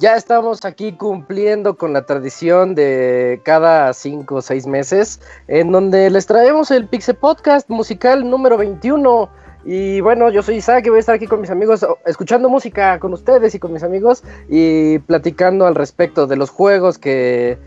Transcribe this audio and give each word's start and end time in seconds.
Ya 0.00 0.16
estamos 0.16 0.64
aquí 0.64 0.92
cumpliendo 0.92 1.76
con 1.76 1.92
la 1.92 2.06
tradición 2.06 2.74
de 2.74 3.38
cada 3.44 3.92
cinco 3.92 4.36
o 4.36 4.40
seis 4.40 4.66
meses, 4.66 5.20
en 5.46 5.72
donde 5.72 6.08
les 6.08 6.24
traemos 6.24 6.70
el 6.70 6.88
Pixel 6.88 7.16
Podcast 7.16 7.68
musical 7.68 8.30
número 8.30 8.56
21. 8.56 9.28
Y 9.66 10.00
bueno, 10.00 10.30
yo 10.30 10.42
soy 10.42 10.54
Isaac 10.54 10.86
y 10.86 10.88
voy 10.88 10.96
a 10.96 11.00
estar 11.00 11.14
aquí 11.16 11.26
con 11.26 11.42
mis 11.42 11.50
amigos, 11.50 11.86
escuchando 12.06 12.48
música 12.48 12.98
con 12.98 13.12
ustedes 13.12 13.54
y 13.54 13.58
con 13.58 13.74
mis 13.74 13.82
amigos 13.82 14.24
y 14.48 15.00
platicando 15.00 15.66
al 15.66 15.74
respecto 15.74 16.26
de 16.26 16.36
los 16.36 16.48
juegos 16.48 16.96
que, 16.96 17.58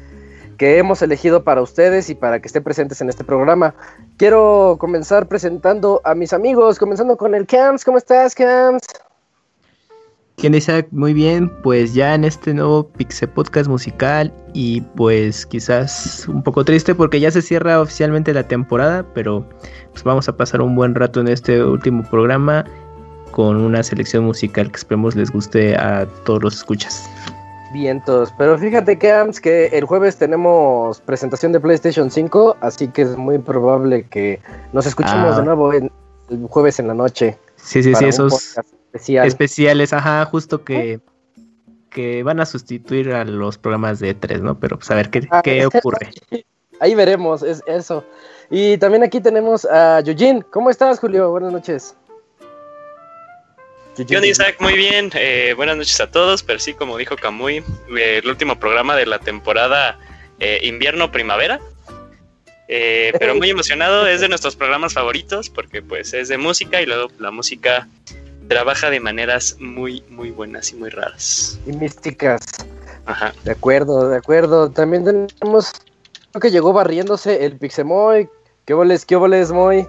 que 0.57 0.79
hemos 0.79 1.03
elegido 1.03 1.43
para 1.43 1.61
ustedes 1.61 2.09
y 2.09 2.15
para 2.15 2.39
que 2.39 2.47
estén 2.47 2.63
presentes 2.63 2.99
en 2.99 3.09
este 3.09 3.23
programa. 3.23 3.75
Quiero 4.17 4.77
comenzar 4.79 5.27
presentando 5.27 6.01
a 6.03 6.15
mis 6.15 6.33
amigos, 6.33 6.79
comenzando 6.79 7.15
con 7.15 7.35
el 7.35 7.45
Cams. 7.45 7.85
¿Cómo 7.85 7.99
estás, 7.99 8.33
Cams? 8.33 8.81
¿Quién 10.37 10.55
Isaac? 10.55 10.87
Muy 10.91 11.13
bien, 11.13 11.49
pues 11.61 11.93
ya 11.93 12.15
en 12.15 12.23
este 12.25 12.53
nuevo 12.53 12.87
Pixel 12.89 13.29
Podcast 13.29 13.69
musical 13.69 14.33
y 14.53 14.81
pues 14.81 15.45
quizás 15.45 16.27
un 16.27 16.43
poco 16.43 16.65
triste 16.65 16.95
porque 16.95 17.19
ya 17.19 17.31
se 17.31 17.41
cierra 17.41 17.79
oficialmente 17.79 18.33
la 18.33 18.47
temporada, 18.47 19.05
pero 19.13 19.47
pues 19.91 20.03
vamos 20.03 20.27
a 20.27 20.35
pasar 20.35 20.61
un 20.61 20.75
buen 20.75 20.95
rato 20.95 21.21
en 21.21 21.27
este 21.27 21.63
último 21.63 22.03
programa 22.09 22.65
con 23.31 23.57
una 23.57 23.83
selección 23.83 24.25
musical 24.25 24.69
que 24.69 24.77
esperemos 24.77 25.15
les 25.15 25.31
guste 25.31 25.75
a 25.75 26.07
todos 26.25 26.43
los 26.43 26.55
escuchas. 26.55 27.09
Vientos, 27.71 28.33
pero 28.37 28.57
fíjate 28.57 28.99
que 28.99 29.13
que 29.41 29.67
el 29.67 29.85
jueves 29.85 30.17
tenemos 30.17 30.99
presentación 31.01 31.51
de 31.51 31.59
PlayStation 31.59 32.11
5, 32.11 32.57
así 32.59 32.87
que 32.87 33.03
es 33.03 33.17
muy 33.17 33.39
probable 33.39 34.03
que 34.03 34.39
nos 34.73 34.85
escuchemos 34.85 35.35
Ah. 35.35 35.39
de 35.39 35.45
nuevo 35.45 35.73
el 35.73 35.91
jueves 36.49 36.79
en 36.79 36.87
la 36.87 36.93
noche. 36.93 37.37
Sí, 37.55 37.81
sí, 37.81 37.95
sí, 37.95 38.05
esos 38.05 38.31
podcast 38.33 38.82
especial. 38.93 39.27
especiales, 39.27 39.93
ajá, 39.93 40.23
justo 40.25 40.63
que, 40.63 40.99
que 41.89 42.23
van 42.23 42.39
a 42.39 42.45
sustituir 42.45 43.11
a 43.13 43.25
los 43.25 43.57
programas 43.57 43.99
de 43.99 44.15
E3, 44.17 44.41
¿no? 44.41 44.59
Pero 44.59 44.77
pues 44.77 44.89
a 44.91 44.95
ver 44.95 45.09
qué, 45.09 45.27
Ah, 45.31 45.41
qué 45.41 45.65
ocurre. 45.73 46.09
Ahí 46.79 46.95
veremos, 46.95 47.43
es 47.43 47.63
eso. 47.65 48.05
Y 48.49 48.77
también 48.77 49.03
aquí 49.03 49.19
tenemos 49.21 49.65
a 49.65 50.01
Yujin. 50.01 50.41
¿Cómo 50.51 50.69
estás, 50.69 50.99
Julio? 50.99 51.29
Buenas 51.31 51.51
noches. 51.51 51.95
¿Qué 53.95 54.15
onda, 54.15 54.27
Isaac? 54.27 54.55
Muy 54.59 54.73
bien. 54.73 55.11
eh, 55.13 55.53
buenas 55.55 55.77
noches 55.77 55.99
a 56.01 56.09
todos. 56.09 56.43
Pero 56.43 56.59
sí, 56.59 56.73
como 56.73 56.97
dijo 56.97 57.15
Camuy, 57.15 57.57
eh, 57.97 58.19
el 58.23 58.29
último 58.29 58.59
programa 58.59 58.95
de 58.95 59.05
la 59.05 59.19
temporada 59.19 59.97
eh, 60.39 60.59
invierno-primavera. 60.63 61.59
Eh, 62.67 63.13
pero 63.19 63.35
muy 63.35 63.49
emocionado. 63.51 64.07
Es 64.07 64.21
de 64.21 64.29
nuestros 64.29 64.55
programas 64.55 64.93
favoritos 64.93 65.49
porque 65.49 65.81
pues 65.81 66.13
es 66.13 66.27
de 66.27 66.37
música 66.37 66.81
y 66.81 66.85
luego 66.85 67.09
la 67.19 67.31
música 67.31 67.87
trabaja 68.47 68.89
de 68.89 68.99
maneras 68.99 69.57
muy, 69.59 70.03
muy 70.09 70.31
buenas 70.31 70.71
y 70.71 70.75
muy 70.75 70.89
raras. 70.89 71.59
Y 71.65 71.73
místicas. 71.73 72.41
Ajá. 73.05 73.33
De 73.43 73.51
acuerdo, 73.51 74.09
de 74.09 74.17
acuerdo. 74.17 74.69
También 74.69 75.03
tenemos. 75.03 75.71
Creo 76.31 76.41
que 76.41 76.51
llegó 76.51 76.73
barriéndose 76.73 77.45
el 77.45 77.57
Pixemoy. 77.57 78.29
¿Qué 78.65 78.73
voles, 78.73 79.05
qué 79.05 79.15
voles, 79.15 79.51
Moy? 79.51 79.87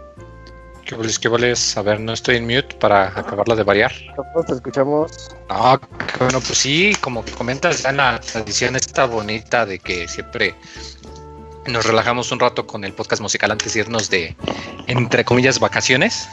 ¿Qué 0.84 0.96
boles, 0.96 1.18
qué 1.18 1.28
boles? 1.28 1.76
A 1.78 1.82
ver, 1.82 2.00
no 2.00 2.12
estoy 2.12 2.36
en 2.36 2.44
mute 2.44 2.74
para 2.78 3.06
acabarla 3.06 3.54
de 3.54 3.62
variar. 3.62 3.92
Te 4.46 4.52
escuchamos. 4.52 5.30
Qué 5.48 6.18
bueno, 6.18 6.40
pues 6.40 6.58
sí, 6.58 6.94
como 7.00 7.24
comentas, 7.38 7.82
ya 7.82 7.90
en 7.90 7.96
la 7.96 8.20
tradición 8.20 8.76
está 8.76 9.06
bonita 9.06 9.64
de 9.64 9.78
que 9.78 10.06
siempre 10.08 10.54
nos 11.66 11.86
relajamos 11.86 12.32
un 12.32 12.40
rato 12.40 12.66
con 12.66 12.84
el 12.84 12.92
podcast 12.92 13.22
musical 13.22 13.50
antes 13.50 13.72
de 13.72 13.80
irnos 13.80 14.10
de, 14.10 14.36
entre 14.86 15.24
comillas, 15.24 15.58
vacaciones. 15.58 16.28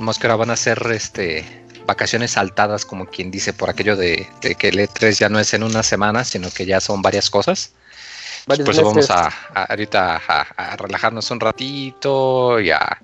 Más 0.00 0.18
que 0.18 0.26
ahora 0.26 0.36
van 0.36 0.50
a 0.50 0.56
ser 0.56 0.80
este, 0.92 1.44
vacaciones 1.86 2.32
saltadas, 2.32 2.84
como 2.84 3.06
quien 3.06 3.30
dice, 3.30 3.52
por 3.52 3.70
aquello 3.70 3.96
de, 3.96 4.26
de 4.40 4.54
que 4.54 4.68
el 4.68 4.78
E3 4.78 5.18
ya 5.18 5.28
no 5.28 5.38
es 5.38 5.54
en 5.54 5.62
una 5.62 5.82
semana, 5.82 6.24
sino 6.24 6.50
que 6.50 6.66
ya 6.66 6.80
son 6.80 7.00
varias 7.02 7.30
cosas. 7.30 7.72
Varios 8.46 8.66
Por 8.66 8.74
eso 8.74 8.84
vamos 8.84 9.10
a, 9.10 9.26
a- 9.54 9.64
ahorita 9.64 10.20
a, 10.28 10.40
a 10.72 10.76
relajarnos 10.76 11.30
un 11.30 11.40
ratito 11.40 12.60
y 12.60 12.70
a, 12.70 13.00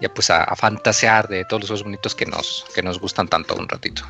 y 0.00 0.04
a, 0.06 0.14
pues 0.14 0.30
a, 0.30 0.44
a 0.44 0.54
fantasear 0.54 1.26
de 1.26 1.44
todos 1.44 1.62
los 1.62 1.70
juegos 1.70 1.82
bonitos 1.84 2.14
que 2.14 2.26
nos, 2.26 2.64
que 2.74 2.82
nos 2.82 3.00
gustan 3.00 3.26
tanto 3.28 3.56
un 3.56 3.68
ratito. 3.68 4.02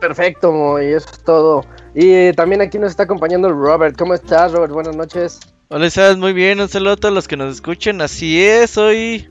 Perfecto, 0.00 0.52
Moy, 0.52 0.86
eso 0.86 1.06
es 1.12 1.18
todo. 1.22 1.64
Y 1.94 2.10
eh, 2.12 2.32
también 2.34 2.60
aquí 2.62 2.78
nos 2.78 2.90
está 2.90 3.04
acompañando 3.04 3.48
el 3.48 3.54
Robert. 3.54 3.96
¿Cómo 3.96 4.14
estás, 4.14 4.52
Robert? 4.52 4.72
Buenas 4.72 4.96
noches. 4.96 5.38
Hola, 5.68 5.86
Isaac, 5.86 6.16
muy 6.18 6.32
bien, 6.32 6.60
un 6.60 6.68
saludo 6.68 6.92
a 6.92 6.96
todos 6.96 7.14
los 7.14 7.26
que 7.28 7.36
nos 7.36 7.54
escuchen. 7.54 8.00
Así 8.00 8.42
es, 8.44 8.76
hoy 8.76 9.28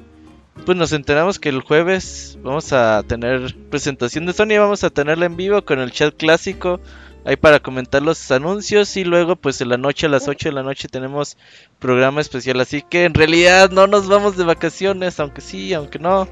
pues 0.63 0.77
nos 0.77 0.93
enteramos 0.93 1.39
que 1.39 1.49
el 1.49 1.61
jueves 1.61 2.37
vamos 2.41 2.71
a 2.73 3.03
tener 3.03 3.55
presentación 3.69 4.25
de 4.25 4.33
Sony, 4.33 4.57
vamos 4.57 4.83
a 4.83 4.89
tenerla 4.89 5.25
en 5.25 5.35
vivo 5.35 5.63
con 5.65 5.79
el 5.79 5.91
chat 5.91 6.15
clásico 6.15 6.79
ahí 7.25 7.35
para 7.35 7.59
comentar 7.59 8.01
los 8.03 8.31
anuncios 8.31 8.95
y 8.97 9.03
luego 9.03 9.35
pues 9.35 9.59
en 9.59 9.69
la 9.69 9.77
noche 9.77 10.05
a 10.05 10.09
las 10.09 10.27
8 10.27 10.49
de 10.49 10.55
la 10.55 10.63
noche 10.63 10.87
tenemos 10.87 11.37
programa 11.79 12.21
especial, 12.21 12.61
así 12.61 12.81
que 12.83 13.03
en 13.05 13.13
realidad 13.15 13.71
no 13.71 13.87
nos 13.87 14.07
vamos 14.07 14.37
de 14.37 14.43
vacaciones, 14.43 15.19
aunque 15.19 15.41
sí, 15.41 15.73
aunque 15.73 15.99
no. 15.99 16.27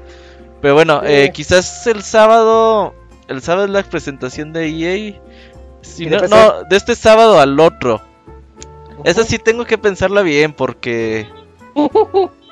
Pero 0.62 0.74
bueno, 0.74 1.02
eh, 1.04 1.26
Sí. 1.26 1.32
quizás 1.32 1.86
el 1.88 2.02
sábado, 2.02 2.94
el 3.28 3.42
sábado 3.42 3.66
es 3.66 3.70
la 3.72 3.82
presentación 3.82 4.52
de 4.52 4.66
EA. 4.68 5.20
Si 5.82 6.04
¿Y 6.04 6.08
de 6.08 6.16
no, 6.16 6.28
no, 6.28 6.62
de 6.70 6.76
este 6.76 6.94
sábado 6.94 7.40
al 7.40 7.58
otro. 7.60 8.00
Esa 9.04 9.24
sí 9.24 9.38
tengo 9.38 9.66
que 9.66 9.76
pensarla 9.76 10.22
bien 10.22 10.54
porque... 10.54 11.28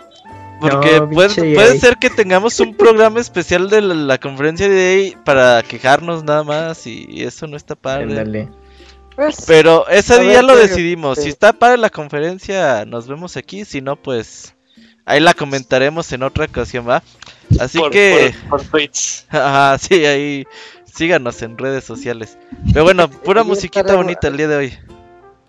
Porque 0.71 1.01
No, 1.01 1.11
puede, 1.11 1.55
puede 1.55 1.79
ser 1.79 1.97
que 1.99 2.09
tengamos 2.11 2.59
un 2.61 2.75
programa 2.75 3.21
especial 3.21 3.69
de 3.69 3.81
la, 3.83 3.95
la 3.95 4.19
conferencia 4.19 4.69
de 4.69 5.09
EA 5.09 5.25
para 5.25 5.63
quejarnos 5.63 6.25
nada 6.25 6.45
más 6.45 6.87
y, 6.87 7.07
y 7.11 7.25
eso 7.25 7.47
no 7.47 7.57
está 7.57 7.75
padre. 7.75 8.49
Pues, 9.17 9.45
Pero 9.47 9.87
ese 9.89 10.15
A 10.15 10.19
día 10.21 10.33
ver 10.37 10.45
lo 10.45 10.57
decidimos. 10.57 11.19
sí. 11.19 11.25
Si 11.25 11.29
está 11.29 11.53
padre 11.53 11.77
la 11.79 11.91
conferencia, 11.91 12.85
nos 12.87 13.07
vemos 13.09 13.37
aquí. 13.37 13.65
Si 13.67 13.81
no, 13.83 13.97
pues 13.97 14.55
ahí 15.05 15.21
la 15.21 15.35
comentaremos 15.35 16.11
en 16.13 16.23
otra 16.23 16.47
ocasión, 16.47 16.89
¿va? 16.89 17.03
Así 17.61 17.79
por, 17.79 17.91
que... 17.91 18.35
por- 18.49 18.61
por 18.61 18.69
tweets. 18.71 19.27
Ajá, 19.31 19.77
sí, 19.79 20.07
ahí 20.07 20.45
síganos 20.85 21.43
en 21.43 21.59
redes 21.59 21.85
sociales. 21.85 22.39
Pero 22.73 22.85
bueno, 22.85 23.11
pura 23.11 23.45
musiquita 23.45 23.95
bonita 23.97 24.29
el 24.29 24.37
día 24.39 24.49
de 24.49 24.57
hoy. 24.57 24.79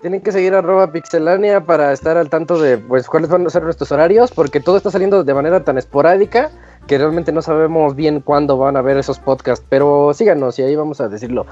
Tienen 0.03 0.19
que 0.19 0.33
seguir 0.33 0.53
arroba 0.53 0.91
pixelania 0.91 1.61
para 1.61 1.93
estar 1.93 2.17
al 2.17 2.29
tanto 2.29 2.61
de 2.61 2.77
pues 2.77 3.07
cuáles 3.07 3.29
van 3.29 3.47
a 3.47 3.49
ser 3.49 3.63
nuestros 3.63 3.89
horarios, 3.89 4.31
porque 4.31 4.59
todo 4.59 4.75
está 4.75 4.91
saliendo 4.91 5.23
de 5.23 5.33
manera 5.33 5.63
tan 5.63 5.77
esporádica 5.77 6.51
que 6.87 6.97
realmente 6.97 7.31
no 7.31 7.41
sabemos 7.41 7.95
bien 7.95 8.19
cuándo 8.19 8.57
van 8.57 8.75
a 8.75 8.81
ver 8.81 8.97
esos 8.97 9.17
podcasts, 9.17 9.65
pero 9.69 10.13
síganos 10.13 10.59
y 10.59 10.63
ahí 10.63 10.75
vamos 10.75 10.99
a 10.99 11.07
decirlo. 11.07 11.45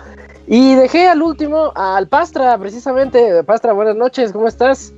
Y 0.48 0.76
dejé 0.76 1.08
al 1.08 1.22
último 1.22 1.72
al 1.78 2.10
Pastra, 2.10 2.58
precisamente. 2.58 3.42
Pastra, 3.46 3.72
buenas 3.72 3.96
noches, 3.96 4.34
¿cómo 4.34 4.50
estás? 4.50 4.92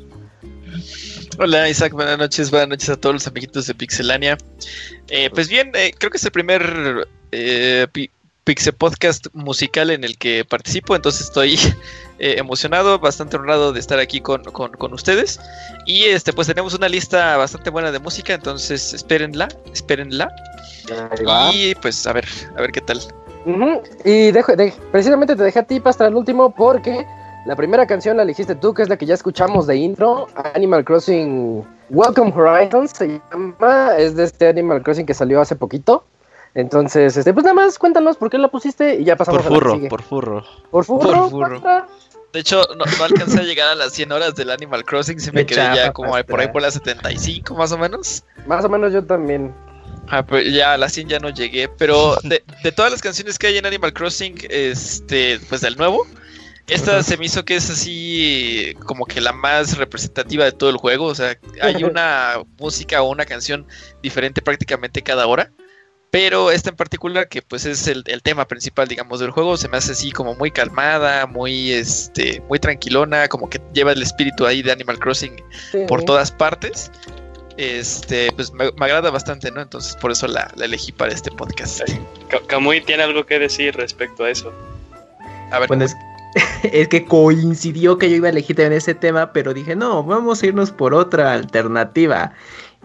Hola 1.37 1.69
Isaac, 1.69 1.93
buenas 1.93 2.17
noches, 2.17 2.49
buenas 2.49 2.69
noches 2.69 2.89
a 2.89 2.95
todos 2.95 3.13
los 3.13 3.27
amiguitos 3.27 3.67
de 3.67 3.75
Pixelania. 3.75 4.35
Eh, 5.09 5.29
pues 5.31 5.47
bien, 5.47 5.69
eh, 5.75 5.93
creo 5.95 6.09
que 6.09 6.17
es 6.17 6.25
el 6.25 6.31
primer 6.31 7.07
eh, 7.31 7.85
Pixel 8.43 8.73
Podcast 8.73 9.27
musical 9.33 9.89
en 9.89 10.03
el 10.03 10.17
que 10.17 10.43
participo, 10.45 10.95
entonces 10.95 11.21
estoy 11.21 11.55
eh, 12.19 12.35
emocionado, 12.37 12.99
bastante 12.99 13.37
honrado 13.37 13.71
de 13.73 13.79
estar 13.79 13.99
aquí 13.99 14.19
con, 14.21 14.43
con- 14.43 14.71
con 14.71 14.93
ustedes. 14.93 15.39
Y 15.85 16.03
este, 16.05 16.33
pues 16.33 16.47
tenemos 16.47 16.73
una 16.73 16.89
lista 16.89 17.37
bastante 17.37 17.69
buena 17.69 17.91
de 17.91 17.99
música, 17.99 18.33
entonces 18.33 18.93
espérenla, 18.93 19.47
espérenla. 19.73 20.29
Y 21.53 21.75
pues 21.75 22.05
a 22.07 22.13
ver, 22.13 22.25
a 22.57 22.61
ver 22.61 22.71
qué 22.71 22.81
tal. 22.81 22.99
Ujú, 23.45 23.81
Y 24.05 24.31
dejo- 24.31 24.55
de- 24.55 24.73
precisamente 24.91 25.35
te 25.35 25.43
dejé 25.43 25.59
a 25.59 25.63
ti, 25.63 25.79
Pastra, 25.79 26.07
el 26.07 26.15
último, 26.15 26.53
porque 26.53 27.05
la 27.45 27.55
primera 27.55 27.85
canción 27.87 28.17
la 28.17 28.23
elegiste 28.23 28.55
tú, 28.55 28.73
que 28.73 28.83
es 28.83 28.89
la 28.89 28.97
que 28.97 29.05
ya 29.05 29.13
escuchamos 29.13 29.67
de 29.67 29.75
intro, 29.77 30.27
Animal 30.53 30.83
Crossing 30.85 31.63
Welcome 31.89 32.33
Horizons, 32.35 32.91
se 32.91 33.19
llama, 33.31 33.97
es 33.97 34.15
de 34.15 34.23
este 34.25 34.47
Animal 34.47 34.81
Crossing 34.83 35.05
que 35.05 35.13
salió 35.13 35.41
hace 35.41 35.55
poquito. 35.55 36.05
Entonces, 36.55 37.17
este, 37.17 37.33
pues 37.33 37.43
nada 37.43 37.55
más 37.55 37.79
cuéntanos 37.79 38.17
por 38.17 38.29
qué 38.29 38.37
la 38.37 38.47
pusiste 38.49 38.95
y 38.95 39.03
ya 39.05 39.15
pasamos 39.15 39.41
Por 39.41 39.47
a 39.47 39.49
la 39.49 39.53
que 39.53 39.59
furro, 39.59 39.75
sigue. 39.75 39.89
por 39.89 40.03
furro. 40.03 40.45
Por 40.69 40.85
furro, 40.85 41.29
Por 41.29 41.29
furro. 41.29 41.87
De 42.31 42.39
hecho, 42.39 42.63
no, 42.77 42.85
no 42.85 43.03
alcancé 43.03 43.39
a 43.39 43.43
llegar 43.43 43.69
a 43.69 43.75
las 43.75 43.93
100 43.93 44.11
horas 44.11 44.35
del 44.35 44.49
Animal 44.49 44.83
Crossing, 44.83 45.19
se 45.19 45.31
me 45.31 45.45
quedé 45.45 45.75
ya 45.75 45.93
como 45.93 46.13
por 46.23 46.39
ahí 46.39 46.47
por 46.47 46.61
las 46.63 46.73
75 46.73 47.53
más 47.55 47.71
o 47.71 47.77
menos. 47.77 48.23
Más 48.47 48.65
o 48.65 48.69
menos 48.69 48.91
yo 48.91 49.03
también. 49.03 49.53
Ah, 50.09 50.25
pero 50.25 50.41
ya 50.41 50.73
a 50.73 50.77
las 50.77 50.93
100 50.93 51.09
ya 51.09 51.19
no 51.19 51.29
llegué. 51.29 51.69
Pero 51.69 52.17
de, 52.23 52.43
de 52.63 52.71
todas 52.71 52.91
las 52.91 53.01
canciones 53.01 53.37
que 53.37 53.47
hay 53.47 53.57
en 53.57 53.65
Animal 53.65 53.93
Crossing, 53.93 54.35
este, 54.49 55.39
pues 55.47 55.61
del 55.61 55.77
nuevo, 55.77 56.05
esta 56.67 57.03
se 57.03 57.17
me 57.17 57.25
hizo 57.25 57.45
que 57.45 57.55
es 57.55 57.69
así 57.69 58.75
como 58.85 59.05
que 59.05 59.21
la 59.21 59.33
más 59.33 59.77
representativa 59.77 60.45
de 60.45 60.51
todo 60.51 60.69
el 60.69 60.77
juego. 60.77 61.05
O 61.05 61.15
sea, 61.15 61.37
hay 61.61 61.83
una 61.83 62.37
música 62.57 63.01
o 63.01 63.09
una 63.11 63.25
canción 63.25 63.65
diferente 64.01 64.41
prácticamente 64.41 65.01
cada 65.01 65.27
hora. 65.27 65.51
Pero 66.13 66.51
esta 66.51 66.69
en 66.69 66.75
particular, 66.75 67.27
que 67.27 67.41
pues 67.41 67.65
es 67.65 67.87
el, 67.87 68.03
el 68.05 68.21
tema 68.21 68.47
principal, 68.47 68.87
digamos, 68.87 69.19
del 69.19 69.31
juego, 69.31 69.57
se 69.57 69.67
me 69.67 69.77
hace 69.77 69.93
así 69.93 70.11
como 70.11 70.35
muy 70.35 70.51
calmada, 70.51 71.25
muy, 71.25 71.71
este, 71.71 72.39
muy 72.47 72.59
tranquilona, 72.59 73.27
como 73.27 73.49
que 73.49 73.59
lleva 73.73 73.93
el 73.93 74.01
espíritu 74.03 74.45
ahí 74.45 74.61
de 74.61 74.71
Animal 74.71 74.99
Crossing 74.99 75.35
Sí. 75.71 75.79
por 75.87 76.03
todas 76.03 76.31
partes. 76.31 76.91
Este, 77.57 78.31
pues 78.33 78.51
me, 78.53 78.71
me 78.77 78.85
agrada 78.85 79.09
bastante, 79.09 79.49
¿no? 79.49 79.61
Entonces 79.61 79.95
por 79.95 80.11
eso 80.11 80.27
la, 80.27 80.51
la 80.55 80.65
elegí 80.65 80.91
para 80.91 81.11
este 81.11 81.31
podcast. 81.31 81.81
Ca- 82.29 82.41
Camuy 82.47 82.81
tiene 82.81 83.01
algo 83.01 83.25
que 83.25 83.39
decir 83.39 83.75
respecto 83.75 84.23
a 84.23 84.29
eso. 84.29 84.53
A 85.51 85.57
ver, 85.57 85.67
Bueno, 85.67 85.85
es, 85.85 85.95
es 86.63 86.87
que 86.89 87.05
coincidió 87.05 87.97
que 87.97 88.09
yo 88.11 88.17
iba 88.17 88.27
a 88.27 88.31
elegir 88.31 88.55
también 88.55 88.73
ese 88.73 88.93
tema, 88.93 89.33
pero 89.33 89.53
dije, 89.53 89.75
no, 89.75 90.03
vamos 90.03 90.43
a 90.43 90.45
irnos 90.45 90.69
por 90.69 90.93
otra 90.93 91.33
alternativa. 91.33 92.33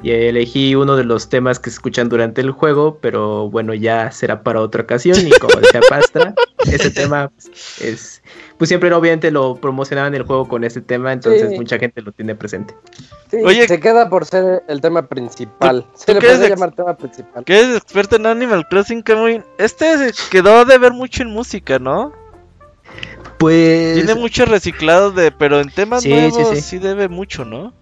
Y 0.00 0.12
elegí 0.12 0.76
uno 0.76 0.94
de 0.96 1.02
los 1.02 1.28
temas 1.28 1.58
que 1.58 1.70
se 1.70 1.74
escuchan 1.74 2.08
durante 2.08 2.40
el 2.40 2.52
juego, 2.52 2.98
pero 3.00 3.50
bueno, 3.50 3.74
ya 3.74 4.12
será 4.12 4.42
para 4.44 4.60
otra 4.60 4.82
ocasión. 4.84 5.16
Y 5.26 5.30
como 5.30 5.56
decía 5.60 5.80
Pastra, 5.88 6.34
ese 6.72 6.90
tema 6.92 7.32
es. 7.80 8.22
Pues 8.58 8.68
siempre, 8.68 8.92
obviamente, 8.92 9.30
lo 9.32 9.56
promocionaban 9.56 10.14
el 10.14 10.22
juego 10.22 10.46
con 10.46 10.62
ese 10.62 10.80
tema, 10.80 11.12
entonces 11.12 11.50
Sí. 11.50 11.56
mucha 11.56 11.78
gente 11.78 12.00
lo 12.02 12.12
tiene 12.12 12.34
presente. 12.36 12.74
Sí, 13.30 13.38
Oye. 13.44 13.66
se 13.66 13.80
queda 13.80 14.08
por 14.08 14.24
ser 14.24 14.62
el 14.68 14.80
tema 14.80 15.08
principal. 15.08 15.82
¿Tú- 15.84 15.88
Se 15.98 16.06
tú 16.06 16.12
le 16.14 16.18
qué 16.20 16.26
puede 16.28 16.48
llamar 16.48 16.74
tema 16.76 16.96
principal. 16.96 17.44
Que 17.44 17.58
eres 17.60 17.76
experto 17.76 18.16
en 18.16 18.26
Animal 18.26 18.66
Crossing, 18.68 19.02
Camuy. 19.02 19.42
Este 19.58 20.12
se 20.12 20.30
quedó 20.30 20.64
de 20.64 20.78
ver 20.78 20.92
mucho 20.92 21.22
en 21.24 21.30
música, 21.30 21.78
¿no? 21.80 22.12
Pues. 23.38 23.94
Tiene 23.94 24.14
mucho 24.14 24.44
reciclado 24.44 25.10
de, 25.12 25.30
pero 25.32 25.60
en 25.60 25.70
temas 25.70 26.02
Sí, 26.02 26.08
sí, 26.10 26.14
nuevos 26.16 26.48
sí, 26.56 26.60
sí. 26.62 26.78
debe 26.78 27.08
mucho, 27.08 27.44
¿no? 27.44 27.72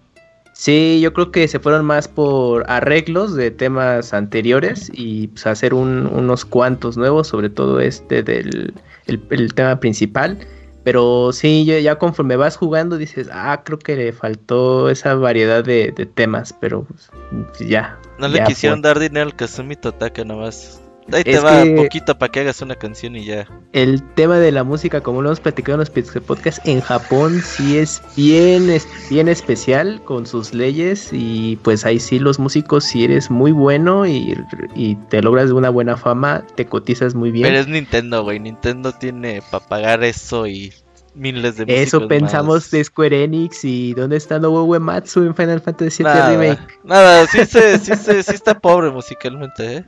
Sí, 0.59 0.99
yo 1.01 1.13
creo 1.13 1.31
que 1.31 1.47
se 1.47 1.59
fueron 1.59 1.85
más 1.85 2.07
por 2.07 2.65
arreglos 2.67 3.35
de 3.35 3.51
temas 3.51 4.11
anteriores 4.11 4.89
y 4.91 5.27
pues, 5.27 5.45
hacer 5.45 5.75
un- 5.75 6.07
unos 6.07 6.45
cuantos 6.45 6.97
nuevos, 6.97 7.27
sobre 7.27 7.49
todo 7.51 7.79
este 7.79 8.23
del 8.23 8.73
el, 9.05 9.21
el 9.29 9.53
tema 9.53 9.79
principal. 9.79 10.39
Pero 10.83 11.31
sí, 11.31 11.63
ya, 11.65 11.79
ya 11.79 11.97
conforme 11.99 12.37
vas 12.37 12.55
jugando 12.57 12.97
dices, 12.97 13.29
ah, 13.31 13.61
creo 13.63 13.77
que 13.77 13.95
le 13.95 14.13
faltó 14.13 14.89
esa 14.89 15.13
variedad 15.15 15.63
de, 15.63 15.91
de 15.95 16.05
temas, 16.07 16.53
pero 16.59 16.85
pues, 16.85 17.59
ya. 17.69 17.99
No 18.17 18.27
le 18.27 18.39
ya 18.39 18.45
quisieron 18.45 18.79
fue. 18.81 18.89
dar 18.89 18.97
dinero 18.99 19.27
al 19.27 19.35
Kazumi 19.35 19.75
Totaka 19.75 20.23
nomás. 20.23 20.81
Ahí 21.11 21.23
te 21.23 21.39
va 21.39 21.63
que- 21.63 21.71
poquito 21.75 22.17
para 22.17 22.31
que 22.31 22.41
hagas 22.41 22.61
una 22.61 22.75
canción 22.75 23.15
y 23.15 23.25
ya. 23.25 23.47
El 23.71 24.03
tema 24.15 24.37
de 24.39 24.51
la 24.51 24.63
música, 24.63 25.01
como 25.01 25.21
lo 25.21 25.29
hemos 25.29 25.39
platicado 25.39 25.75
en 25.75 25.79
los 25.79 25.89
Pixel 25.89 26.21
Podcast, 26.21 26.59
en 26.67 26.81
Japón 26.81 27.41
sí 27.43 27.77
es 27.77 28.01
bien, 28.15 28.69
es 28.69 28.87
bien 29.09 29.27
especial 29.29 30.01
con 30.03 30.25
sus 30.27 30.53
leyes 30.53 31.09
y 31.13 31.57
pues 31.63 31.85
ahí 31.85 31.99
sí 31.99 32.19
los 32.19 32.39
músicos, 32.39 32.83
si 32.83 33.05
eres 33.05 33.31
muy 33.31 33.51
bueno 33.53 34.05
y, 34.05 34.37
y 34.75 34.95
te 35.09 35.21
logras 35.21 35.51
una 35.51 35.69
buena 35.69 35.95
fama, 35.97 36.43
te 36.55 36.65
cotizas 36.65 37.15
muy 37.15 37.31
bien. 37.31 37.47
Pero 37.47 37.59
es 37.59 37.67
Nintendo, 37.67 38.23
güey. 38.23 38.39
Nintendo 38.39 38.91
tiene 38.91 39.41
para 39.49 39.65
pagar 39.65 40.03
eso 40.03 40.45
y 40.47 40.73
miles 41.15 41.57
de 41.57 41.65
Eso 41.81 42.07
pensamos 42.07 42.55
más. 42.65 42.71
de 42.71 42.83
Square 42.83 43.23
Enix 43.23 43.63
y 43.65 43.93
dónde 43.93 44.17
está 44.17 44.37
Nobuo 44.39 44.65
Uematsu 44.65 45.23
en 45.23 45.33
Final 45.35 45.61
Fantasy 45.61 46.03
VII 46.03 46.13
Nada, 46.13 46.29
Remake. 46.31 46.61
nada, 46.83 47.25
sí, 47.27 47.45
se, 47.45 47.79
sí, 47.79 47.95
se, 47.95 48.21
sí 48.23 48.35
está 48.35 48.59
pobre 48.59 48.91
musicalmente, 48.91 49.77
¿eh? 49.77 49.85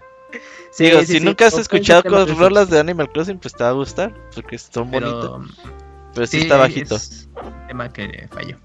Sí, 0.71 0.85
Digo, 0.85 0.99
sí, 1.01 1.05
si 1.07 1.19
sí, 1.19 1.25
nunca 1.25 1.47
has 1.47 1.57
escuchado 1.57 2.03
con 2.03 2.37
rolas 2.37 2.69
de 2.69 2.79
Animal 2.79 3.09
Crossing, 3.11 3.39
pues 3.39 3.53
te 3.53 3.63
va 3.63 3.69
a 3.69 3.73
gustar, 3.73 4.13
porque 4.35 4.57
son 4.57 4.91
bonitas. 4.91 5.13
pero 5.13 5.43
Pero 6.13 6.27
sí, 6.27 6.37
sí, 6.37 6.43
está 6.43 6.57
bajito. 6.57 6.95
es 6.95 7.27
un 7.43 7.67
tema 7.67 7.91
que 7.91 8.27
falló. 8.31 8.57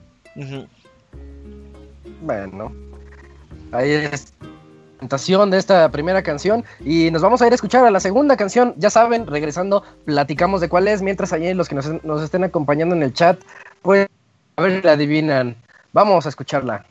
Bueno, 2.22 2.72
ahí 3.72 3.90
es 3.90 4.34
la 4.40 4.48
presentación 5.08 5.50
de 5.50 5.58
esta 5.58 5.90
primera 5.90 6.22
canción 6.22 6.64
y 6.80 7.10
nos 7.10 7.22
vamos 7.22 7.42
a 7.42 7.46
ir 7.46 7.52
a 7.52 7.54
escuchar 7.54 7.84
a 7.84 7.90
la 7.90 8.00
segunda 8.00 8.36
canción. 8.36 8.74
Ya 8.76 8.90
saben, 8.90 9.26
regresando, 9.26 9.82
platicamos 10.04 10.60
de 10.60 10.68
cuál 10.68 10.88
es, 10.88 11.02
mientras 11.02 11.32
allí 11.32 11.52
los 11.54 11.68
que 11.68 11.74
nos, 11.74 12.04
nos 12.04 12.22
estén 12.22 12.44
acompañando 12.44 12.94
en 12.94 13.02
el 13.02 13.12
chat, 13.12 13.40
pues 13.82 14.08
a 14.56 14.62
ver 14.62 14.80
si 14.80 14.86
la 14.86 14.92
adivinan. 14.92 15.56
Vamos 15.92 16.26
a 16.26 16.28
escucharla. 16.28 16.86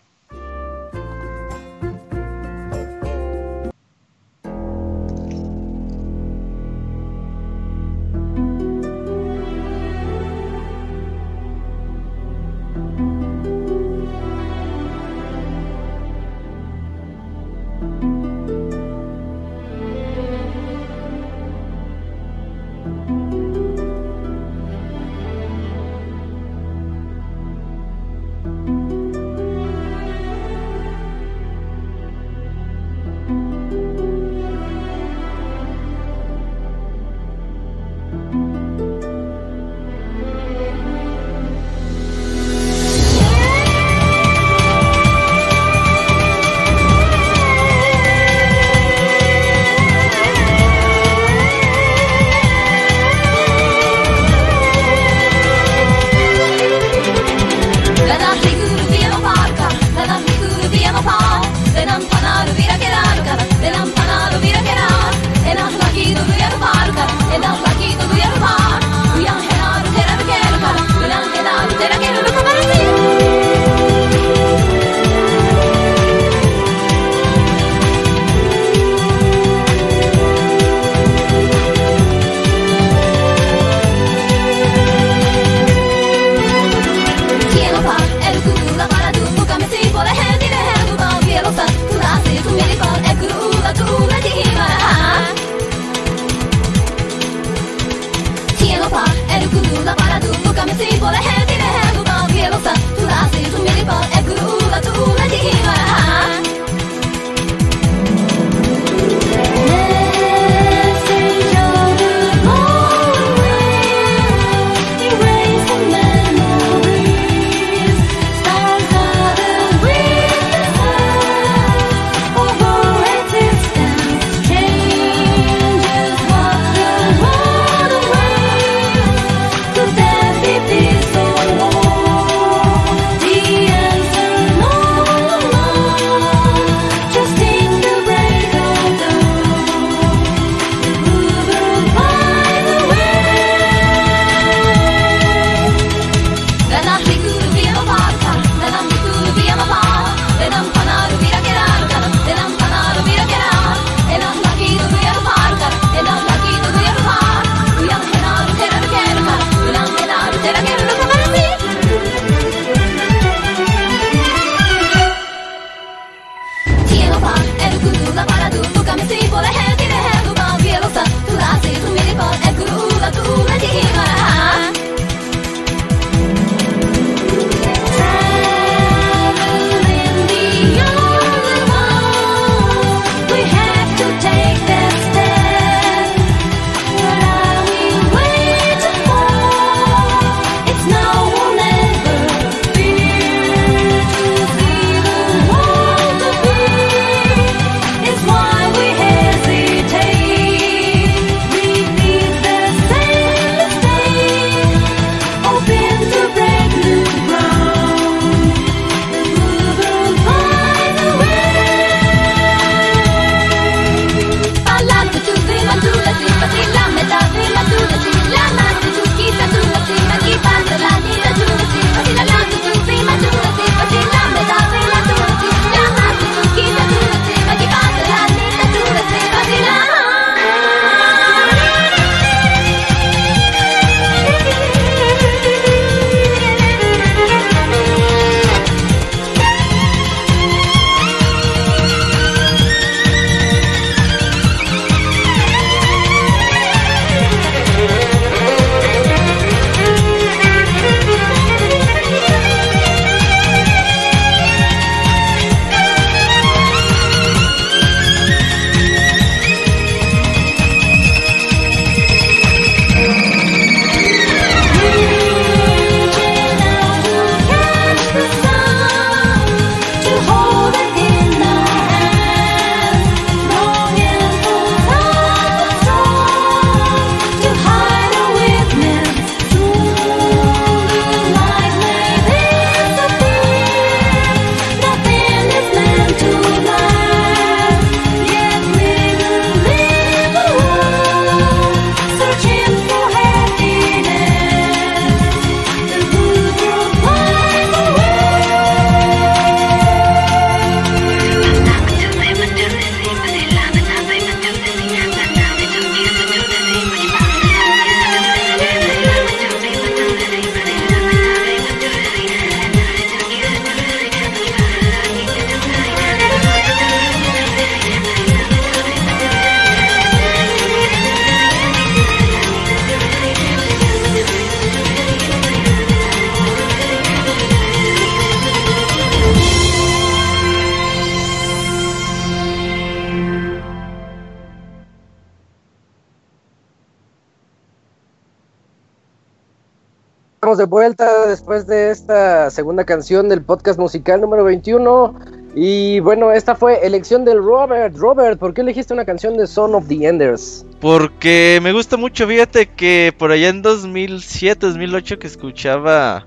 Segunda 342.63 342.85
canción 342.85 343.27
del 343.27 343.41
podcast 343.41 343.77
musical 343.77 344.21
número 344.21 344.45
21. 344.45 345.19
Y 345.53 345.99
bueno, 345.99 346.31
esta 346.31 346.55
fue 346.55 346.87
elección 346.87 347.25
del 347.25 347.39
Robert. 347.39 347.93
Robert, 347.97 348.39
¿por 348.39 348.53
qué 348.53 348.61
elegiste 348.61 348.93
una 348.93 349.03
canción 349.03 349.35
de 349.35 349.47
Son 349.47 349.75
of 349.75 349.85
the 349.89 350.07
Enders? 350.07 350.65
Porque 350.79 351.59
me 351.61 351.73
gusta 351.73 351.97
mucho, 351.97 352.25
fíjate 352.25 352.67
que 352.67 353.13
por 353.17 353.31
allá 353.33 353.49
en 353.49 353.61
2007, 353.61 354.65
2008 354.67 355.19
que 355.19 355.27
escuchaba 355.27 356.25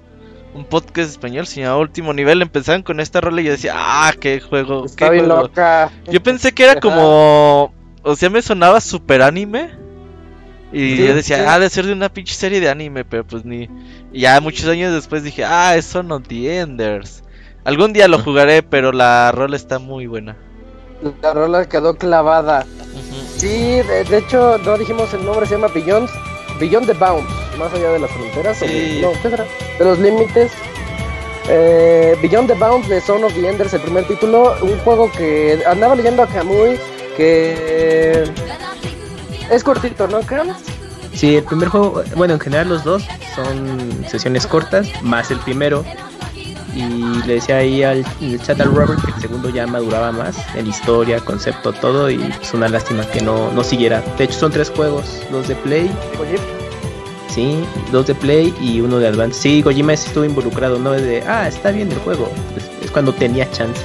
un 0.54 0.66
podcast 0.66 1.08
español 1.10 1.46
se 1.46 1.62
llamaba 1.62 1.80
Último 1.80 2.12
Nivel, 2.12 2.42
empezaban 2.42 2.82
con 2.82 3.00
esta 3.00 3.22
rola 3.22 3.40
y 3.40 3.44
yo 3.44 3.52
decía, 3.52 3.72
ah, 3.74 4.12
qué 4.20 4.38
juego, 4.40 4.84
Está 4.84 5.06
qué 5.06 5.12
bien 5.12 5.24
juego". 5.24 5.40
loca. 5.44 5.90
Yo 6.10 6.22
pensé 6.22 6.52
que 6.52 6.64
era 6.64 6.78
como, 6.78 7.72
o 8.02 8.14
sea, 8.14 8.28
me 8.28 8.42
sonaba 8.42 8.82
super 8.82 9.22
anime. 9.22 9.70
Y 10.72 10.96
Sí, 10.96 11.04
yo 11.06 11.14
decía, 11.14 11.38
sí. 11.38 11.44
ah, 11.46 11.58
de 11.58 11.70
ser 11.70 11.86
de 11.86 11.92
una 11.92 12.08
pinche 12.12 12.34
serie 12.34 12.60
de 12.60 12.68
anime, 12.68 13.04
pero 13.04 13.24
pues 13.26 13.44
ni. 13.44 13.68
Y 14.12 14.20
ya 14.20 14.40
muchos 14.40 14.66
años 14.68 14.92
después 14.92 15.22
dije, 15.22 15.44
ah, 15.44 15.76
es 15.76 15.86
Son 15.86 16.10
of 16.12 16.24
the 16.28 16.58
Enders. 16.58 17.22
Algún 17.64 17.92
día 17.92 18.08
lo 18.08 18.18
jugaré, 18.18 18.62
pero 18.62 18.92
la 18.92 19.32
rola 19.32 19.56
está 19.56 19.78
muy 19.78 20.06
buena. 20.06 20.36
La 21.22 21.32
rola 21.34 21.68
quedó 21.68 21.96
clavada. 21.96 22.66
Sí, 23.36 23.48
de, 23.82 24.04
de 24.08 24.18
hecho, 24.18 24.58
no 24.64 24.76
dijimos 24.78 25.12
el 25.14 25.24
nombre, 25.24 25.46
se 25.46 25.54
llama 25.54 25.68
Beyond, 25.68 26.08
Beyond 26.58 26.86
the 26.86 26.94
Bounds, 26.94 27.30
más 27.58 27.72
allá 27.74 27.90
de 27.90 27.98
las 27.98 28.10
fronteras. 28.10 28.62
o 28.62 28.66
no, 28.66 29.12
¿qué 29.22 29.30
será? 29.30 29.44
De 29.78 29.84
los 29.84 29.98
límites. 29.98 30.52
Eh, 31.48 32.16
Beyond 32.22 32.48
the 32.48 32.54
Bounds 32.54 32.88
de 32.88 33.00
Son 33.00 33.22
of 33.22 33.32
the 33.34 33.48
Enders, 33.48 33.72
el 33.74 33.80
primer 33.82 34.04
título. 34.06 34.56
Un 34.62 34.78
juego 34.80 35.10
que 35.12 35.60
andaba 35.66 35.94
leyendo 35.94 36.22
a 36.22 36.26
Kamui, 36.26 36.76
que 37.16 38.24
es 39.50 39.64
cortito, 39.64 40.06
¿no, 40.08 40.20
Cam? 40.20 40.48
Sí, 41.14 41.36
el 41.36 41.44
primer 41.44 41.68
juego, 41.68 42.02
bueno, 42.14 42.34
en 42.34 42.40
general 42.40 42.68
los 42.68 42.84
dos 42.84 43.04
son 43.34 44.06
sesiones 44.08 44.46
cortas, 44.46 44.88
más 45.02 45.30
el 45.30 45.38
primero. 45.40 45.84
Y 46.74 47.22
le 47.26 47.34
decía 47.34 47.56
ahí 47.56 47.82
al 47.82 48.04
chat 48.44 48.60
al 48.60 48.74
Robert 48.74 49.02
que 49.02 49.10
el 49.10 49.18
segundo 49.18 49.48
ya 49.48 49.66
maduraba 49.66 50.12
más 50.12 50.36
en 50.54 50.66
historia, 50.66 51.18
concepto, 51.20 51.72
todo. 51.72 52.10
Y 52.10 52.22
es 52.42 52.52
una 52.52 52.68
lástima 52.68 53.06
que 53.06 53.22
no, 53.22 53.50
no 53.52 53.64
siguiera. 53.64 54.02
De 54.18 54.24
hecho, 54.24 54.38
son 54.40 54.52
tres 54.52 54.68
juegos: 54.68 55.06
dos 55.30 55.48
de 55.48 55.54
Play, 55.54 55.90
Oye, 56.20 56.36
sí, 57.30 57.64
dos 57.92 58.06
de 58.08 58.14
Play 58.14 58.54
y 58.60 58.82
uno 58.82 58.98
de 58.98 59.08
Advance. 59.08 59.40
Sí, 59.40 59.62
Kojima 59.62 59.96
sí 59.96 60.08
estuvo 60.08 60.26
involucrado, 60.26 60.78
no 60.78 60.92
es 60.94 61.02
de, 61.02 61.22
ah, 61.26 61.48
está 61.48 61.70
bien 61.70 61.90
el 61.90 61.98
juego. 62.00 62.28
Es, 62.58 62.84
es 62.84 62.90
cuando 62.90 63.10
tenía 63.14 63.50
chance. 63.52 63.80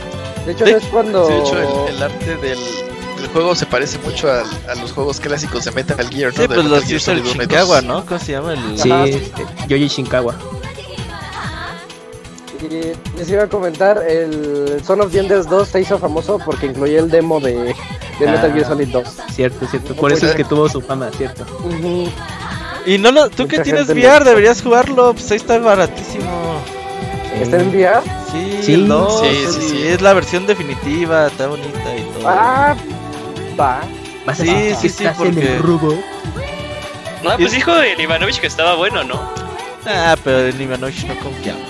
de 0.45 0.51
hecho, 0.51 0.65
no 0.65 0.75
es 0.75 0.83
cuando. 0.87 1.27
Sí, 1.27 1.33
de 1.33 1.39
hecho, 1.39 1.87
el, 1.87 1.95
el 1.95 2.03
arte 2.03 2.37
del, 2.37 2.59
del 3.21 3.29
juego 3.31 3.55
se 3.55 3.65
parece 3.65 3.97
mucho 3.99 4.31
al- 4.31 4.45
a, 4.69 4.75
los 4.75 4.91
juegos 4.91 5.19
clásicos 5.19 5.65
de 5.65 5.71
Metal 5.71 6.09
Gear, 6.09 6.31
¿no? 6.31 6.35
Sí, 6.35 6.41
De 6.41 6.47
pues 6.47 6.57
Metal 6.57 6.71
los 6.71 6.83
Gear 6.85 6.97
hizo 6.97 7.11
el 7.11 7.17
Solid 7.19 7.31
1 7.35 7.43
y 7.43 7.45
Shinkawa, 7.47 7.75
2. 7.81 7.83
¿no? 7.85 8.05
¿Cómo 8.05 8.19
se 8.19 8.31
llama? 8.31 8.53
El... 8.53 8.79
Sí, 8.79 8.91
este, 8.91 9.45
Yoji 9.67 9.87
Shinkawa. 9.87 10.35
Y 12.61 12.93
les 13.17 13.29
iba 13.29 13.43
a 13.43 13.47
comentar, 13.47 14.03
el 14.07 14.81
Son 14.85 15.01
of 15.01 15.11
the 15.11 15.19
Enders 15.19 15.47
2 15.49 15.67
se 15.67 15.81
hizo 15.81 15.97
famoso 15.97 16.37
porque 16.45 16.67
incluía 16.67 16.99
el 16.99 17.09
demo 17.09 17.39
de, 17.39 17.53
de 17.55 17.73
Metal 18.27 18.51
Ah. 18.51 18.53
Gear 18.53 18.67
Solid 18.67 18.87
2. 18.89 19.03
Cierto, 19.33 19.65
cierto. 19.67 19.95
Por 19.95 20.11
eso 20.11 20.27
es 20.27 20.35
que 20.35 20.43
tuvo 20.43 20.69
su 20.69 20.79
fama, 20.81 21.09
cierto. 21.17 21.45
Y 22.85 22.97
no 22.99 23.11
lo, 23.11 23.29
tú 23.29 23.43
Mucha 23.43 23.57
que 23.57 23.63
tienes 23.63 23.89
VR, 23.89 24.19
lo- 24.19 24.25
deberías 24.25 24.61
jugarlo, 24.61 25.13
pues 25.13 25.29
ahí 25.31 25.37
está 25.37 25.57
baratísimo. 25.57 26.61
¿Está 27.41 27.59
en 27.59 27.69
VR? 27.69 28.01
Sí, 28.31 28.59
Sí. 28.61 28.73
el 28.75 28.87
dos, 28.87 29.21
Sí, 29.21 29.45
sí, 29.59 29.69
sí. 29.69 29.87
es 29.87 30.01
la 30.01 30.13
versión 30.13 30.45
definitiva, 30.45 31.27
está 31.27 31.47
bonita 31.47 31.95
y 31.97 32.01
todo. 32.19 32.27
Ah, 32.29 32.75
va. 33.60 33.81
Vas 34.25 34.39
a 34.39 34.43
Sí, 34.43 34.50
decir 34.53 34.91
sí, 34.91 34.98
sí, 35.03 35.10
porque- 35.17 35.53
el 35.55 35.60
rubo. 35.60 35.98
No, 37.24 37.38
pues 37.38 37.51
dijo 37.51 37.75
el 37.75 38.00
Ivanovich 38.00 38.39
que 38.39 38.48
estaba 38.48 38.75
bueno, 38.75 39.03
¿no? 39.03 39.20
Ah, 39.86 40.15
pero 40.24 40.48
en 40.48 40.62
Ivanovich 40.62 41.05
no 41.05 41.15
confiamos, 41.20 41.62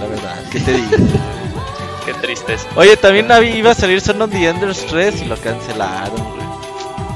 la 0.00 0.06
verdad, 0.08 0.36
¿qué 0.50 0.60
te 0.60 0.72
digo? 0.72 0.88
Qué 2.06 2.14
tristeza. 2.14 2.66
Oye, 2.74 2.96
también 2.96 3.28
iba 3.56 3.70
a 3.70 3.74
salir 3.74 4.00
Son 4.00 4.20
of 4.22 4.30
the 4.32 4.48
Enders 4.48 4.84
3 4.86 5.22
y 5.22 5.24
lo 5.26 5.36
cancelaron, 5.36 6.16
güey. 6.16 6.42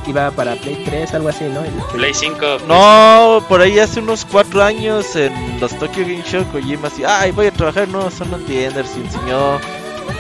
Iba 0.07 0.31
para 0.31 0.55
Play 0.55 0.81
3, 0.87 1.13
algo 1.15 1.29
así, 1.31 1.43
¿no? 1.45 1.65
El- 1.65 1.73
Play 1.93 2.15
5. 2.15 2.59
No, 2.69 3.43
por 3.49 3.61
ahí 3.61 3.81
hace 3.81 3.99
unos 3.99 4.25
cuatro 4.25 4.63
años 4.63 5.17
en 5.17 5.33
los 5.59 5.73
Tokyo 5.77 6.03
Game 6.03 6.23
Show 6.25 6.45
Kojima 6.53 6.87
así, 6.87 7.03
ay, 7.05 7.33
voy 7.33 7.49
a 7.49 7.51
trabajar 7.51 7.85
en 7.85 7.93
nuevo 7.93 8.09
Son 8.13 8.33
of 8.33 8.41
the 8.47 8.67
Enders 8.67 8.91
y 8.97 9.01
enseñó 9.01 9.59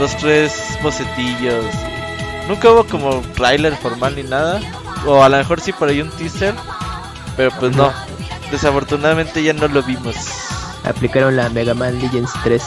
dos, 0.01 0.17
tres 0.17 0.53
bocetillos. 0.83 1.65
Nunca 2.49 2.71
hubo 2.71 2.85
como 2.85 3.21
trailer 3.35 3.77
formal 3.77 4.15
ni 4.17 4.23
nada, 4.23 4.61
o 5.05 5.23
a 5.23 5.29
lo 5.29 5.37
mejor 5.37 5.61
sí 5.61 5.73
por 5.73 5.89
ahí 5.89 6.01
un 6.01 6.11
teaser, 6.11 6.55
pero 7.37 7.51
pues 7.59 7.75
no, 7.77 7.93
desafortunadamente 8.51 9.43
ya 9.43 9.53
no 9.53 9.67
lo 9.69 9.83
vimos. 9.83 10.17
Aplicaron 10.85 11.37
la 11.37 11.49
Mega 11.49 11.75
Man 11.75 11.99
Legends 12.01 12.33
3. 12.45 12.63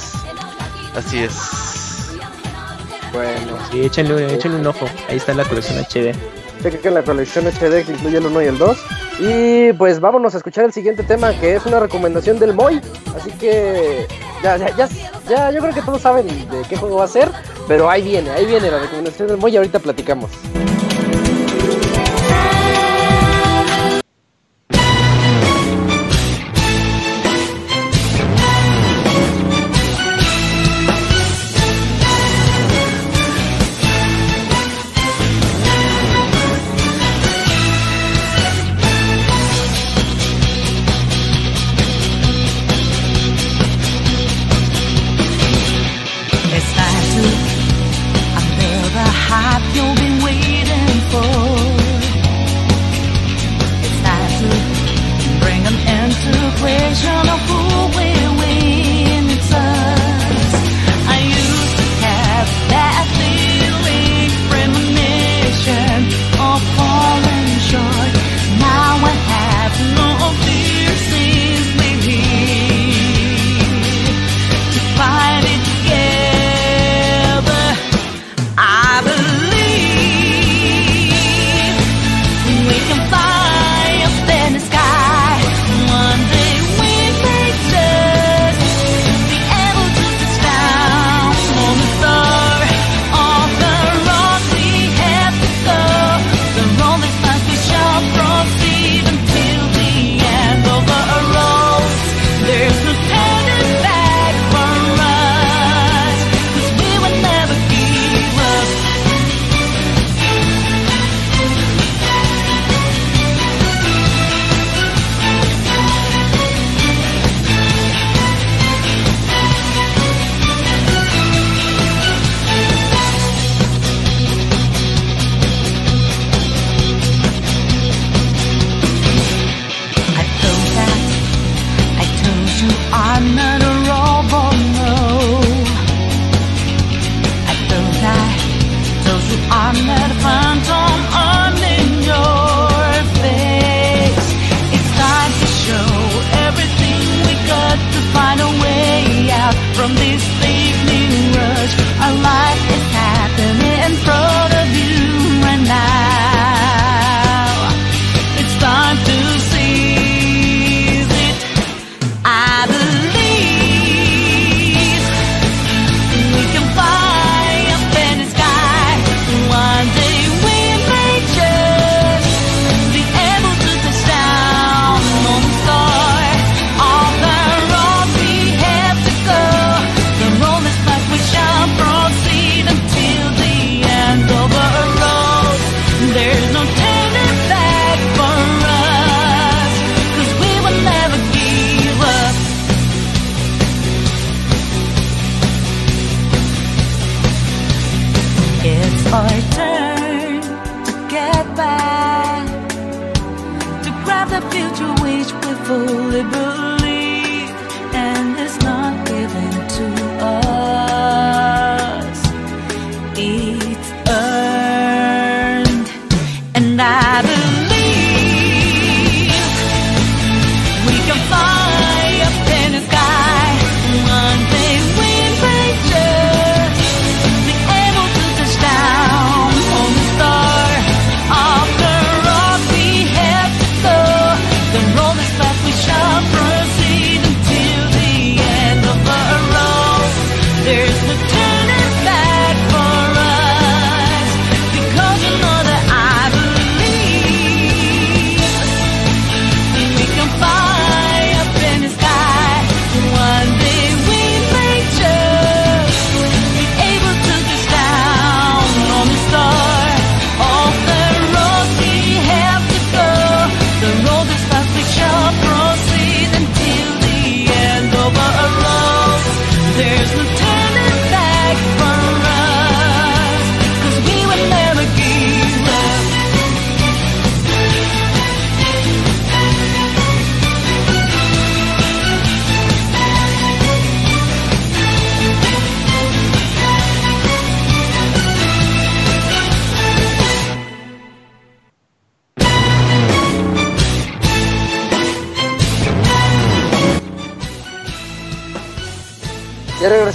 Así 0.96 1.20
es. 1.20 1.34
Bueno, 3.14 3.58
Sí, 3.72 3.82
échenle, 3.82 4.34
échenle 4.34 4.58
un 4.60 4.68
ojo. 4.68 4.88
Ahí 5.08 5.18
está 5.18 5.34
la 5.34 5.46
colección 5.46 5.80
HD. 5.80 6.14
Chequen 6.60 6.94
la 6.94 7.04
colección 7.04 7.46
HD 7.46 7.86
que 7.86 7.94
incluye 7.94 8.18
el 8.18 8.26
1 8.26 8.42
y 8.42 8.46
el 8.46 8.58
2. 8.58 8.78
Y 9.20 9.74
pues 9.74 10.00
vámonos 10.00 10.34
a 10.36 10.38
escuchar 10.38 10.66
el 10.66 10.74
siguiente 10.74 11.04
tema 11.04 11.34
que 11.40 11.56
es 11.56 11.66
una 11.66 11.80
recomendación 11.80 12.40
del 12.40 12.54
Moy. 12.54 12.82
Así 13.16 13.32
que 13.32 14.08
ya, 14.44 14.58
ya, 14.58 14.76
ya, 14.76 14.90
ya, 15.28 15.52
yo 15.52 15.60
creo 15.60 15.74
que 15.74 15.82
todos 15.82 16.02
saben 16.02 16.28
de 16.28 16.62
qué 16.70 16.76
juego 16.78 16.98
va 16.98 17.06
a 17.06 17.08
ser. 17.08 17.30
Pero 17.68 17.90
ahí 17.90 18.02
viene, 18.02 18.30
ahí 18.32 18.46
viene 18.46 18.72
la 18.72 18.80
recomendación 18.80 19.28
del 19.28 19.38
Moy 19.38 19.54
y 19.54 19.58
ahorita 19.58 19.80
platicamos. 19.80 20.32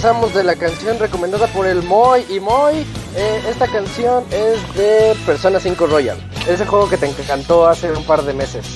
Regresamos 0.05 0.35
de 0.35 0.43
la 0.43 0.55
canción 0.55 0.99
recomendada 0.99 1.47
por 1.47 1.65
el 1.65 1.81
Moy. 1.81 2.23
Y 2.29 2.39
Moy, 2.39 2.85
eh, 3.15 3.41
esta 3.49 3.67
canción 3.67 4.23
es 4.29 4.75
de 4.75 5.15
Persona 5.25 5.59
5 5.59 5.87
Royal. 5.87 6.17
Es 6.47 6.61
el 6.61 6.67
juego 6.67 6.87
que 6.87 6.97
te 6.97 7.07
encantó 7.07 7.67
hace 7.67 7.91
un 7.91 8.03
par 8.03 8.21
de 8.23 8.33
meses. 8.33 8.67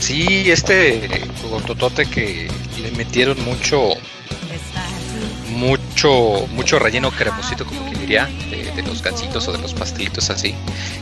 Sí, 0.00 0.50
este 0.50 1.28
totote 1.66 2.06
que 2.06 2.50
le 2.82 2.90
metieron 2.92 3.40
mucho, 3.44 3.90
mucho, 5.50 6.46
mucho 6.48 6.80
relleno 6.80 7.12
cremosito, 7.12 7.64
como 7.64 7.88
que 7.88 7.98
diría, 7.98 8.28
de, 8.50 8.72
de 8.72 8.82
los 8.82 9.02
gansitos 9.02 9.46
o 9.46 9.52
de 9.52 9.58
los 9.58 9.72
pastelitos 9.72 10.30
así. 10.30 10.56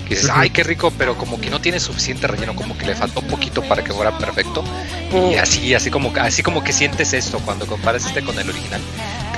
Que 0.07 0.17
dices, 0.17 0.31
ay, 0.31 0.51
qué 0.51 0.63
rico, 0.63 0.93
pero 0.99 1.17
como 1.17 1.41
que 1.41 1.49
no 1.49 1.59
tiene 1.59 1.81
suficiente 1.81 2.27
relleno, 2.27 2.55
como 2.55 2.77
que 2.77 2.85
le 2.85 2.95
faltó 2.95 3.21
un 3.21 3.29
poquito 3.29 3.63
para 3.63 3.83
que 3.83 3.95
fuera 3.95 4.19
perfecto. 4.19 4.63
Y 5.11 5.37
así, 5.37 5.73
así 5.73 5.91
como, 5.91 6.13
así 6.21 6.43
como 6.43 6.63
que 6.63 6.75
sientes 6.75 7.15
esto 7.15 7.39
cuando 7.39 7.67
comparas 7.67 8.05
este 8.05 8.23
con 8.23 8.39
el 8.39 8.51
original. 8.51 8.83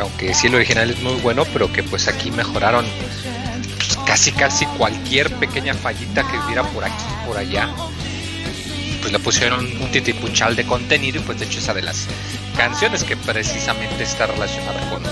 Que 0.00 0.06
aunque 0.06 0.34
sí 0.34 0.46
el 0.46 0.54
original 0.54 0.90
es 0.90 0.98
muy 1.02 1.14
bueno, 1.16 1.44
pero 1.52 1.70
que 1.70 1.82
pues 1.82 2.08
aquí 2.08 2.30
mejoraron 2.30 2.86
casi 4.06 4.32
casi 4.32 4.64
cualquier 4.64 5.30
pequeña 5.36 5.74
fallita 5.74 6.26
que 6.26 6.38
hubiera 6.38 6.62
por 6.62 6.84
aquí, 6.84 7.04
por 7.26 7.36
allá. 7.36 7.68
Pues 9.02 9.12
le 9.12 9.18
pusieron 9.18 9.60
un 9.60 9.90
titipuchal 9.90 10.56
de 10.56 10.64
contenido 10.64 11.18
y 11.18 11.22
pues 11.22 11.38
de 11.38 11.44
hecho 11.44 11.58
esa 11.58 11.74
de 11.74 11.82
las 11.82 12.06
canciones 12.56 13.04
que 13.04 13.14
precisamente 13.16 14.02
está 14.02 14.26
relacionada 14.26 14.88
con, 14.88 15.02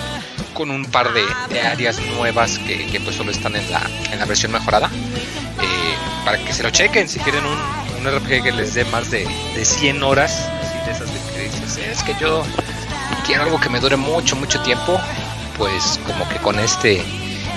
con 0.54 0.70
un 0.70 0.86
par 0.86 1.12
de, 1.12 1.60
áreas 1.60 2.00
nuevas 2.16 2.58
que, 2.58 3.00
pues 3.04 3.16
solo 3.16 3.30
están 3.30 3.56
en 3.56 3.70
la, 3.70 3.82
en 4.10 4.18
la 4.18 4.24
versión 4.24 4.52
mejorada. 4.52 4.90
Eh, 5.60 5.96
para 6.24 6.38
que 6.38 6.54
se 6.54 6.62
lo 6.62 6.70
chequen 6.70 7.08
si 7.10 7.18
quieren 7.18 7.44
un, 7.44 7.58
un 8.06 8.18
RPG 8.18 8.42
que 8.42 8.52
les 8.52 8.72
dé 8.72 8.86
más 8.86 9.10
de, 9.10 9.26
de 9.54 9.64
100 9.64 10.02
horas 10.02 10.48
así 10.62 10.78
de 10.86 10.92
esas 10.92 11.10
que 11.10 11.42
dices 11.42 11.76
es 11.76 12.02
que 12.04 12.14
yo 12.20 12.44
quiero 13.28 13.44
algo 13.44 13.60
que 13.60 13.68
me 13.68 13.78
dure 13.78 13.94
mucho 13.96 14.34
mucho 14.34 14.60
tiempo 14.62 14.98
pues 15.56 16.00
como 16.06 16.28
que 16.28 16.36
con 16.38 16.58
este 16.58 17.04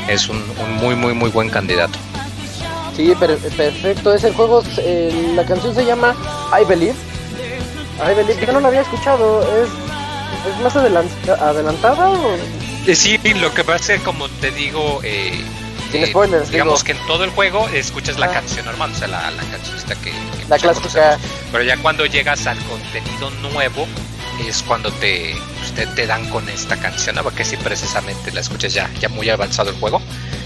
es 0.07 0.29
un, 0.29 0.37
un 0.37 0.73
muy 0.75 0.95
muy 0.95 1.13
muy 1.15 1.31
buen 1.31 1.49
candidato 1.49 1.97
Sí, 2.95 3.13
per- 3.17 3.37
perfecto. 3.37 4.13
Es 4.13 4.23
el 4.25 4.33
juego, 4.33 4.61
eh, 4.77 5.31
la 5.33 5.45
canción 5.45 5.73
se 5.73 5.85
llama 5.85 6.13
I 6.61 6.65
Believe. 6.65 6.93
I 7.97 8.13
Believe, 8.13 8.45
yo 8.45 8.51
no 8.51 8.59
la 8.59 8.67
había 8.67 8.81
escuchado. 8.81 9.41
¿Es, 9.63 9.69
es 10.53 10.61
más 10.61 10.75
adelan- 10.75 11.07
adelantada 11.39 12.09
o...? 12.09 12.35
Eh, 12.85 12.93
Sí, 12.93 13.17
lo 13.35 13.53
que 13.53 13.63
pasa 13.63 13.93
es 13.93 14.01
como 14.01 14.27
te 14.27 14.51
digo, 14.51 14.99
eh, 15.03 15.41
Sin 15.89 16.03
eh, 16.03 16.07
spoilers, 16.07 16.51
digamos 16.51 16.83
digo. 16.83 16.85
que 16.97 17.01
en 17.01 17.07
todo 17.07 17.23
el 17.23 17.29
juego 17.29 17.69
escuchas 17.69 18.19
la 18.19 18.25
Ah. 18.25 18.31
canción 18.33 18.65
normal, 18.65 18.91
o 18.93 18.95
sea, 18.95 19.07
la, 19.07 19.31
la 19.31 19.43
cancionista 19.43 19.95
que, 19.95 20.11
que 20.11 20.45
La 20.49 20.57
clásica. 20.57 20.73
conocemos. 20.73 21.17
Pero 21.53 21.63
ya 21.63 21.77
cuando 21.77 22.05
llegas 22.05 22.45
al 22.45 22.57
contenido 22.65 23.29
nuevo 23.53 23.87
es 24.45 24.61
cuando 24.63 24.91
te, 24.91 25.33
te, 25.75 25.87
te 25.87 26.07
dan 26.07 26.27
con 26.29 26.47
esta 26.49 26.77
canción, 26.77 27.15
¿no? 27.15 27.23
porque 27.23 27.43
si 27.45 27.57
precisamente 27.57 28.31
la 28.31 28.41
escuchas 28.41 28.73
ya, 28.73 28.89
ya 28.99 29.09
muy 29.09 29.29
avanzado 29.29 29.69
el 29.69 29.75
juego, 29.77 30.01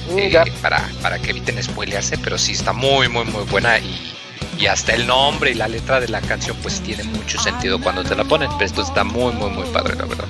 Mm, 0.08 0.20
eh, 0.20 0.54
para, 0.62 0.88
para 1.02 1.18
que 1.18 1.32
eviten 1.32 1.62
spoilearse, 1.64 2.20
pero 2.20 2.38
sí 2.38 2.52
está 2.52 2.74
muy, 2.74 3.10
muy, 3.10 3.26
muy 3.26 3.44
buena 3.46 3.80
y, 3.80 4.14
y 4.60 4.68
hasta 4.68 4.94
el 4.94 5.08
nombre 5.08 5.50
y 5.50 5.56
la 5.56 5.68
letra 5.68 6.00
de 6.00 6.08
la 6.10 6.22
canción 6.22 6.56
pues 6.62 6.80
tiene 6.82 7.04
mucho 7.06 7.42
sentido 7.42 7.82
cuando 7.82 8.04
te 8.04 8.16
la 8.16 8.24
ponen, 8.24 8.48
pero 8.54 8.66
esto 8.66 8.84
está 8.84 9.04
muy, 9.04 9.34
muy, 9.34 9.50
muy 9.50 9.68
padre, 9.70 9.96
la 9.96 10.06
verdad. 10.06 10.26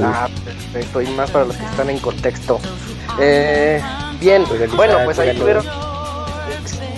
Ah, 0.00 0.28
perfecto. 0.44 1.02
Y 1.02 1.08
más 1.08 1.30
para 1.32 1.46
los 1.46 1.56
que 1.56 1.64
están 1.64 1.90
en 1.90 1.98
contexto. 1.98 2.60
Eh, 3.20 3.82
bien, 4.20 4.44
bueno, 4.76 4.98
pues 5.04 5.18
ahí 5.18 5.36
tuvieron... 5.36 5.66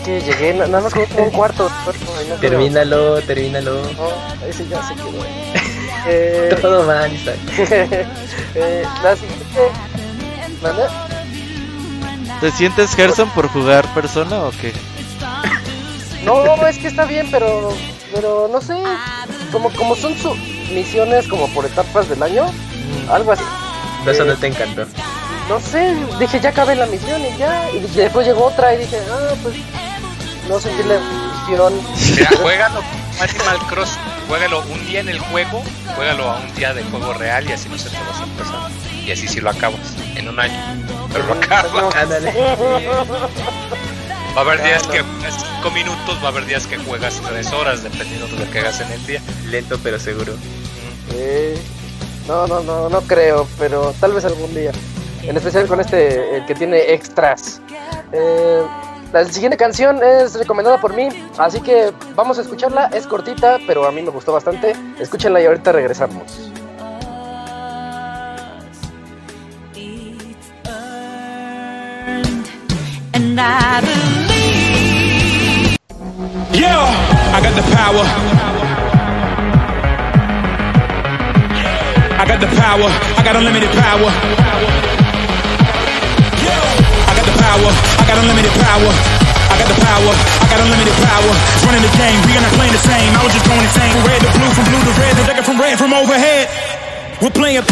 Que 0.05 0.20
llegué, 0.20 0.53
na- 0.55 0.66
nada 0.66 0.83
más 0.85 0.92
como 0.92 1.07
un 1.24 1.31
cuarto. 1.31 1.70
Termínalo, 2.40 3.20
termínalo. 3.22 3.83
No, 3.83 4.46
ese 4.46 4.66
ya 4.68 4.87
se 4.87 4.94
quedó. 4.94 5.09
Eh, 6.06 6.56
Todo 6.60 6.84
mal, 6.84 7.12
Isaac. 7.12 7.36
eh, 8.54 8.84
la 9.02 9.16
siguiente... 9.16 9.60
¿Mande? 10.62 10.82
¿Te 12.40 12.50
sientes 12.50 12.94
Gerson 12.94 13.28
por 13.30 13.48
jugar 13.48 13.86
persona 13.94 14.44
o 14.44 14.50
qué? 14.50 14.72
No, 16.24 16.66
es 16.66 16.78
que 16.78 16.86
está 16.88 17.04
bien, 17.04 17.28
pero, 17.30 17.74
pero 18.14 18.48
no 18.52 18.60
sé, 18.60 18.74
como, 19.52 19.70
como 19.70 19.94
son 19.96 20.16
sus 20.16 20.36
misiones 20.72 21.26
como 21.28 21.48
por 21.48 21.64
etapas 21.64 22.08
del 22.08 22.22
año, 22.22 22.44
algo 23.10 23.32
así. 23.32 23.44
Por 24.04 24.12
eso 24.14 24.24
Eh, 24.24 24.26
no 24.26 24.36
te 24.36 24.46
encantó. 24.46 24.86
No 25.48 25.58
sé, 25.60 25.96
dije 26.18 26.40
ya 26.40 26.50
acabé 26.50 26.74
la 26.76 26.86
misión 26.86 27.20
y 27.22 27.36
ya, 27.38 27.70
y 27.70 27.80
después 27.96 28.26
llegó 28.26 28.46
otra 28.46 28.74
y 28.74 28.78
dije, 28.78 28.98
ah, 29.10 29.34
pues 29.42 29.56
no 30.48 30.60
sentí 30.60 30.82
la 30.84 30.98
misión. 30.98 31.72
Mira, 32.16 32.30
juégalo 32.40 32.80
Animal 33.20 33.58
Cross, 33.68 33.98
juégalo 34.30 34.62
un 34.62 34.86
día 34.86 35.00
en 35.00 35.08
el 35.08 35.18
juego, 35.18 35.60
juégalo 35.96 36.30
a 36.30 36.38
un 36.38 36.54
día 36.54 36.72
de 36.72 36.84
juego 36.84 37.12
real 37.14 37.50
y 37.50 37.52
así 37.52 37.68
no 37.68 37.76
se 37.76 37.90
te 37.90 37.96
vas 37.98 38.20
a 38.20 38.22
empezar. 38.22 38.70
Y 39.04 39.10
así 39.10 39.26
sí 39.26 39.40
lo 39.40 39.50
acabas 39.50 39.80
en 40.14 40.28
un 40.28 40.38
año. 40.38 40.54
Pero 41.12 41.26
lo 41.26 41.32
acabas. 41.34 41.96
Ándale. 41.96 42.32
Va 44.36 44.36
a 44.36 44.40
haber 44.42 44.62
días 44.62 44.86
que 44.86 45.00
juegas 45.00 45.44
5 45.56 45.70
minutos, 45.72 46.22
va 46.22 46.26
a 46.26 46.28
haber 46.28 46.46
días 46.46 46.64
que 46.68 46.78
juegas 46.78 47.20
3 47.28 47.52
horas, 47.52 47.82
dependiendo 47.82 48.28
de 48.28 48.44
lo 48.44 48.50
que 48.52 48.60
hagas 48.60 48.80
en 48.80 48.92
el 48.92 49.04
día. 49.04 49.20
Lento 49.46 49.76
pero 49.82 49.98
seguro. 49.98 50.34
Eh, 51.12 51.58
no, 52.28 52.46
no, 52.46 52.60
no, 52.60 52.88
no 52.88 53.00
creo, 53.00 53.48
pero 53.58 53.92
tal 53.98 54.12
vez 54.12 54.24
algún 54.24 54.54
día. 54.54 54.70
En 55.24 55.36
especial 55.36 55.66
con 55.66 55.80
este, 55.80 56.36
el 56.36 56.46
que 56.46 56.54
tiene 56.54 56.92
extras. 56.92 57.60
Eh, 58.12 58.62
la 59.12 59.24
siguiente 59.24 59.56
canción 59.56 60.00
es 60.02 60.34
recomendada 60.34 60.80
por 60.80 60.94
mí, 60.94 61.08
así 61.36 61.60
que 61.60 61.92
vamos 62.14 62.38
a 62.38 62.42
escucharla. 62.42 62.86
Es 62.92 63.06
cortita, 63.06 63.58
pero 63.66 63.86
a 63.86 63.90
mí 63.90 64.02
me 64.02 64.10
gustó 64.10 64.32
bastante. 64.32 64.74
Escúchenla 64.98 65.40
y 65.40 65.46
ahorita 65.46 65.72
regresamos. 65.72 66.50
Yeah, 76.52 76.84
I 77.32 77.40
got 77.40 77.54
the 77.54 77.62
power. 77.74 78.04
I 82.18 82.24
got 82.26 82.40
the 82.40 82.46
power. 82.46 82.90
I 83.16 83.22
got 83.24 83.36
unlimited 83.36 83.70
power. 83.70 84.10
Yeah, 86.42 86.60
I 87.08 87.14
got 87.16 87.24
the 87.24 87.32
power. 87.42 87.89
I 88.10 88.18
got 88.18 88.26
unlimited 88.26 88.50
power. 88.66 88.90
I 88.90 89.54
got 89.54 89.70
the 89.70 89.78
power, 89.86 90.10
I 90.10 90.46
got 90.50 90.58
unlimited 90.58 90.94
power. 90.98 91.30
It's 91.30 91.62
running 91.62 91.78
the 91.78 91.94
game, 91.94 92.18
we 92.26 92.34
are 92.34 92.42
not 92.42 92.50
playing 92.58 92.74
the 92.74 92.82
same. 92.82 93.14
I 93.14 93.22
was 93.22 93.32
just 93.32 93.46
going 93.46 93.62
insane. 93.62 93.94
From 93.94 94.02
red 94.02 94.18
to 94.18 94.30
blue, 94.34 94.50
from 94.50 94.66
blue 94.66 94.82
to 94.82 94.92
red, 94.98 95.14
the 95.14 95.22
decker 95.30 95.44
from 95.46 95.60
red 95.60 95.78
from 95.78 95.94
overhead. 95.94 96.50
We're 97.22 97.30
playing. 97.30 97.62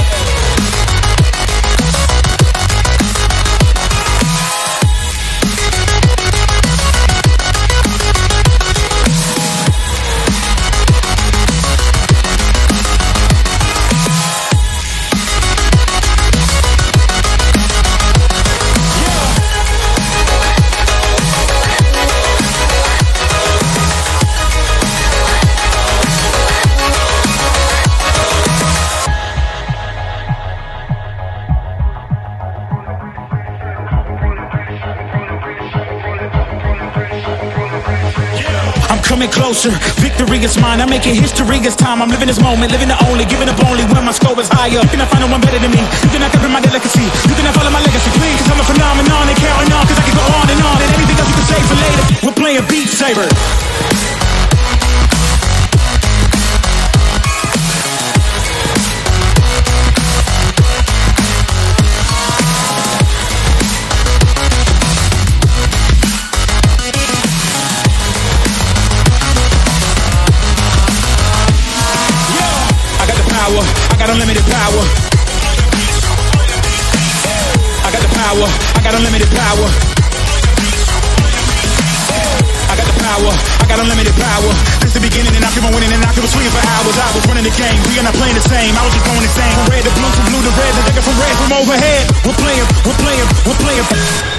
Coming 39.18 39.34
closer. 39.34 39.74
Victory 39.98 40.38
is 40.46 40.54
mine. 40.62 40.80
I'm 40.80 40.88
making 40.88 41.18
history. 41.18 41.58
It's 41.66 41.74
time. 41.74 41.98
I'm 42.00 42.08
living 42.08 42.28
this 42.30 42.38
moment, 42.38 42.70
living 42.70 42.86
the 42.86 42.94
only, 43.10 43.24
giving 43.26 43.48
up 43.50 43.58
only 43.66 43.82
when 43.90 44.04
my 44.06 44.14
score 44.14 44.38
is 44.38 44.46
higher. 44.46 44.78
You 44.78 44.90
cannot 44.94 45.10
find 45.10 45.26
no 45.26 45.28
one 45.34 45.40
better 45.42 45.58
than 45.58 45.74
me. 45.74 45.82
You 46.06 46.10
cannot 46.14 46.30
copy 46.30 46.46
my 46.46 46.62
delicacy. 46.62 47.02
You 47.02 47.34
cannot 47.34 47.54
follow 47.58 47.74
my 47.74 47.82
legacy, 47.82 48.10
please. 48.14 48.38
Cause 48.46 48.54
I'm 48.54 48.62
a 48.62 48.66
phenomenon 48.70 49.26
and 49.26 49.38
carrying 49.42 49.72
on. 49.74 49.82
Cause 49.90 49.98
I 49.98 50.04
can 50.06 50.14
go 50.14 50.26
on 50.38 50.46
and 50.46 50.60
on. 50.62 50.78
And 50.78 50.90
anything 50.94 51.18
else 51.18 51.30
you 51.34 51.38
can 51.42 51.46
say 51.50 51.60
for 51.66 51.76
later. 51.82 52.04
We're 52.30 52.38
playing 52.38 52.62
Beat 52.70 52.86
Saber. 52.86 53.67
Got 74.08 74.16
unlimited 74.16 74.44
power. 74.48 74.84
I 77.84 77.88
got 77.92 78.00
the 78.00 78.12
power, 78.16 78.48
I 78.48 78.80
got 78.80 78.94
unlimited 78.96 79.28
power. 79.36 79.68
I 82.68 82.72
got 82.72 82.88
the 82.88 82.96
power, 83.04 83.32
I 83.36 83.64
got 83.68 83.78
unlimited 83.84 84.16
power. 84.16 84.50
Since 84.80 84.96
the 84.96 85.04
beginning, 85.04 85.36
and 85.36 85.44
I 85.44 85.52
keep 85.52 85.60
on 85.60 85.76
winning, 85.76 85.92
and 85.92 86.00
I 86.00 86.08
keep 86.16 86.24
on 86.24 86.32
swinging 86.32 86.54
for 86.56 86.64
hours. 86.72 86.96
I 86.96 87.12
was 87.12 87.24
running 87.28 87.44
the 87.44 87.52
game, 87.52 87.76
we 87.84 88.00
are 88.00 88.06
not 88.08 88.16
playing 88.16 88.32
the 88.32 88.48
same. 88.48 88.72
I 88.72 88.80
was 88.80 88.96
just 88.96 89.04
going 89.04 89.20
insane. 89.20 89.52
From 89.60 89.76
red 89.76 89.84
to 89.84 89.92
blue, 89.92 90.08
from 90.08 90.24
blue 90.32 90.40
to 90.40 90.52
red, 90.56 90.72
the 90.72 90.82
nigga 90.88 91.02
from 91.04 91.16
red 91.20 91.34
from 91.36 91.52
overhead. 91.52 92.04
We're 92.24 92.38
playing, 92.40 92.64
we're 92.88 92.96
playing, 93.04 93.28
we're 93.44 93.60
playing. 93.60 94.37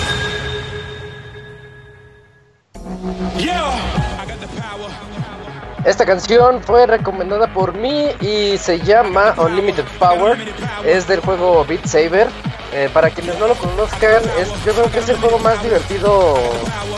Esta 5.89 6.05
canción 6.05 6.61
fue 6.61 6.85
recomendada 6.85 7.51
por 7.51 7.73
mí 7.73 8.09
y 8.21 8.59
se 8.59 8.79
llama 8.79 9.33
Unlimited 9.37 9.85
Power. 9.97 10.37
Es 10.85 11.07
del 11.07 11.19
juego 11.19 11.65
Beat 11.65 11.87
Saber. 11.87 12.27
Eh, 12.71 12.91
para 12.93 13.09
quienes 13.09 13.39
no 13.39 13.47
lo 13.47 13.55
conozcan, 13.55 14.21
es, 14.39 14.49
yo 14.63 14.73
creo 14.73 14.91
que 14.91 14.99
es 14.99 15.09
el 15.09 15.17
juego 15.17 15.39
más 15.39 15.59
divertido 15.63 16.37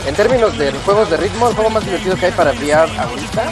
en 0.06 0.14
términos 0.14 0.58
de 0.58 0.70
juegos 0.84 1.08
de 1.08 1.16
ritmo, 1.16 1.48
el 1.48 1.54
juego 1.54 1.70
más 1.70 1.86
divertido 1.86 2.16
que 2.16 2.26
hay 2.26 2.32
para 2.32 2.50
VR 2.50 2.98
ahorita. 2.98 3.50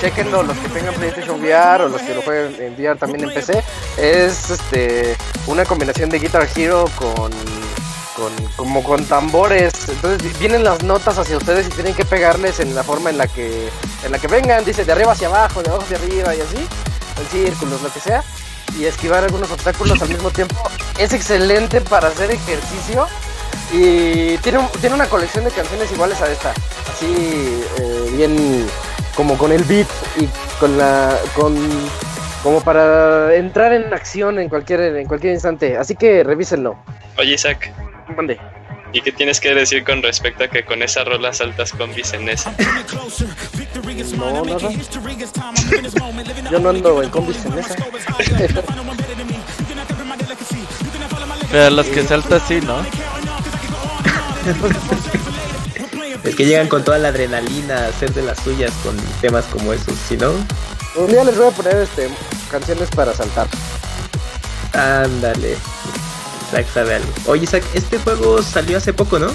Chequenlo 0.00 0.42
los 0.42 0.56
que 0.56 0.70
tengan 0.70 0.94
PlayStation 0.94 1.38
VR 1.38 1.84
o 1.84 1.88
los 1.90 2.00
que 2.00 2.14
lo 2.14 2.22
jueguen 2.22 2.56
en 2.58 2.72
VR 2.72 2.98
también 2.98 3.28
en 3.28 3.34
PC. 3.34 3.62
Es 3.98 4.48
este 4.48 5.18
una 5.46 5.66
combinación 5.66 6.08
de 6.08 6.18
Guitar 6.18 6.48
Hero 6.56 6.86
con 6.96 7.30
con, 8.18 8.32
como 8.56 8.82
con 8.82 9.04
tambores. 9.04 9.72
Entonces 9.88 10.38
vienen 10.38 10.64
las 10.64 10.82
notas 10.82 11.18
hacia 11.18 11.36
ustedes 11.36 11.68
y 11.68 11.70
tienen 11.70 11.94
que 11.94 12.04
pegarles 12.04 12.58
en 12.60 12.74
la 12.74 12.82
forma 12.82 13.10
en 13.10 13.18
la 13.18 13.28
que 13.28 13.68
en 14.04 14.12
la 14.12 14.18
que 14.18 14.26
vengan. 14.26 14.64
Dice 14.64 14.84
de 14.84 14.92
arriba 14.92 15.12
hacia 15.12 15.28
abajo, 15.28 15.62
de 15.62 15.70
abajo 15.70 15.84
hacia 15.84 15.96
arriba 15.98 16.34
y 16.34 16.40
así, 16.40 16.56
en 16.56 17.26
círculos, 17.30 17.80
lo 17.80 17.92
que 17.92 18.00
sea. 18.00 18.24
Y 18.78 18.84
esquivar 18.84 19.24
algunos 19.24 19.50
obstáculos 19.50 20.02
al 20.02 20.08
mismo 20.08 20.30
tiempo. 20.30 20.56
Es 20.98 21.12
excelente 21.12 21.80
para 21.80 22.08
hacer 22.08 22.30
ejercicio. 22.30 23.06
Y 23.72 24.36
tiene, 24.38 24.60
tiene 24.80 24.94
una 24.94 25.06
colección 25.06 25.44
de 25.44 25.50
canciones 25.50 25.90
iguales 25.92 26.20
a 26.20 26.30
esta. 26.30 26.52
Así, 26.90 27.62
eh, 27.78 28.10
bien 28.12 28.66
como 29.14 29.38
con 29.38 29.52
el 29.52 29.62
beat 29.64 29.88
y 30.16 30.28
con 30.58 30.76
la. 30.76 31.16
con 31.34 31.56
como 32.42 32.60
para 32.60 33.34
entrar 33.34 33.72
en 33.72 33.92
acción 33.92 34.38
en 34.38 34.48
cualquier, 34.48 34.80
en 34.96 35.06
cualquier 35.08 35.32
instante. 35.32 35.76
Así 35.76 35.96
que 35.96 36.22
revísenlo. 36.22 36.76
Oye, 37.18 37.34
Isaac, 37.34 37.72
Mande. 38.16 38.38
¿y 38.92 39.00
qué 39.02 39.12
tienes 39.12 39.38
que 39.38 39.54
decir 39.54 39.84
con 39.84 40.02
respecto 40.02 40.44
a 40.44 40.48
que 40.48 40.64
con 40.64 40.82
esa 40.82 41.04
rola 41.04 41.32
saltas 41.32 41.72
combis 41.72 42.12
en 42.14 42.28
esa? 42.28 42.54
No, 44.16 44.44
nada. 44.44 44.70
Yo 46.50 46.58
no 46.58 46.70
ando 46.70 47.02
en 47.02 47.10
combis 47.10 47.44
en 47.44 47.58
esa. 47.58 47.76
Pero 51.50 51.70
los 51.70 51.86
que 51.86 52.02
salta 52.04 52.40
sí, 52.40 52.60
¿no? 52.60 52.82
Es 56.24 56.34
que 56.34 56.46
llegan 56.46 56.68
con 56.68 56.84
toda 56.84 56.98
la 56.98 57.08
adrenalina 57.08 57.84
a 57.84 57.88
hacer 57.88 58.12
de 58.12 58.22
las 58.22 58.38
suyas 58.40 58.72
con 58.82 58.96
temas 59.20 59.44
como 59.46 59.72
esos, 59.72 59.94
si 60.08 60.16
no, 60.16 60.32
Un 60.96 61.06
día 61.06 61.24
les 61.24 61.36
voy 61.36 61.48
a 61.48 61.50
poner 61.50 61.76
este 61.76 62.08
canciones 62.50 62.88
para 62.90 63.14
saltar. 63.14 63.46
ándale. 64.72 65.56
Isaac 66.48 66.66
sabe 66.72 66.94
algo. 66.96 67.12
Oye, 67.26 67.44
Isaac, 67.44 67.64
este 67.74 67.98
juego 67.98 68.42
salió 68.42 68.78
hace 68.78 68.92
poco, 68.92 69.18
¿no? 69.18 69.32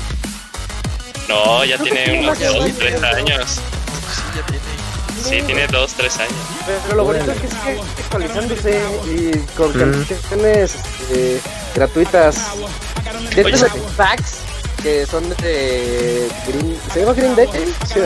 No, 1.30 1.64
ya 1.66 1.78
tiene 1.78 2.20
unos 2.20 2.38
Sí, 2.38 2.44
dos, 2.46 2.66
sí, 2.66 2.72
tres 2.78 3.00
sí. 3.00 3.06
años. 3.06 3.52
Sí, 3.52 4.22
ya 4.36 4.46
tiene. 4.46 4.64
Sí, 5.24 5.42
tiene 5.46 5.68
dos, 5.68 5.94
tres 5.94 6.18
años. 6.18 6.34
Pero 6.66 6.96
lo 6.98 7.04
bonito 7.06 7.32
es 7.32 7.40
que 7.40 7.48
sigue 7.48 7.82
actualizándose 8.04 8.82
y 9.06 9.38
con 9.56 9.70
Mm. 9.72 10.06
canciones 10.06 10.76
este, 10.76 11.42
gratuitas. 11.76 12.36
De 13.36 13.42
estos 13.42 13.72
packs 13.96 14.34
que 14.82 15.06
son 15.06 15.30
de 15.30 16.30
Green, 16.48 16.78
¿se 16.94 17.00
llama 17.00 17.14
Green 17.14 17.36
Day? 17.36 17.48
Sí. 17.88 18.00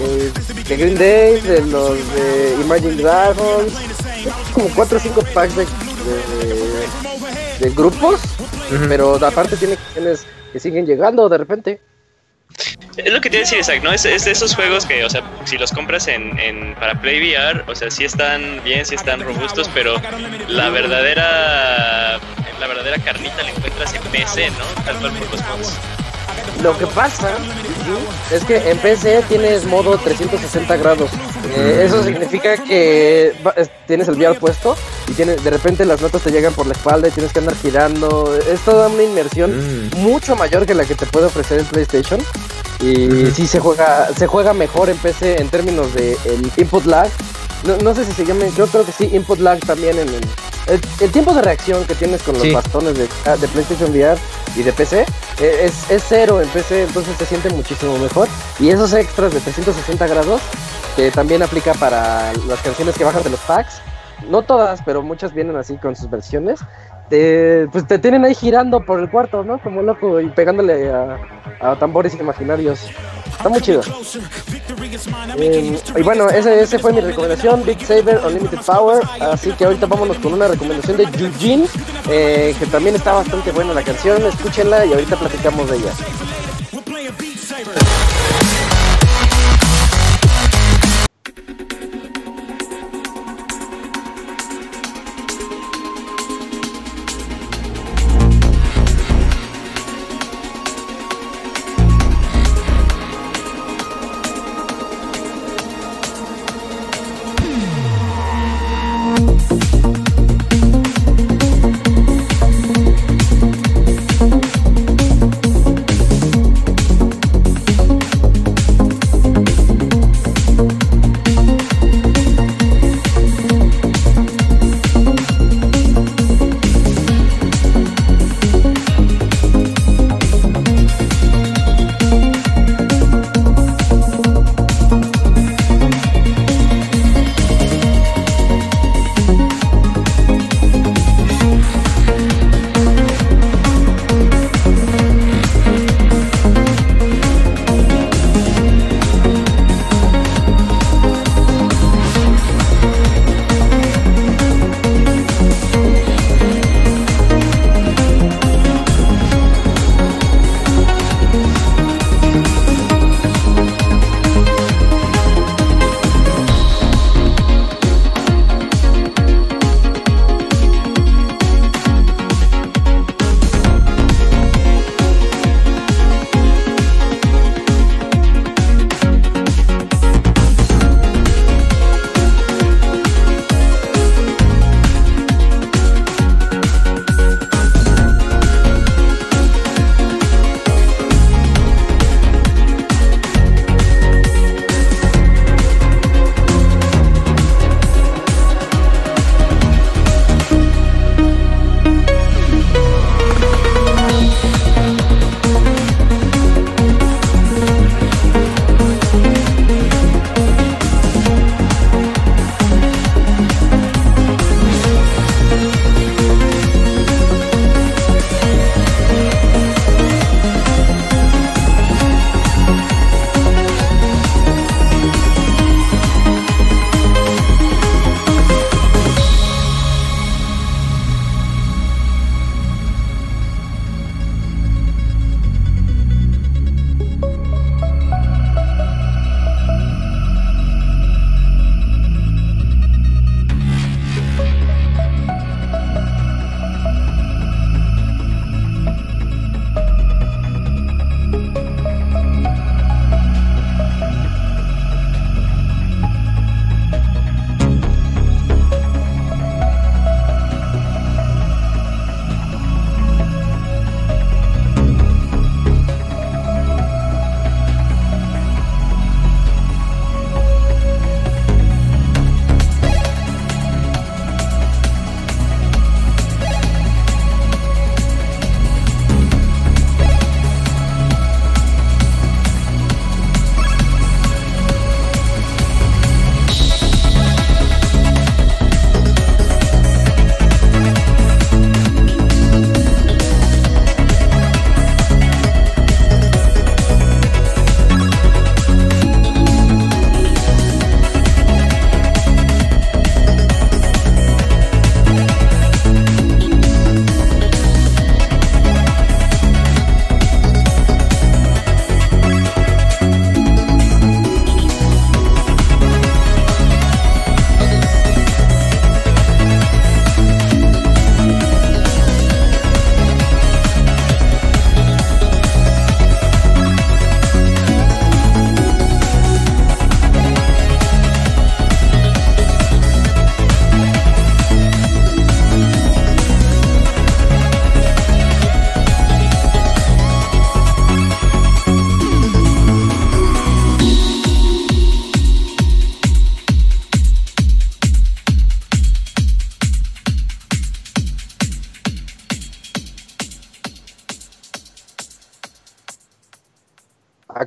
Eh, 0.00 0.32
de 0.66 0.76
Green 0.76 0.96
Day, 0.98 1.40
de 1.42 1.60
los 1.66 1.90
de 2.14 2.56
Imagine 2.62 3.02
Dragons, 3.02 3.72
como 4.54 4.68
4 4.74 4.96
o 4.96 5.00
5 5.00 5.22
packs 5.34 5.54
de, 5.56 5.64
de, 5.66 6.86
de 7.60 7.70
grupos, 7.70 8.20
Ujú. 8.70 8.84
pero 8.88 9.14
aparte 9.24 9.56
tiene 9.56 9.76
canciones 9.76 10.26
que 10.52 10.60
siguen 10.60 10.86
llegando 10.86 11.28
de 11.28 11.38
repente. 11.38 11.80
Es 12.96 13.12
lo 13.12 13.20
que 13.20 13.28
iba 13.28 13.38
a 13.38 13.40
decir, 13.40 13.58
Isaac, 13.58 13.82
¿no? 13.82 13.92
Es, 13.92 14.04
es 14.04 14.24
de 14.24 14.30
esos 14.30 14.54
juegos 14.54 14.86
que, 14.86 15.04
o 15.04 15.10
sea, 15.10 15.22
si 15.44 15.58
los 15.58 15.72
compras 15.72 16.06
en, 16.08 16.38
en 16.38 16.74
para 16.76 16.98
Play 17.00 17.20
VR, 17.20 17.64
o 17.66 17.74
sea, 17.74 17.90
sí 17.90 18.04
están 18.04 18.62
bien, 18.64 18.86
sí 18.86 18.94
están 18.94 19.20
robustos, 19.20 19.68
pero 19.74 19.96
la 20.48 20.70
verdadera 20.70 22.18
la 22.60 22.66
verdadera 22.66 22.98
carnita 22.98 23.42
la 23.42 23.50
encuentras 23.50 23.94
en 23.94 24.02
PC, 24.02 24.50
¿no? 24.50 24.82
Tal 24.84 24.96
cual 24.98 25.12
por 25.12 25.30
los 25.30 25.42
mods. 25.46 25.78
Lo 26.62 26.76
que 26.78 26.86
pasa 26.86 27.30
es 28.32 28.44
que 28.44 28.70
en 28.70 28.78
PC 28.78 29.22
tienes 29.28 29.64
modo 29.66 29.98
360 29.98 30.76
grados. 30.76 31.10
Eh, 31.54 31.82
eso 31.86 32.02
significa 32.02 32.56
que 32.56 33.34
tienes 33.86 34.08
el 34.08 34.14
VR 34.16 34.38
puesto 34.38 34.74
y 35.08 35.12
tienes, 35.12 35.42
de 35.44 35.50
repente 35.50 35.84
las 35.84 36.00
notas 36.00 36.22
te 36.22 36.30
llegan 36.30 36.52
por 36.54 36.66
la 36.66 36.72
espalda 36.72 37.08
y 37.08 37.10
tienes 37.10 37.32
que 37.32 37.38
andar 37.40 37.54
girando. 37.56 38.36
Es 38.50 38.60
toda 38.60 38.88
una 38.88 39.02
inmersión 39.02 39.90
Mm. 39.92 39.96
mucho 39.98 40.34
mayor 40.36 40.66
que 40.66 40.74
la 40.74 40.84
que 40.84 40.94
te 40.94 41.06
puede 41.06 41.26
ofrecer 41.26 41.60
el 41.60 41.66
PlayStation. 41.66 42.20
Y 42.80 43.06
Ujú. 43.08 43.30
sí 43.34 43.46
se 43.46 43.58
juega, 43.60 44.08
se 44.16 44.26
juega 44.26 44.52
mejor 44.52 44.90
en 44.90 44.98
PC 44.98 45.40
en 45.40 45.48
términos 45.48 45.94
de 45.94 46.12
el 46.26 46.50
input 46.56 46.84
lag. 46.86 47.08
No, 47.64 47.76
no 47.78 47.94
sé 47.94 48.04
si 48.04 48.12
se 48.12 48.24
llame, 48.26 48.50
yo 48.56 48.66
creo 48.66 48.84
que 48.84 48.92
sí, 48.92 49.08
input 49.12 49.38
lag 49.38 49.58
también 49.60 49.98
en 49.98 50.08
el, 50.08 50.20
el, 50.66 50.80
el 51.00 51.10
tiempo 51.12 51.32
de 51.34 51.42
reacción 51.42 51.84
que 51.84 51.94
tienes 51.94 52.22
con 52.22 52.34
los 52.34 52.42
Sí. 52.42 52.52
bastones 52.52 52.96
de, 52.98 53.08
ah, 53.26 53.36
de 53.36 53.46
PlayStation 53.48 53.90
VR 53.90 54.18
y 54.56 54.62
de 54.62 54.72
PC 54.72 55.00
eh, 55.40 55.60
es, 55.62 55.90
es 55.90 56.04
cero 56.08 56.40
en 56.40 56.48
PC, 56.48 56.84
entonces 56.84 57.16
se 57.16 57.26
siente 57.26 57.50
muchísimo 57.50 57.96
mejor. 57.98 58.28
Y 58.58 58.70
esos 58.70 58.92
extras 58.94 59.32
de 59.32 59.40
360 59.40 60.06
grados, 60.06 60.40
que 60.96 61.10
también 61.10 61.42
aplica 61.42 61.74
para 61.74 62.32
las 62.48 62.60
canciones 62.60 62.96
que 62.96 63.04
bajan 63.04 63.22
de 63.22 63.30
los 63.30 63.40
packs, 63.40 63.80
no 64.30 64.42
todas, 64.42 64.80
pero 64.84 65.02
muchas 65.02 65.34
vienen 65.34 65.56
así 65.56 65.76
con 65.76 65.94
sus 65.94 66.08
versiones, 66.08 66.58
te, 67.10 67.68
pues 67.70 67.86
te 67.86 67.98
tienen 67.98 68.24
ahí 68.24 68.34
girando 68.34 68.80
por 68.84 68.98
el 68.98 69.10
cuarto, 69.10 69.44
¿no? 69.44 69.58
Como 69.62 69.82
loco 69.82 70.20
y 70.20 70.28
pegándole 70.30 70.90
a, 70.90 71.18
a 71.60 71.78
tambores 71.78 72.14
imaginarios. 72.14 72.80
Está 73.36 73.48
muy 73.48 73.60
chido. 73.60 73.82
Eh, 75.38 75.78
y 75.96 76.02
bueno, 76.02 76.28
ese, 76.30 76.60
ese 76.62 76.78
fue 76.78 76.92
mi 76.92 77.00
recomendación, 77.00 77.64
Big 77.64 77.84
Saber 77.84 78.20
Unlimited 78.24 78.60
Power. 78.64 79.02
Así 79.20 79.52
que 79.52 79.64
ahorita 79.64 79.86
vámonos 79.86 80.18
con 80.18 80.32
una 80.32 80.48
recomendación 80.48 80.96
de 80.96 81.04
Eugene, 81.04 81.66
eh, 82.08 82.54
que 82.58 82.66
también 82.66 82.96
está 82.96 83.12
bastante 83.12 83.52
buena 83.52 83.74
la 83.74 83.82
canción. 83.82 84.24
Escúchenla 84.26 84.86
y 84.86 84.92
ahorita 84.92 85.16
platicamos 85.16 85.70
de 85.70 85.76
ella. 85.76 85.92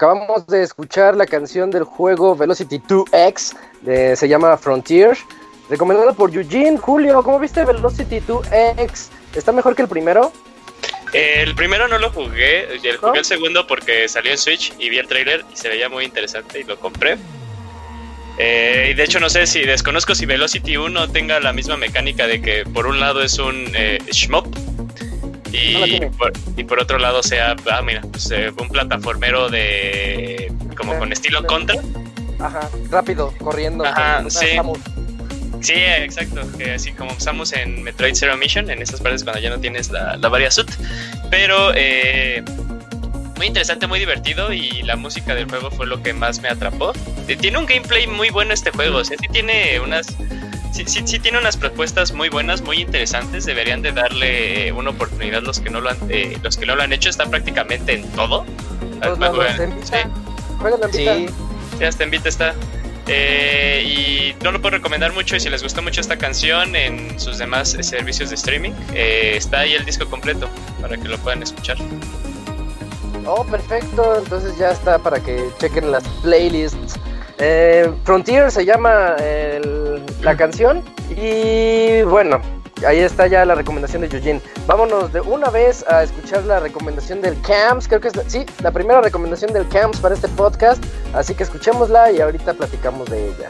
Acabamos 0.10 0.47
de 0.47 0.64
escuchar 0.64 1.16
la 1.16 1.26
canción 1.28 1.70
del 1.70 1.84
juego 1.84 2.36
Velocity 2.36 2.80
2X, 2.80 3.55
de- 3.82 4.16
se 4.16 4.28
llama 4.28 4.57
Frontier, 4.57 5.16
recomendada 5.70 6.14
por 6.14 6.34
Eugene. 6.34 6.78
Julio, 6.78 7.22
¿cómo 7.24 7.38
viste 7.39 7.64
Velocity 7.64 8.20
2X? 8.22 9.10
¿Está 9.36 9.51
mejor 9.51 9.76
que 9.76 9.84
el 9.84 9.88
primero? 9.88 10.32
El 11.14 11.53
primero 11.55 11.88
no 11.88 11.99
lo 11.99 12.10
jugué, 12.12 12.62
el 12.74 12.80
jugué 12.97 12.97
¿No? 13.01 13.14
el 13.16 13.26
segundo 13.26 13.68
porque 13.68 14.07
salió 14.07 14.32
en 14.32 14.38
Switch 14.39 14.74
y 14.80 14.89
vi 14.89 14.97
el 14.97 15.07
trailer 15.07 15.45
y 15.53 15.55
se 15.55 15.70
veía 15.70 15.89
muy 15.89 16.05
interesante 16.05 16.60
y 16.60 16.64
lo 16.64 16.80
compré. 16.80 17.18
Eh, 18.39 18.89
y 18.91 18.93
de 18.95 19.03
hecho 19.03 19.20
no 19.20 19.30
sé 19.30 19.45
si 19.45 19.62
desconozco 19.62 20.16
si 20.16 20.26
Velocity 20.26 20.78
1 20.78 21.10
tenga 21.12 21.39
la 21.39 21.51
misma 21.53 21.78
mecánica 21.78 22.26
de 22.26 22.41
que 22.41 22.64
por 22.64 22.88
un 22.88 22.99
lado 22.99 23.22
es 23.22 23.38
un 23.38 23.66
eh, 23.76 23.99
shmup 24.12 24.47
y, 25.60 25.99
No 25.99 26.12
por, 26.12 26.34
y 26.57 26.64
por 26.64 26.80
otro 26.80 26.97
lado 26.97 27.24
sea, 27.24 27.55
ah, 27.72 27.82
mira, 27.82 28.01
pues, 28.01 28.30
eh, 28.32 28.51
un 28.60 28.70
plataformero 28.70 29.49
de 29.49 30.51
como 30.78 30.97
con 30.97 31.12
estilo 31.12 31.45
contra. 31.45 31.80
Ajá, 32.39 32.70
rápido, 32.89 33.34
corriendo. 33.39 33.86
Ajá, 33.86 34.20
una 34.22 34.30
sí. 34.30 34.55
Samus. 34.55 34.80
Sí, 35.62 35.74
exacto. 35.74 36.41
que 36.57 36.72
así 36.72 36.93
como 36.93 37.12
usamos 37.12 37.51
en 37.53 37.84
Metroid 37.84 38.16
Zero 38.16 38.38
Mission, 38.38 38.70
en 38.70 38.82
esas 38.82 39.01
partes 39.01 39.24
cuando 39.24 39.41
ya 39.41 39.49
no 39.49 39.60
tienes 39.60 39.89
la, 39.89 40.16
la 40.16 40.30
varia 40.30 40.49
suit. 40.49 40.70
Pero 41.30 41.74
eh, 41.76 42.43
muy 43.39 43.47
interesante, 43.47 43.88
muy 43.88 43.99
divertido 43.99 44.51
y 44.53 44.84
la 44.84 44.95
música 44.95 45.34
del 45.34 45.49
juego 45.49 45.72
fue 45.72 45.88
lo 45.88 46.01
que 46.03 46.14
más 46.14 46.41
me 46.41 46.49
atrapó. 46.49 46.93
Eh, 47.28 47.36
Tiene 47.36 47.57
un 47.57 47.66
gameplay 47.66 48.07
muy 48.07 48.30
bueno 48.30 48.53
este 48.53 48.72
juego, 48.72 48.97
o 48.97 49.03
sea, 49.05 49.18
sí 49.18 49.28
tiene 49.32 49.80
unas... 49.80 50.07
Sí, 50.72 50.84
sí, 50.86 51.02
sí 51.06 51.20
tiene 51.20 51.38
unas 51.40 51.58
propuestas 51.58 52.14
muy 52.14 52.30
buenas, 52.30 52.62
muy 52.62 52.78
interesantes. 52.82 53.46
Deberían 53.46 53.82
de 53.82 53.92
darle 53.92 54.68
eh, 54.68 54.72
una 54.72 54.92
oportunidad 54.92 55.42
los 55.42 55.60
que 55.60 55.70
no 55.70 55.82
lo 55.82 55.90
han, 55.90 55.98
eh, 56.10 56.38
los 56.44 56.58
que 56.58 56.66
no 56.66 56.76
lo 56.76 56.84
han 56.84 56.94
hecho. 56.94 57.10
Está 57.10 57.26
prácticamente 57.26 57.94
en 57.94 58.04
todo. 58.12 58.46
En 59.02 59.16
sí. 59.16 59.94
Vita. 59.96 60.10
Juegan 60.60 60.80
en 60.84 60.92
Vita. 60.92 61.16
Sí, 61.16 61.26
Sí, 61.78 61.84
hasta 61.86 62.04
en 62.04 62.12
Vita 62.12 62.30
está. 62.30 62.54
Eh, 63.08 63.84
y 63.86 64.44
no 64.44 64.52
lo 64.52 64.62
puedo 64.62 64.76
recomendar 64.78 65.12
mucho. 65.14 65.36
Y 65.36 65.40
si 65.40 65.50
les 65.50 65.64
gustó 65.64 65.82
mucho 65.82 66.00
esta 66.02 66.18
canción 66.18 66.76
en 66.76 67.20
sus 67.20 67.38
demás 67.40 67.74
eh, 67.74 67.84
servicios 67.84 68.30
de 68.30 68.36
streaming, 68.36 68.72
eh, 68.94 69.34
está 69.36 69.62
ahí 69.62 69.74
el 69.74 69.86
disco 69.86 70.06
completo 70.10 70.48
para 70.82 70.96
que 70.98 71.08
lo 71.08 71.18
puedan 71.18 71.42
escuchar. 71.42 71.78
Oh, 73.26 73.44
perfecto. 73.46 74.18
Entonces 74.20 74.58
ya 74.58 74.72
está 74.72 75.00
para 75.00 75.20
que 75.20 75.44
chequen 75.60 75.92
las 75.92 76.04
playlists. 76.22 76.96
Eh, 77.40 77.90
Frontier 78.04 78.52
se 78.52 78.66
llama 78.66 79.16
el- 79.20 79.89
la 80.22 80.36
canción. 80.38 80.84
Y 81.10 82.02
bueno, 82.04 82.39
ahí 82.86 83.00
está 83.00 83.28
ya 83.28 83.45
la 83.45 83.56
recomendación 83.56 84.02
de 84.02 84.16
Eugene. 84.16 84.41
Vámonos 84.68 85.12
de 85.14 85.22
una 85.22 85.50
vez 85.50 85.86
a 85.88 86.04
escuchar 86.04 86.43
la 86.45 86.60
recomendación 86.60 87.22
del 87.22 87.39
Camps. 87.41 87.88
Creo 87.88 88.00
que 88.02 88.10
es, 88.10 88.16
la- 88.16 88.24
sí, 88.30 88.45
la 88.64 88.72
primera 88.72 89.02
recomendación 89.02 89.54
del 89.54 89.68
Camps 89.70 90.00
para 90.00 90.16
este 90.16 90.28
podcast. 90.30 90.84
Así 91.14 91.34
que 91.36 91.43
escuchémosla 91.43 92.12
y 92.12 92.22
ahorita 92.22 92.54
platicamos 92.54 93.10
de 93.10 93.28
ella. 93.30 93.50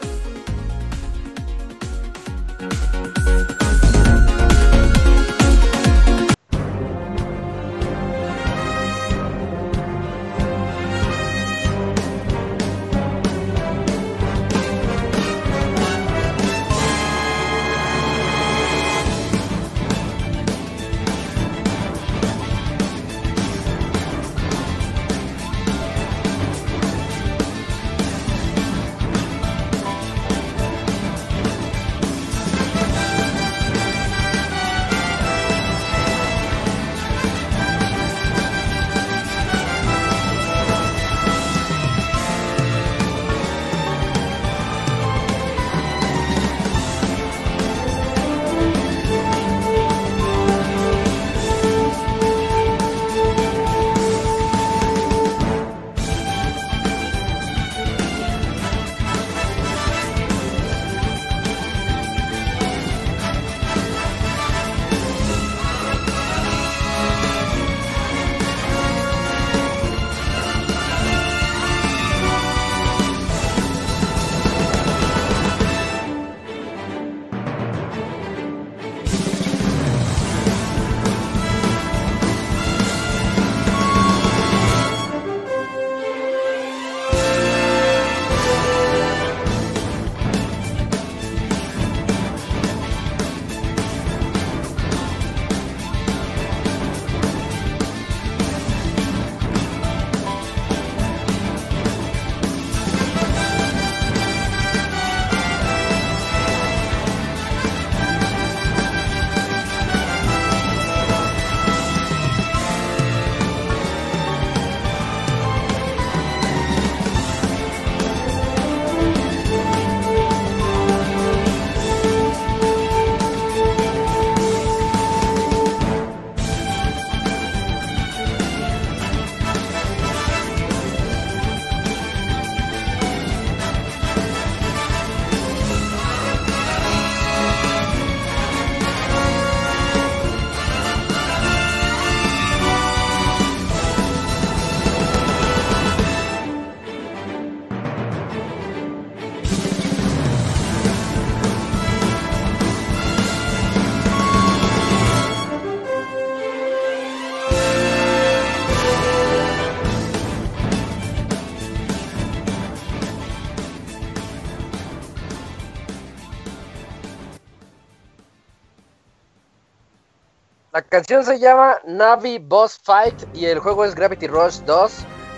Canción 170.90 171.24
se 171.24 171.38
llama 171.38 171.76
Navi 171.86 172.38
Boss 172.38 172.78
Fight 172.82 173.14
y 173.34 173.46
el 173.46 173.58
juego 173.60 173.84
es 173.84 173.94
Gravity 173.94 174.26
Rush 174.26 174.58
2. 174.66 174.92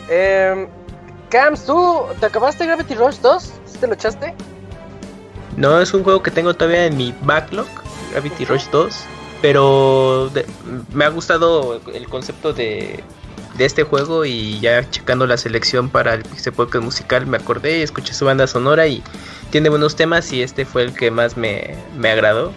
Eh, 0.09 0.69
Cams, 1.31 1.65
¿tú 1.65 2.01
te 2.21 2.27
acabaste 2.27 2.67
Gravity 2.67 2.95
Rush 2.95 3.19
2? 3.19 3.43
¿Sí 3.67 3.79
te 3.79 3.87
lo 3.87 3.95
echaste? 3.95 4.35
No, 5.57 5.81
es 5.81 5.93
un 5.95 6.03
juego 6.03 6.23
que 6.23 6.31
tengo 6.31 6.55
todavía 6.55 6.87
en 6.87 6.97
mi 6.97 7.15
backlog, 7.23 7.67
Gravity 8.13 8.45
Rush 8.47 8.67
2, 8.73 8.97
pero 9.43 10.31
de- 10.33 10.47
me 10.93 11.05
ha 11.05 11.09
gustado 11.11 11.81
el 11.93 12.09
concepto 12.09 12.55
de, 12.55 13.05
de 13.57 13.65
este 13.67 13.83
juego 13.83 14.25
y 14.25 14.59
ya 14.61 14.89
checando 14.91 15.27
la 15.27 15.37
selección 15.37 15.91
para 15.91 16.15
el 16.15 16.23
Pixel 16.23 16.55
Podcast 16.55 16.83
musical 16.85 17.27
me 17.27 17.37
acordé 17.37 17.79
y 17.79 17.83
escuché 17.83 18.15
su 18.15 18.25
banda 18.25 18.47
sonora 18.47 18.87
y 18.87 19.03
tiene 19.51 19.69
buenos 19.69 19.95
temas 19.97 20.33
y 20.33 20.43
este 20.43 20.65
fue 20.65 20.83
el 20.85 20.95
que 20.95 21.11
más 21.11 21.37
me, 21.37 21.77
me 21.97 22.11
agradó. 22.11 22.53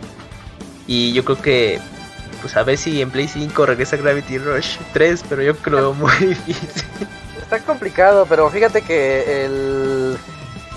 Y 0.88 1.12
yo 1.14 1.26
creo 1.26 1.42
que, 1.42 1.82
pues 2.46 2.56
a 2.58 2.62
ver 2.62 2.78
si 2.78 3.02
en 3.02 3.10
Play 3.10 3.28
5 3.28 3.66
regresa 3.66 3.98
Gravity 3.98 4.38
Rush 4.38 4.78
3, 4.94 5.24
pero 5.28 5.42
yo 5.42 5.56
creo 5.58 5.96
muy 5.96 6.12
difícil. 6.20 6.84
está 7.42 7.58
complicado, 7.62 8.28
pero 8.30 8.48
fíjate 8.52 8.84
que 8.84 9.46
el... 9.46 10.16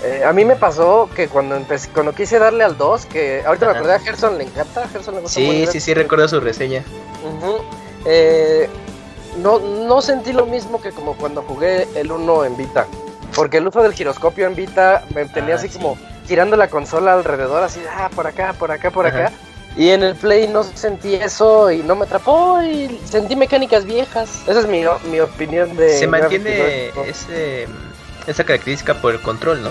eh, 0.03 0.23
a 0.25 0.33
mí 0.33 0.45
me 0.45 0.55
pasó 0.55 1.07
que 1.15 1.27
cuando 1.27 1.55
empecé, 1.55 1.89
cuando 1.89 2.15
quise 2.15 2.39
darle 2.39 2.63
al 2.63 2.75
2, 2.75 3.05
que 3.05 3.43
ahorita 3.45 3.67
me 3.67 3.77
acordé 3.77 3.93
a 3.93 3.99
Gerson, 3.99 4.39
le 4.39 4.45
encanta, 4.45 4.87
Gerson 4.87 5.13
le 5.13 5.21
gusta 5.21 5.39
Sí, 5.39 5.67
sí, 5.71 5.79
sí, 5.79 5.93
recuerdo 5.93 6.27
su 6.27 6.39
reseña. 6.39 6.83
Eh, 8.05 8.67
no, 9.37 9.59
no 9.59 10.01
sentí 10.01 10.33
lo 10.33 10.47
mismo 10.47 10.81
que 10.81 10.89
como 10.91 11.15
cuando 11.17 11.43
jugué 11.43 11.87
el 11.93 12.11
1 12.11 12.45
en 12.45 12.57
Vita. 12.57 12.87
Porque 13.35 13.57
el 13.57 13.67
uso 13.67 13.83
del 13.83 13.93
giroscopio 13.93 14.47
en 14.47 14.55
Vita 14.55 15.03
me 15.13 15.25
tenía 15.25 15.53
Ah, 15.53 15.57
así 15.59 15.67
sí. 15.69 15.77
como 15.77 15.99
girando 16.27 16.57
la 16.57 16.67
consola 16.67 17.13
alrededor, 17.13 17.61
así, 17.61 17.79
ah, 17.95 18.09
por 18.15 18.25
acá, 18.25 18.53
por 18.57 18.71
acá, 18.71 18.89
por 18.89 19.05
Ajá. 19.05 19.27
acá. 19.27 19.31
Y 19.77 19.89
en 19.91 20.03
el 20.03 20.15
Play 20.15 20.47
no 20.47 20.63
sentí 20.63 21.13
eso 21.15 21.71
y 21.71 21.77
no 21.83 21.95
me 21.95 22.05
atrapó 22.05 22.61
y 22.61 22.99
sentí 23.05 23.35
mecánicas 23.35 23.85
viejas. 23.85 24.41
Esa 24.47 24.59
es 24.61 24.67
mi, 24.67 24.83
mi 25.09 25.19
opinión 25.19 25.75
de... 25.77 25.97
Se 25.97 26.07
mantiene 26.07 26.89
ese, 27.07 27.67
esa 28.27 28.43
característica 28.43 28.95
por 28.95 29.13
el 29.13 29.21
control, 29.21 29.61
¿no? 29.63 29.69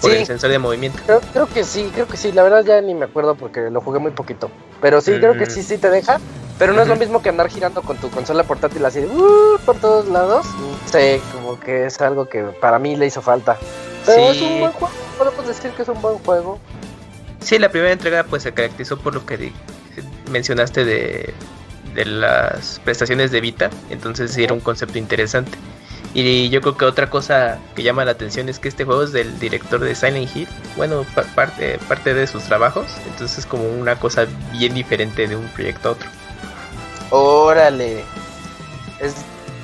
Por 0.00 0.10
Sí. 0.12 0.18
el 0.18 0.26
sensor 0.26 0.50
de 0.50 0.58
movimiento. 0.58 0.98
Creo, 1.06 1.20
creo 1.32 1.46
que 1.46 1.64
sí, 1.64 1.90
creo 1.92 2.06
que 2.06 2.16
sí. 2.18 2.30
La 2.30 2.42
verdad 2.42 2.62
ya 2.64 2.80
ni 2.82 2.94
me 2.94 3.06
acuerdo 3.06 3.34
porque 3.34 3.70
lo 3.70 3.80
jugué 3.80 3.98
muy 3.98 4.10
poquito. 4.12 4.50
Pero 4.80 5.00
sí, 5.00 5.12
creo 5.18 5.32
que 5.32 5.46
Mm. 5.46 5.50
sí, 5.50 5.62
sí 5.62 5.78
te 5.78 5.88
deja. 5.90 6.20
Pero 6.58 6.72
no 6.74 6.82
es 6.82 6.88
lo 6.88 6.96
mismo 6.96 7.22
que 7.22 7.30
andar 7.30 7.48
girando 7.48 7.82
con 7.82 7.96
tu 7.96 8.10
consola 8.10 8.42
portátil 8.44 8.84
así 8.84 9.00
de, 9.00 9.06
uh, 9.08 9.58
por 9.64 9.76
todos 9.76 10.06
lados. 10.08 10.46
Sí, 10.90 11.20
como 11.34 11.58
que 11.58 11.86
es 11.86 12.00
algo 12.00 12.28
que 12.28 12.42
para 12.42 12.78
mí 12.78 12.96
le 12.96 13.06
hizo 13.06 13.20
falta. 13.22 13.56
Pero 14.06 14.30
es 14.30 14.40
un 14.40 14.60
buen 14.60 14.72
juego. 14.72 14.94
Podemos 15.18 15.46
decir 15.46 15.70
que 15.72 15.82
es 15.82 15.88
un 15.88 16.00
buen 16.00 16.18
juego. 16.18 16.58
Sí, 17.46 17.60
la 17.60 17.68
primera 17.68 17.92
entrega 17.92 18.24
pues 18.24 18.42
se 18.42 18.52
caracterizó 18.52 18.98
por 18.98 19.14
lo 19.14 19.24
que 19.24 19.52
mencionaste 20.32 20.84
de, 20.84 21.32
de 21.94 22.04
las 22.04 22.80
prestaciones 22.84 23.30
de 23.30 23.40
Vita, 23.40 23.70
entonces 23.88 24.32
sí 24.32 24.42
era 24.42 24.52
un 24.52 24.58
concepto 24.58 24.98
interesante. 24.98 25.56
Y 26.12 26.48
yo 26.48 26.60
creo 26.60 26.76
que 26.76 26.86
otra 26.86 27.08
cosa 27.08 27.58
que 27.76 27.84
llama 27.84 28.04
la 28.04 28.10
atención 28.10 28.48
es 28.48 28.58
que 28.58 28.66
este 28.66 28.84
juego 28.84 29.04
es 29.04 29.12
del 29.12 29.38
director 29.38 29.78
de 29.78 29.94
Silent 29.94 30.34
Hill, 30.34 30.48
bueno, 30.76 31.06
pa- 31.14 31.22
parte, 31.22 31.78
parte 31.86 32.14
de 32.14 32.26
sus 32.26 32.42
trabajos, 32.42 32.86
entonces 33.06 33.38
es 33.38 33.46
como 33.46 33.62
una 33.68 33.94
cosa 33.94 34.26
bien 34.50 34.74
diferente 34.74 35.28
de 35.28 35.36
un 35.36 35.46
proyecto 35.50 35.90
a 35.90 35.92
otro. 35.92 36.08
Órale. 37.10 38.02
Es 38.98 39.14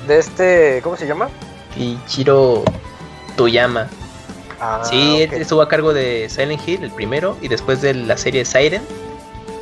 de 0.07 0.19
este, 0.19 0.79
¿cómo 0.83 0.95
se 0.95 1.05
llama? 1.05 1.27
Y 1.75 1.97
Chiro 2.07 2.63
Toyama, 3.35 3.87
Ah, 4.65 4.81
sí, 4.83 5.21
él 5.23 5.33
estuvo 5.33 5.61
a 5.61 5.67
cargo 5.67 5.93
de 5.93 6.29
Silent 6.29 6.61
Hill, 6.65 6.83
el 6.83 6.91
primero, 6.91 7.37
y 7.41 7.49
después 7.49 7.81
de 7.81 7.93
la 7.93 8.15
serie 8.17 8.45
Siren, 8.45 8.81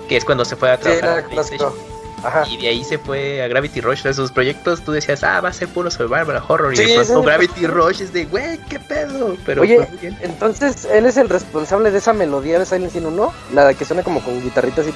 que 0.08 0.18
es 0.18 0.26
cuando 0.26 0.46
se 0.46 0.56
fue 0.56 0.70
a 0.72 0.78
Sí, 0.78 0.84
trabajar 1.00 1.26
a. 1.26 2.28
Ajá. 2.28 2.44
Y 2.48 2.58
de 2.58 2.68
ahí 2.68 2.84
se 2.84 3.00
fue 3.00 3.42
a 3.42 3.48
Gravity 3.48 3.82
Rush. 3.82 4.04
De 4.04 4.14
sus 4.14 4.32
proyectos, 4.32 4.82
tú 4.84 4.92
decías, 4.92 5.24
ah, 5.24 5.42
va 5.42 5.50
a 5.50 5.54
ser 5.54 5.68
puro 5.70 5.90
survival 5.90 6.40
horror. 6.48 6.78
Sí, 6.78 6.84
y 6.84 6.86
de 6.86 6.94
pronto 6.94 7.20
sí. 7.22 7.26
Gravity 7.26 7.66
Rush 7.66 8.02
es 8.04 8.14
de, 8.14 8.26
güey, 8.26 8.60
qué 8.70 8.80
pedo. 8.80 9.36
Pero 9.44 9.64
Oye, 9.64 9.78
pues, 10.00 10.14
entonces 10.22 10.86
él 10.86 11.08
es 11.08 11.18
el 11.18 11.30
responsable 11.30 11.90
de 11.90 11.98
esa 11.98 12.14
melodía 12.14 12.60
de 12.60 12.68
Silent 12.68 12.96
Hill 12.96 13.08
1, 13.08 13.34
la 13.54 13.74
que 13.74 13.86
suena 13.86 14.04
como 14.04 14.22
con 14.24 14.40
guitarritas 14.40 14.86
y... 14.88 14.94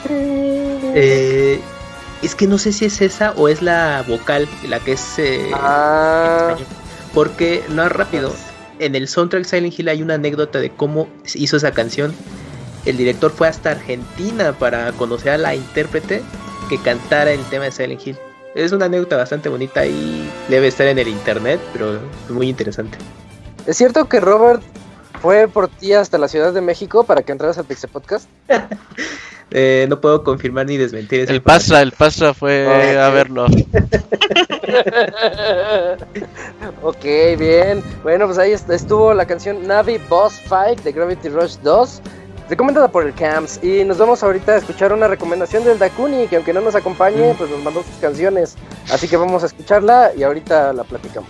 Eh, 0.94 1.60
es 2.22 2.36
que 2.36 2.46
no 2.46 2.60
sé 2.60 2.72
si 2.72 2.86
es 2.86 3.02
esa 3.02 3.32
o 3.32 3.50
es 3.50 3.64
la 3.64 4.04
vocal, 4.08 4.48
la 4.68 4.80
que 4.80 4.92
es. 4.92 5.18
eh, 5.18 5.50
ah. 5.54 6.56
Porque, 7.14 7.64
no 7.70 7.90
rápido, 7.90 8.34
en 8.80 8.96
el 8.96 9.08
soundtrack 9.08 9.46
Silent 9.46 9.78
Hill 9.78 9.90
hay 9.90 10.02
una 10.02 10.16
anécdota 10.16 10.60
de 10.60 10.70
cómo 10.70 11.08
hizo 11.34 11.58
esa 11.58 11.72
canción. 11.72 12.14
El 12.86 12.98
director 12.98 13.32
fue 13.32 13.48
hasta 13.48 13.72
Argentina 13.72 14.54
para 14.54 14.92
conocer 14.94 15.34
a 15.34 15.38
la 15.38 15.56
intérprete 15.56 16.22
que 16.70 16.78
cantara 16.80 17.32
el 17.32 17.44
tema 17.46 17.66
de 17.66 17.72
Silent 17.72 18.06
Hill. 18.06 18.18
Es 18.54 18.72
una 18.72 18.86
anécdota 18.86 19.18
bastante 19.18 19.50
bonita 19.50 19.86
y 19.86 20.30
debe 20.50 20.68
estar 20.68 20.88
en 20.88 20.98
el 21.00 21.08
internet, 21.08 21.60
pero 21.74 22.00
muy 22.30 22.48
interesante. 22.48 22.98
¿Es 23.66 23.78
cierto 23.78 24.08
que 24.08 24.20
Robert 24.20 24.62
fue 25.26 25.48
por 25.48 25.70
ti 25.70 25.92
hasta 25.92 26.20
la 26.20 26.28
Ciudad 26.28 26.54
de 26.54 26.62
México 26.62 27.04
para 27.04 27.24
que 27.24 27.32
entraras 27.32 27.58
al 27.58 27.66
Pixel 27.66 27.90
Podcast? 27.90 28.30
Eh, 29.52 29.86
no 29.88 30.02
puedo 30.02 30.24
confirmar 30.24 30.66
ni 30.66 30.76
desmentir 30.76 31.20
esa 31.22 31.32
El. 31.32 31.42
Pastra, 31.42 31.82
el 31.84 31.92
Pastra 31.92 32.34
fue 32.34 32.98
a 33.00 33.10
verlo. 33.10 33.46
ok, 36.82 37.06
bien. 37.38 37.84
Bueno, 38.04 38.26
pues 38.26 38.40
ahí 38.40 38.52
est- 38.54 38.70
estuvo 38.72 39.14
la 39.14 39.26
canción 39.28 39.66
Navi 39.68 40.00
Boss 40.10 40.42
Fight 40.48 40.82
de 40.82 40.92
Gravity 40.92 41.30
Rush 41.30 41.58
2, 41.64 42.02
recomendada 42.50 42.88
por 42.88 43.06
el 43.06 43.14
Camps. 43.14 43.60
Y 43.64 43.84
nos 43.84 44.00
vamos 44.00 44.24
ahorita 44.24 44.54
a 44.54 44.58
escuchar 44.58 44.92
una 44.92 45.08
recomendación 45.08 45.64
del 45.64 45.78
Dakuni, 45.78 46.28
que 46.28 46.38
aunque 46.38 46.52
no 46.52 46.62
nos 46.62 46.74
acompañe, 46.76 47.36
pues 47.38 47.50
nos 47.50 47.64
mandó 47.64 47.84
sus 47.84 47.96
canciones. 48.02 48.56
Así 48.92 49.08
que 49.08 49.16
vamos 49.16 49.44
a 49.44 49.46
escucharla 49.46 50.12
y 50.18 50.24
ahorita 50.24 50.74
la 50.74 50.84
platicamos. 50.84 51.30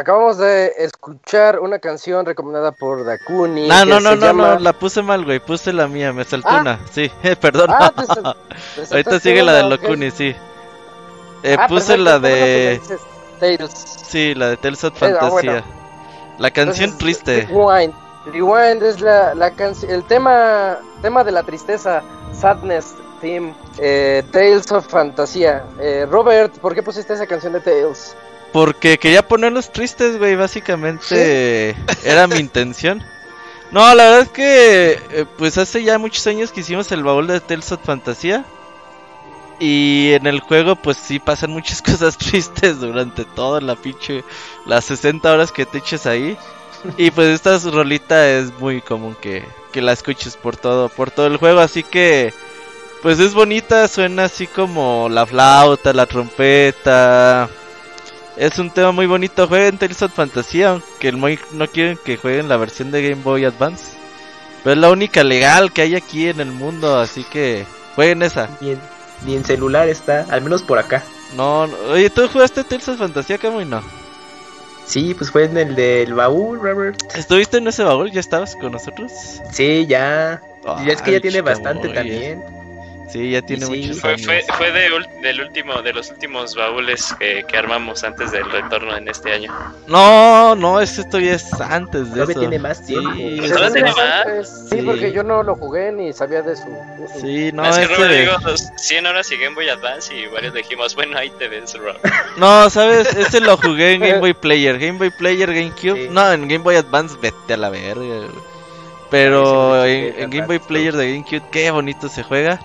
Acabamos 0.00 0.38
de 0.38 0.72
escuchar 0.78 1.60
una 1.60 1.78
canción 1.78 2.26
recomendada 2.26 2.72
por 2.72 3.04
Dakuni. 3.04 3.68
No, 3.68 3.84
no, 3.84 4.00
no, 4.00 4.14
no, 4.16 4.26
llama- 4.26 4.54
no, 4.54 4.58
la 4.60 4.72
puse 4.72 5.02
mal, 5.02 5.24
güey. 5.24 5.40
Puse 5.40 5.72
la 5.72 5.86
mía, 5.86 6.12
me 6.12 6.24
saltó 6.24 6.48
Ah. 6.50 6.60
una. 6.60 6.80
Sí, 6.92 7.10
perdón. 7.40 7.70
Ah, 7.72 7.92
te 7.96 8.06
sal- 8.06 8.36
te 8.88 8.94
Ahorita 8.94 9.20
sigue 9.20 9.42
la 9.42 9.52
de 9.54 9.64
una, 9.64 9.74
ok. 9.76 9.82
Locuni, 9.82 10.10
sí. 10.10 10.34
Eh, 11.42 11.56
Ah, 11.58 11.66
puse 11.68 11.86
perfecto, 11.96 12.04
la 12.04 12.18
de. 12.18 12.80
Tales. 13.38 13.70
Sí, 14.06 14.34
la 14.34 14.50
de 14.50 14.56
Tales 14.58 14.84
of 14.84 14.92
Eh, 14.94 14.96
ah, 15.06 15.08
Fantasía. 15.20 15.30
bueno. 15.30 15.66
La 16.38 16.50
canción 16.50 16.90
Entonces, 16.90 17.22
triste. 17.24 17.46
Rewind. 17.46 17.94
Rewind 18.26 18.82
es 18.82 19.00
la, 19.00 19.34
la 19.34 19.50
canción, 19.52 19.90
el 19.90 20.04
tema, 20.04 20.78
tema 21.00 21.24
de 21.24 21.32
la 21.32 21.42
tristeza, 21.42 22.02
Sadness 22.38 22.94
Theme, 23.22 23.54
eh, 23.78 24.22
Tales 24.30 24.70
of 24.72 24.86
Fantasía. 24.86 25.64
Eh, 25.80 26.06
Robert, 26.10 26.58
¿por 26.58 26.74
qué 26.74 26.82
pusiste 26.82 27.14
esa 27.14 27.26
canción 27.26 27.54
de 27.54 27.60
Tales? 27.60 28.14
Porque 28.52 28.98
quería 28.98 29.26
ponerlos 29.26 29.72
tristes, 29.72 30.18
güey. 30.18 30.36
Básicamente 30.36 31.76
era 32.04 32.26
mi 32.26 32.36
intención. 32.36 33.04
No, 33.70 33.94
la 33.94 34.04
verdad 34.04 34.20
es 34.22 34.28
que, 34.30 34.92
eh, 35.12 35.26
pues 35.38 35.56
hace 35.56 35.84
ya 35.84 35.98
muchos 35.98 36.26
años 36.26 36.50
que 36.50 36.60
hicimos 36.60 36.90
el 36.90 37.04
baúl 37.04 37.28
de 37.28 37.40
Tales 37.40 37.70
of 37.70 37.84
Fantasía. 37.84 38.44
Y 39.60 40.12
en 40.12 40.26
el 40.26 40.40
juego, 40.40 40.74
pues 40.74 40.96
sí 40.96 41.18
pasan 41.18 41.50
muchas 41.50 41.82
cosas 41.82 42.16
tristes 42.18 42.80
durante 42.80 43.24
toda 43.24 43.60
la 43.60 43.76
pinche. 43.76 44.24
Las 44.66 44.86
60 44.86 45.32
horas 45.32 45.52
que 45.52 45.66
te 45.66 45.78
eches 45.78 46.06
ahí. 46.06 46.36
Y 46.96 47.10
pues 47.10 47.28
esta 47.28 47.58
rolita 47.70 48.28
es 48.28 48.52
muy 48.58 48.80
común 48.80 49.14
que, 49.20 49.44
que 49.70 49.82
la 49.82 49.92
escuches 49.92 50.36
por 50.36 50.56
todo, 50.56 50.88
por 50.88 51.10
todo 51.10 51.26
el 51.26 51.36
juego. 51.36 51.60
Así 51.60 51.84
que, 51.84 52.32
pues 53.02 53.20
es 53.20 53.34
bonita, 53.34 53.86
suena 53.86 54.24
así 54.24 54.46
como 54.46 55.08
la 55.10 55.26
flauta, 55.26 55.92
la 55.92 56.06
trompeta. 56.06 57.48
Es 58.40 58.58
un 58.58 58.70
tema 58.70 58.90
muy 58.90 59.06
bonito. 59.06 59.46
Jueguen 59.46 59.76
Tales 59.76 60.00
of 60.02 60.14
Fantasía, 60.14 60.70
aunque 60.70 61.08
el 61.08 61.16
Moy 61.18 61.38
no 61.52 61.66
quieren 61.68 61.98
que 62.02 62.16
jueguen 62.16 62.48
la 62.48 62.56
versión 62.56 62.90
de 62.90 63.02
Game 63.02 63.22
Boy 63.22 63.44
Advance. 63.44 63.96
Pero 64.64 64.74
es 64.74 64.78
la 64.80 64.90
única 64.90 65.22
legal 65.22 65.72
que 65.72 65.82
hay 65.82 65.94
aquí 65.94 66.26
en 66.28 66.40
el 66.40 66.50
mundo, 66.50 66.98
así 66.98 67.22
que 67.24 67.66
jueguen 67.94 68.22
esa. 68.22 68.48
Ni 68.62 68.70
en, 68.70 68.80
ni 69.26 69.34
en 69.36 69.44
celular 69.44 69.88
está, 69.90 70.26
al 70.30 70.40
menos 70.40 70.62
por 70.62 70.78
acá. 70.78 71.04
No, 71.36 71.66
no- 71.66 71.76
oye, 71.92 72.08
¿tú 72.08 72.26
jugaste 72.28 72.64
Tales 72.64 72.88
of 72.88 72.98
Fantasía, 72.98 73.36
Camuy? 73.36 73.64
No. 73.66 73.82
Sí, 74.86 75.14
pues 75.14 75.30
fue 75.30 75.44
en 75.44 75.56
el 75.58 75.74
del 75.76 76.14
baúl, 76.14 76.60
Robert. 76.60 76.96
¿Estuviste 77.14 77.58
en 77.58 77.68
ese 77.68 77.84
baúl? 77.84 78.10
¿Ya 78.10 78.20
estabas 78.20 78.56
con 78.56 78.72
nosotros? 78.72 79.12
Sí, 79.52 79.86
ya. 79.86 80.40
Y 80.84 80.90
es 80.90 81.00
que 81.02 81.12
ya 81.12 81.20
tiene 81.20 81.42
bastante 81.42 81.88
muy 81.88 81.94
también. 81.94 82.42
Sí, 83.12 83.30
ya 83.30 83.42
tiene 83.42 83.66
sí. 83.66 83.72
muchos 83.72 84.00
Fue, 84.00 84.10
años. 84.14 84.24
fue, 84.26 84.44
fue 84.56 84.72
de 84.72 84.90
ul- 84.90 85.20
del 85.22 85.40
último, 85.40 85.82
de 85.82 85.92
los 85.92 86.10
últimos 86.10 86.54
baúles 86.54 87.14
que, 87.18 87.44
que 87.48 87.56
armamos 87.56 88.04
antes 88.04 88.30
del 88.30 88.48
retorno 88.50 88.96
en 88.96 89.08
este 89.08 89.32
año. 89.32 89.52
No, 89.88 90.54
no, 90.54 90.80
es 90.80 90.92
que 90.92 91.00
esto 91.00 91.18
ya 91.18 91.34
es 91.34 91.52
antes 91.60 92.06
de 92.08 92.12
Todavía 92.14 92.32
eso. 92.32 92.40
tiene 92.40 92.58
más 92.58 92.86
tiempo. 92.86 93.10
Sí, 93.16 93.36
Pues 93.40 93.72
tiene 93.72 93.90
más. 93.92 94.24
Pues, 94.24 94.48
sí, 94.70 94.76
Sí. 94.78 94.82
porque 94.82 95.12
yo 95.12 95.22
no 95.24 95.42
lo 95.42 95.56
jugué 95.56 95.90
ni 95.92 96.12
sabía 96.12 96.42
de 96.42 96.54
su... 96.56 96.62
Sí, 97.20 97.50
no, 97.52 97.64
es 97.66 97.76
que 97.76 97.82
este 97.82 97.94
Robert 97.96 98.12
de- 98.12 98.20
digo, 98.20 98.32
los 98.44 98.60
100 98.76 99.06
horas 99.06 99.30
y 99.32 99.36
Game 99.38 99.54
Boy 99.54 99.68
Advance 99.68 100.14
y 100.14 100.26
varios 100.28 100.54
dijimos, 100.54 100.94
bueno, 100.94 101.18
ahí 101.18 101.30
te 101.38 101.48
ves, 101.48 101.74
Robert. 101.76 101.98
No, 102.36 102.70
¿sabes? 102.70 103.14
Ese 103.16 103.40
lo 103.40 103.56
jugué 103.56 103.94
en 103.94 104.00
Game 104.02 104.18
Boy 104.20 104.34
Player. 104.40 104.78
Game 104.78 104.98
Boy 104.98 105.10
Player, 105.10 105.52
GameCube. 105.52 106.02
Sí. 106.04 106.08
No, 106.10 106.32
en 106.32 106.42
Game 106.48 106.58
Boy 106.62 106.76
Advance, 106.76 107.16
vete 107.20 107.54
a 107.54 107.56
la 107.56 107.70
verga. 107.70 108.28
Pero 109.10 109.82
Sí, 109.84 109.90
sí, 109.90 109.96
en, 109.96 110.14
sí, 110.14 110.20
en 110.22 110.30
Game 110.30 110.46
Boy. 110.46 110.58
Player 110.60 110.96
de 110.96 111.12
GameCube, 111.12 111.42
qué 111.50 111.70
bonito 111.72 112.08
se 112.08 112.22
juega. 112.22 112.60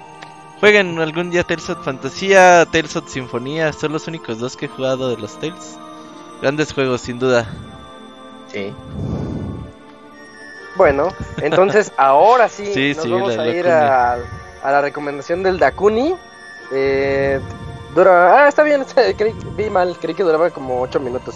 Jueguen 0.59 0.99
algún 0.99 1.29
día 1.31 1.43
Tales 1.43 1.69
of 1.69 1.83
Fantasía, 1.83 2.65
Tales 2.71 2.95
of 2.95 3.09
Sinfonía. 3.09 3.73
Son 3.73 3.91
los 3.91 4.07
únicos 4.07 4.39
dos 4.39 4.55
que 4.55 4.65
he 4.65 4.69
jugado 4.69 5.09
de 5.09 5.17
los 5.17 5.37
Tales. 5.39 5.77
Grandes 6.41 6.73
juegos, 6.73 7.01
sin 7.01 7.19
duda. 7.19 7.45
Sí. 8.51 8.73
Bueno, 10.75 11.07
entonces 11.41 11.91
ahora 11.97 12.49
sí, 12.49 12.65
Sí, 12.73 12.93
nos 12.95 13.03
sí, 13.03 13.11
vamos 13.11 13.37
a 13.37 13.47
ir 13.47 13.67
a, 13.67 14.13
a 14.63 14.71
la 14.71 14.81
recomendación 14.81 15.43
del 15.43 15.57
Dakuni. 15.59 16.15
Eh, 16.71 17.39
dura... 17.93 18.43
Ah, 18.45 18.47
está 18.47 18.63
bien, 18.63 18.83
creí- 19.17 19.35
vi 19.55 19.69
mal, 19.69 19.97
creí 19.99 20.15
que 20.15 20.23
duraba 20.23 20.49
como 20.49 20.81
8 20.81 20.99
minutos. 20.99 21.35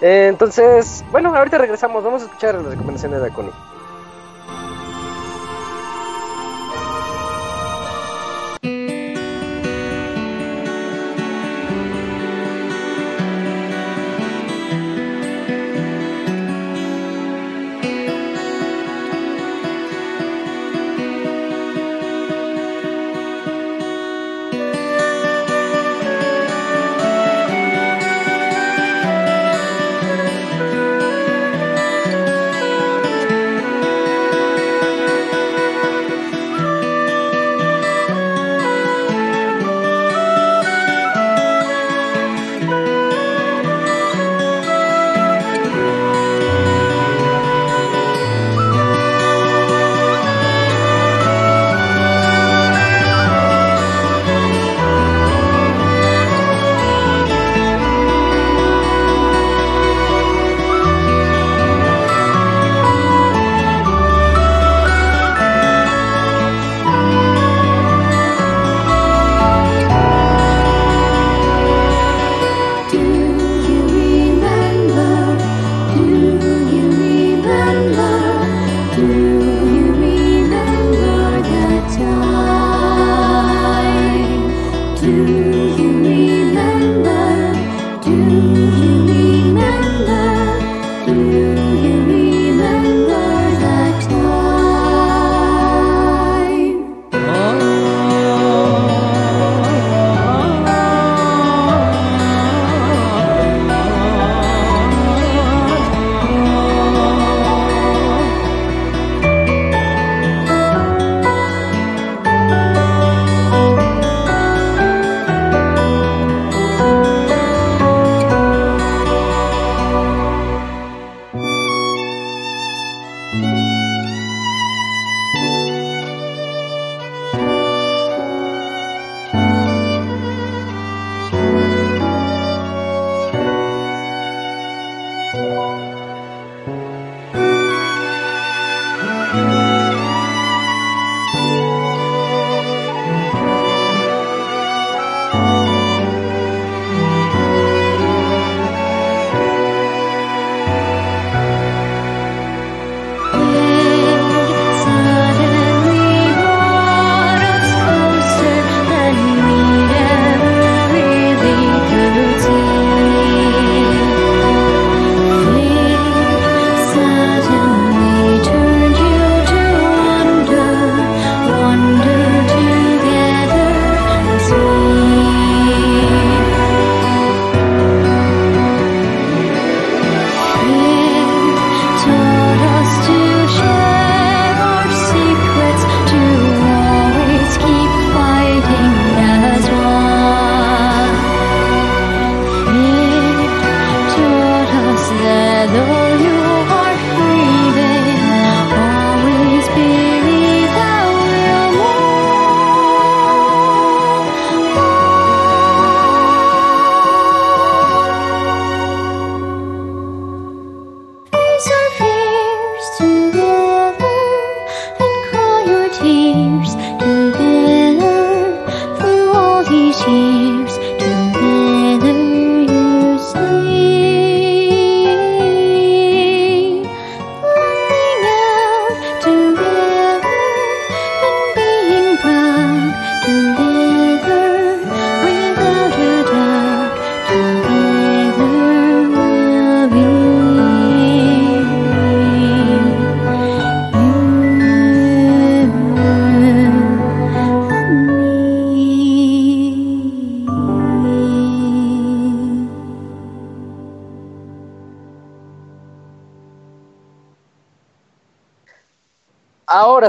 Eh, 0.00 0.26
entonces, 0.28 1.04
bueno, 1.10 1.34
ahorita 1.34 1.58
regresamos, 1.58 2.04
vamos 2.04 2.22
a 2.22 2.26
escuchar 2.26 2.54
la 2.54 2.70
recomendación 2.70 3.12
de 3.12 3.18
Dakuni. 3.18 3.50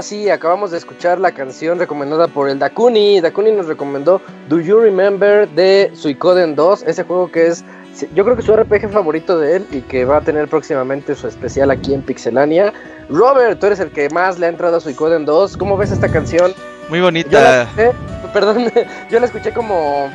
Ahora 0.00 0.08
sí, 0.08 0.30
acabamos 0.30 0.70
de 0.70 0.78
escuchar 0.78 1.20
la 1.20 1.30
canción 1.32 1.78
recomendada 1.78 2.26
por 2.26 2.48
el 2.48 2.58
Dakuni. 2.58 3.20
Dakuni 3.20 3.52
nos 3.52 3.66
recomendó 3.66 4.22
Do 4.48 4.58
You 4.58 4.80
Remember 4.80 5.46
de 5.50 5.90
Suicoden 5.92 6.56
2, 6.56 6.84
ese 6.84 7.04
juego 7.04 7.30
que 7.30 7.48
es, 7.48 7.62
yo 8.14 8.24
creo 8.24 8.34
que 8.34 8.40
su 8.40 8.56
RPG 8.56 8.88
favorito 8.90 9.38
de 9.38 9.56
él 9.56 9.66
y 9.70 9.82
que 9.82 10.06
va 10.06 10.16
a 10.16 10.20
tener 10.22 10.48
próximamente 10.48 11.14
su 11.14 11.28
especial 11.28 11.70
aquí 11.70 11.92
en 11.92 12.00
Pixelania. 12.00 12.72
Robert, 13.10 13.60
tú 13.60 13.66
eres 13.66 13.80
el 13.80 13.90
que 13.90 14.08
más 14.08 14.38
le 14.38 14.46
ha 14.46 14.48
entrado 14.48 14.78
a 14.78 14.80
Suicoden 14.80 15.26
2. 15.26 15.58
¿Cómo 15.58 15.76
ves 15.76 15.90
esta 15.92 16.08
canción? 16.08 16.54
Muy 16.88 17.00
Yo 17.00 17.04
la 17.04 17.06
bonita. 17.08 17.62
escuché, 17.64 17.92
perdón, 18.32 18.72
yo 19.10 19.20
la 19.20 19.26
escuché 19.26 19.52
como, 19.52 20.08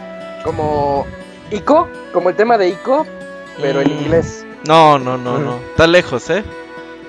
como 0.43 1.05
Ico, 1.51 1.87
como 2.11 2.29
el 2.29 2.35
tema 2.35 2.57
de 2.57 2.69
Ico, 2.69 3.05
pero 3.61 3.81
en 3.81 3.89
Mm. 3.95 3.99
inglés. 3.99 4.45
No, 4.67 4.97
no, 4.97 5.15
no, 5.15 5.37
no. 5.37 5.57
Está 5.69 5.85
lejos, 5.85 6.27
¿eh? 6.31 6.43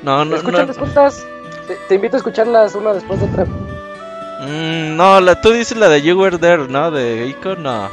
No, 0.03 0.27
no, 0.27 0.37
Escúchalas 0.37 0.77
no. 0.77 0.85
juntas. 0.85 1.27
Te, 1.67 1.77
te 1.89 1.95
invito 1.97 2.17
a 2.17 2.19
escucharlas 2.19 2.75
una 2.75 2.93
después 2.93 3.21
de 3.21 3.27
otra. 3.27 3.45
Mm, 3.45 4.97
no, 4.97 5.21
la, 5.21 5.41
tú 5.41 5.51
dices 5.53 5.77
la 5.77 5.89
de 5.89 6.03
You 6.03 6.19
Were 6.21 6.39
There, 6.39 6.69
¿no? 6.69 6.91
De 6.91 7.27
Ico, 7.27 7.57
no. 7.57 7.89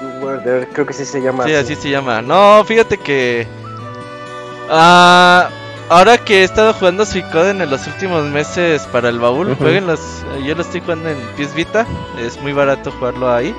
You 0.00 0.24
Were 0.26 0.38
There, 0.42 0.66
creo 0.68 0.86
que 0.86 0.92
sí 0.92 1.04
se 1.04 1.20
llama. 1.20 1.44
Sí, 1.44 1.54
así 1.54 1.74
se 1.74 1.90
llama. 1.90 2.22
No, 2.22 2.64
fíjate 2.64 2.96
que. 2.98 3.46
Ah, 4.70 5.48
ahora 5.88 6.18
que 6.18 6.40
he 6.40 6.44
estado 6.44 6.72
jugando 6.74 7.04
Suicoden 7.06 7.60
en 7.60 7.70
los 7.70 7.86
últimos 7.86 8.24
meses 8.24 8.82
para 8.92 9.08
el 9.08 9.18
baúl, 9.18 9.50
Ujú. 9.50 9.64
jueguenlos. 9.64 10.00
Yo 10.44 10.54
lo 10.54 10.62
estoy 10.62 10.80
jugando 10.80 11.08
en 11.10 11.18
PS 11.36 11.54
Vita. 11.54 11.86
Es 12.20 12.40
muy 12.40 12.52
barato 12.52 12.90
jugarlo 12.92 13.32
ahí. 13.32 13.54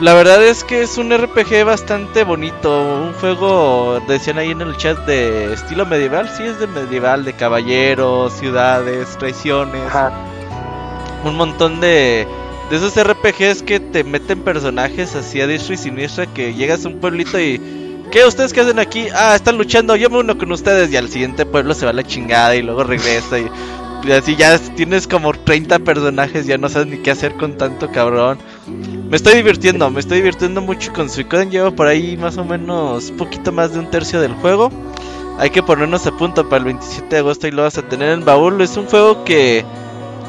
La 0.00 0.14
verdad 0.14 0.44
es 0.44 0.64
que 0.64 0.82
es 0.82 0.98
un 0.98 1.16
RPG 1.16 1.64
bastante 1.64 2.24
bonito. 2.24 2.82
Un 2.82 3.12
juego, 3.14 4.00
decían 4.08 4.38
ahí 4.38 4.50
en 4.50 4.60
el 4.60 4.76
chat, 4.76 4.98
de 5.06 5.52
estilo 5.52 5.86
medieval. 5.86 6.28
Sí, 6.36 6.42
es 6.42 6.58
de 6.58 6.66
medieval, 6.66 7.24
de 7.24 7.34
caballeros, 7.34 8.32
ciudades, 8.32 9.16
traiciones 9.18 9.86
Ajá. 9.86 10.12
un 11.24 11.36
montón 11.36 11.80
de, 11.80 12.26
de 12.70 12.76
esos 12.76 12.96
RPGs 13.00 13.62
que 13.62 13.78
te 13.78 14.02
meten 14.02 14.40
personajes 14.40 15.14
así 15.14 15.40
a 15.40 15.46
y 15.46 15.58
siniestra 15.58 16.26
que 16.26 16.54
llegas 16.54 16.84
a 16.84 16.88
un 16.88 16.98
pueblito 16.98 17.38
y 17.38 17.60
¿qué 18.10 18.24
ustedes 18.24 18.52
qué 18.52 18.62
hacen 18.62 18.78
aquí? 18.78 19.06
Ah, 19.14 19.34
están 19.36 19.56
luchando, 19.56 19.94
yo 19.94 20.10
me 20.10 20.18
uno 20.18 20.36
con 20.36 20.50
ustedes 20.50 20.90
y 20.90 20.96
al 20.96 21.08
siguiente 21.10 21.46
pueblo 21.46 21.74
se 21.74 21.84
va 21.84 21.90
a 21.90 21.94
la 21.94 22.02
chingada 22.02 22.56
y 22.56 22.62
luego 22.62 22.82
regresa 22.82 23.38
y 23.38 23.48
así 24.10 24.36
ya 24.36 24.58
tienes 24.58 25.06
como 25.06 25.32
30 25.32 25.78
personajes, 25.80 26.46
ya 26.46 26.58
no 26.58 26.68
sabes 26.68 26.88
ni 26.88 26.98
qué 26.98 27.10
hacer 27.10 27.34
con 27.34 27.56
tanto 27.56 27.90
cabrón. 27.90 28.38
Me 29.08 29.16
estoy 29.16 29.34
divirtiendo, 29.34 29.90
me 29.90 30.00
estoy 30.00 30.18
divirtiendo 30.18 30.60
mucho 30.60 30.92
con 30.92 31.10
Suicoden, 31.10 31.50
llevo 31.50 31.72
por 31.72 31.86
ahí 31.86 32.16
más 32.16 32.38
o 32.38 32.44
menos 32.44 33.12
poquito 33.12 33.52
más 33.52 33.72
de 33.72 33.78
un 33.78 33.90
tercio 33.90 34.20
del 34.20 34.32
juego. 34.34 34.70
Hay 35.38 35.50
que 35.50 35.62
ponernos 35.62 36.06
a 36.06 36.16
punto 36.16 36.48
para 36.48 36.58
el 36.58 36.64
27 36.64 37.08
de 37.08 37.18
agosto 37.18 37.46
y 37.46 37.50
lo 37.50 37.62
vas 37.62 37.78
a 37.78 37.82
tener 37.82 38.10
en 38.10 38.24
baúl. 38.24 38.60
Es 38.60 38.76
un 38.76 38.86
juego 38.86 39.24
que 39.24 39.64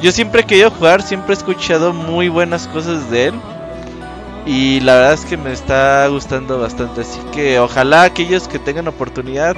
yo 0.02 0.12
siempre 0.12 0.42
he 0.42 0.46
querido 0.46 0.72
jugar, 0.72 1.02
siempre 1.02 1.34
he 1.34 1.38
escuchado 1.38 1.94
muy 1.94 2.30
buenas 2.30 2.68
cosas 2.68 3.10
de 3.10 3.28
él. 3.28 3.34
Y 4.46 4.82
la 4.82 4.96
verdad 4.96 5.14
es 5.14 5.26
que 5.26 5.38
me 5.38 5.54
está 5.54 6.08
gustando 6.08 6.60
bastante. 6.60 7.02
Así 7.02 7.20
que 7.32 7.60
ojalá 7.60 8.04
aquellos 8.04 8.48
que 8.48 8.60
tengan 8.60 8.88
oportunidad, 8.88 9.56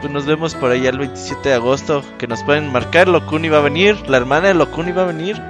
pues 0.00 0.12
nos 0.12 0.26
vemos 0.26 0.54
por 0.54 0.70
allá 0.70 0.90
el 0.90 0.98
27 0.98 1.48
de 1.48 1.54
agosto. 1.54 2.02
Que 2.18 2.26
nos 2.26 2.42
pueden 2.42 2.70
marcar. 2.72 3.08
Locuni 3.08 3.48
va 3.48 3.58
a 3.58 3.62
venir. 3.62 3.96
La 4.08 4.16
hermana 4.16 4.48
de 4.48 4.54
Locuni 4.54 4.92
va 4.92 5.02
a 5.02 5.06
venir. 5.06 5.40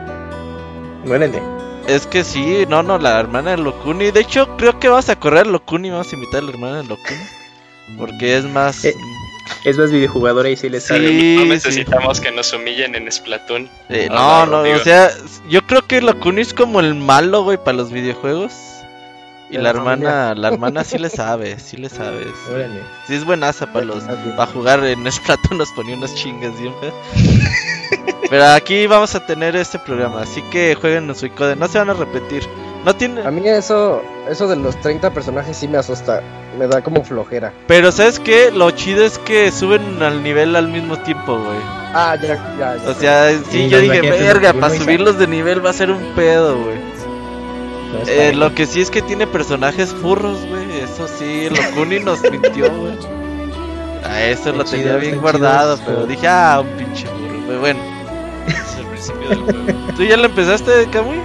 Órale. 1.09 1.41
Es 1.87 2.07
que 2.07 2.25
sí, 2.25 2.65
no, 2.69 2.83
no, 2.83 2.99
la 2.99 3.19
hermana 3.21 3.53
de 3.53 3.59
Locuni. 3.59 4.11
De 4.11 4.21
hecho, 4.21 4.57
creo 4.57 4.79
que 4.81 4.89
vamos 4.89 5.09
a 5.09 5.17
correr 5.17 5.47
a 5.47 5.51
Locuni. 5.51 5.91
Vamos 5.91 6.11
a 6.13 6.17
invitar 6.17 6.41
a 6.41 6.45
la 6.45 6.51
hermana 6.51 6.77
de 6.79 6.85
Locuni. 6.85 7.21
Porque 7.99 8.37
es 8.37 8.45
más. 8.45 8.85
Eh, 8.85 8.95
Es 9.65 9.79
más 9.79 9.93
videojugadora 9.93 10.49
y 10.51 10.57
sí 10.57 10.69
le 10.69 10.81
sabe. 10.81 11.09
Sí, 11.09 11.37
no 11.37 11.43
sí. 11.43 11.49
necesitamos 11.49 12.21
que 12.21 12.33
nos 12.33 12.53
humillen 12.53 12.95
en 12.97 13.11
Splatoon. 13.11 13.69
Eh, 13.89 14.09
Ah, 14.11 14.45
no, 14.49 14.59
no, 14.59 14.63
digo. 14.65 14.77
o 14.77 14.81
sea, 14.81 15.09
yo 15.49 15.65
creo 15.67 15.87
que 15.87 16.01
Locuni 16.03 16.43
es 16.43 16.53
como 16.55 16.81
el 16.81 16.95
malo, 16.97 17.45
güey, 17.45 17.57
para 17.59 17.77
los 17.77 17.93
videojuegos. 17.93 18.53
Y 19.51 19.59
la 19.59 19.71
hermana, 19.71 20.35
la 20.35 20.49
hermana 20.53 20.83
sí 20.85 20.99
le 20.99 21.09
sabe, 21.09 21.59
sí 21.59 21.77
le 21.77 21.89
sabe. 21.89 22.25
sí. 22.25 22.53
Órale. 22.53 22.83
Sí 23.07 23.15
es 23.15 23.25
buenaza 23.25 23.67
para 23.73 23.85
los, 23.85 24.05
para 24.05 24.47
jugar 24.53 24.85
en 24.85 25.11
Splatoon 25.11 25.59
nos 25.59 25.71
ponía 25.73 25.97
unas 25.97 26.15
chingas 26.15 26.53
siempre. 26.57 26.93
Pero 28.31 28.45
aquí 28.47 28.87
vamos 28.89 29.15
a 29.15 29.25
tener 29.25 29.55
este 29.55 29.79
programa, 29.79 30.23
así 30.23 30.43
que 30.51 30.75
jueguen 30.75 31.09
en 31.09 31.15
Suicoden, 31.15 31.59
no 31.61 31.69
se 31.69 31.79
van 31.79 31.91
a 31.91 31.95
repetir. 31.95 32.43
No 32.85 32.95
tiene, 32.95 33.21
A 33.27 33.31
mí 33.33 33.43
eso, 33.49 34.03
eso 34.29 34.47
de 34.49 34.57
los 34.57 34.81
30 34.81 35.11
personajes 35.13 35.57
sí 35.57 35.67
me 35.69 35.79
asusta. 35.79 36.23
Me 36.59 36.67
da 36.69 36.83
como 36.83 37.05
flojera. 37.05 37.53
pero 37.67 37.93
sabes 37.93 38.19
qué, 38.19 38.51
lo 38.51 38.71
chido 38.71 39.05
es 39.05 39.19
que 39.19 39.53
suben 39.53 40.03
al 40.03 40.23
nivel 40.23 40.57
al 40.57 40.69
mismo 40.69 40.97
tiempo, 40.99 41.37
güey. 41.37 41.59
Ah, 41.95 42.17
ya, 42.21 42.35
ya, 42.59 42.77
ya. 42.77 42.91
O 42.91 42.95
sea, 42.95 43.31
sí, 43.31 43.45
Sí, 43.51 43.69
yo 43.69 43.81
dije, 43.81 44.01
verga, 44.01 44.53
para 44.55 44.75
subirlos 44.75 45.19
de 45.19 45.27
nivel 45.27 45.65
va 45.65 45.71
a 45.71 45.75
ser 45.75 45.91
un 45.91 46.15
pedo, 46.15 46.57
güey. 46.65 46.79
Eh, 48.07 48.33
lo 48.35 48.55
que 48.55 48.67
sí 48.67 48.81
es 48.81 48.91
que 48.91 49.03
tiene 49.03 49.27
personajes 49.27 49.93
furros, 49.95 50.39
güey. 50.47 50.81
Eso 50.81 51.07
sí, 51.09 51.47
el 51.47 51.55
Okuni 51.73 52.01
nos 52.01 52.21
mintió, 52.31 52.71
güey. 52.73 52.97
A 54.05 54.23
eso 54.25 54.53
lo 54.53 54.65
tenía 54.65 54.87
chido, 54.87 54.99
bien 55.01 55.21
guardado, 55.21 55.77
chido. 55.77 55.87
pero 55.87 56.07
dije, 56.07 56.29
ah, 56.29 56.61
un 56.63 56.69
pinche 56.77 57.09
burro, 57.09 57.43
güey. 57.47 57.59
Bueno, 57.59 57.81
Es 58.47 58.77
el 58.79 58.87
principio 58.87 59.29
del 59.29 59.39
juego. 59.43 59.93
¿tú 59.97 60.03
ya 60.05 60.17
lo 60.17 60.25
empezaste, 60.27 60.87
Kamui? 60.93 61.19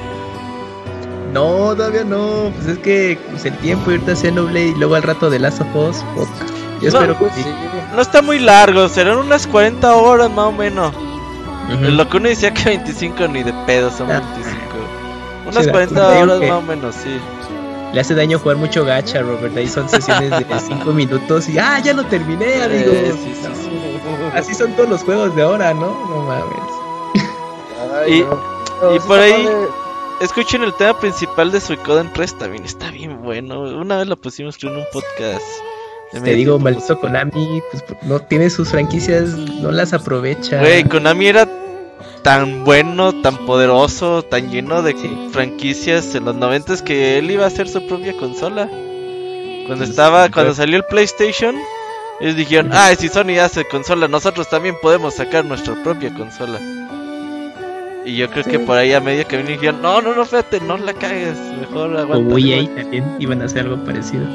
No, 1.34 1.76
todavía 1.76 2.03
no. 2.03 2.51
Pues 2.55 2.68
es 2.68 2.78
que 2.80 3.18
pues, 3.30 3.45
el 3.45 3.55
tiempo 3.59 3.91
irte 3.91 4.12
a 4.12 4.16
Xenoblade 4.16 4.68
y 4.70 4.76
luego 4.76 4.95
al 4.95 5.03
rato 5.03 5.30
de 5.30 5.39
Last 5.39 5.62
of 5.62 5.76
Us. 5.76 5.97
fuck. 6.16 6.28
Yo 6.82 6.89
No, 6.91 6.99
espero 6.99 7.18
que 7.20 7.30
sí. 7.41 7.45
No 7.95 8.01
está 8.01 8.22
muy 8.22 8.39
largo, 8.39 8.89
serán 8.89 9.18
unas 9.18 9.45
40 9.47 9.95
horas 9.95 10.30
más 10.32 10.45
o 10.47 10.51
menos. 10.51 10.93
Ujú. 11.74 11.86
El 11.86 11.99
Okuni 11.99 12.30
decía 12.30 12.53
que 12.53 12.64
25 12.66 13.28
ni 13.28 13.43
de 13.43 13.53
pedo, 13.66 13.89
son 13.91 14.12
Ah. 14.12 14.20
25. 14.36 14.61
Unas 15.52 15.64
Sí, 15.64 15.66
da- 15.68 15.72
40 15.72 15.95
te 15.95 16.12
digo 16.14 16.24
horas 16.24 16.39
que- 16.39 16.47
más 16.47 16.58
o 16.58 16.62
menos, 16.62 16.95
sí. 16.95 17.20
Le 17.93 17.99
hace 17.99 18.16
daño 18.16 18.39
jugar 18.39 18.58
mucho 18.58 18.86
gacha, 18.86 19.22
Robert. 19.22 19.56
Ahí 19.58 19.68
son 19.68 19.89
sesiones 19.89 20.30
de 20.32 20.45
5 20.68 20.93
minutos 20.93 21.49
y 21.49 21.60
¡ah, 21.60 21.80
ya 21.80 21.93
lo 21.93 22.06
terminé, 22.06 22.64
amigos! 22.64 22.93
Eh, 22.95 23.14
sí, 23.22 23.34
sí, 23.43 23.49
sí. 23.54 23.72
Así 24.34 24.54
son 24.56 24.72
todos 24.74 24.89
los 24.89 25.04
juegos 25.04 25.36
de 25.36 25.41
ahora, 25.43 25.74
¿no? 25.74 25.88
No 26.10 26.22
mames. 26.26 27.26
Ay, 28.06 28.14
Y- 28.14 28.22
no. 28.22 28.39
Por 29.08 29.20
ahí- 29.20 29.43
padre. 29.43 29.68
Escuchen 30.22 30.62
el 30.64 30.74
tema 30.76 30.97
principal 30.99 31.52
de 31.52 31.60
Suicoden 31.60 32.12
3 32.14 32.38
también, 32.38 32.64
está 32.64 32.91
bien 32.91 33.24
bueno. 33.24 33.62
Una 33.62 33.97
vez 33.97 34.08
lo 34.08 34.16
pusimos 34.18 34.56
en 34.64 34.70
un 34.76 34.84
podcast. 34.93 35.41
Te 36.12 36.34
digo, 36.36 36.60
maldito. 36.60 36.99
Konami, 36.99 37.62
pues 37.72 37.84
no 38.04 38.20
tiene 38.20 38.49
sus 38.52 38.70
franquicias, 38.70 39.30
no 39.30 39.72
las 39.72 39.93
aprovecha. 39.93 40.60
Güey, 40.60 40.84
Konami 40.84 41.28
era 41.28 41.47
tan 42.24 42.64
bueno, 42.64 43.14
tan 43.22 43.46
poderoso, 43.46 44.24
tan 44.24 44.52
lleno 44.52 44.82
de 44.84 44.94
Sí. 44.94 45.10
franquicias 45.32 46.14
en 46.16 46.26
los 46.26 46.36
90 46.36 46.84
que 46.84 47.18
él 47.18 47.32
iba 47.32 47.46
a 47.46 47.48
hacer 47.48 47.68
su 47.68 47.86
propia 47.88 48.14
consola. 48.14 48.70
Cuando 49.68 49.84
estaba, 49.86 50.30
cuando 50.30 50.54
salió 50.54 50.78
el 50.78 50.84
PlayStation, 50.86 51.56
ellos 52.20 52.36
dijeron, 52.36 52.72
ah, 52.74 52.92
si 52.98 53.08
Sony 53.10 53.40
hace 53.42 53.66
consola, 53.66 54.08
nosotros 54.08 54.50
también 54.50 54.76
podemos 54.82 55.16
sacar 55.16 55.46
nuestra 55.46 55.82
propia 55.84 56.14
consola. 56.14 56.60
Y 58.06 58.16
yo 58.18 58.30
creo 58.32 58.44
que 58.44 58.60
por 58.60 58.78
ahí 58.78 58.94
a 58.94 59.00
medio 59.00 59.28
camino 59.28 59.50
dijeron, 59.50 59.82
no, 59.82 60.02
no, 60.02 60.16
no, 60.16 60.26
fíjate, 60.26 60.60
no 60.62 60.78
la 60.78 60.94
cagues, 60.94 61.38
mejor 61.60 61.94
o 61.94 62.00
aguanta. 62.00 62.40
EA 62.40 62.76
también 62.76 63.16
iban 63.20 63.42
a 63.42 63.46
hacer 63.46 63.62
algo 63.62 63.84
parecido. 63.84 64.26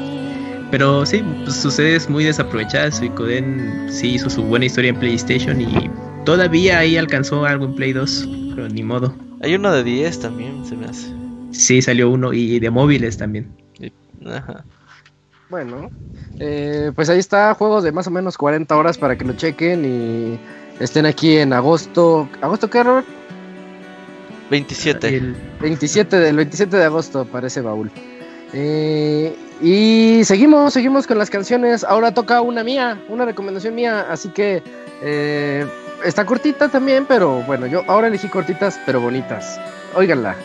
Pero 0.71 1.05
sí, 1.05 1.23
pues 1.43 1.55
sucede 1.57 1.95
es 1.95 2.09
muy 2.09 2.23
desaprovechada. 2.25 2.91
Suicoden 2.91 3.87
sí 3.89 4.15
hizo 4.15 4.29
su 4.29 4.41
buena 4.43 4.65
historia 4.65 4.89
en 4.89 4.99
PlayStation 4.99 5.61
y 5.61 5.89
todavía 6.27 6.79
ahí 6.79 6.97
alcanzó 6.97 7.45
algo 7.45 7.63
en 7.63 7.73
Play 7.75 7.93
2, 7.93 8.27
pero 8.53 8.67
ni 8.67 8.83
modo. 8.83 9.15
Hay 9.41 9.55
uno 9.55 9.71
de 9.71 9.81
10 9.85 10.19
también, 10.19 10.65
se 10.65 10.75
me 10.75 10.85
hace. 10.87 11.07
Sí, 11.51 11.81
salió 11.81 12.09
uno 12.09 12.33
y 12.33 12.59
de 12.59 12.69
móviles 12.69 13.17
también. 13.17 13.49
Ajá. 14.25 14.65
Bueno, 15.49 15.89
eh, 16.37 16.91
pues 16.93 17.07
ahí 17.09 17.19
está, 17.19 17.53
juegos 17.53 17.85
de 17.85 17.93
más 17.93 18.07
o 18.07 18.11
menos 18.11 18.37
40 18.37 18.75
horas 18.75 18.97
para 18.97 19.17
que 19.17 19.23
lo 19.23 19.33
chequen 19.37 19.85
y 19.85 20.83
estén 20.83 21.05
aquí 21.05 21.37
en 21.37 21.53
agosto. 21.53 22.27
¿Agosto 22.41 22.69
qué, 22.69 22.83
Robert? 22.83 23.07
27. 24.51 25.07
El- 25.15 25.35
27 25.61 26.17
del 26.19 26.35
27 26.35 26.75
de 26.75 26.83
agosto 26.83 27.23
para 27.23 27.47
ese 27.47 27.61
baúl. 27.61 27.89
Eh, 28.51 29.33
y 29.61 30.25
seguimos, 30.25 30.73
seguimos 30.73 31.07
con 31.07 31.17
las 31.17 31.29
canciones. 31.29 31.85
Ahora 31.85 32.13
toca 32.13 32.41
una 32.41 32.65
mía, 32.65 32.99
una 33.07 33.23
recomendación 33.23 33.75
mía. 33.75 34.07
Así 34.09 34.27
que 34.29 34.61
eh, 35.01 35.65
está 36.03 36.25
cortita 36.25 36.69
también, 36.69 37.05
pero 37.05 37.41
bueno, 37.43 37.67
yo 37.67 37.83
ahora 37.87 38.07
elegí 38.07 38.27
cortitas 38.29 38.79
pero 38.85 39.01
bonitas. 39.01 39.59
Óiganla. 39.95 40.35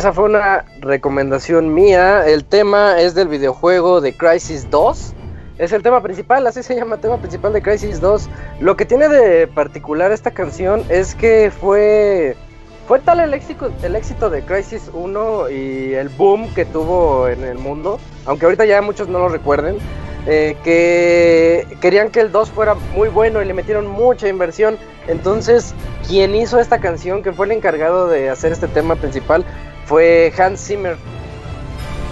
Esa 0.00 0.14
fue 0.14 0.24
una 0.24 0.64
recomendación 0.80 1.74
mía. 1.74 2.26
El 2.26 2.46
tema 2.46 2.98
es 3.02 3.14
del 3.14 3.28
videojuego 3.28 4.00
de 4.00 4.16
Crisis 4.16 4.70
2. 4.70 5.12
Es 5.58 5.72
el 5.72 5.82
tema 5.82 6.02
principal, 6.02 6.46
así 6.46 6.62
se 6.62 6.74
llama, 6.74 6.96
tema 6.96 7.18
principal 7.18 7.52
de 7.52 7.60
Crisis 7.60 8.00
2. 8.00 8.30
Lo 8.60 8.78
que 8.78 8.86
tiene 8.86 9.10
de 9.10 9.46
particular 9.46 10.10
esta 10.10 10.30
canción 10.30 10.82
es 10.88 11.14
que 11.14 11.50
fue 11.50 12.34
fue 12.88 13.00
tal 13.00 13.20
el 13.20 13.34
éxito, 13.34 13.70
el 13.82 13.94
éxito 13.94 14.30
de 14.30 14.40
Crisis 14.42 14.90
1 14.94 15.50
y 15.50 15.92
el 15.92 16.08
boom 16.08 16.48
que 16.54 16.64
tuvo 16.64 17.28
en 17.28 17.44
el 17.44 17.58
mundo, 17.58 18.00
aunque 18.24 18.46
ahorita 18.46 18.64
ya 18.64 18.80
muchos 18.80 19.06
no 19.06 19.18
lo 19.18 19.28
recuerden, 19.28 19.76
eh, 20.26 20.56
que 20.64 21.66
querían 21.82 22.10
que 22.10 22.20
el 22.20 22.32
2 22.32 22.50
fuera 22.50 22.74
muy 22.94 23.10
bueno 23.10 23.42
y 23.42 23.44
le 23.44 23.52
metieron 23.52 23.86
mucha 23.86 24.28
inversión. 24.28 24.78
Entonces, 25.08 25.74
quien 26.08 26.34
hizo 26.34 26.58
esta 26.58 26.80
canción, 26.80 27.22
que 27.22 27.32
fue 27.32 27.44
el 27.44 27.52
encargado 27.52 28.08
de 28.08 28.30
hacer 28.30 28.50
este 28.52 28.66
tema 28.66 28.96
principal, 28.96 29.44
fue 29.90 30.32
Hans 30.38 30.64
Zimmer. 30.64 30.96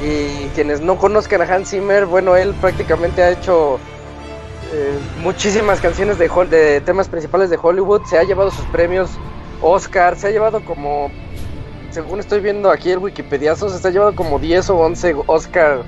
Y 0.03 0.49
quienes 0.57 0.81
no 0.81 0.97
conozcan 0.97 1.43
a 1.43 1.45
Hans 1.45 1.71
Zimmer, 1.71 2.07
bueno, 2.07 2.35
él 2.35 2.53
prácticamente 2.61 3.23
ha 3.23 3.31
hecho 3.31 3.79
eh, 4.73 4.99
muchísimas 5.23 5.81
canciones 5.81 6.19
de, 6.19 6.29
de 6.51 6.81
temas 6.81 7.09
principales 7.09 7.51
de 7.51 7.59
Hollywood, 7.63 8.03
se 8.05 8.19
ha 8.19 8.25
llevado 8.25 8.51
sus 8.51 8.65
premios 8.67 9.11
Oscar, 9.63 10.17
se 10.17 10.27
ha 10.27 10.31
llevado 10.31 10.61
como, 10.65 11.09
según 11.91 12.19
estoy 12.19 12.41
viendo 12.41 12.69
aquí 12.69 12.91
el 12.91 12.99
Wikipediazo, 12.99 13.69
se 13.69 13.87
ha 13.87 13.91
llevado 13.93 14.17
como 14.17 14.41
10 14.41 14.71
o 14.71 14.79
11 14.79 15.15
Oscar 15.27 15.83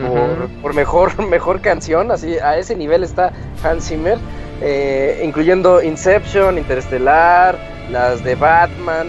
por, 0.00 0.48
por 0.62 0.74
mejor, 0.74 1.28
mejor 1.28 1.60
canción, 1.60 2.10
así 2.10 2.38
a 2.38 2.56
ese 2.56 2.74
nivel 2.74 3.04
está 3.04 3.34
Hans 3.62 3.88
Zimmer, 3.88 4.16
eh, 4.62 5.20
incluyendo 5.22 5.82
Inception, 5.82 6.56
Interestelar, 6.56 7.58
las 7.90 8.24
de 8.24 8.34
Batman. 8.34 9.08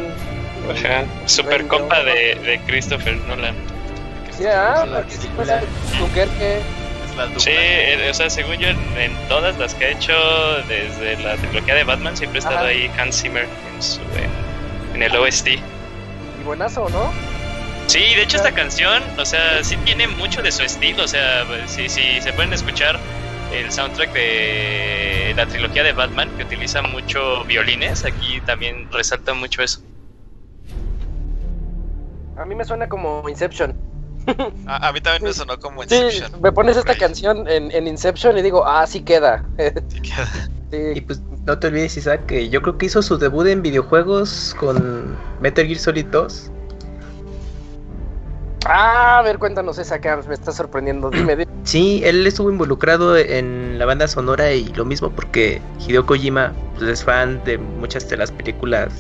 Ajá, 0.72 1.04
super 1.26 1.68
compa 1.68 2.04
de, 2.04 2.36
de 2.36 2.60
Christopher 2.68 3.16
Nolan. 3.28 3.56
Ah, 4.46 4.86
la 4.88 4.98
porque 5.02 5.16
película. 5.16 5.60
pues, 5.62 6.00
Dunkerque. 6.00 6.58
Es 7.10 7.16
la 7.16 7.26
dupla. 7.28 7.40
Sí, 7.40 7.52
eh, 7.54 8.08
o 8.10 8.14
sea, 8.14 8.30
según 8.30 8.58
yo, 8.58 8.68
en, 8.68 8.78
en 8.98 9.14
todas 9.30 9.58
las 9.58 9.74
que 9.76 9.86
ha 9.86 9.90
hecho 9.92 10.14
desde 10.68 11.18
la 11.24 11.36
trilogía 11.38 11.76
de 11.76 11.84
Batman, 11.86 12.18
siempre 12.18 12.40
ha 12.40 12.42
estado 12.42 12.58
Ajá. 12.58 12.68
ahí 12.68 12.92
Hans 12.98 13.22
Zimmer 13.22 13.48
en, 13.74 13.82
su, 13.82 14.02
en 14.94 15.04
el 15.04 15.16
OST. 15.16 15.48
Y 15.48 15.62
buenazo, 16.44 16.90
¿no? 16.90 17.14
Sí, 17.88 18.00
de 18.00 18.24
hecho 18.24 18.38
esta 18.38 18.52
canción, 18.52 19.04
o 19.18 19.26
sea, 19.26 19.64
sí 19.64 19.78
tiene 19.86 20.08
mucho 20.08 20.42
de 20.42 20.52
su 20.52 20.64
estilo, 20.64 21.04
o 21.04 21.08
sea, 21.08 21.46
si 21.68 21.88
si 21.88 22.20
se 22.20 22.34
pueden 22.34 22.52
escuchar 22.52 23.00
el 23.54 23.72
soundtrack 23.72 24.12
de 24.12 25.34
la 25.38 25.46
trilogía 25.46 25.84
de 25.84 25.94
Batman, 25.94 26.30
que 26.36 26.44
utiliza 26.44 26.82
mucho 26.82 27.44
violines, 27.46 28.04
aquí 28.04 28.42
también 28.42 28.92
resalta 28.92 29.34
mucho 29.36 29.62
eso. 29.62 29.82
A 32.38 32.46
mí 32.46 32.56
me 32.56 32.66
suena 32.66 32.88
como 32.90 33.28
Inception. 33.30 33.74
A, 34.68 34.88
a 34.88 34.92
mí 34.92 35.02
también 35.02 35.24
me 35.24 35.34
sonó 35.34 35.60
como 35.60 35.84
Sí, 35.84 35.96
Inception. 35.96 36.42
me 36.42 36.52
pones 36.52 36.78
esta 36.78 36.96
canción 36.96 37.48
en, 37.48 37.72
en 37.72 37.88
Inception 37.88 38.38
y 38.38 38.42
digo, 38.42 38.66
ah, 38.66 38.86
sí 38.88 39.02
queda. 39.02 39.44
Sí 39.88 40.02
queda. 40.02 40.50
Y 40.94 41.00
pues 41.02 41.22
no 41.46 41.58
te 41.58 41.68
olvides, 41.68 41.96
Isaac, 41.96 42.26
que 42.26 42.50
yo 42.50 42.62
creo 42.62 42.78
que 42.78 42.88
hizo 42.88 43.02
su 43.02 43.18
debut 43.18 43.48
en 43.48 43.62
videojuegos 43.62 44.56
con 44.60 45.16
Metal 45.40 45.66
Gear 45.66 45.78
Solid 45.80 46.06
2. 46.08 46.52
Ah, 48.66 49.20
a 49.20 49.22
ver, 49.22 49.38
cuéntanos 49.38 49.78
esa 49.78 50.02
que 50.02 50.14
me 50.28 50.34
está 50.34 50.52
sorprendiendo. 50.52 51.10
Dime, 51.12 51.36
dime. 51.36 51.52
Sí, 51.66 52.02
él 52.06 52.28
estuvo 52.28 52.52
involucrado 52.52 53.18
en 53.18 53.80
la 53.80 53.86
banda 53.86 54.08
sonora 54.08 54.54
y 54.54 54.66
lo 54.74 54.86
mismo 54.86 55.10
porque 55.10 55.60
Hideo 55.88 56.06
Kojima 56.06 56.54
pues, 56.78 56.88
es 56.90 57.04
fan 57.04 57.44
de 57.44 57.58
muchas 57.58 58.08
de 58.08 58.18
las 58.18 58.32
películas 58.32 58.94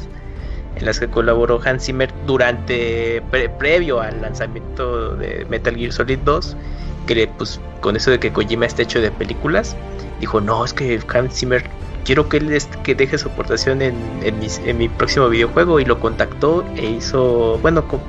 en 0.76 0.86
las 0.86 0.99
que 0.99 1.07
colaboró 1.07 1.59
Hans 1.63 1.86
Zimmer 1.86 2.11
durante 2.26 3.21
pre- 3.32 3.49
previo 3.49 4.01
al 4.01 4.21
lanzamiento 4.21 5.15
de 5.15 5.45
Metal 5.49 5.76
Gear 5.76 5.91
Solid 5.91 6.19
2 6.19 6.55
que 7.07 7.28
pues 7.38 7.59
con 7.82 7.95
eso 7.95 8.11
de 8.11 8.19
que 8.19 8.32
Kojima 8.32 8.65
está 8.65 8.82
hecho 8.82 8.99
de 9.01 9.11
películas 9.11 9.76
dijo 10.19 10.41
no 10.41 10.65
es 10.65 10.73
que 10.73 10.99
Hans 11.13 11.34
Zimmer 11.39 11.63
quiero 12.03 12.28
que 12.30 12.38
él 12.38 12.57
que 12.84 12.95
deje 12.95 13.17
su 13.17 13.30
aportación 13.30 13.82
en, 13.82 13.95
mi 14.78 14.89
próximo 14.89 15.30
videojuego 15.30 15.80
y 15.80 15.86
lo 15.86 15.99
contactó 15.99 16.63
e 16.76 16.86
hizo 16.86 17.57
bueno 17.61 17.88
co- 17.88 18.01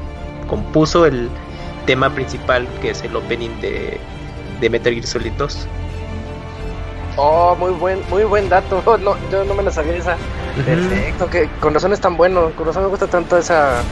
compuso 0.48 1.06
el 1.06 1.28
tema 1.86 2.10
principal 2.14 2.66
que 2.80 2.90
es 2.90 3.02
el 3.04 3.14
opening 3.16 3.50
de 4.60 4.70
Metal 4.70 4.92
Gear 4.92 5.06
Solid 5.06 5.32
2 5.38 5.68
Oh, 7.16 7.56
muy 7.58 7.72
buen, 7.72 8.00
muy 8.08 8.24
buen 8.24 8.48
dato. 8.48 8.82
No, 8.98 9.16
yo 9.30 9.44
no 9.44 9.54
me 9.54 9.62
la 9.62 9.70
sabía 9.70 9.96
esa. 9.96 10.16
Perfecto, 10.64 11.28
que 11.28 11.48
con 11.60 11.74
razón 11.74 11.92
es 11.92 12.00
tan 12.00 12.16
bueno. 12.16 12.50
Con 12.56 12.66
razón 12.66 12.82
me 12.84 12.88
gusta 12.88 13.06
tanto 13.06 13.36
esa, 13.36 13.82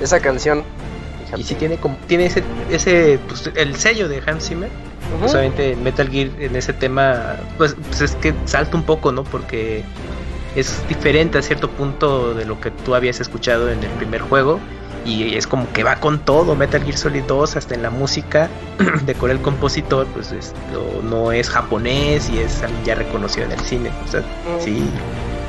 esa 0.00 0.20
canción. 0.20 0.64
y 1.36 1.42
si 1.42 1.54
tiene 1.54 1.76
como 1.78 1.96
tiene 2.06 2.26
ese 2.26 2.42
ese 2.70 3.18
pues, 3.26 3.50
el 3.54 3.76
sello 3.76 4.08
de 4.08 4.22
Hans 4.26 4.48
Zimmer 4.48 4.68
pues, 5.18 5.32
obviamente 5.32 5.72
en 5.72 5.82
Metal 5.82 6.08
Gear 6.08 6.28
en 6.38 6.54
ese 6.56 6.74
tema 6.74 7.36
pues, 7.56 7.74
pues 7.88 8.02
es 8.02 8.14
que 8.16 8.34
salta 8.44 8.76
un 8.76 8.82
poco 8.82 9.12
no 9.12 9.24
porque 9.24 9.82
es 10.56 10.86
diferente 10.88 11.38
a 11.38 11.42
cierto 11.42 11.70
punto 11.70 12.34
de 12.34 12.44
lo 12.44 12.60
que 12.60 12.70
tú 12.70 12.94
habías 12.94 13.20
escuchado 13.20 13.70
en 13.70 13.82
el 13.82 13.90
primer 13.92 14.20
juego 14.20 14.60
y 15.04 15.36
es 15.36 15.46
como 15.46 15.70
que 15.72 15.82
va 15.84 15.96
con 15.96 16.18
todo 16.20 16.54
Metal 16.54 16.82
Gear 16.82 16.96
Solid 16.96 17.24
2 17.24 17.56
hasta 17.56 17.74
en 17.74 17.82
la 17.82 17.90
música 17.90 18.48
de 19.04 19.14
con 19.14 19.30
el 19.30 19.40
compositor 19.40 20.06
pues 20.08 20.30
es- 20.32 20.52
no, 20.72 21.02
no 21.02 21.32
es 21.32 21.48
japonés 21.50 22.28
y 22.30 22.38
es 22.38 22.62
alguien 22.62 22.84
ya 22.84 22.94
reconocido 22.94 23.46
en 23.46 23.52
el 23.52 23.60
cine 23.60 23.90
o 24.04 24.08
sea, 24.08 24.22
sí 24.60 24.88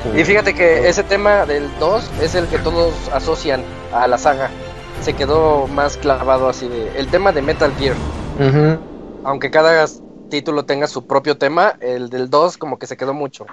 como- 0.02 0.18
Y 0.18 0.24
fíjate 0.24 0.54
que 0.54 0.88
ese 0.88 1.02
tema 1.04 1.46
del 1.46 1.68
2 1.78 2.10
es 2.20 2.34
el 2.34 2.46
que 2.48 2.58
todos 2.58 2.92
asocian 3.12 3.62
a 3.92 4.06
la 4.06 4.18
saga. 4.18 4.50
Se 5.02 5.14
quedó 5.14 5.66
más 5.68 5.96
clavado 5.96 6.48
así 6.48 6.68
de. 6.68 6.98
El 6.98 7.08
tema 7.08 7.32
de 7.32 7.40
Metal 7.42 7.72
Gear. 7.78 7.96
Aunque 9.24 9.50
cada 9.50 9.86
título 10.30 10.64
tenga 10.66 10.86
su 10.88 11.06
propio 11.06 11.36
tema, 11.38 11.74
el 11.80 12.10
del 12.10 12.28
2 12.28 12.58
como 12.58 12.78
que 12.78 12.86
se 12.86 12.96
quedó 12.98 13.14
mucho. 13.14 13.46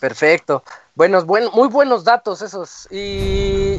Perfecto. 0.00 0.64
Buenos, 0.94 1.24
buen, 1.26 1.44
muy 1.54 1.68
buenos 1.68 2.04
datos 2.04 2.42
esos. 2.42 2.88
Y, 2.90 3.78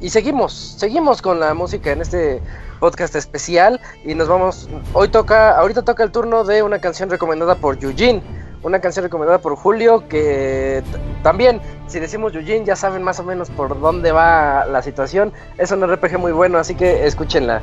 y 0.00 0.10
seguimos, 0.10 0.52
seguimos 0.52 1.20
con 1.22 1.40
la 1.40 1.54
música 1.54 1.90
en 1.90 2.00
este 2.00 2.40
podcast 2.78 3.14
especial. 3.16 3.80
Y 4.04 4.14
nos 4.14 4.28
vamos. 4.28 4.68
Hoy 4.92 5.08
toca, 5.08 5.58
ahorita 5.58 5.82
toca 5.82 6.04
el 6.04 6.12
turno 6.12 6.44
de 6.44 6.62
una 6.62 6.80
canción 6.80 7.10
recomendada 7.10 7.56
por 7.56 7.82
Eugene. 7.82 8.22
Una 8.62 8.80
canción 8.80 9.04
recomendada 9.04 9.38
por 9.38 9.56
Julio. 9.56 10.08
Que 10.08 10.82
también, 11.22 11.60
si 11.88 11.98
decimos 11.98 12.34
Eugene, 12.34 12.64
ya 12.64 12.76
saben 12.76 13.02
más 13.02 13.18
o 13.18 13.24
menos 13.24 13.50
por 13.50 13.80
dónde 13.80 14.12
va 14.12 14.66
la 14.66 14.82
situación. 14.82 15.32
Es 15.58 15.72
un 15.72 15.86
RPG 15.86 16.18
muy 16.18 16.32
bueno, 16.32 16.58
así 16.58 16.74
que 16.74 17.06
escúchenla. 17.06 17.62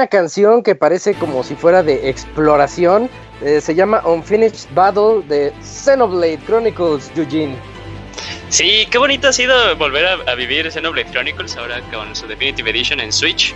Una 0.00 0.06
canción 0.06 0.62
que 0.62 0.74
parece 0.74 1.12
como 1.12 1.44
si 1.44 1.54
fuera 1.54 1.82
de 1.82 2.08
exploración. 2.08 3.10
eh, 3.42 3.60
se 3.60 3.74
llama 3.74 4.00
Unfinished 4.06 4.66
Battle 4.74 5.22
de 5.28 5.52
Xenoblade 5.62 6.38
Chronicles, 6.46 7.10
Eugene. 7.16 7.54
Sí, 8.48 8.86
qué 8.90 8.96
bonito 8.96 9.28
ha 9.28 9.32
sido 9.34 9.76
volver 9.76 10.06
a, 10.06 10.12
a 10.26 10.34
vivir 10.34 10.70
Xenoblade 10.72 11.10
Chronicles 11.10 11.54
ahora 11.56 11.82
con 11.92 12.16
su 12.16 12.26
Definitive 12.26 12.70
Edition 12.70 12.98
en 12.98 13.12
Switch. 13.12 13.54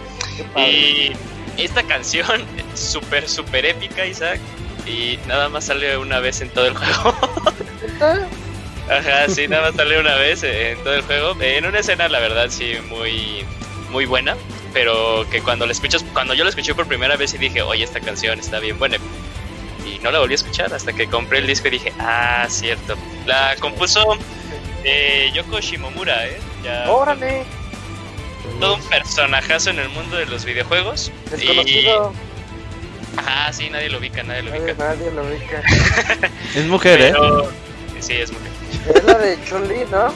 Y 0.55 1.12
esta 1.57 1.82
canción, 1.82 2.45
súper, 2.74 3.26
súper 3.26 3.64
épica, 3.64 4.05
Isaac. 4.05 4.38
Y 4.86 5.18
nada 5.26 5.49
más 5.49 5.64
sale 5.64 5.97
una 5.97 6.20
vez 6.20 6.42
en 6.42 6.51
todo 6.51 6.66
el 6.66 6.74
juego. 6.76 7.14
Ajá, 8.90 9.28
sí, 9.30 9.49
nada 9.49 9.70
más 9.70 9.76
sale 9.76 9.99
una 9.99 10.14
vez 10.16 10.42
en 10.42 10.76
todo 10.84 10.95
el 10.95 11.03
juego. 11.03 11.34
En 11.40 11.64
una 11.64 11.78
escena, 11.78 12.07
la 12.11 12.20
verdad, 12.20 12.49
sí, 12.51 12.74
muy, 12.90 13.47
muy 13.90 14.05
buena. 14.05 14.36
Pero 14.75 15.25
que 15.31 15.41
cuando 15.41 15.64
la 15.66 15.72
escuchas, 15.72 16.05
cuando 16.12 16.35
yo 16.35 16.45
la 16.45 16.51
escuché 16.51 16.75
por 16.75 16.87
primera 16.87 17.16
vez 17.16 17.33
y 17.33 17.39
dije, 17.39 17.62
oye, 17.62 17.85
esta 17.85 18.01
canción 18.01 18.39
está 18.41 18.59
bien 18.59 18.79
buena. 18.79 18.97
Y 19.87 19.99
no 20.01 20.11
la 20.11 20.18
volví 20.18 20.33
a 20.33 20.37
escuchar 20.37 20.75
hasta 20.75 20.93
que 20.93 21.07
compré 21.09 21.39
el 21.39 21.47
disco 21.47 21.68
y 21.68 21.72
dije, 21.72 21.93
ah, 22.01 22.45
cierto. 22.51 22.97
La 23.25 23.55
compuso 23.61 24.05
eh, 24.83 25.31
Yoko 25.33 25.61
Shimomura, 25.61 26.27
¿eh? 26.27 26.39
Ya, 26.64 26.91
Órale, 26.91 27.45
todo 28.61 28.75
un 28.75 28.83
personajazo 28.89 29.70
en 29.70 29.79
el 29.79 29.89
mundo 29.91 30.16
de 30.16 30.27
los 30.27 30.45
videojuegos. 30.45 31.11
desconocido. 31.31 32.12
Y- 32.12 32.35
Ajá, 33.16 33.53
sí, 33.53 33.70
nadie 33.70 33.89
lo 33.91 33.99
ubica, 33.99 34.25
nadie 34.25 34.43
lo 34.43 34.51
Nadie, 34.51 34.64
ubica. 34.72 34.85
nadie 34.85 35.11
lo 35.12 35.22
ubica. 35.22 35.62
Es 36.57 36.66
mujer, 36.66 37.01
¿eh? 37.01 37.14
Sí, 38.01 38.14
es 38.14 38.33
mujer. 38.33 38.51
Es 38.97 39.05
la 39.05 39.18
de 39.18 39.39
Chun-Li, 39.45 39.85
¿no? 39.91 40.12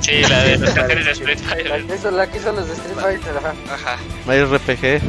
Sí, 0.00 0.22
la 0.22 0.42
de 0.44 0.58
los 0.58 0.70
canciones 0.74 1.04
de 1.06 1.12
Street 1.12 1.38
Fighter. 1.38 1.84
hizo, 1.94 2.10
la 2.10 2.26
que 2.30 2.38
hizo 2.38 2.52
los 2.52 2.66
de 2.68 2.74
Street 2.74 2.96
Fighter, 2.98 3.36
ajá. 3.36 3.54
Ajá. 3.72 3.96
Mario 4.26 4.46
RPG. 4.56 5.00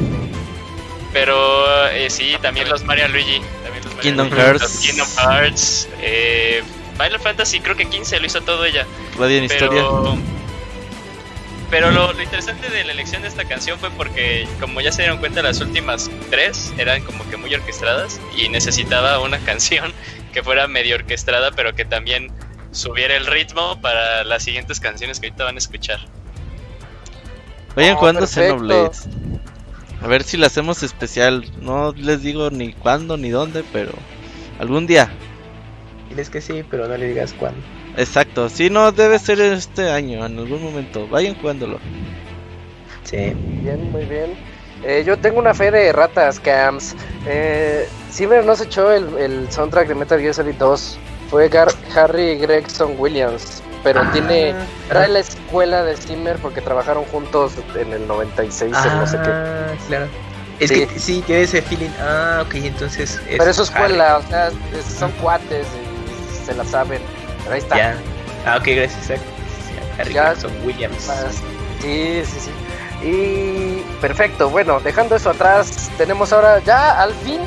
Pero 1.13 1.89
eh, 1.89 2.09
sí, 2.09 2.37
también 2.41 2.69
los 2.69 2.83
Mario 2.83 3.07
Luigi. 3.09 3.41
También 3.63 3.83
los 3.83 3.95
Mario 3.95 4.01
Kingdom 4.01 4.29
Luigi, 4.29 4.41
Hearts. 4.41 4.61
los 4.61 4.77
Kingdom 4.77 5.07
Hearts. 5.17 5.89
Eh, 6.01 6.63
Final 6.97 7.19
Fantasy 7.19 7.59
creo 7.59 7.75
que 7.75 7.85
15 7.89 8.19
lo 8.19 8.25
hizo 8.25 8.41
todo 8.41 8.63
ella. 8.65 8.85
Radio 9.17 9.37
en 9.37 9.43
historia. 9.45 9.81
Pero, 9.81 10.17
pero 11.69 11.91
lo, 11.91 12.13
lo 12.13 12.21
interesante 12.21 12.69
de 12.69 12.83
la 12.83 12.91
elección 12.91 13.21
de 13.21 13.29
esta 13.29 13.45
canción 13.45 13.79
fue 13.79 13.89
porque, 13.91 14.47
como 14.59 14.81
ya 14.81 14.91
se 14.91 15.01
dieron 15.03 15.19
cuenta, 15.19 15.41
las 15.41 15.59
últimas 15.61 16.09
tres 16.29 16.73
eran 16.77 17.01
como 17.03 17.27
que 17.29 17.37
muy 17.37 17.53
orquestadas 17.53 18.19
y 18.35 18.49
necesitaba 18.49 19.19
una 19.19 19.39
canción 19.45 19.93
que 20.33 20.43
fuera 20.43 20.67
medio 20.67 20.95
orquestada, 20.95 21.51
pero 21.51 21.73
que 21.75 21.83
también 21.85 22.31
subiera 22.71 23.15
el 23.17 23.25
ritmo 23.25 23.79
para 23.81 24.23
las 24.23 24.43
siguientes 24.43 24.79
canciones 24.79 25.19
que 25.19 25.27
ahorita 25.27 25.43
van 25.45 25.55
a 25.55 25.59
escuchar. 25.59 25.99
Vayan 27.75 27.95
Oh, 27.95 27.99
jugando 27.99 28.19
perfecto. 28.21 28.57
Xenoblade. 28.57 28.91
A 30.01 30.07
ver 30.07 30.23
si 30.23 30.37
la 30.37 30.47
hacemos 30.47 30.83
especial. 30.83 31.45
No 31.61 31.93
les 31.93 32.21
digo 32.23 32.49
ni 32.49 32.73
cuándo 32.73 33.17
ni 33.17 33.29
dónde, 33.29 33.63
pero 33.71 33.91
algún 34.59 34.87
día. 34.87 35.09
Diles 36.09 36.29
que 36.29 36.41
sí, 36.41 36.63
pero 36.69 36.87
no 36.87 36.97
le 36.97 37.07
digas 37.07 37.33
cuándo. 37.33 37.59
Exacto. 37.97 38.49
Si 38.49 38.69
no, 38.69 38.91
debe 38.91 39.19
ser 39.19 39.39
este 39.41 39.89
año, 39.91 40.25
en 40.25 40.39
algún 40.39 40.63
momento. 40.63 41.07
Vayan 41.07 41.35
jugándolo. 41.35 41.79
Sí. 43.03 43.33
Bien, 43.35 43.91
muy 43.91 44.05
bien. 44.05 44.33
Eh, 44.83 45.03
yo 45.05 45.17
tengo 45.19 45.39
una 45.39 45.53
fe 45.53 45.69
de 45.71 45.93
ratas, 45.93 46.39
Cams. 46.39 46.95
Eh, 47.27 47.87
Zimmer 48.11 48.43
no 48.43 48.55
se 48.55 48.63
echó 48.65 48.91
el, 48.91 49.17
el 49.17 49.51
soundtrack 49.51 49.87
de 49.89 49.95
Metal 49.95 50.19
Gear 50.19 50.33
Solid 50.33 50.55
2. 50.55 50.97
Fue 51.31 51.49
Gar- 51.49 51.73
Harry 51.95 52.35
Gregson 52.37 52.93
Williams. 52.99 53.63
Pero 53.83 54.03
tiene. 54.11 54.53
Trae 54.89 55.07
la 55.07 55.19
escuela 55.19 55.81
de 55.83 55.97
Zimmer 55.97 56.37
porque 56.37 56.61
trabajaron 56.61 57.03
juntos 57.05 57.53
en 57.75 57.91
el 57.93 58.05
96, 58.07 58.75
en 58.85 58.97
no 58.99 59.07
sé 59.07 59.17
qué. 59.23 59.29
Ah, 59.31 59.73
claro. 59.87 60.07
Es 60.59 60.69
Sí. 60.69 60.85
que 60.85 60.99
sí, 60.99 61.23
tiene 61.25 61.41
ese 61.41 61.63
feeling. 61.63 61.89
Ah, 61.99 62.43
ok, 62.45 62.53
entonces. 62.55 63.19
es 63.27 63.37
Pero 63.39 63.49
es 63.49 63.55
su 63.55 63.63
Harry. 63.63 63.71
escuela, 63.85 64.17
o 64.17 64.29
sea, 64.29 64.47
es- 64.49 64.85
son 64.99 65.11
cuates 65.13 65.65
y 65.65 66.45
se 66.45 66.53
la 66.53 66.63
saben. 66.63 67.01
Pero 67.41 67.55
ahí 67.55 67.59
está. 67.61 67.75
Ya. 67.77 67.95
Ah, 68.45 68.57
ok, 68.57 68.65
gracias. 68.67 69.05
Sí, 69.07 69.13
Harry 69.99 70.13
Ya. 70.13 70.25
Gregson 70.29 70.51
Williams. 70.63 71.07
Más- 71.07 71.41
Sí, 71.81 72.21
sí, 72.23 72.39
sí. 72.39 72.51
Y 73.03 73.81
perfecto, 73.99 74.51
bueno, 74.51 74.79
dejando 74.81 75.15
eso 75.15 75.31
atrás, 75.31 75.89
tenemos 75.97 76.31
ahora 76.31 76.59
ya 76.59 77.01
al 77.01 77.11
fin 77.15 77.39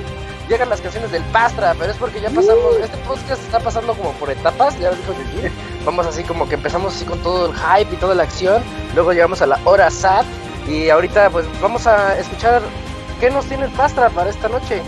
llegan 0.48 0.68
las 0.68 0.80
canciones 0.80 1.10
del 1.10 1.22
Pastra, 1.24 1.74
pero 1.78 1.92
es 1.92 1.98
porque 1.98 2.20
ya 2.20 2.30
pasamos, 2.30 2.76
este 2.82 2.96
podcast 2.98 3.42
está 3.42 3.60
pasando 3.60 3.94
como 3.94 4.12
por 4.12 4.30
etapas, 4.30 4.78
ya 4.78 4.90
lo 4.90 4.96
dijo 4.96 5.12
Yuji. 5.12 5.48
Vamos 5.84 6.06
así 6.06 6.22
como 6.24 6.48
que 6.48 6.54
empezamos 6.54 6.94
así 6.94 7.04
con 7.04 7.18
todo 7.20 7.50
el 7.50 7.54
hype 7.54 7.94
y 7.94 7.96
toda 7.96 8.14
la 8.14 8.24
acción, 8.24 8.62
luego 8.94 9.12
llegamos 9.12 9.42
a 9.42 9.46
la 9.46 9.58
hora 9.64 9.90
SAT 9.90 10.26
y 10.68 10.88
ahorita 10.90 11.30
pues 11.30 11.46
vamos 11.60 11.86
a 11.86 12.18
escuchar 12.18 12.62
qué 13.20 13.30
nos 13.30 13.46
tiene 13.46 13.64
el 13.64 13.70
Pastra 13.72 14.10
para 14.10 14.30
esta 14.30 14.48
noche. 14.48 14.82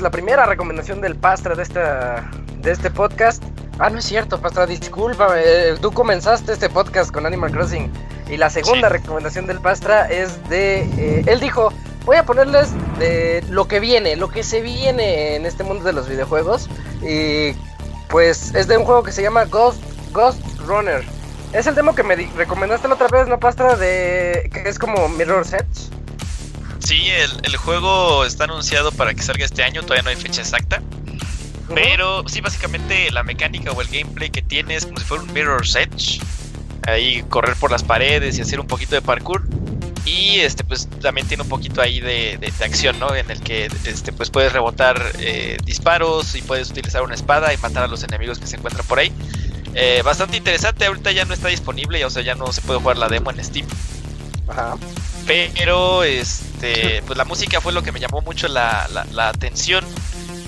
La 0.00 0.10
primera 0.10 0.46
recomendación 0.46 1.00
del 1.00 1.16
Pastra 1.16 1.54
de, 1.54 1.62
esta, 1.62 2.30
de 2.58 2.70
este 2.72 2.90
podcast. 2.90 3.42
Ah, 3.78 3.90
no 3.90 3.98
es 3.98 4.04
cierto, 4.04 4.40
Pastra, 4.40 4.66
disculpa, 4.66 5.34
tú 5.80 5.90
comenzaste 5.92 6.52
este 6.52 6.68
podcast 6.70 7.10
con 7.10 7.26
Animal 7.26 7.50
Crossing. 7.50 7.90
Y 8.30 8.36
la 8.36 8.48
segunda 8.50 8.88
Sí. 8.88 8.92
recomendación 8.94 9.46
del 9.46 9.60
Pastra 9.60 10.06
es 10.08 10.48
de... 10.48 10.82
eh, 10.96 11.24
él 11.26 11.40
dijo, 11.40 11.72
voy 12.04 12.16
a 12.16 12.24
ponerles 12.24 12.70
de 12.98 13.44
lo 13.50 13.66
que 13.68 13.80
viene, 13.80 14.16
lo 14.16 14.28
que 14.30 14.42
se 14.42 14.60
viene 14.60 15.36
en 15.36 15.44
este 15.44 15.64
mundo 15.64 15.84
de 15.84 15.92
los 15.92 16.08
videojuegos. 16.08 16.68
Y 17.02 17.54
pues 18.08 18.54
es 18.54 18.66
de 18.68 18.78
un 18.78 18.84
juego 18.84 19.02
que 19.02 19.12
se 19.12 19.22
llama 19.22 19.44
Ghost, 19.44 19.82
Ghost 20.12 20.40
Runner. 20.66 21.04
Es 21.52 21.66
el 21.66 21.74
demo 21.74 21.94
que 21.94 22.02
me 22.02 22.16
recomendaste 22.16 22.88
la 22.88 22.94
otra 22.94 23.08
vez, 23.08 23.28
¿no, 23.28 23.38
Pastra? 23.38 23.76
De 23.76 24.50
que 24.52 24.68
es 24.68 24.78
como 24.78 25.08
Mirror's 25.08 25.52
Edge. 25.52 25.62
Sí, 25.62 25.63
el, 27.44 27.56
juego 27.56 28.24
está 28.24 28.44
anunciado 28.44 28.92
para 28.92 29.14
que 29.14 29.22
salga 29.22 29.44
este 29.44 29.62
año, 29.62 29.82
todavía 29.82 30.02
no 30.02 30.10
hay 30.10 30.16
fecha 30.16 30.40
exacta. 30.42 30.82
Pero 31.74 32.24
sí, 32.28 32.40
básicamente 32.40 33.10
la 33.10 33.22
mecánica 33.22 33.72
o 33.72 33.80
el 33.80 33.88
gameplay 33.88 34.30
que 34.30 34.42
tiene 34.42 34.76
es 34.76 34.84
como 34.84 34.98
si 34.98 35.04
fuera 35.04 35.22
un 35.22 35.32
Mirror's 35.32 35.74
Edge. 35.74 36.20
Ahí 36.86 37.24
correr 37.30 37.56
por 37.56 37.70
las 37.70 37.82
paredes 37.82 38.36
y 38.38 38.42
hacer 38.42 38.60
un 38.60 38.66
poquito 38.66 38.94
de 38.94 39.00
parkour. 39.02 39.42
Y 40.04 40.40
este, 40.40 40.64
pues 40.64 40.86
también 41.00 41.26
tiene 41.26 41.44
un 41.44 41.48
poquito 41.48 41.80
ahí 41.80 41.98
de, 42.00 42.36
de- 42.38 42.52
de 42.58 42.64
acción, 42.64 42.98
¿no? 42.98 43.14
En 43.14 43.30
el 43.30 43.40
que 43.40 43.70
este, 43.84 44.12
pues 44.12 44.28
puedes 44.28 44.52
rebotar 44.52 45.00
eh, 45.18 45.56
disparos 45.64 46.34
y 46.34 46.42
puedes 46.42 46.70
utilizar 46.70 47.02
una 47.02 47.14
espada 47.14 47.54
y 47.54 47.56
matar 47.56 47.84
a 47.84 47.88
los 47.88 48.02
enemigos 48.04 48.38
que 48.38 48.46
se 48.46 48.56
encuentran 48.56 48.86
por 48.86 48.98
ahí. 48.98 49.10
Eh, 49.74 50.02
bastante 50.04 50.36
interesante, 50.36 50.84
ahorita 50.84 51.10
ya 51.12 51.24
no 51.24 51.32
está 51.32 51.48
disponible, 51.48 52.04
o 52.04 52.10
sea, 52.10 52.22
ya 52.22 52.34
no 52.34 52.52
se 52.52 52.60
puede 52.60 52.78
jugar 52.80 52.98
la 52.98 53.08
demo 53.08 53.30
en 53.30 53.42
Steam. 53.42 53.66
Ajá. 54.46 54.76
Pero 55.26 56.04
este, 56.64 57.02
pues 57.02 57.16
la 57.16 57.24
música 57.24 57.60
fue 57.60 57.72
lo 57.72 57.82
que 57.82 57.92
me 57.92 58.00
llamó 58.00 58.20
mucho 58.22 58.48
la, 58.48 58.86
la- 58.92 59.04
la 59.12 59.28
atención. 59.28 59.84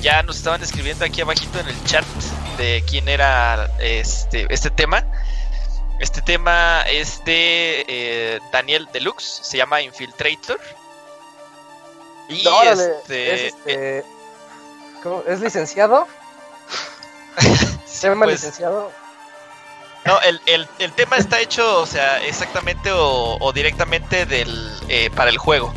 Ya 0.01 0.23
nos 0.23 0.37
estaban 0.37 0.63
escribiendo 0.63 1.05
aquí 1.05 1.21
abajito 1.21 1.59
en 1.59 1.69
el 1.69 1.85
chat 1.85 2.05
de 2.59 2.85
quién 2.89 3.09
era 3.09 3.71
este, 3.81 4.47
este 4.51 4.71
tema. 4.71 5.05
Este 5.99 6.21
tema 6.21 6.83
es 6.83 7.25
de 7.25 7.85
eh, 7.89 8.41
Daniel 8.53 8.89
Deluxe, 8.93 9.41
se 9.43 9.57
llama 9.57 9.81
Infiltrator. 9.81 10.61
Y 12.29 12.43
este, 12.73 13.47
es, 13.47 13.55
este, 13.55 14.05
¿cómo? 15.03 15.23
¿Es 15.27 15.41
licenciado? 15.41 16.07
¿Se 17.87 18.09
llama 18.09 18.27
Pues, 18.27 18.41
licenciado? 18.41 18.93
No, 20.05 20.21
el, 20.21 20.41
el- 20.47 20.69
el 20.79 20.93
tema 20.93 21.17
está 21.17 21.41
hecho, 21.41 21.81
o 21.81 21.87
sea, 21.87 22.23
exactamente 22.25 22.93
o, 22.93 23.39
o 23.41 23.53
directamente 23.53 24.25
del 24.27 24.71
eh, 24.89 25.11
para 25.17 25.31
el 25.31 25.39
juego. 25.39 25.73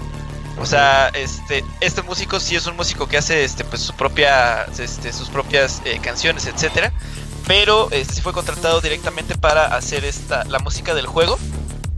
O 0.62 0.66
sea, 0.66 1.08
este, 1.10 1.64
este 1.80 2.02
músico 2.02 2.40
sí 2.40 2.56
es 2.56 2.66
un 2.68 2.76
músico 2.76 3.08
que 3.08 3.18
hace 3.18 3.44
este, 3.44 3.64
pues, 3.64 3.82
su 3.82 3.94
propia, 3.94 4.64
este, 4.78 5.14
sus 5.14 5.30
propias 5.30 5.82
eh, 5.86 6.00
canciones, 6.02 6.46
etcétera. 6.48 6.92
Pero 7.48 7.90
este, 7.92 8.16
sí 8.16 8.22
fue 8.22 8.34
contratado 8.34 8.82
directamente 8.82 9.36
para 9.38 9.66
hacer 9.76 10.04
esta, 10.06 10.44
la 10.46 10.60
música 10.60 10.94
del 10.94 11.08
juego. 11.08 11.40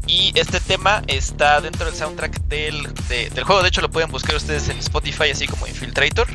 Y 0.08 0.32
este 0.38 0.60
tema 0.60 1.04
está 1.08 1.62
dentro 1.62 1.86
del 1.86 1.96
soundtrack 1.96 2.42
del, 2.48 2.94
de- 3.08 3.30
del 3.30 3.44
juego. 3.44 3.62
De 3.62 3.70
hecho, 3.70 3.82
lo 3.82 3.90
pueden 3.90 4.12
buscar 4.12 4.36
ustedes 4.36 4.68
en 4.70 4.78
Spotify, 4.80 5.32
así 5.32 5.48
como 5.48 5.68
Infiltrator. 5.68 6.28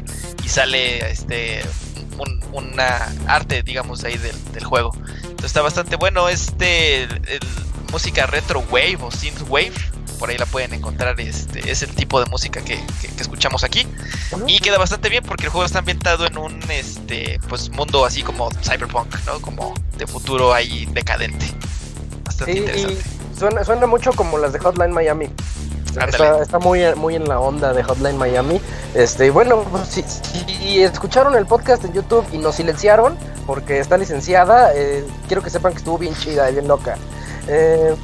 Y 0.44 0.48
sale 0.48 1.10
este 1.10 1.62
un, 2.18 2.42
una 2.52 3.12
arte, 3.26 3.62
digamos, 3.62 4.02
ahí 4.04 4.16
del, 4.18 4.36
del 4.52 4.64
juego. 4.64 4.92
Entonces 5.22 5.46
está 5.46 5.62
bastante 5.62 5.96
bueno. 5.96 6.28
Este 6.28 7.06
música 7.92 8.26
retro 8.26 8.60
wave 8.70 8.98
o 9.00 9.10
synth 9.10 9.42
wave. 9.48 9.72
Por 10.18 10.30
ahí 10.30 10.38
la 10.38 10.46
pueden 10.46 10.72
encontrar. 10.74 11.20
Este 11.20 11.70
es 11.70 11.82
el 11.82 11.90
tipo 11.94 12.18
de 12.20 12.26
música 12.30 12.60
que, 12.62 12.80
que- 13.00 13.08
que 13.08 13.22
escuchamos 13.22 13.64
aquí. 13.64 13.86
Y 14.46 14.58
queda 14.60 14.78
bastante 14.78 15.08
bien 15.08 15.22
porque 15.24 15.44
el 15.44 15.50
juego 15.50 15.64
está 15.66 15.80
ambientado 15.80 16.26
en 16.26 16.38
un 16.38 16.60
este 16.70 17.38
pues 17.48 17.70
mundo 17.70 18.04
así 18.04 18.22
como 18.22 18.50
cyberpunk, 18.62 19.14
¿no? 19.26 19.40
Como 19.40 19.74
de 19.98 20.06
futuro 20.06 20.52
ahí 20.54 20.86
decadente. 20.92 21.46
Bastante 22.24 22.52
Sí, 22.52 22.58
interesante. 22.58 22.94
y 23.34 23.38
suena, 23.38 23.64
suena 23.64 23.86
mucho 23.86 24.12
como 24.12 24.38
las 24.38 24.52
de 24.52 24.58
Hotline 24.58 24.92
Miami. 24.92 25.28
Está, 26.06 26.42
está 26.42 26.58
muy, 26.58 26.82
muy 26.96 27.14
en 27.14 27.24
la 27.26 27.40
onda 27.40 27.72
de 27.72 27.82
Hotline 27.82 28.18
Miami. 28.18 28.60
Este, 28.94 29.30
bueno, 29.30 29.62
pues, 29.70 29.88
si, 29.88 30.02
si 30.02 30.82
escucharon 30.82 31.34
el 31.36 31.46
podcast 31.46 31.84
en 31.86 31.94
YouTube 31.94 32.26
y 32.32 32.38
nos 32.38 32.56
silenciaron 32.56 33.16
porque 33.46 33.78
está 33.78 33.96
licenciada, 33.96 34.72
eh, 34.74 35.06
quiero 35.26 35.42
que 35.42 35.48
sepan 35.48 35.72
que 35.72 35.78
estuvo 35.78 35.96
bien 35.96 36.14
chida 36.14 36.50
y 36.50 36.52
bien 36.54 36.68
loca. 36.68 36.98
Eh, 37.48 37.94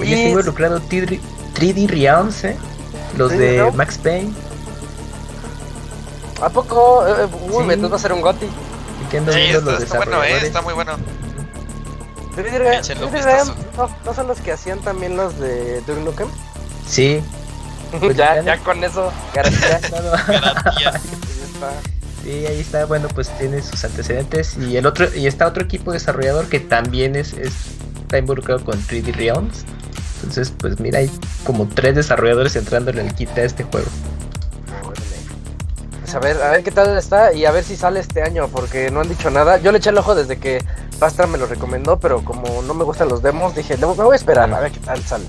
Oye, 0.00 0.10
y- 0.10 0.14
está 0.14 0.28
involucrado 0.28 0.80
3D 0.80 1.20
3D 1.54 1.86
Realms, 1.88 2.44
¿eh? 2.44 2.56
Los 3.16 3.32
3D 3.32 3.36
de. 3.38 3.72
Max 3.72 3.98
Payne. 3.98 4.32
¿A 6.42 6.48
poco? 6.48 7.04
Eh, 7.06 7.26
uy, 7.50 7.62
Sí. 7.62 7.66
va 7.90 7.96
a 7.96 8.00
ser 8.00 8.12
un 8.12 8.22
ando 9.18 9.32
Sí, 9.32 9.38
está, 9.40 9.76
está 9.78 9.96
bueno, 9.98 10.22
eh, 10.24 10.38
está 10.46 10.62
muy 10.62 10.72
bueno. 10.74 10.92
3D 12.36 12.58
Realms, 12.58 12.88
Échenle 12.88 13.04
un 13.06 13.12
3D 13.12 13.24
Realms, 13.24 13.56
vistazo. 13.56 13.88
¿no, 13.88 13.96
no 14.06 14.14
son 14.14 14.26
los 14.28 14.40
que 14.40 14.52
hacían 14.52 14.78
también 14.80 15.16
los 15.16 15.38
de 15.38 15.80
Duke 15.82 16.00
Nukem? 16.00 16.28
Sí. 16.88 17.20
Pues 17.98 18.16
ya, 18.16 18.36
ya- 18.36 18.42
ya 18.42 18.58
con 18.58 18.82
eso, 18.84 19.12
garantía. 19.34 19.80
Sí, 22.22 22.46
ahí 22.46 22.60
está, 22.60 22.84
bueno, 22.84 23.08
pues 23.14 23.30
tiene 23.38 23.62
sus 23.62 23.82
antecedentes. 23.84 24.56
Y 24.58 24.76
el 24.76 24.84
otro, 24.86 25.08
y 25.14 25.26
está 25.26 25.46
otro 25.46 25.64
equipo 25.64 25.90
desarrollador 25.90 26.46
que 26.48 26.60
también 26.60 27.16
es, 27.16 27.32
es- 27.32 27.52
está 28.02 28.18
involucrado 28.18 28.62
con 28.64 28.78
3D 28.78 29.12
Realms. 29.14 29.64
Entonces, 30.20 30.52
pues 30.58 30.78
mira, 30.80 30.98
hay 30.98 31.10
como 31.44 31.66
tres 31.66 31.94
desarrolladores 31.96 32.54
entrando 32.56 32.90
en 32.90 32.98
el 33.00 33.14
kit 33.14 33.30
a 33.38 33.42
este 33.42 33.64
juego. 33.64 33.86
Pues 36.00 36.14
a 36.14 36.18
ver, 36.18 36.42
a 36.42 36.50
ver 36.50 36.62
qué 36.64 36.70
tal 36.70 36.96
está 36.98 37.32
y 37.32 37.44
a 37.44 37.50
ver 37.52 37.62
si 37.64 37.76
sale 37.76 38.00
este 38.00 38.22
año, 38.22 38.48
porque 38.48 38.90
no 38.90 39.00
han 39.00 39.08
dicho 39.08 39.30
nada. 39.30 39.58
Yo 39.58 39.70
le 39.72 39.78
eché 39.78 39.90
el 39.90 39.98
ojo 39.98 40.14
desde 40.14 40.38
que 40.38 40.64
Pastra 40.98 41.26
me 41.26 41.38
lo 41.38 41.46
recomendó, 41.46 41.98
pero 41.98 42.24
como 42.24 42.62
no 42.62 42.74
me 42.74 42.84
gustan 42.84 43.08
los 43.08 43.22
demos, 43.22 43.54
dije, 43.54 43.76
"Le- 43.76 43.86
me 43.86 43.94
voy 43.94 44.12
a 44.12 44.16
esperar 44.16 44.52
a 44.52 44.60
ver 44.60 44.70
qué 44.72 44.80
tal 44.80 45.02
sale. 45.02 45.24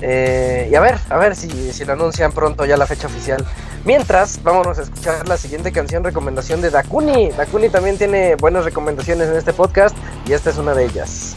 Eh, 0.00 0.68
y 0.70 0.74
a 0.74 0.80
ver, 0.80 0.98
a 1.10 1.16
ver 1.18 1.36
si, 1.36 1.72
si 1.72 1.84
lo 1.84 1.92
anuncian 1.94 2.32
pronto 2.32 2.64
ya 2.64 2.76
la 2.76 2.86
fecha 2.86 3.06
oficial. 3.06 3.44
Mientras, 3.84 4.42
vámonos 4.42 4.78
a 4.78 4.82
escuchar 4.82 5.28
la 5.28 5.36
siguiente 5.36 5.72
canción, 5.72 6.04
recomendación 6.04 6.60
de 6.62 6.70
Dakuni. 6.70 7.30
Dakuni 7.32 7.68
también 7.68 7.98
tiene 7.98 8.34
buenas 8.36 8.64
recomendaciones 8.64 9.28
en 9.28 9.36
este 9.36 9.52
podcast 9.52 9.96
y 10.26 10.32
esta 10.32 10.50
es 10.50 10.56
una 10.58 10.74
de 10.74 10.84
ellas. 10.86 11.34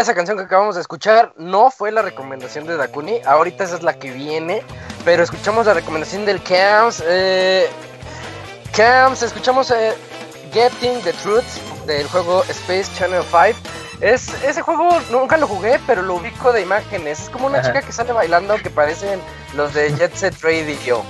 Esa 0.00 0.14
canción 0.14 0.36
que 0.36 0.44
acabamos 0.44 0.74
de 0.74 0.80
escuchar 0.80 1.32
no 1.36 1.70
fue 1.70 1.90
la 1.90 2.02
recomendación 2.02 2.66
de 2.66 2.76
Dakuni, 2.76 3.20
ahorita 3.24 3.64
esa 3.64 3.76
es 3.76 3.82
la 3.82 3.94
que 3.94 4.10
viene, 4.10 4.62
pero 5.04 5.22
escuchamos 5.22 5.66
la 5.66 5.74
recomendación 5.74 6.24
del 6.24 6.42
Camps. 6.42 7.02
Eh, 7.06 7.68
Camps, 8.76 9.22
escuchamos 9.22 9.70
eh, 9.70 9.94
Getting 10.52 11.00
the 11.02 11.12
Truth 11.14 11.44
del 11.86 12.06
juego 12.08 12.42
Space 12.48 12.86
Channel 12.96 13.22
5. 13.22 13.58
Es, 14.00 14.28
ese 14.44 14.62
juego 14.62 14.88
nunca 15.10 15.36
lo 15.36 15.48
jugué, 15.48 15.80
pero 15.86 16.02
lo 16.02 16.14
ubico 16.14 16.52
de 16.52 16.62
imágenes. 16.62 17.20
Es 17.22 17.30
como 17.30 17.46
una 17.46 17.58
Ajá. 17.58 17.68
chica 17.68 17.82
que 17.82 17.92
sale 17.92 18.12
bailando 18.12 18.56
que 18.56 18.70
parecen 18.70 19.20
los 19.54 19.74
de 19.74 19.92
Jet 19.96 20.14
Set 20.14 20.34
Radio. 20.42 21.02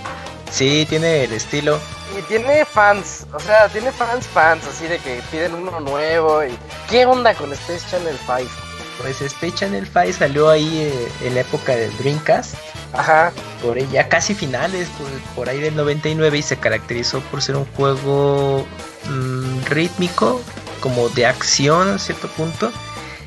Sí, 0.50 0.86
tiene 0.88 1.24
el 1.24 1.32
estilo. 1.32 1.78
Y 2.18 2.22
tiene 2.22 2.64
fans, 2.64 3.26
o 3.34 3.38
sea, 3.38 3.68
tiene 3.68 3.92
fans, 3.92 4.26
fans, 4.26 4.64
así 4.66 4.86
de 4.86 4.98
que 4.98 5.20
piden 5.30 5.54
uno 5.54 5.78
nuevo. 5.80 6.42
y 6.42 6.58
¿Qué 6.88 7.04
onda 7.04 7.34
con 7.34 7.52
Space 7.52 7.86
Channel 7.90 8.16
5? 8.24 8.50
Pues 8.98 9.20
Space 9.20 9.54
Channel 9.54 9.86
5 9.86 10.12
salió 10.18 10.48
ahí 10.48 10.78
eh, 10.78 11.08
en 11.24 11.34
la 11.34 11.42
época 11.42 11.76
del 11.76 11.96
Dreamcast. 11.98 12.54
Ajá, 12.92 13.32
por 13.62 13.76
ahí, 13.76 13.88
ya 13.92 14.08
casi 14.08 14.34
finales, 14.34 14.88
por, 14.98 15.08
por 15.34 15.48
ahí 15.48 15.60
del 15.60 15.76
99 15.76 16.38
y 16.38 16.42
se 16.42 16.56
caracterizó 16.56 17.20
por 17.20 17.42
ser 17.42 17.56
un 17.56 17.66
juego 17.66 18.66
mm, 19.08 19.64
rítmico, 19.66 20.40
como 20.80 21.08
de 21.10 21.26
acción 21.26 21.88
a 21.88 21.98
cierto 21.98 22.28
punto, 22.28 22.72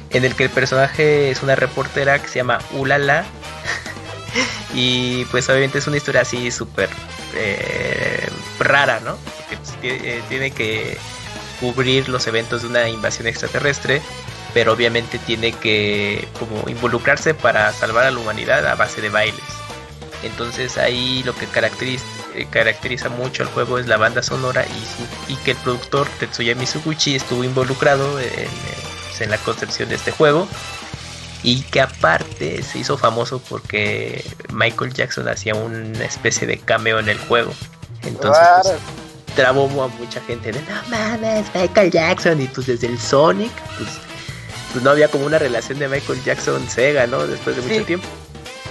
en 0.10 0.26
el 0.26 0.36
que 0.36 0.46
el 0.46 0.50
personaje 0.50 1.32
es 1.32 1.42
una 1.44 1.56
reportera 1.56 2.20
que 2.20 2.28
se 2.28 2.40
llama 2.40 2.60
Ulala 2.74 3.24
y 4.74 5.26
pues 5.26 5.48
obviamente 5.50 5.78
es 5.78 5.88
una 5.88 5.98
historia 5.98 6.22
así 6.22 6.52
súper 6.52 6.90
eh, 7.36 8.28
rara, 8.60 9.00
¿no? 9.00 9.16
Porque 9.38 9.58
pues, 9.58 9.74
eh, 9.84 10.22
tiene 10.28 10.52
que 10.52 10.98
cubrir 11.60 12.10
los 12.10 12.28
eventos 12.28 12.64
de 12.64 12.68
una 12.68 12.90
invasión 12.90 13.28
extraterrestre 13.28 14.02
pero 14.54 14.74
obviamente 14.74 15.20
tiene 15.20 15.52
que 15.54 16.28
como 16.40 16.70
involucrarse 16.70 17.34
para 17.34 17.72
salvar 17.74 18.06
a 18.06 18.12
la 18.12 18.20
humanidad 18.20 18.66
a 18.68 18.76
base 18.76 19.02
de 19.02 19.10
bailes. 19.10 19.40
Entonces 20.24 20.78
ahí 20.78 21.24
lo 21.24 21.34
que 21.34 21.48
caracteriza, 21.48 22.06
eh, 22.36 22.46
caracteriza 22.50 23.10
mucho 23.10 23.44
el 23.44 23.50
juego 23.50 23.80
es 23.80 23.88
la 23.88 23.98
banda 23.98 24.22
sonora 24.22 24.66
y, 25.28 25.36
que 25.38 25.52
el 25.52 25.58
productor 25.58 26.08
Tetsuya 26.20 26.56
Mizuguchi 26.56 27.16
estuvo 27.16 27.44
involucrado 27.44 28.20
en, 28.20 28.28
pues, 29.08 29.22
en 29.22 29.32
la 29.32 29.38
concepción 29.38 29.90
de 29.90 29.96
este 29.96 30.12
juego 30.12 30.48
y 31.44 31.62
que 31.64 31.82
aparte 31.82 32.62
se 32.62 32.80
hizo 32.80 32.98
famoso 32.98 33.42
porque 33.50 34.24
Michael 34.54 34.94
Jackson 34.94 35.28
hacía 35.28 35.56
una 35.56 36.06
especie 36.06 36.46
de 36.48 36.58
cameo 36.58 37.00
en 37.00 37.10
el 37.10 37.18
juego. 37.18 37.52
Entonces 38.04 38.44
pues, 38.62 38.76
trabó 39.36 39.66
a 39.84 39.88
mucha 39.88 40.22
gente 40.22 40.52
de 40.52 40.62
no 40.62 40.82
mames, 40.90 41.48
Michael 41.56 41.92
Jackson 41.92 42.42
y 42.42 42.48
pues 42.48 42.68
desde 42.68 42.88
el 42.88 43.00
Sonic 43.00 43.52
pues, 43.78 43.90
pues 44.72 44.84
no 44.84 44.90
había 44.92 45.08
como 45.10 45.26
una 45.26 45.38
relación 45.40 45.80
de 45.80 45.88
Michael 45.88 46.24
Jackson 46.24 46.68
Sega, 46.70 47.08
¿no? 47.08 47.26
Después 47.28 47.56
de 47.56 47.62
mucho 47.62 47.76
Sí. 47.76 47.84
tiempo. 47.84 48.08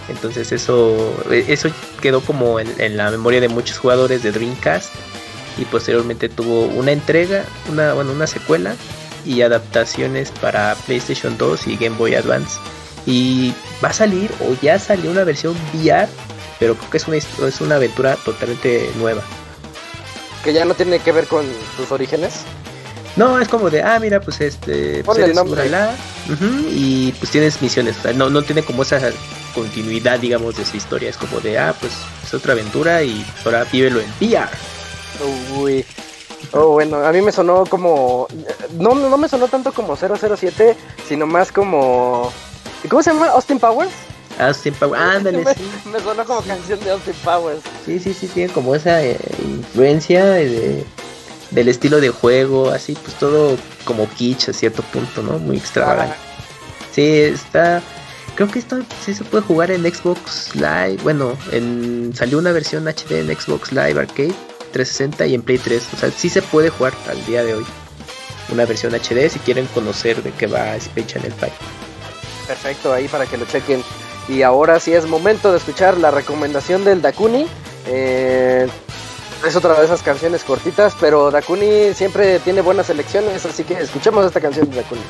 Entonces 0.08 0.50
eso 0.52 1.14
eso 1.30 1.68
quedó 2.00 2.20
como 2.20 2.58
en, 2.58 2.72
en 2.78 2.96
la 2.96 3.10
memoria 3.10 3.40
de 3.40 3.48
muchos 3.48 3.78
jugadores 3.78 4.22
de 4.22 4.32
Dreamcast 4.32 4.90
y 5.58 5.64
posteriormente 5.66 6.28
tuvo 6.28 6.62
una 6.64 6.90
entrega, 6.92 7.44
una 7.70 7.92
bueno, 7.92 8.12
una 8.12 8.26
secuela 8.26 8.74
y 9.24 9.42
adaptaciones 9.42 10.30
para 10.40 10.74
PlayStation 10.86 11.36
2 11.38 11.66
y 11.68 11.76
Game 11.76 11.96
Boy 11.96 12.14
Advance. 12.14 12.58
Y 13.06 13.54
va 13.84 13.88
a 13.90 13.92
salir 13.92 14.30
o 14.40 14.54
ya 14.62 14.78
salió 14.78 15.10
una 15.10 15.24
versión 15.24 15.54
VR, 15.74 16.08
pero 16.58 16.74
creo 16.74 16.90
que 16.90 16.96
es 16.96 17.06
una 17.08 17.16
es 17.18 17.60
una 17.60 17.76
aventura 17.76 18.16
totalmente 18.24 18.90
nueva. 18.98 19.22
que 20.42 20.52
ya 20.54 20.64
no 20.64 20.74
tiene 20.74 20.98
que 21.00 21.12
ver 21.12 21.26
con 21.26 21.46
tus 21.76 21.92
orígenes. 21.92 22.40
No, 23.16 23.40
es 23.40 23.48
como 23.48 23.70
de, 23.70 23.82
ah, 23.82 23.98
mira, 23.98 24.20
pues 24.20 24.40
este, 24.40 25.02
pues 25.04 25.18
eres. 25.18 25.36
Urala, 25.38 25.94
ujú, 26.26 26.68
y 26.70 27.12
pues 27.18 27.30
tienes 27.30 27.60
misiones, 27.60 27.98
o 27.98 28.02
sea, 28.02 28.12
no, 28.12 28.30
no 28.30 28.42
tiene 28.42 28.62
como 28.62 28.82
esa 28.82 29.00
continuidad, 29.54 30.20
digamos, 30.20 30.56
de 30.56 30.64
su 30.64 30.76
historia, 30.76 31.10
es 31.10 31.16
como 31.16 31.40
de, 31.40 31.58
ah, 31.58 31.74
pues 31.78 31.92
es 32.24 32.32
otra 32.34 32.52
aventura 32.52 33.02
y 33.02 33.24
ahora 33.44 33.64
vívelo 33.64 34.00
en 34.00 34.10
VR. 34.20 34.48
Uy. 35.58 35.84
Oh, 36.52 36.70
bueno, 36.70 37.04
a 37.04 37.12
mí 37.12 37.20
me 37.20 37.32
sonó 37.32 37.66
como. 37.66 38.26
No, 38.72 38.94
no 38.94 39.16
me 39.18 39.28
sonó 39.28 39.48
tanto 39.48 39.72
como 39.72 39.96
007, 39.96 40.76
sino 41.06 41.26
más 41.26 41.52
como. 41.52 42.32
¿Cómo 42.88 43.02
se 43.02 43.12
llama? 43.12 43.26
¿Austin 43.26 43.58
Powers? 43.58 43.92
Austin 44.38 44.72
Powers, 44.74 45.02
ándale, 45.16 45.44
me, 45.44 45.54
sí, 45.54 45.70
me 45.92 46.00
sonó 46.00 46.24
como 46.24 46.40
canción 46.42 46.80
de 46.80 46.90
Austin 46.92 47.14
Powers. 47.22 47.60
sí, 47.84 47.98
sí, 47.98 48.14
sí, 48.14 48.26
tiene 48.28 48.52
como 48.52 48.74
esa 48.74 49.02
eh, 49.02 49.18
influencia 49.44 50.24
de, 50.24 50.84
del 51.50 51.68
estilo 51.68 52.00
de 52.00 52.10
juego, 52.10 52.70
así, 52.70 52.96
pues 53.02 53.14
todo 53.18 53.56
como 53.84 54.08
kitsch 54.08 54.48
a 54.48 54.52
cierto 54.52 54.82
punto, 54.82 55.22
¿no? 55.22 55.38
Muy 55.38 55.56
extravagante. 55.56 56.16
Sí, 56.92 57.08
está. 57.20 57.82
Creo 58.34 58.48
que 58.48 58.58
esto 58.58 58.78
sí 59.04 59.14
se 59.14 59.24
puede 59.24 59.42
jugar 59.42 59.70
en 59.70 59.82
Xbox 59.82 60.54
Live. 60.54 60.98
Bueno, 61.02 61.36
en, 61.52 62.12
salió 62.14 62.38
una 62.38 62.52
versión 62.52 62.86
HD 62.86 63.12
en 63.12 63.36
Xbox 63.36 63.72
Live 63.72 64.00
Arcade 64.00 64.34
360 64.72 65.26
y 65.26 65.34
en 65.34 65.42
Play 65.42 65.58
3. 65.58 65.88
O 65.94 65.96
sea, 65.96 66.10
sí 66.10 66.28
se 66.28 66.42
puede 66.42 66.70
jugar 66.70 66.94
al 67.08 67.24
día 67.26 67.44
de 67.44 67.54
hoy. 67.54 67.66
Una 68.50 68.64
versión 68.64 68.94
HD 68.94 69.28
si 69.28 69.38
quieren 69.40 69.66
conocer 69.66 70.22
de 70.22 70.32
qué 70.32 70.46
va 70.46 70.74
Space 70.76 71.06
Channel 71.06 71.32
5. 71.38 71.52
Perfecto, 72.46 72.92
ahí 72.92 73.08
para 73.08 73.26
que 73.26 73.36
lo 73.36 73.44
chequen. 73.46 73.82
Y 74.28 74.42
ahora 74.42 74.80
sí 74.80 74.92
es 74.92 75.06
momento 75.06 75.50
de 75.50 75.58
escuchar 75.58 75.98
la 75.98 76.10
recomendación 76.10 76.84
del 76.84 77.02
Dakuni. 77.02 77.46
Eh, 77.86 78.68
es 79.46 79.56
otra 79.56 79.78
de 79.78 79.84
esas 79.84 80.02
canciones 80.02 80.44
cortitas, 80.44 80.94
pero 81.00 81.30
Dakuni 81.30 81.94
siempre 81.94 82.38
tiene 82.40 82.60
buenas 82.60 82.86
selecciones, 82.86 83.44
así 83.46 83.64
que 83.64 83.74
escuchemos 83.74 84.24
esta 84.26 84.40
canción 84.40 84.68
de 84.70 84.76
Dakuni. 84.76 85.02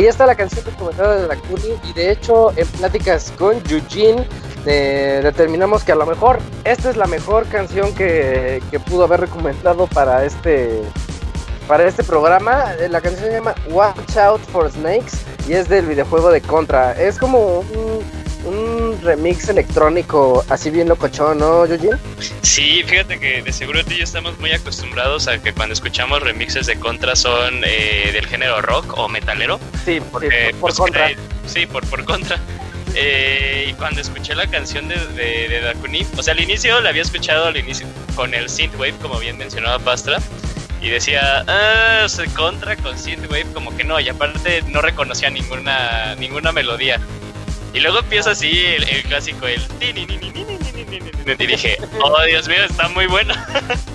Ahí 0.00 0.06
está 0.06 0.24
la 0.24 0.34
canción 0.34 0.64
recomendada 0.64 1.16
de 1.16 1.26
Dakuni 1.26 1.78
y 1.84 1.92
de 1.92 2.10
hecho 2.10 2.54
en 2.56 2.66
pláticas 2.68 3.34
con 3.36 3.62
Eugene 3.68 4.26
eh, 4.64 5.20
determinamos 5.22 5.84
que 5.84 5.92
a 5.92 5.94
lo 5.94 6.06
mejor 6.06 6.38
esta 6.64 6.88
es 6.88 6.96
la 6.96 7.06
mejor 7.06 7.46
canción 7.48 7.94
que, 7.94 8.62
que 8.70 8.80
pudo 8.80 9.04
haber 9.04 9.20
recomendado 9.20 9.86
para 9.88 10.24
este 10.24 10.80
para 11.68 11.86
este 11.86 12.02
programa. 12.02 12.72
La 12.88 13.02
canción 13.02 13.26
se 13.26 13.32
llama 13.32 13.54
Watch 13.68 14.16
Out 14.16 14.40
for 14.50 14.72
Snakes 14.72 15.18
y 15.46 15.52
es 15.52 15.68
del 15.68 15.84
videojuego 15.84 16.30
de 16.30 16.40
Contra. 16.40 16.92
Es 16.92 17.18
como 17.18 17.58
un, 17.58 18.02
un 18.46 18.98
remix 19.02 19.50
electrónico 19.50 20.46
así 20.48 20.70
bien 20.70 20.88
locochón, 20.88 21.36
¿no, 21.38 21.66
Eugene? 21.66 21.98
Sí, 22.40 22.82
fíjate 22.86 23.20
que 23.20 23.42
de 23.42 23.52
seguro 23.52 23.84
tú 23.84 23.92
y 23.92 23.98
yo 23.98 24.04
estamos 24.04 24.38
muy 24.38 24.52
acostumbrados 24.52 25.28
a 25.28 25.42
que 25.42 25.52
cuando 25.52 25.74
escuchamos 25.74 26.22
remixes 26.22 26.66
de 26.66 26.78
Contra 26.78 27.14
son 27.16 27.60
eh, 27.64 28.10
del 28.14 28.26
género 28.26 28.62
rock 28.62 28.96
o 28.96 29.06
metalero. 29.06 29.60
Sí, 29.90 30.00
porque, 30.12 30.50
por, 30.52 30.60
pues, 30.60 30.76
contra. 30.76 31.10
Sí, 31.46 31.66
por, 31.66 31.84
por 31.88 32.04
contra. 32.04 32.38
Eh, 32.94 33.66
y 33.70 33.72
cuando 33.74 34.00
escuché 34.00 34.36
la 34.36 34.46
canción 34.46 34.86
de, 34.86 34.94
de, 34.94 35.48
de 35.48 35.60
Dakuni, 35.62 36.06
o 36.16 36.22
sea, 36.22 36.34
al 36.34 36.40
inicio 36.40 36.80
la 36.80 36.90
había 36.90 37.02
escuchado 37.02 37.46
al 37.46 37.56
inicio 37.56 37.88
con 38.14 38.32
el 38.32 38.48
synthwave, 38.48 38.94
como 39.02 39.18
bien 39.18 39.36
mencionaba 39.36 39.80
Pastra, 39.80 40.18
y 40.80 40.90
decía, 40.90 41.44
ah, 41.48 42.06
se 42.08 42.26
contra 42.34 42.76
con 42.76 42.96
synthwave, 42.96 43.46
como 43.52 43.76
que 43.76 43.82
no, 43.82 43.98
y 43.98 44.08
aparte 44.08 44.62
no 44.68 44.80
reconocía 44.80 45.28
ninguna, 45.28 46.14
ninguna 46.16 46.52
melodía. 46.52 47.00
Y 47.74 47.80
luego 47.80 47.98
empieza 47.98 48.30
así 48.30 48.64
el, 48.66 48.88
el 48.88 49.02
clásico, 49.02 49.46
el... 49.46 49.60
Y 49.80 51.46
dije, 51.46 51.78
oh, 52.00 52.22
Dios 52.26 52.48
mío, 52.48 52.64
está 52.64 52.88
muy 52.88 53.06
bueno. 53.06 53.34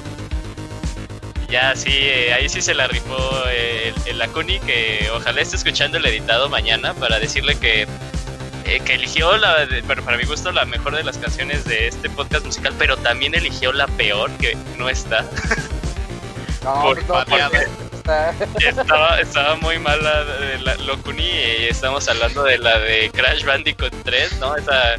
Ya, 1.49 1.75
sí, 1.75 1.91
eh, 1.91 2.33
ahí 2.33 2.49
sí 2.49 2.61
se 2.61 2.73
la 2.73 2.87
rifó 2.87 3.17
eh, 3.47 3.93
el, 4.05 4.15
el 4.15 4.21
Akuni, 4.21 4.59
que 4.59 5.09
ojalá 5.13 5.41
esté 5.41 5.55
escuchando 5.57 5.97
el 5.97 6.05
editado 6.05 6.49
mañana 6.49 6.93
para 6.95 7.19
decirle 7.19 7.55
que, 7.57 7.87
eh, 8.65 8.79
que 8.83 8.95
eligió, 8.95 9.37
la, 9.37 9.67
bueno, 9.85 10.03
para 10.03 10.17
mi 10.17 10.25
gusto, 10.25 10.51
la 10.51 10.65
mejor 10.65 10.95
de 10.95 11.03
las 11.03 11.17
canciones 11.17 11.65
de 11.65 11.87
este 11.87 12.09
podcast 12.09 12.45
musical, 12.45 12.73
pero 12.77 12.97
también 12.97 13.35
eligió 13.35 13.71
la 13.71 13.87
peor, 13.87 14.31
que 14.37 14.57
no 14.77 14.89
está. 14.89 15.25
No, 16.63 16.81
por 16.81 17.07
no, 17.07 17.23
Estaba, 18.59 19.19
estaba 19.19 19.55
muy 19.57 19.77
mala 19.77 20.23
de 20.23 20.59
la 20.61 20.75
Locuni 20.77 21.23
y 21.23 21.65
estamos 21.69 22.07
hablando 22.07 22.41
de 22.43 22.57
la 22.57 22.79
de 22.79 23.11
Crash 23.11 23.43
Bandicoot 23.43 23.93
3, 24.03 24.39
¿no? 24.39 24.55
Esa... 24.55 24.95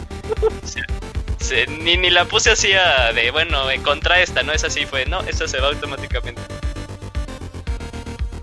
se- 1.38 1.66
ni, 1.66 1.96
ni 1.96 2.10
la 2.10 2.24
puse 2.24 2.50
así 2.50 2.72
a 2.72 3.12
de, 3.12 3.30
bueno, 3.30 3.70
en 3.70 3.82
contra 3.82 4.20
esta, 4.20 4.42
¿no? 4.42 4.52
Es 4.52 4.64
así, 4.64 4.86
fue, 4.86 5.06
no, 5.06 5.20
esta 5.22 5.46
se 5.48 5.60
va 5.60 5.68
automáticamente. 5.68 6.40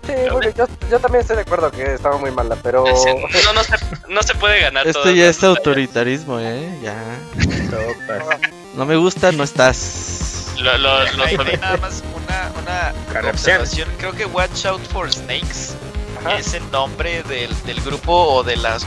Sí, 0.06 0.12
bueno, 0.30 0.50
yo, 0.54 0.66
yo 0.90 1.00
también 1.00 1.22
estoy 1.22 1.36
de 1.36 1.42
acuerdo 1.42 1.70
que 1.70 1.94
estaba 1.94 2.18
muy 2.18 2.30
mala, 2.30 2.56
pero... 2.62 2.84
No, 3.44 3.52
no, 3.54 3.64
se, 3.64 3.74
no 4.08 4.22
se 4.22 4.34
puede 4.34 4.60
ganar 4.60 4.86
Esto 4.86 5.02
todo, 5.02 5.12
ya 5.12 5.24
¿no? 5.24 5.30
es 5.30 5.42
autoritarismo, 5.42 6.38
eh. 6.40 6.78
Ya. 6.82 6.94
No 8.74 8.84
me 8.84 8.96
gusta, 8.96 9.32
no 9.32 9.44
estás. 9.44 10.52
Lo, 10.58 10.76
lo, 10.78 11.10
lo- 11.12 11.24
hay 11.24 11.36
nada 11.60 11.76
más 11.78 12.02
una, 12.14 12.52
una 12.60 12.92
Corrupción. 13.12 13.56
observación. 13.60 13.88
Creo 13.98 14.12
que 14.12 14.26
Watch 14.26 14.66
Out 14.66 14.82
for 14.92 15.10
Snakes 15.12 15.72
Ajá. 16.20 16.38
es 16.38 16.52
el 16.54 16.70
nombre 16.70 17.22
del, 17.24 17.50
del 17.64 17.80
grupo 17.80 18.12
o 18.12 18.42
de 18.42 18.56
las 18.56 18.86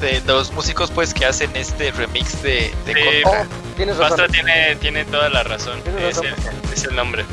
de, 0.00 0.20
de 0.20 0.32
los 0.32 0.52
músicos 0.52 0.90
pues 0.90 1.12
que 1.14 1.24
hacen 1.26 1.50
este 1.54 1.90
remix 1.92 2.42
de, 2.42 2.72
de 2.84 2.94
Sí, 2.94 3.22
Contra. 3.22 3.42
Oh, 3.42 3.46
tienes 3.76 3.96
razón. 3.96 4.18
Pastra 4.18 4.28
tiene, 4.28 4.76
tiene 4.76 5.04
toda 5.04 5.28
la 5.28 5.42
razón. 5.42 5.80
Es 5.98 6.16
razón. 6.16 6.26
el, 6.26 6.72
es 6.72 6.84
el 6.84 6.96
nombre. 6.96 7.24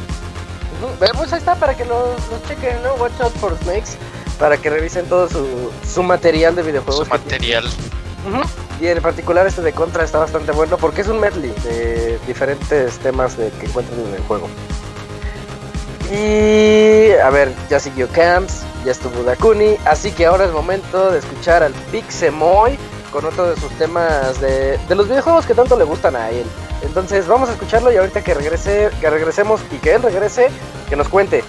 Pues 1.16 1.32
ahí 1.32 1.40
está, 1.40 1.56
para 1.56 1.76
que 1.76 1.86
lo, 1.86 2.08
lo 2.08 2.48
chequen, 2.48 2.82
¿no? 2.84 2.94
Watch 2.96 3.20
Out 3.22 3.34
for 3.38 3.58
Snakes, 3.64 3.92
para 4.38 4.58
que 4.58 4.70
revisen 4.70 5.06
todo 5.08 5.30
su, 5.30 5.72
su 5.94 6.04
material 6.04 6.56
de 6.56 6.64
videojuegos. 6.64 7.06
su 7.08 7.14
material. 7.14 7.70
Y 8.82 8.88
en 8.88 9.02
particular 9.02 9.46
este 9.48 9.62
de 9.62 9.72
Contra 9.72 10.04
está 10.04 10.20
bastante 10.20 10.52
bueno 10.52 10.78
porque 10.78 11.02
es 11.02 11.08
un 11.08 11.20
medley 11.20 11.54
de 11.64 12.20
diferentes 12.28 12.98
temas 13.00 13.38
de, 13.38 13.50
que 13.52 13.66
encuentran 13.68 14.00
en 14.00 14.14
el 14.16 14.22
juego. 14.24 14.50
Y 16.14 17.12
a 17.14 17.30
ver, 17.32 17.52
ya 17.72 17.80
siguió 17.80 18.08
Camps, 18.10 18.62
ya 18.86 18.92
estuvo 18.92 19.24
Dakuni, 19.24 19.78
así 19.86 20.12
que 20.12 20.28
ahora 20.28 20.46
es 20.46 20.52
momento 20.52 21.12
de 21.12 21.18
escuchar 21.18 21.64
al 21.64 21.74
Pixemoy 21.92 22.78
con 23.12 23.26
otro 23.26 23.50
de 23.50 23.60
sus 23.60 23.72
temas 23.80 24.40
de, 24.40 24.78
de 24.78 24.96
los 24.96 25.08
videojuegos 25.08 25.48
que 25.48 25.56
tanto 25.56 25.76
le 25.76 25.86
gustan 25.86 26.16
a 26.16 26.30
él. 26.30 26.46
Entonces 26.84 27.28
vamos 27.28 27.50
a 27.50 27.54
escucharlo 27.54 27.92
y 27.92 27.98
ahorita 27.98 28.24
que 28.24 28.36
regrese, 28.36 28.92
que 29.02 29.10
regresemos 29.10 29.62
y 29.72 29.78
que 29.78 29.96
él 29.96 30.04
regrese, 30.04 30.50
que 30.88 30.96
nos 30.96 31.10
cuente. 31.10 31.44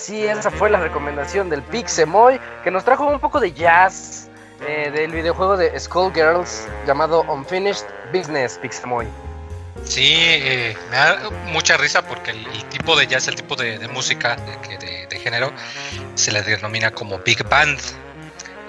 Sí, 0.00 0.24
esa 0.26 0.50
fue 0.50 0.70
la 0.70 0.80
recomendación 0.80 1.48
del 1.50 1.62
Pixemoy, 1.62 2.40
que 2.64 2.70
nos 2.70 2.84
trajo 2.84 3.06
un 3.06 3.20
poco 3.20 3.38
de 3.40 3.52
jazz 3.52 4.28
eh, 4.66 4.90
del 4.92 5.12
videojuego 5.12 5.56
de 5.56 5.78
Skullgirls 5.78 6.66
llamado 6.86 7.22
Unfinished 7.22 7.86
Business 8.12 8.58
Pixemoy. 8.60 9.06
Sí, 9.84 10.12
eh, 10.16 10.76
me 10.90 10.96
da 10.96 11.30
mucha 11.46 11.76
risa 11.76 12.02
porque 12.02 12.32
el, 12.32 12.64
tipo 12.68 12.96
de 12.96 13.06
jazz, 13.06 13.28
el 13.28 13.34
tipo 13.36 13.56
de, 13.56 13.86
música 13.88 14.36
de- 14.36 15.06
de 15.08 15.18
género, 15.18 15.52
se 16.14 16.32
le 16.32 16.42
denomina 16.42 16.90
como 16.90 17.18
Big 17.18 17.42
Band. 17.48 17.78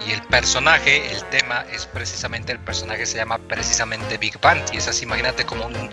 Y 0.07 0.13
el 0.13 0.21
personaje, 0.23 1.11
el 1.11 1.23
tema, 1.25 1.63
es 1.71 1.85
precisamente 1.85 2.51
el 2.51 2.57
personaje 2.59 3.05
se 3.05 3.17
llama 3.17 3.37
precisamente 3.37 4.17
Big 4.17 4.39
Band. 4.41 4.63
Y 4.73 4.77
es 4.77 4.87
así, 4.87 5.03
imagínate 5.03 5.45
como 5.45 5.67
un 5.67 5.91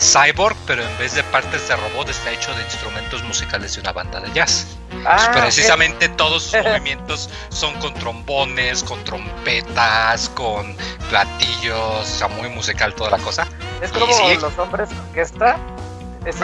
cyborg, 0.00 0.56
pero 0.66 0.82
en 0.82 0.98
vez 0.98 1.14
de 1.14 1.22
partes 1.24 1.68
de 1.68 1.76
robot 1.76 2.08
está 2.08 2.30
hecho 2.30 2.54
de 2.54 2.62
instrumentos 2.62 3.22
musicales 3.24 3.74
de 3.74 3.82
una 3.82 3.92
banda 3.92 4.20
de 4.20 4.32
jazz. 4.32 4.71
Pues 5.02 5.22
Ah, 5.28 5.32
precisamente 5.32 6.08
todos 6.10 6.44
sus 6.44 6.62
movimientos 6.64 7.28
son 7.50 7.74
con 7.80 7.92
trombones, 7.94 8.82
con 8.84 9.02
trompetas, 9.04 10.28
con 10.30 10.76
platillos, 11.10 11.76
o 11.78 12.04
sea, 12.04 12.28
muy 12.28 12.48
musical 12.48 12.94
toda 12.94 13.10
la 13.10 13.18
cosa. 13.18 13.46
es 13.82 13.90
y 13.90 13.98
como 13.98 14.12
sí. 14.12 14.36
los 14.40 14.56
hombres 14.58 14.88
orquesta. 15.08 15.56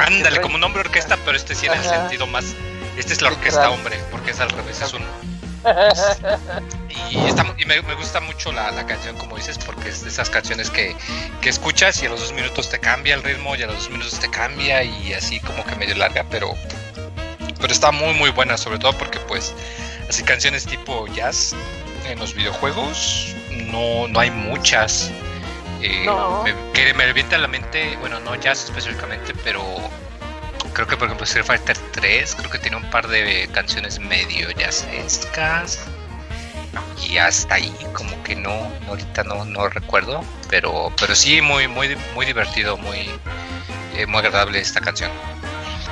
Ándale, 0.05 0.41
como 0.41 0.57
un 0.57 0.65
hombre 0.65 0.81
orquesta, 0.81 1.17
pero 1.25 1.37
este 1.37 1.55
sí 1.55 1.67
en 1.67 1.73
el 1.75 1.85
sentido 1.85 2.27
más. 2.27 2.47
Este 2.97 3.13
es 3.13 3.23
la 3.23 3.29
orquesta 3.29 3.71
hombre, 3.71 3.97
porque 4.11 4.33
es 4.33 4.41
al 4.41 4.51
revés, 4.51 4.81
es 4.83 4.93
un. 4.93 5.05
Y, 7.11 7.19
está, 7.27 7.43
mu- 7.45 7.55
y 7.57 7.65
me, 7.65 7.81
me 7.83 7.95
gusta 7.95 8.21
mucho 8.21 8.53
la, 8.53 8.71
la 8.71 8.85
canción, 8.87 9.17
como 9.17 9.37
dices, 9.37 9.57
porque 9.59 9.89
es 9.89 10.03
de 10.03 10.11
esas 10.11 10.29
canciones 10.29 10.71
que, 10.71 10.95
que 11.41 11.49
escuchas 11.49 12.03
y 12.03 12.07
a 12.07 12.11
los 12.11 12.21
dos 12.21 12.33
minutos 12.33 12.69
te 12.71 12.79
cambia 12.79 13.15
el 13.15 13.23
ritmo 13.23 13.57
y 13.57 13.63
a 13.63 13.67
los 13.67 13.77
dos 13.77 13.91
minutos 13.91 14.19
te 14.19 14.29
cambia 14.29 14.83
y 14.83 15.13
así 15.15 15.41
como 15.41 15.65
que 15.65 15.75
medio 15.77 15.95
larga, 15.95 16.25
pero, 16.31 16.55
pero 17.61 17.73
está 17.73 17.91
muy 17.91 18.15
muy 18.15 18.31
buena, 18.31 18.57
sobre 18.57 18.79
todo 18.79 18.93
porque 18.97 19.19
pues 19.21 19.55
así 20.09 20.23
canciones 20.23 20.65
tipo 20.67 21.07
jazz 21.09 21.55
en 22.05 22.19
los 22.19 22.35
videojuegos 22.35 23.35
no, 23.51 24.09
no 24.09 24.21
hay 24.21 24.31
muchas. 24.31 25.11
Eh, 25.83 26.03
No. 26.07 26.43
me, 26.43 26.55
que 26.73 26.93
me 26.95 27.07
revienta 27.07 27.37
a 27.37 27.39
la 27.39 27.47
mente, 27.49 27.97
bueno, 28.01 28.19
no 28.21 28.35
jazz 28.37 28.65
específicamente, 28.65 29.33
pero 29.45 29.63
creo 30.73 30.87
que 30.87 30.97
por 30.97 31.07
ejemplo 31.07 31.25
Street 31.25 31.45
Fighter 31.45 31.77
3 31.93 32.35
creo 32.37 32.51
que 32.51 32.59
tiene 32.59 32.77
un 32.77 32.89
par 32.91 33.07
de 33.09 33.49
canciones 33.53 33.99
medio 34.01 34.51
jazzescas 34.53 35.81
y 37.09 37.19
hasta 37.19 37.55
ahí 37.57 37.73
como 37.93 38.23
que 38.23 38.37
no 38.37 38.51
no, 38.85 38.89
ahorita 38.91 39.25
no, 39.25 39.45
no 39.45 39.69
recuerdo 39.69 40.23
pero 40.51 40.93
pero 41.01 41.15
sí 41.17 41.41
muy 41.41 41.67
muy 41.67 41.97
muy 42.15 42.27
divertido 42.27 42.77
muy 42.77 43.11
eh, 43.97 44.07
muy 44.07 44.19
agradable 44.19 44.61
esta 44.61 44.81
canción 44.81 45.11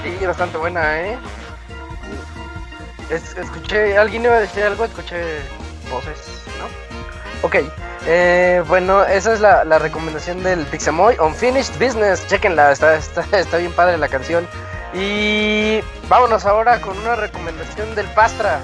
Sí, 0.05 0.25
bastante 0.27 0.59
buena, 0.59 1.01
¿eh? 1.01 1.19
Es- 3.11 3.37
escuché, 3.37 3.97
alguien 3.99 4.25
iba 4.25 4.35
a 4.35 4.41
decir 4.41 4.65
algo, 4.65 4.85
escuché 4.85 5.41
voces, 5.91 6.43
¿no? 6.59 7.47
Ok, 7.47 7.57
eh, 8.07 8.63
bueno, 8.67 9.05
esa 9.05 9.33
es 9.33 9.41
la, 9.41 9.65
la 9.65 9.79
recomendación 9.79 10.43
del 10.43 10.65
Pixemoy, 10.67 11.17
Unfinished 11.21 11.75
Business, 11.79 12.27
chequenla, 12.27 12.73
está, 12.73 12.97
está, 12.97 13.25
está 13.39 13.57
bien 13.59 13.73
padre 13.73 13.99
la 13.99 14.09
canción. 14.09 14.47
Y 14.95 15.81
vámonos 16.09 16.47
ahora 16.47 16.81
con 16.81 16.97
una 16.99 17.17
recomendación 17.17 17.95
del 17.95 18.07
Pastra. 18.09 18.61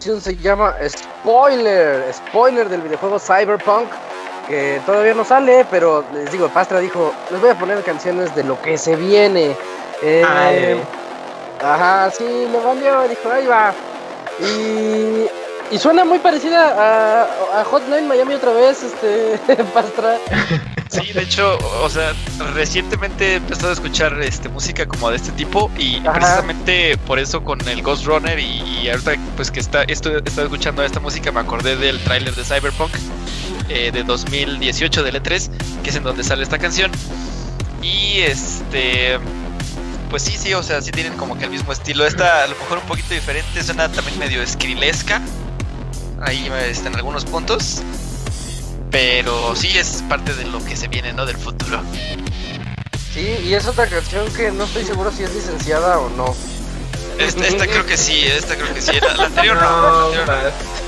Canción 0.00 0.22
se 0.22 0.34
llama 0.36 0.74
Spoiler, 0.88 2.10
spoiler 2.10 2.70
del 2.70 2.80
videojuego 2.80 3.18
Cyberpunk, 3.18 3.90
que 4.48 4.80
todavía 4.86 5.12
no 5.12 5.26
sale, 5.26 5.66
pero 5.70 6.02
les 6.14 6.32
digo, 6.32 6.48
Pastra 6.48 6.78
dijo, 6.80 7.12
les 7.30 7.38
voy 7.38 7.50
a 7.50 7.58
poner 7.58 7.82
canciones 7.82 8.34
de 8.34 8.44
lo 8.44 8.58
que 8.62 8.78
se 8.78 8.96
viene. 8.96 9.54
Eh, 10.02 10.82
ajá, 11.62 12.10
sí, 12.12 12.24
le 12.50 12.60
valió, 12.60 13.02
dijo, 13.08 13.30
ahí 13.30 13.46
va. 13.46 13.74
Y, 14.40 15.26
y 15.70 15.78
suena 15.78 16.06
muy 16.06 16.18
parecida 16.18 16.76
a, 16.78 17.60
a 17.60 17.64
Hotline 17.64 18.08
Miami 18.08 18.36
otra 18.36 18.52
vez, 18.52 18.82
este, 18.82 19.38
Pastra. 19.74 20.16
Sí, 20.90 21.12
de 21.12 21.22
hecho, 21.22 21.56
o 21.82 21.88
sea, 21.88 22.12
recientemente 22.52 23.34
he 23.34 23.36
empezado 23.36 23.70
a 23.70 23.72
escuchar 23.72 24.20
este 24.22 24.48
música 24.48 24.86
como 24.86 25.10
de 25.10 25.16
este 25.16 25.30
tipo 25.32 25.70
y 25.78 25.98
Ajá. 25.98 26.12
precisamente 26.14 26.96
por 26.98 27.20
eso 27.20 27.44
con 27.44 27.60
el 27.68 27.80
Ghost 27.82 28.06
Runner 28.06 28.38
y, 28.38 28.62
y 28.82 28.88
ahorita 28.90 29.12
pues 29.36 29.52
que 29.52 29.60
está 29.60 29.84
estoy, 29.84 30.20
estaba 30.24 30.46
escuchando 30.46 30.82
esta 30.82 30.98
música 30.98 31.30
me 31.30 31.40
acordé 31.40 31.76
del 31.76 32.00
tráiler 32.00 32.34
de 32.34 32.42
Cyberpunk 32.42 32.90
eh, 33.68 33.92
de 33.92 34.02
2018 34.02 35.04
del 35.04 35.22
E3, 35.22 35.50
que 35.84 35.90
es 35.90 35.96
en 35.96 36.02
donde 36.02 36.24
sale 36.24 36.42
esta 36.42 36.58
canción. 36.58 36.90
Y 37.82 38.20
este 38.22 39.18
pues 40.10 40.24
sí, 40.24 40.36
sí, 40.36 40.52
o 40.54 40.62
sea, 40.64 40.82
sí 40.82 40.90
tienen 40.90 41.16
como 41.16 41.38
que 41.38 41.44
el 41.44 41.50
mismo 41.50 41.72
estilo. 41.72 42.04
Esta 42.04 42.42
a 42.42 42.48
lo 42.48 42.56
mejor 42.56 42.78
un 42.78 42.84
poquito 42.86 43.14
diferente, 43.14 43.62
suena 43.62 43.90
también 43.92 44.18
medio 44.18 44.42
escrilesca. 44.42 45.20
Ahí 46.20 46.50
este, 46.68 46.88
en 46.88 46.96
algunos 46.96 47.24
puntos. 47.24 47.80
Pero 48.90 49.54
sí 49.54 49.76
es 49.78 50.02
parte 50.08 50.34
de 50.34 50.44
lo 50.46 50.64
que 50.64 50.76
se 50.76 50.88
viene, 50.88 51.12
¿no? 51.12 51.24
Del 51.26 51.36
futuro. 51.36 51.80
Sí, 53.12 53.38
y 53.44 53.54
es 53.54 53.66
otra 53.66 53.86
canción 53.86 54.32
que 54.34 54.50
no 54.50 54.64
estoy 54.64 54.84
seguro 54.84 55.10
si 55.10 55.22
es 55.24 55.34
licenciada 55.34 55.98
o 55.98 56.08
no. 56.10 56.34
Esta, 57.18 57.46
esta 57.46 57.66
creo 57.66 57.84
que 57.84 57.96
sí, 57.98 58.24
esta 58.24 58.56
creo 58.56 58.72
que 58.72 58.80
sí. 58.80 58.92
La, 59.00 59.14
la 59.14 59.24
anterior 59.26 59.56
no, 59.56 59.62
la 59.82 60.04
anterior 60.06 60.26
no. 60.26 60.34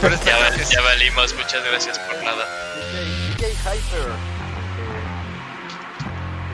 Pero 0.00 0.14
esta 0.14 0.30
Ya, 0.30 0.64
sí. 0.64 0.76
valimos, 0.82 1.34
muchas 1.34 1.62
gracias 1.64 1.98
por 1.98 2.16
nada. 2.24 2.46
DJ 3.36 3.50
Hyper, 3.52 4.08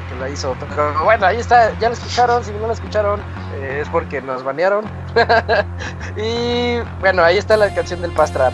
que, 0.08 0.14
que 0.14 0.20
la 0.20 0.28
hizo. 0.30 0.56
Pero 0.58 1.04
bueno, 1.04 1.26
ahí 1.26 1.36
está, 1.38 1.78
ya 1.78 1.88
la 1.88 1.94
escucharon. 1.94 2.44
Si 2.44 2.50
no 2.52 2.66
la 2.66 2.72
escucharon, 2.72 3.20
eh, 3.54 3.80
es 3.82 3.88
porque 3.88 4.20
nos 4.20 4.42
banearon. 4.42 4.84
y 6.16 6.78
bueno, 7.00 7.22
ahí 7.22 7.38
está 7.38 7.56
la 7.56 7.72
canción 7.74 8.02
del 8.02 8.12
Pastra. 8.12 8.50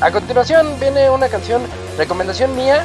A 0.00 0.10
continuación 0.10 0.78
viene 0.80 1.08
una 1.08 1.28
canción, 1.28 1.62
recomendación 1.96 2.54
mía. 2.54 2.84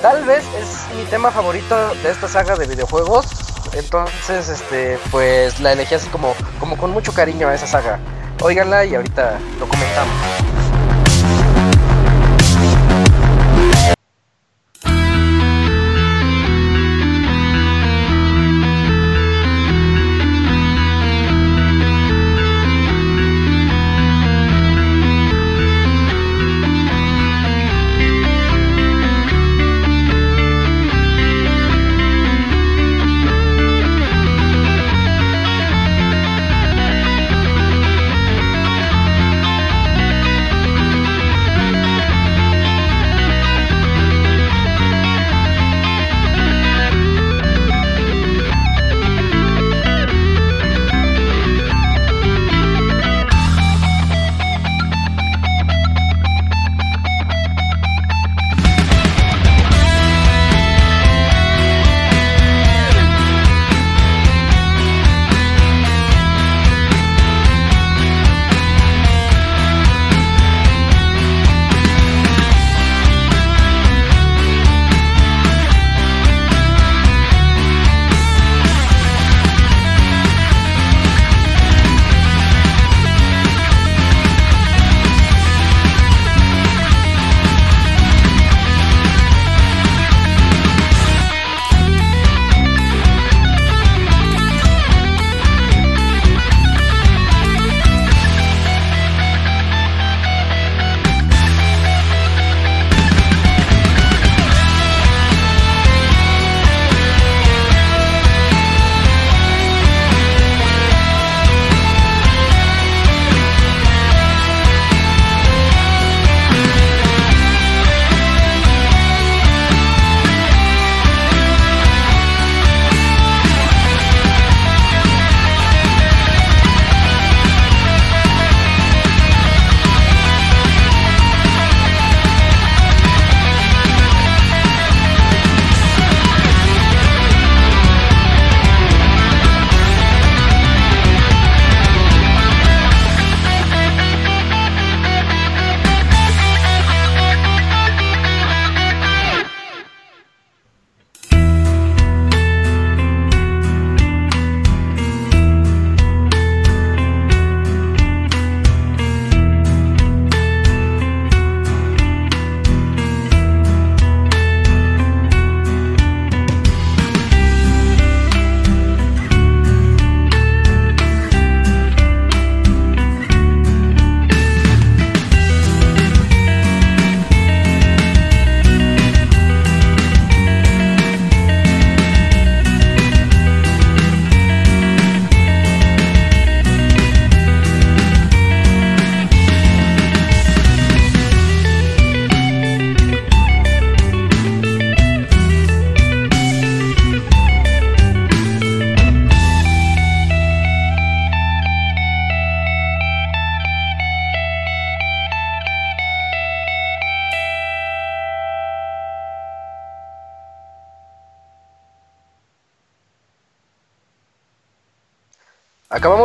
Tal 0.00 0.24
vez 0.24 0.44
es 0.58 0.96
mi 0.96 1.04
tema 1.04 1.30
favorito 1.30 1.94
de 2.02 2.10
esta 2.10 2.28
saga 2.28 2.56
de 2.56 2.66
videojuegos. 2.66 3.26
Entonces, 3.72 4.48
este, 4.48 4.98
pues 5.10 5.60
la 5.60 5.72
elegí 5.72 5.94
así 5.94 6.08
como, 6.08 6.34
como 6.58 6.76
con 6.76 6.92
mucho 6.92 7.12
cariño 7.12 7.48
a 7.48 7.54
esa 7.54 7.66
saga. 7.66 7.98
Óiganla 8.40 8.84
y 8.84 8.94
ahorita 8.94 9.38
lo 9.58 9.68
comentamos. 9.68 10.65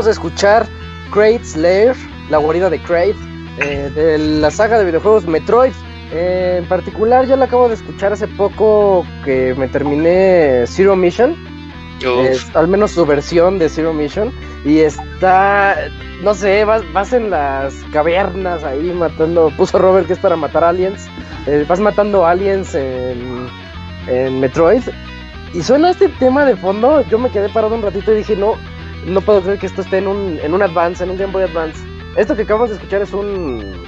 Acabamos 0.01 0.17
de 0.17 0.29
escuchar 0.29 0.67
Great 1.13 1.43
Slayer 1.43 1.95
La 2.31 2.39
guarida 2.39 2.71
de 2.71 2.81
Kraid, 2.81 3.13
eh, 3.59 3.91
de 3.93 4.17
la 4.17 4.49
saga 4.49 4.79
de 4.79 4.85
videojuegos 4.85 5.27
Metroid. 5.27 5.73
Eh, 6.11 6.55
en 6.57 6.67
particular, 6.67 7.27
yo 7.27 7.35
la 7.35 7.45
acabo 7.45 7.67
de 7.67 7.75
escuchar 7.75 8.11
hace 8.11 8.27
poco 8.27 9.05
que 9.23 9.53
me 9.55 9.67
terminé 9.67 10.63
Zero 10.65 10.95
Mission. 10.95 11.35
Es, 12.01 12.55
al 12.55 12.67
menos 12.67 12.91
su 12.91 13.05
versión 13.05 13.59
de 13.59 13.69
Zero 13.69 13.93
Mission. 13.93 14.31
Y 14.65 14.79
está, 14.79 15.75
no 16.23 16.33
sé, 16.33 16.65
vas, 16.65 16.81
vas 16.93 17.13
en 17.13 17.29
las 17.29 17.75
cavernas 17.93 18.63
ahí 18.63 18.91
matando. 18.93 19.51
Puso 19.55 19.77
Robert 19.77 20.07
que 20.07 20.13
es 20.13 20.19
para 20.19 20.35
matar 20.35 20.63
aliens. 20.63 21.07
eh, 21.45 21.63
vas 21.69 21.79
matando 21.79 22.25
aliens 22.25 22.73
en, 22.73 23.47
en 24.07 24.39
Metroid. 24.39 24.81
Y 25.53 25.61
suena 25.61 25.91
este 25.91 26.07
tema 26.07 26.43
de 26.43 26.55
fondo. 26.55 27.05
Yo 27.07 27.19
me 27.19 27.29
quedé 27.29 27.49
parado 27.49 27.75
un 27.75 27.83
ratito 27.83 28.11
y 28.13 28.15
dije, 28.15 28.35
no, 28.35 28.55
no 29.05 29.21
puedo 29.21 29.41
creer 29.41 29.59
que 29.59 29.67
esto 29.67 29.81
esté 29.81 29.97
en 29.97 30.07
un, 30.07 30.39
en 30.41 30.53
un 30.53 30.61
Advance, 30.61 31.03
en 31.03 31.09
un 31.09 31.17
Game 31.17 31.33
Boy 31.33 31.43
Advance. 31.43 31.79
Esto 32.15 32.35
que 32.35 32.43
acabamos 32.43 32.69
de 32.69 32.75
escuchar 32.75 33.01
es 33.01 33.13
un. 33.13 33.81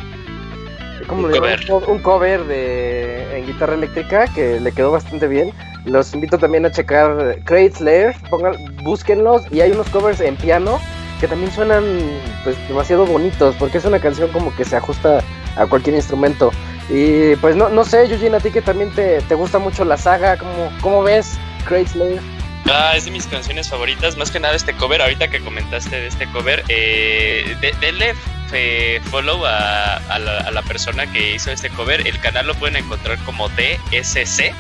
¿Cómo 1.07 1.27
Un 1.27 1.31
le 1.31 1.40
cover. 1.40 1.60
Un 1.88 1.99
cover 1.99 2.45
de, 2.45 3.38
en 3.38 3.45
guitarra 3.45 3.73
eléctrica 3.73 4.27
que 4.27 4.60
le 4.60 4.72
quedó 4.72 4.91
bastante 4.91 5.27
bien. 5.27 5.52
Los 5.85 6.14
invito 6.14 6.38
también 6.38 6.65
a 6.65 6.72
checar 6.72 7.40
Crate 7.44 7.73
Slayer, 7.73 8.15
pongan, 8.30 8.56
búsquenlos 8.84 9.44
y 9.52 9.60
hay 9.60 9.72
unos 9.72 9.90
covers 9.90 10.22
en 10.22 10.38
piano 10.38 10.80
que 11.19 11.27
también 11.27 11.52
suenan 11.52 11.84
pues 12.45 12.56
demasiado 12.69 13.06
bonitos 13.06 13.56
porque 13.60 13.80
es 13.80 13.85
una 13.85 13.99
canción 13.99 14.30
como 14.31 14.56
que 14.56 14.64
se 14.64 14.77
ajusta 14.77 15.22
a 15.57 15.65
cualquier 15.65 15.95
instrumento. 15.95 16.52
Y 16.90 17.35
pues 17.38 17.56
no, 17.56 17.68
no 17.68 17.84
sé, 17.84 18.06
Eugene, 18.06 18.38
a 18.38 18.40
ti 18.40 18.52
que 18.52 18.61
también 18.61 18.91
te, 18.91 19.22
te 19.22 19.35
gusta 19.35 19.60
mucho 19.60 19.84
la 19.84 19.98
saga, 19.98 20.38
¿cómo, 20.38 20.72
cómo 20.81 21.03
ves 21.03 21.38
Crate 21.65 21.88
Slayer? 21.88 22.32
Ah, 22.65 22.94
es 22.95 23.06
de 23.06 23.11
mis 23.11 23.27
canciones 23.27 23.69
favoritas, 23.69 24.18
más 24.18 24.31
que 24.31 24.40
nada 24.40 24.56
este 24.56 24.73
cover, 24.73 25.02
ahorita 25.02 25.27
que 25.27 25.41
comentaste 25.41 25.99
de 25.99 26.07
este 26.07 26.27
cover, 26.27 26.64
eh, 26.69 27.56
eh, 28.53 29.02
follow 29.11 29.45
a 29.45 30.19
la 30.52 30.61
persona 30.64 31.11
que 31.11 31.35
hizo 31.35 31.52
este 31.52 31.69
cover, 31.69 32.07
el 32.07 32.19
canal 32.19 32.48
lo 32.48 32.56
pueden 32.56 32.77
encontrar 32.77 33.18
como 33.26 33.49
DSC 33.49 34.53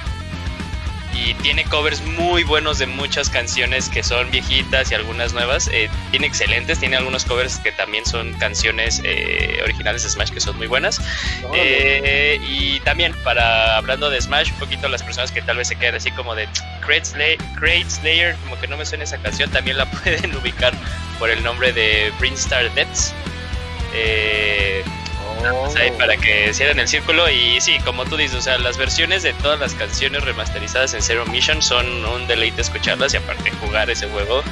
y 1.25 1.33
tiene 1.35 1.63
covers 1.65 2.01
muy 2.01 2.43
buenos 2.43 2.79
de 2.79 2.85
muchas 2.85 3.29
canciones 3.29 3.89
que 3.89 4.03
son 4.03 4.29
viejitas 4.31 4.91
y 4.91 4.95
algunas 4.95 5.33
nuevas, 5.33 5.69
eh, 5.71 5.89
tiene 6.11 6.27
excelentes, 6.27 6.79
tiene 6.79 6.97
algunos 6.97 7.25
covers 7.25 7.57
que 7.57 7.71
también 7.71 8.05
son 8.05 8.33
canciones 8.33 9.01
eh, 9.03 9.59
originales 9.63 10.03
de 10.03 10.09
Smash 10.09 10.31
que 10.31 10.39
son 10.39 10.57
muy 10.57 10.67
buenas. 10.67 11.01
Eh, 11.53 12.39
y 12.47 12.79
también 12.81 13.13
para 13.23 13.77
hablando 13.77 14.09
de 14.09 14.19
Smash, 14.21 14.51
un 14.51 14.59
poquito 14.59 14.87
las 14.89 15.03
personas 15.03 15.31
que 15.31 15.41
tal 15.41 15.57
vez 15.57 15.67
se 15.67 15.75
quedan 15.75 15.95
así 15.95 16.11
como 16.11 16.35
de 16.35 16.47
Crate 16.81 17.05
Slayer, 17.05 17.37
Crate 17.55 17.89
Slayer, 17.89 18.35
como 18.43 18.59
que 18.59 18.67
no 18.67 18.77
me 18.77 18.85
suena 18.85 19.03
esa 19.03 19.17
canción, 19.17 19.49
también 19.51 19.77
la 19.77 19.85
pueden 20.03 20.35
ubicar 20.35 20.73
por 21.19 21.29
el 21.29 21.43
nombre 21.43 21.71
de 21.71 22.11
Brinstar 22.19 22.73
Depths. 22.73 23.13
Eh, 23.93 24.83
ahí 25.77 25.91
para 25.97 26.17
que 26.17 26.53
cierren 26.53 26.79
el 26.79 26.87
círculo 26.87 27.29
y 27.29 27.59
sí, 27.61 27.77
como 27.85 28.05
tú 28.05 28.17
dices, 28.17 28.37
o 28.37 28.41
sea, 28.41 28.57
las 28.57 28.77
versiones 28.77 29.23
de 29.23 29.33
todas 29.33 29.59
las 29.59 29.73
canciones 29.73 30.23
remasterizadas 30.23 30.93
en 30.93 31.01
Zero 31.01 31.25
Mission 31.25 31.61
son 31.61 31.85
un 32.05 32.27
deleite 32.27 32.61
escucharlas 32.61 33.13
y 33.13 33.17
aparte 33.17 33.51
jugar 33.61 33.89
ese 33.89 34.07
juego 34.07 34.43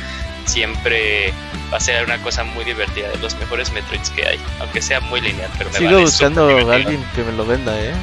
siempre 0.45 1.33
va 1.71 1.77
a 1.77 1.79
ser 1.79 2.03
una 2.03 2.17
cosa 2.21 2.43
muy 2.43 2.63
divertida, 2.63 3.09
de 3.09 3.17
los 3.17 3.35
mejores 3.35 3.71
Metroids 3.71 4.09
que 4.09 4.27
hay, 4.27 4.39
aunque 4.59 4.81
sea 4.81 4.99
muy 4.99 5.21
lineal, 5.21 5.49
pero 5.57 5.69
me 5.69 5.77
Sigo 5.77 5.91
vale 5.91 6.03
buscando 6.03 6.71
a 6.71 6.75
alguien 6.75 7.05
que 7.15 7.23
me 7.23 7.31
lo 7.33 7.45
venda, 7.45 7.79
eh. 7.79 7.93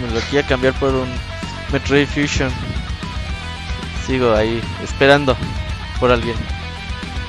Me 0.00 0.12
lo 0.12 0.20
quiera 0.26 0.46
cambiar 0.46 0.74
por 0.74 0.94
un 0.94 1.08
Metroid 1.72 2.06
Fusion. 2.06 2.50
Sigo 4.06 4.34
ahí, 4.34 4.60
esperando 4.82 5.36
por 5.98 6.10
alguien. 6.10 6.36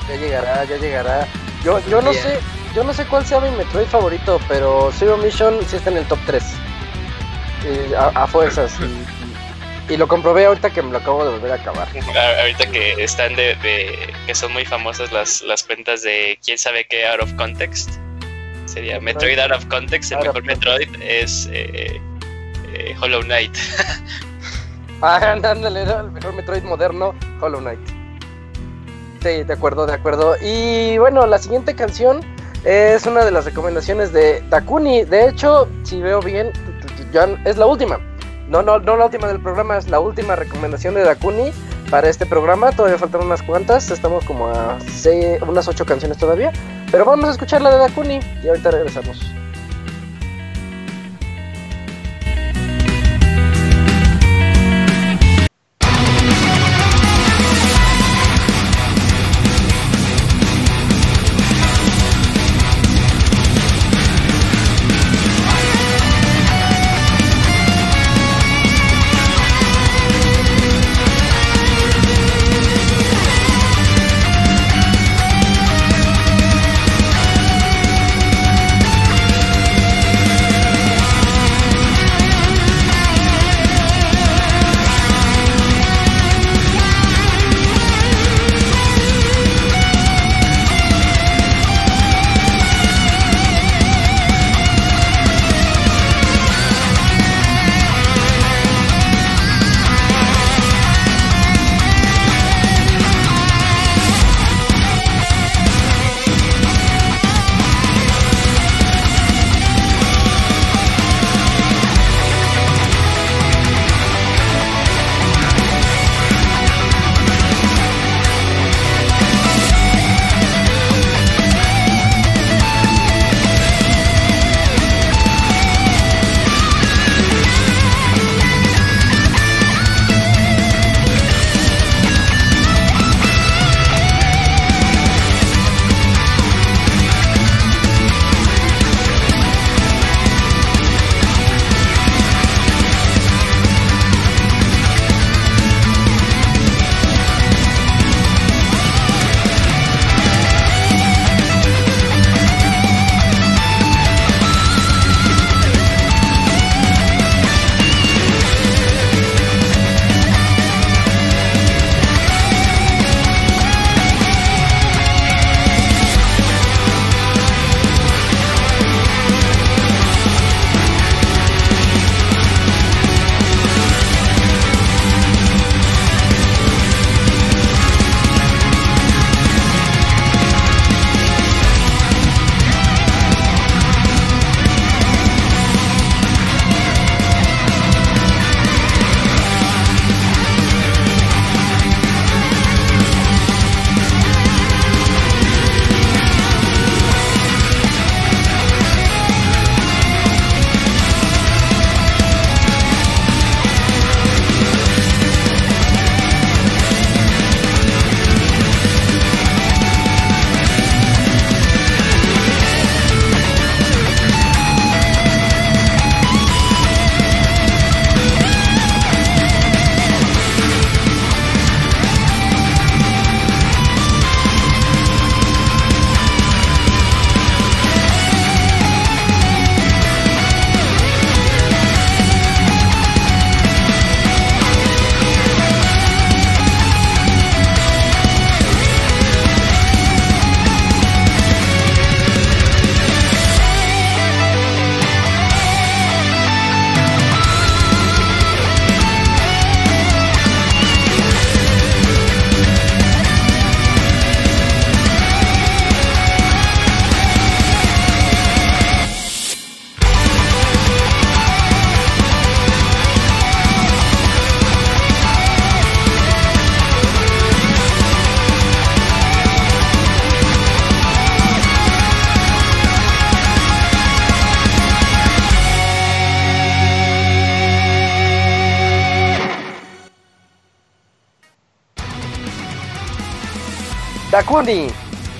Ya 0.08 0.16
llegará, 0.16 0.64
ya 0.64 0.76
llegará. 0.76 1.28
Yo, 1.64 1.80
yo 1.88 2.00
no 2.02 2.12
sé, 2.12 2.38
yo 2.78 2.84
no 2.84 2.92
sé 2.92 3.04
cuál 3.06 3.26
sea 3.26 3.40
mi 3.40 3.50
Metroid 3.50 3.86
favorito, 3.88 4.40
pero 4.46 4.90
Zero 4.96 5.16
Mission 5.16 5.58
sí 5.66 5.74
está 5.74 5.90
en 5.90 5.96
el 5.96 6.04
top 6.06 6.18
3. 6.26 6.44
Y 7.90 7.94
a, 7.94 8.06
a 8.14 8.26
fuerzas. 8.28 8.72
Y, 9.88 9.94
y 9.94 9.96
lo 9.96 10.06
comprobé 10.06 10.46
ahorita 10.46 10.70
que 10.70 10.80
me 10.80 10.92
lo 10.92 10.98
acabo 10.98 11.24
de 11.24 11.32
volver 11.32 11.50
a 11.50 11.54
acabar. 11.56 11.88
Ahorita 12.40 12.70
que 12.70 13.02
están 13.02 13.34
de, 13.34 13.56
de- 13.56 14.14
que 14.26 14.34
son 14.36 14.52
muy 14.52 14.64
famosas 14.64 15.10
las, 15.10 15.42
las 15.42 15.64
cuentas 15.64 16.02
de 16.04 16.38
quién 16.44 16.56
sabe 16.56 16.86
qué 16.86 17.04
out 17.08 17.20
of 17.20 17.32
context. 17.34 17.90
Sería 18.66 19.00
Metroid 19.00 19.40
out 19.40 19.50
of 19.50 19.66
context, 19.66 20.12
el 20.12 20.18
mejor 20.20 20.44
Metroid 20.44 20.88
es 21.02 21.48
eh, 21.50 22.00
eh, 22.74 22.96
Hollow 23.00 23.22
Knight. 23.22 23.56
Ah, 25.00 25.18
ándale, 25.32 25.82
era 25.82 26.00
el 26.00 26.10
mejor 26.10 26.32
Metroid 26.34 26.62
moderno, 26.64 27.14
Hollow 27.40 27.60
Knight. 27.60 27.78
Sí, 29.22 29.44
de 29.44 29.52
acuerdo, 29.52 29.86
de 29.86 29.94
acuerdo. 29.94 30.34
Y 30.42 30.98
bueno, 30.98 31.24
la 31.26 31.38
siguiente 31.38 31.76
canción 31.76 32.20
es 32.64 33.06
una 33.06 33.24
de 33.24 33.30
las 33.30 33.44
recomendaciones 33.44 34.12
de 34.12 34.42
Dakuni. 34.50 35.04
De 35.04 35.28
hecho, 35.28 35.68
si 35.84 36.00
veo 36.00 36.20
bien, 36.20 36.50
es 37.44 37.56
la 37.56 37.66
última. 37.66 37.98
No, 38.48 38.62
no, 38.62 38.78
no 38.78 38.96
la 38.96 39.06
última 39.06 39.28
del 39.28 39.40
programa, 39.40 39.76
es 39.76 39.88
la 39.88 40.00
última 40.00 40.34
recomendación 40.34 40.94
de 40.94 41.04
Dakuni 41.04 41.52
para 41.90 42.08
este 42.08 42.26
programa. 42.26 42.72
Todavía 42.72 42.98
faltan 42.98 43.22
unas 43.22 43.42
cuantas, 43.42 43.90
estamos 43.90 44.24
como 44.24 44.48
a 44.48 44.78
unas 45.46 45.68
ocho 45.68 45.84
canciones 45.84 46.18
todavía. 46.18 46.52
Pero 46.90 47.04
vamos 47.04 47.28
a 47.28 47.32
escuchar 47.32 47.60
la 47.62 47.70
de 47.70 47.78
Dakuni 47.78 48.20
y 48.42 48.48
ahorita 48.48 48.70
regresamos. 48.70 49.20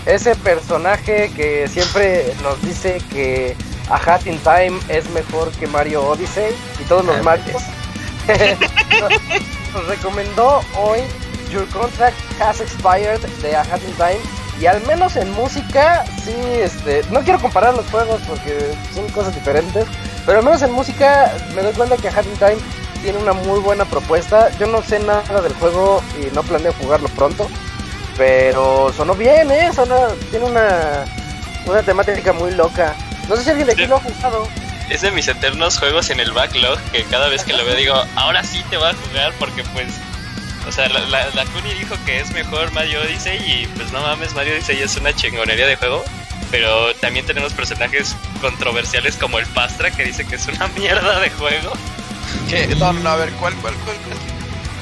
Ese 0.07 0.35
personaje 0.37 1.31
que 1.35 1.67
siempre 1.69 2.33
nos 2.43 2.61
dice 2.63 2.99
que 3.11 3.57
A 3.91 3.97
Hat 3.97 4.27
in 4.27 4.39
Time 4.39 4.79
es 4.89 5.09
mejor 5.11 5.51
que 5.53 5.67
Mario 5.67 6.03
Odyssey 6.09 6.55
y 6.81 6.85
todos 6.85 7.05
los 7.05 7.17
Ah, 7.17 7.23
Marios. 7.23 7.63
nos, 9.01 9.11
nos 9.75 9.87
recomendó 9.89 10.61
hoy 10.79 11.01
Your 11.51 11.67
Contract 11.69 12.17
Has 12.41 12.61
Expired 12.61 13.21
de 13.43 13.57
A 13.57 13.61
Hat 13.63 13.81
in 13.87 13.93
Time. 13.95 14.19
Y 14.61 14.67
al 14.67 14.85
menos 14.87 15.15
en 15.17 15.31
música, 15.33 16.05
sí, 16.25 16.35
este, 16.63 17.03
no 17.11 17.21
quiero 17.21 17.39
comparar 17.41 17.75
los 17.75 17.87
juegos 17.91 18.21
porque 18.27 18.73
son 18.95 19.09
cosas 19.11 19.35
diferentes, 19.35 19.87
pero 20.27 20.39
al 20.39 20.45
menos 20.45 20.63
en 20.63 20.73
música 20.73 21.33
me 21.55 21.63
doy 21.63 21.73
cuenta 21.75 21.97
que 21.97 22.09
A 22.09 22.13
Hat 22.13 22.25
in 22.27 22.37
Time 22.39 22.57
tiene 23.03 23.19
una 23.19 23.33
muy 23.35 23.61
buena 23.61 23.85
propuesta. 23.85 24.49
Yo 24.59 24.67
no 24.67 24.83
sé 24.83 24.99
nada 25.01 25.41
del 25.43 25.55
juego 25.55 26.03
y 26.21 26.35
no 26.35 26.43
planeo 26.43 26.73
jugarlo 26.81 27.09
pronto, 27.11 27.49
pero 28.19 28.93
sonó 28.95 29.15
bien, 29.15 29.51
¿eh? 29.51 29.71
Sonó- 29.75 30.13
tiene 30.31 30.45
una, 30.45 31.05
una 31.65 31.83
temática 31.83 32.33
muy 32.35 32.51
loca. 32.53 32.95
No 33.29 33.37
sé 33.37 33.45
si 33.45 33.51
alguien 33.51 33.67
de 33.69 33.73
aquí 33.75 33.87
lo 33.87 33.97
ha 33.97 34.01
jugado. 34.01 34.47
Es 34.91 35.03
de 35.03 35.11
mis 35.11 35.29
eternos 35.29 35.79
juegos 35.79 36.11
en 36.11 36.19
el 36.21 36.33
backlog 36.33 36.79
que 36.93 37.05
cada 37.05 37.29
vez 37.29 37.45
que 37.45 37.53
lo 37.53 37.65
veo 37.65 37.75
digo, 37.77 37.95
ahora 38.17 38.43
sí 38.43 38.63
te 38.71 38.77
voy 38.77 38.89
a 38.91 38.95
jugar 38.95 39.33
porque 39.39 39.63
pues... 39.73 39.87
O 40.67 40.73
sea, 40.73 40.89
la, 40.89 41.01
la, 41.01 41.27
la 41.35 41.45
Kuni 41.47 41.73
dijo 41.75 41.95
que 42.05 42.21
es 42.21 42.31
mejor 42.33 42.71
Mario 42.73 43.01
Odyssey 43.01 43.37
y 43.39 43.67
pues 43.69 43.91
no 43.93 44.01
mames, 44.03 44.35
Mario 44.35 44.53
Odyssey 44.55 44.83
es 44.83 44.97
una 44.97 45.15
chingonería 45.15 45.67
de 45.67 45.77
juego. 45.77 46.05
Pero 46.51 46.95
también 46.97 47.25
tenemos 47.27 47.53
personajes 47.53 48.17
controversiales 48.41 49.17
como 49.17 49.39
el 49.39 49.47
Pastra 49.47 49.91
que 49.91 50.05
dice 50.05 50.27
que 50.27 50.37
es 50.37 50.47
una 50.49 50.67
mierda 50.77 51.21
de 51.21 51.31
juego. 51.31 51.73
¿Qué? 52.49 52.67
No, 52.77 52.93
no, 52.95 53.11
a 53.11 53.17
ver, 53.17 53.31
¿cuál, 53.33 53.55
cuál, 53.57 53.75
cuál? 53.85 53.97
cuál? 53.97 54.19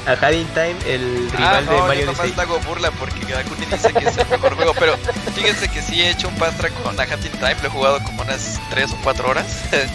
A 0.07 0.11
Hat 0.13 0.33
in 0.33 0.47
Time, 0.53 0.75
el 0.85 1.29
Ah, 1.33 1.59
rival 1.59 1.65
de 1.65 1.71
no, 1.71 1.77
yo 1.79 1.87
Mario 1.87 2.05
nomás 2.05 2.19
Odyssey. 2.21 2.35
le 2.37 2.41
hago 2.43 2.59
burla 2.61 2.91
porque 2.91 3.25
Dakuni 3.33 3.65
dice 3.65 3.93
que 3.93 4.07
es 4.07 4.17
el 4.17 4.27
mejor 4.29 4.55
juego, 4.55 4.73
pero 4.79 4.97
fíjense 5.35 5.67
que 5.69 5.81
sí 5.81 6.01
he 6.01 6.09
hecho 6.11 6.29
un 6.29 6.35
pastra 6.35 6.69
con 6.69 6.99
A 6.99 7.03
Hat 7.03 7.23
in 7.25 7.31
Time, 7.33 7.55
lo 7.61 7.67
he 7.67 7.71
jugado 7.71 8.01
como 8.03 8.21
unas 8.23 8.59
3 8.69 8.91
o 8.93 8.97
4 9.03 9.29
horas. 9.29 9.45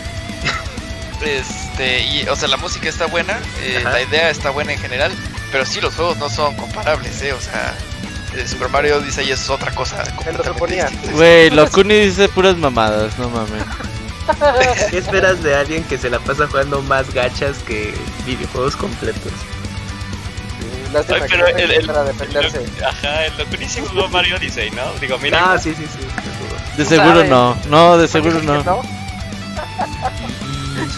Este, 1.24 2.02
y, 2.04 2.26
o 2.28 2.34
sea, 2.34 2.48
la 2.48 2.56
música 2.56 2.88
está 2.88 3.06
buena, 3.06 3.38
eh, 3.62 3.80
la 3.84 4.02
idea 4.02 4.28
está 4.28 4.50
buena 4.50 4.72
en 4.72 4.78
general, 4.80 5.12
pero 5.52 5.64
sí, 5.64 5.80
los 5.80 5.94
juegos 5.94 6.16
no 6.18 6.28
son 6.28 6.56
comparables, 6.56 7.22
¿eh? 7.22 7.32
O 7.32 7.40
sea, 7.40 7.74
eh, 8.34 8.44
Super 8.46 8.68
Mario 8.70 8.96
Odyssey 8.96 9.30
es 9.30 9.48
otra 9.48 9.72
cosa 9.72 10.02
completamente. 10.16 11.12
Güey, 11.12 11.50
Locuni 11.50 11.94
dice 12.06 12.28
puras 12.28 12.56
mamadas, 12.56 13.16
no 13.20 13.30
mames. 13.30 13.62
¿Qué 14.90 14.98
esperas 14.98 15.42
de 15.44 15.54
alguien 15.54 15.84
que 15.84 15.96
se 15.96 16.10
la 16.10 16.18
pasa 16.18 16.48
jugando 16.48 16.82
más 16.82 17.14
gachas 17.14 17.58
que 17.58 17.94
videojuegos 18.26 18.74
completos? 18.74 19.32
Lástima 20.92 21.18
Ay, 21.22 21.26
pero 21.30 21.46
el, 21.46 21.70
el, 21.70 21.86
para 21.86 22.04
defenderse. 22.04 22.58
el- 22.58 22.84
ajá, 22.84 23.26
el 23.26 23.36
Locuni 23.38 23.68
sí 23.68 23.80
jugó 23.86 24.08
Mario 24.08 24.36
Odyssey, 24.36 24.70
¿no? 24.72 24.92
Digo, 25.00 25.18
mira. 25.18 25.52
Ah, 25.52 25.58
sí, 25.58 25.74
sí, 25.74 25.86
sí. 25.86 26.06
De 26.76 26.84
seguro 26.84 27.14
¿Sabes? 27.16 27.30
no, 27.30 27.56
no, 27.68 27.98
de 27.98 28.08
seguro 28.08 28.40
¿Que 28.40 28.46
no. 28.46 28.62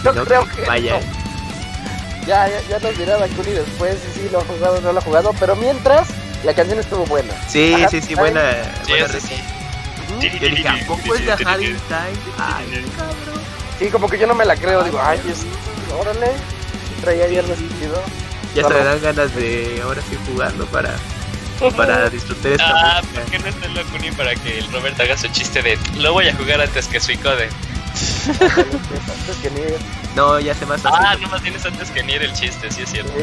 Yo 0.03 0.13
No, 0.13 0.25
creo 0.25 0.45
que 0.47 0.61
Vaya. 0.63 0.99
no. 0.99 1.25
Ya, 2.27 2.47
ya, 2.49 2.61
ya 2.69 2.79
nos 2.79 2.97
dirá 2.97 3.17
Dakuni 3.17 3.51
después 3.51 3.97
si 4.15 4.21
sí 4.21 4.29
lo 4.31 4.39
ha 4.39 4.43
jugado 4.45 4.77
o 4.77 4.81
no 4.81 4.91
lo 4.93 4.99
ha 4.99 5.01
jugado, 5.01 5.33
pero 5.39 5.55
mientras 5.55 6.07
la 6.43 6.53
canción 6.53 6.79
estuvo 6.79 7.05
buena. 7.05 7.33
Sí, 7.47 7.73
Ajá, 7.75 7.89
sí, 7.89 8.01
sí, 8.01 8.15
¿sabes? 8.15 8.33
buena. 8.33 8.51
Sí, 8.85 8.91
buena 8.91 9.07
res- 9.07 9.23
sí. 9.23 9.35
Yo 10.39 10.49
dije, 10.49 10.67
¿a 10.67 10.87
poco 10.87 11.13
es 11.15 11.25
de 11.25 11.35
Time? 11.37 11.77
Ay, 12.37 12.85
cabrón. 12.97 13.41
Sí, 13.79 13.87
como 13.89 14.07
que 14.09 14.17
yo 14.17 14.25
no 14.27 14.33
me 14.35 14.45
la 14.45 14.55
creo, 14.55 14.83
digo, 14.83 14.99
ay, 15.03 15.19
es, 15.29 15.45
órale, 15.99 16.31
traía 17.01 17.27
bien 17.27 17.45
sentido. 17.45 18.01
Ya 18.55 18.67
se 18.67 18.73
me 18.73 18.83
dan 18.83 19.01
ganas 19.01 19.35
de 19.35 19.81
ahora 19.83 20.01
sí 20.09 20.17
jugando 20.27 20.65
para, 20.67 20.95
para 21.77 22.09
disfrutar 22.09 22.53
esta 22.53 22.65
Ah, 22.67 23.01
música. 23.01 23.21
¿por 23.21 23.31
qué 23.31 23.39
no 23.39 23.47
está 23.47 23.65
el 23.65 23.73
Locuni 23.75 24.11
para 24.11 24.35
que 24.35 24.59
el 24.59 24.71
Robert 24.71 24.99
haga 24.99 25.17
su 25.17 25.27
chiste 25.27 25.61
de 25.61 25.77
lo 25.97 26.13
voy 26.13 26.27
a 26.29 26.35
jugar 26.35 26.61
antes 26.61 26.87
que 26.87 26.99
Suicode? 26.99 27.49
Antes 28.27 29.37
que 29.41 29.49
ni- 29.51 30.15
No, 30.15 30.39
ya 30.39 30.53
se 30.55 30.65
más 30.65 30.81
Ah, 30.85 31.15
no 31.21 31.27
más 31.29 31.41
tienes 31.41 31.65
antes 31.65 31.89
que 31.91 32.01
Nier 32.03 32.23
el 32.23 32.33
chiste, 32.33 32.71
sí 32.71 32.81
es 32.83 32.89
cierto. 32.91 33.11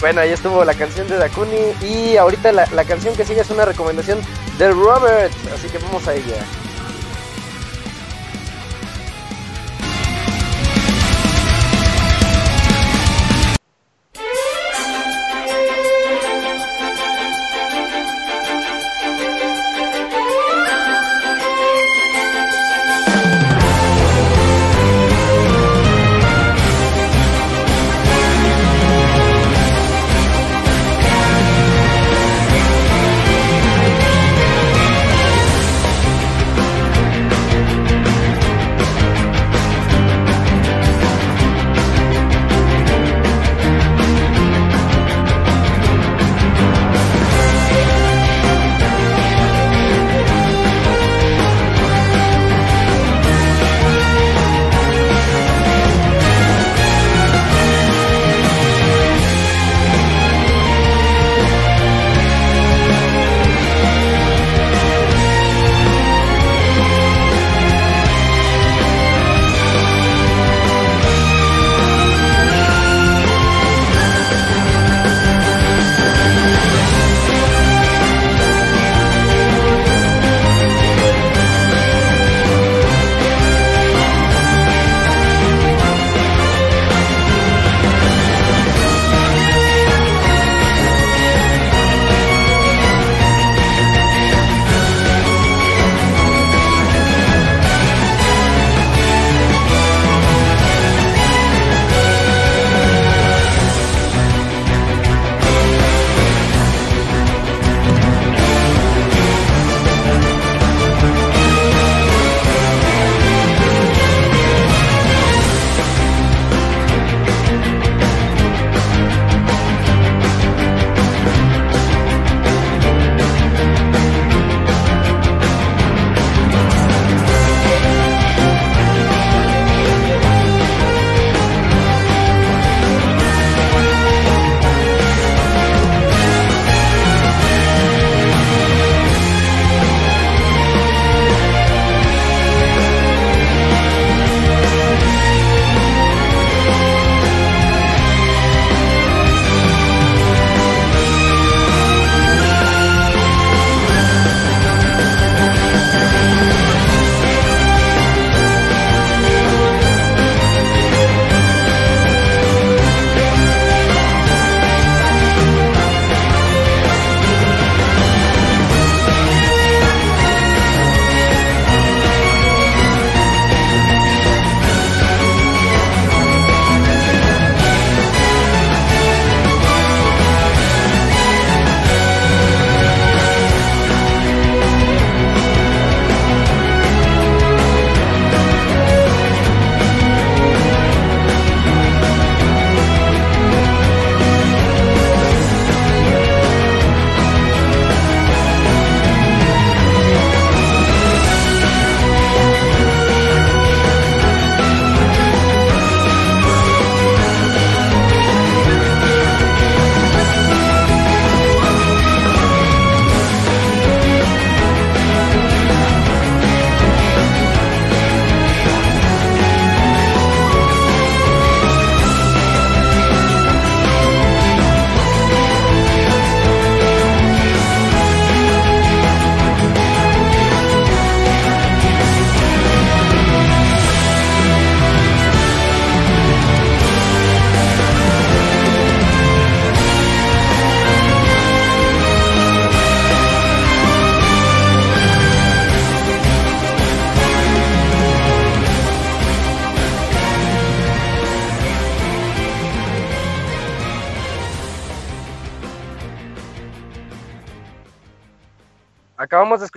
Bueno, 0.00 0.20
ahí 0.20 0.30
estuvo 0.32 0.64
la 0.64 0.74
canción 0.74 1.08
de 1.08 1.16
Dakuni 1.16 1.56
y 1.80 2.16
ahorita 2.16 2.50
la, 2.52 2.66
la 2.72 2.84
canción 2.84 3.14
que 3.14 3.24
sigue 3.24 3.40
es 3.40 3.48
una 3.50 3.64
recomendación 3.64 4.18
de 4.58 4.70
Robert, 4.70 5.32
así 5.54 5.68
que 5.68 5.78
vamos 5.78 6.06
a 6.08 6.14
ella. 6.14 6.44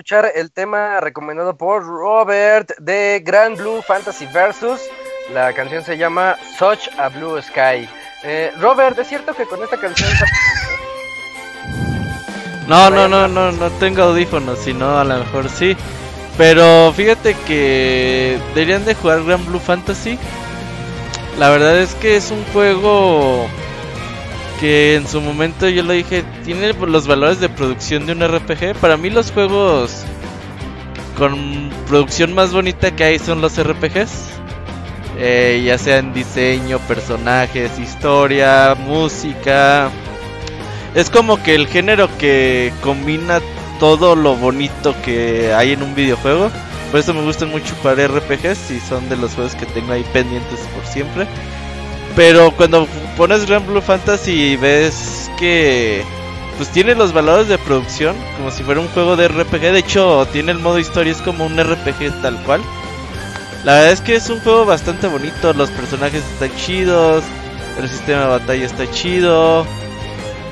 El 0.10 0.52
tema 0.52 1.02
recomendado 1.02 1.58
por 1.58 1.86
Robert 1.86 2.72
de 2.80 3.22
Grand 3.26 3.58
Blue 3.58 3.82
Fantasy 3.82 4.26
Versus. 4.28 4.80
La 5.34 5.52
canción 5.52 5.84
se 5.84 5.98
llama 5.98 6.38
Such 6.58 6.88
a 6.98 7.10
Blue 7.10 7.42
Sky. 7.42 7.90
Eh, 8.24 8.54
Robert, 8.58 8.98
¿es 9.00 9.08
cierto 9.08 9.34
que 9.34 9.46
con 9.46 9.62
esta 9.62 9.78
canción... 9.78 10.10
No, 12.68 12.90
no, 12.90 13.08
no, 13.10 13.28
no, 13.28 13.52
no 13.52 13.70
tengo 13.72 14.04
audífonos, 14.04 14.60
sino 14.60 14.98
a 14.98 15.04
lo 15.04 15.20
mejor 15.20 15.50
sí. 15.50 15.76
Pero 16.38 16.94
fíjate 16.94 17.34
que 17.46 18.40
deberían 18.56 18.86
de 18.86 18.96
jugar 18.96 19.24
Grand 19.26 19.46
Blue 19.46 19.60
Fantasy. 19.60 20.18
La 21.38 21.50
verdad 21.50 21.78
es 21.80 21.96
que 21.96 22.16
es 22.16 22.32
un 22.32 22.46
juego 22.54 23.48
que 24.62 24.96
en 24.96 25.08
su 25.08 25.20
momento 25.20 25.68
yo 25.68 25.84
lo 25.84 25.92
dije, 25.92 26.24
tiene 26.48 26.72
los 26.72 27.08
valores 27.08 27.42
de 27.42 27.50
producción 27.50 28.06
de 28.06 28.14
un 28.14 28.26
RPG. 28.26 28.76
Para 28.80 28.96
mí 28.96 29.10
los 29.10 29.34
juegos 29.34 30.06
con 31.18 31.70
producción 31.88 32.34
más 32.34 32.54
bonita 32.54 32.96
que 32.96 33.04
hay 33.04 33.20
son 33.20 33.42
los 33.42 33.62
RPGs. 33.62 34.30
Eh, 35.20 35.62
ya 35.66 35.78
sea 35.78 35.98
en 35.98 36.14
diseño, 36.14 36.80
personajes, 36.80 37.78
historia, 37.78 38.78
música. 38.80 39.90
Es 40.96 41.10
como 41.10 41.44
que 41.44 41.54
el 41.54 41.68
género 41.68 42.08
que 42.18 42.72
combina 42.82 43.42
todo 43.78 44.16
lo 44.16 44.38
bonito 44.38 44.96
que 45.04 45.54
hay 45.54 45.74
en 45.74 45.84
un 45.84 45.96
videojuego. 45.96 46.50
Por 46.92 47.02
eso 47.02 47.14
me 47.14 47.24
gustan 47.24 47.50
mucho 47.50 47.76
jugar 47.82 47.98
RPGs 47.98 48.72
y 48.72 48.80
son 48.80 49.10
de 49.10 49.18
los 49.18 49.34
juegos 49.34 49.54
que 49.56 49.66
tengo 49.66 49.92
ahí 49.92 50.06
pendientes 50.14 50.62
por 50.74 50.86
siempre. 50.86 51.28
Pero 52.16 52.52
cuando 52.52 52.88
pones 53.18 53.46
Grand 53.46 53.68
Blue 53.68 53.82
Fantasy 53.82 54.32
y 54.32 54.56
ves 54.56 55.30
que 55.38 56.06
pues 56.58 56.70
tiene 56.70 56.96
los 56.96 57.14
valores 57.14 57.48
de 57.48 57.58
producción 57.58 58.16
como 58.36 58.52
si 58.52 58.64
fuera 58.64 58.82
un 58.82 58.88
juego 58.90 59.16
de 59.16 59.28
RPG. 59.28 59.62
De 59.62 59.80
hecho, 59.80 60.28
tiene 60.32 60.52
el 60.52 60.60
modo 60.60 60.80
historia, 60.80 61.12
es 61.12 61.22
como 61.22 61.46
un 61.46 61.58
RPG 61.58 62.22
tal 62.22 62.42
cual. 62.44 62.62
La 63.64 63.74
verdad 63.74 63.92
es 63.92 64.02
que 64.02 64.16
es 64.16 64.30
un 64.30 64.40
juego 64.40 64.66
bastante 64.66 65.08
bonito. 65.08 65.54
Los 65.54 65.70
personajes 65.72 66.24
están 66.24 66.56
chidos. 66.56 67.24
El 67.80 67.88
sistema 67.90 68.22
de 68.22 68.28
batalla 68.28 68.66
está 68.66 68.90
chido. 68.90 69.66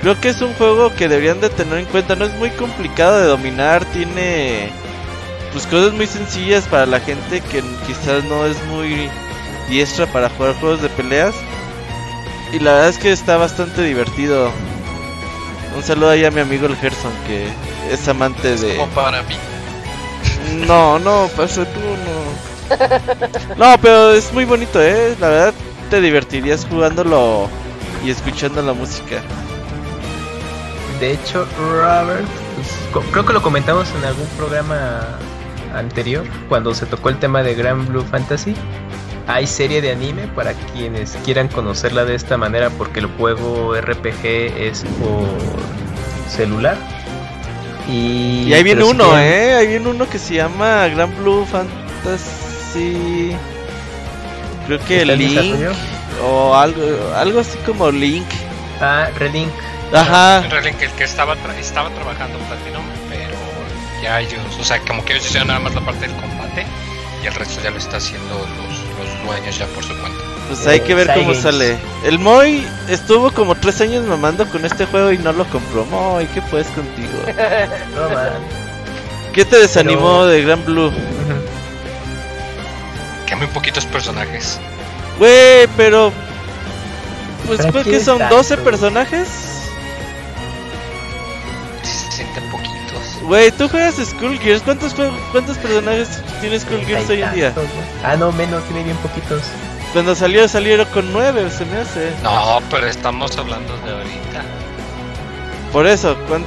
Creo 0.02 0.20
que 0.20 0.30
es 0.30 0.42
un 0.42 0.54
juego 0.54 0.94
que 0.94 1.08
deberían 1.08 1.42
de 1.42 1.50
tener 1.50 1.80
en 1.80 1.86
cuenta. 1.86 2.16
No 2.16 2.26
es 2.26 2.34
muy 2.36 2.52
complicado 2.52 3.20
de 3.20 3.28
dominar. 3.28 3.86
Tiene 3.86 4.70
pues 5.54 5.66
cosas 5.68 5.94
muy 5.94 6.06
sencillas 6.06 6.66
para 6.66 6.86
la 6.86 7.00
gente 7.00 7.42
que 7.42 7.64
quizás 7.88 8.26
no 8.26 8.46
es 8.46 8.62
muy 8.66 9.10
diestra 9.70 10.06
para 10.08 10.30
jugar 10.30 10.54
juegos 10.60 10.82
de 10.82 10.90
peleas. 10.90 11.34
Y 12.52 12.60
la 12.60 12.74
verdad 12.74 12.90
es 12.90 12.98
que 12.98 13.12
está 13.12 13.38
bastante 13.38 13.82
divertido. 13.82 14.52
Un 15.76 15.84
saludo 15.84 16.10
ahí 16.10 16.24
a 16.26 16.32
mi 16.32 16.40
amigo 16.40 16.68
el 16.68 16.76
Gerson 16.76 17.12
que 17.28 17.48
es 17.92 18.08
amante 18.08 18.56
de... 18.56 18.78
Como 18.78 18.92
para 18.94 19.22
mí. 19.24 19.36
No, 20.66 21.00
no, 21.00 21.28
pasa 21.36 21.66
tú, 21.66 21.80
no. 21.80 23.56
No, 23.58 23.78
pero 23.82 24.14
es 24.14 24.32
muy 24.34 24.46
bonito, 24.46 24.82
eh. 24.82 25.16
La 25.20 25.30
verdad 25.30 25.54
te 25.90 26.02
divertirías 26.02 26.66
jugándolo 26.66 27.48
y 28.04 28.10
escuchando 28.10 28.62
la 28.62 28.74
música. 28.74 29.22
De 31.00 31.12
hecho, 31.14 31.46
Robert, 31.58 32.26
pues, 32.56 33.04
creo 33.12 33.26
que 33.26 33.34
lo 33.34 33.42
comentamos 33.42 33.88
en 33.98 34.06
algún 34.06 34.28
programa 34.38 35.02
anterior, 35.76 36.26
cuando 36.48 36.74
se 36.74 36.86
tocó 36.86 37.10
el 37.10 37.20
tema 37.20 37.44
de 37.44 37.54
Grand 37.54 37.88
Blue 37.88 38.04
Fantasy. 38.04 38.56
Hay 39.28 39.48
serie 39.48 39.82
de 39.82 39.92
anime 39.92 40.28
para 40.36 40.54
quienes 40.54 41.18
quieran 41.26 41.48
conocerla 41.48 42.06
de 42.06 42.14
esta 42.16 42.38
manera, 42.38 42.70
porque 42.70 43.00
el 43.00 43.08
juego 43.08 43.74
RPG 43.76 44.26
es 44.26 44.84
por 45.00 45.28
celular. 46.30 46.78
Y, 47.90 48.46
Y 48.48 48.54
ahí 48.54 48.64
viene 48.64 48.84
si 48.84 48.90
uno, 48.90 49.06
quieren- 49.12 49.24
eh. 49.24 49.56
Ahí 49.56 49.68
viene 49.68 49.88
uno 49.90 50.08
que 50.10 50.20
se 50.20 50.36
llama 50.36 50.88
Grand 50.88 51.16
Blue 51.18 51.46
Fantasy. 51.46 53.36
Creo 54.68 54.80
que 54.86 55.02
¿Está 55.02 55.14
en 55.14 55.20
Link. 55.20 55.56
O 56.24 56.56
algo, 56.56 56.82
algo 57.16 57.40
así 57.40 57.58
como 57.66 57.92
Link. 57.92 58.26
Ah, 58.82 59.08
Relink. 59.18 59.50
Ajá. 59.94 60.44
Que 60.50 60.86
el 60.86 60.92
que 60.94 61.04
estaba, 61.04 61.36
tra- 61.36 61.56
estaba 61.60 61.90
trabajando 61.92 62.38
Platinum, 62.40 62.84
pero 63.10 63.36
ya 64.04 64.20
ellos, 64.20 64.40
o 64.60 64.64
sea, 64.64 64.80
como 64.82 65.06
que 65.06 65.14
ellos 65.14 65.26
hicieron 65.26 65.48
nada 65.48 65.60
más 65.60 65.76
la 65.76 65.82
parte 65.82 66.08
del 66.08 66.16
combate 66.16 66.66
y 67.24 67.28
el 67.28 67.34
resto 67.34 67.62
ya 67.64 67.70
lo 67.70 67.78
está 67.78 67.98
haciendo 67.98 68.34
los, 68.36 68.75
los 69.06 69.26
dueños 69.26 69.58
ya 69.58 69.66
por 69.68 69.84
su 69.84 69.98
cuenta. 70.00 70.20
Pues 70.48 70.68
hay 70.68 70.80
que 70.82 70.94
ver 70.94 71.12
cómo 71.14 71.34
sale. 71.34 71.76
El 72.04 72.20
Moy 72.20 72.66
estuvo 72.90 73.32
como 73.32 73.56
tres 73.56 73.82
años 73.82 74.06
mamando 74.06 74.46
con 74.48 74.64
este 74.66 74.86
juego 74.86 75.12
y 75.12 75.18
no 75.18 75.34
lo 75.34 75.44
compró. 75.46 75.86
Moy, 75.86 76.28
¿qué 76.28 76.42
puedes 76.44 76.68
contigo? 76.68 77.10
No, 77.96 78.10
man. 78.14 78.30
¿Qué 79.34 79.44
te 79.44 79.58
desanimó 79.58 80.20
Pero- 80.20 80.26
de 80.28 80.42
Grand 80.44 80.66
Blue? 80.66 80.92
Que 83.26 83.36
muy 83.36 83.48
poquitos 83.48 83.86
personajes. 83.88 84.60
Güey, 85.18 85.68
pero. 85.76 86.12
Pues, 87.48 87.58
¿Para 87.60 87.72
pues 87.72 87.84
qué 87.86 87.92
que 87.92 88.00
son 88.00 88.20
tanto? 88.20 88.36
12 88.36 88.58
personajes. 88.58 89.28
Se 91.84 92.12
sienten 92.12 92.44
poquitos. 92.52 92.65
Güey, 93.28 93.52
tú 93.52 93.68
juegas 93.68 93.96
Skullgirls. 93.96 94.62
¿Cuántos, 94.62 94.94
¿Cuántos 95.32 95.58
personajes 95.58 96.22
tiene 96.42 96.60
Skullgirls 96.60 97.10
hoy 97.10 97.22
en 97.24 97.34
día? 97.34 97.54
Tantos, 97.54 97.74
¿no? 97.74 97.82
Ah, 98.08 98.16
no, 98.16 98.32
menos, 98.32 98.64
tiene 98.66 98.84
bien 98.84 98.98
poquitos. 98.98 99.42
Cuando 99.94 100.14
salió, 100.14 100.48
salieron 100.48 100.86
con 100.94 101.12
9, 101.12 101.50
se 101.50 101.66
me 101.66 101.78
hace. 101.78 102.12
No, 102.22 102.62
pero 102.70 102.86
estamos 102.88 103.36
hablando 103.38 103.76
de 103.78 103.92
ahorita. 103.92 104.44
Por 105.72 105.88
eso, 105.88 106.16
¿cuán- 106.28 106.46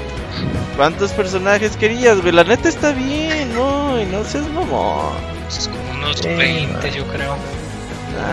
¿cuántos 0.77 1.13
personajes 1.13 1.77
querías, 1.77 2.21
güey? 2.21 2.33
La 2.33 2.45
neta 2.45 2.69
está 2.69 2.93
bien, 2.93 3.55
no, 3.55 4.01
y 4.01 4.05
no 4.07 4.23
seas 4.25 4.47
mamón. 4.49 5.15
Es 5.49 5.69
como 5.69 5.91
unos 5.99 6.19
Sí, 6.19 6.29
20, 6.29 6.89
no. 6.91 6.95
yo 6.97 7.07
creo. 7.09 7.37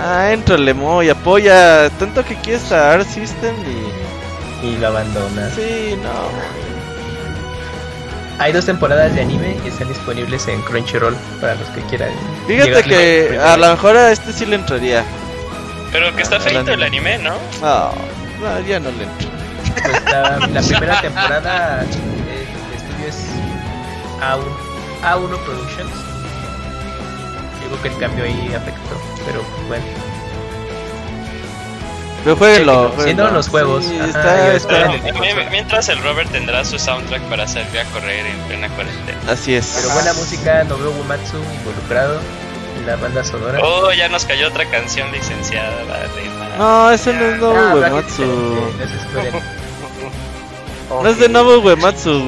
Ah, 0.04 0.32
entrale, 0.32 0.74
Moy, 0.74 1.10
apoya. 1.10 1.90
Tanto 1.92 2.24
que 2.26 2.36
quieres 2.36 2.72
a 2.72 2.94
Art 2.94 3.08
System 3.08 3.56
y. 3.64 4.66
Y 4.68 4.78
lo 4.78 4.88
abandonas. 4.88 5.54
Sí, 5.56 5.96
no. 6.02 6.65
Hay 8.38 8.52
dos 8.52 8.66
temporadas 8.66 9.14
de 9.16 9.22
anime 9.22 9.56
y 9.64 9.70
están 9.70 9.88
disponibles 9.88 10.48
en 10.48 10.62
Crunchyroll 10.64 11.16
para 11.40 11.56
los 11.56 11.68
que 11.70 11.82
quieran. 11.84 12.10
Fíjate 12.48 12.84
que 12.84 13.40
a 13.42 13.56
lo 13.58 13.70
mejor 13.72 13.96
a 13.96 14.12
este 14.12 14.34
sí 14.34 14.46
le 14.46 14.58
entraría. 14.58 15.04
Pero 15.92 16.14
que 16.16 16.24
está 16.24 16.40
feito 16.40 16.72
el 16.74 16.84
anime, 16.84 17.18
¿no? 17.20 17.32
No, 17.62 17.92
no, 18.42 18.60
ya 18.68 18.80
no 18.80 18.92
le 18.92 19.04
entro. 19.04 19.30
Pues 19.84 19.96
está- 19.98 20.38
la 20.48 20.62
primera 20.62 21.02
temporada 21.02 21.82
el 21.82 21.88
estudio 21.88 23.08
es 23.08 23.16
A1, 24.22 24.44
A1 25.04 25.38
Productions. 25.46 25.92
Digo 27.64 27.82
que 27.82 27.88
el 27.88 27.98
cambio 27.98 28.26
ahí 28.26 28.54
afectó, 28.56 29.02
pero 29.26 29.44
bueno. 29.68 29.84
Pero 32.26 32.36
jueguenlo. 32.36 32.92
Siendo 33.02 33.30
los 33.32 33.48
juegos, 33.48 33.86
Sí, 33.86 33.98
ajá, 34.00 34.54
está, 34.56 34.56
está- 34.56 34.88
mi- 34.90 35.00
mientras 35.52 35.88
el 35.90 36.02
Robert 36.04 36.30
tendrá 36.32 36.66
su 36.66 36.78
soundtrack 36.80 37.22
para 37.30 37.48
salir 37.48 37.80
a 37.80 37.86
correr 37.94 38.26
en 38.26 38.38
plena 38.48 38.68
cuarentena. 38.70 39.18
Así 39.30 39.54
es. 39.56 39.74
Pero 39.78 39.92
buena 39.94 40.14
música, 40.14 40.64
no 40.64 40.76
veo 40.78 40.92
Uematsu 40.92 41.38
involucrado 41.60 42.20
en 42.80 42.88
la 42.88 42.96
banda 42.98 43.24
sonora. 43.24 43.60
Oh, 43.64 43.92
ya 43.94 44.10
nos 44.10 44.26
cayó 44.26 44.48
otra 44.48 44.66
canción 44.66 45.12
licenciada, 45.12 45.70
vale. 45.88 46.30
madre. 46.40 46.58
No, 46.58 46.92
ese 46.92 47.14
no 47.14 47.26
es 47.26 47.34
Ah, 47.36 47.38
Nobu 47.38 47.54
pero 47.82 47.98
aquí 47.98 48.24
Uematsu. 48.24 48.26
no 50.90 51.08
es. 51.08 51.16
No 51.18 51.22
de 51.22 51.30
Nobu 51.30 51.52
Uematsu. 51.68 52.22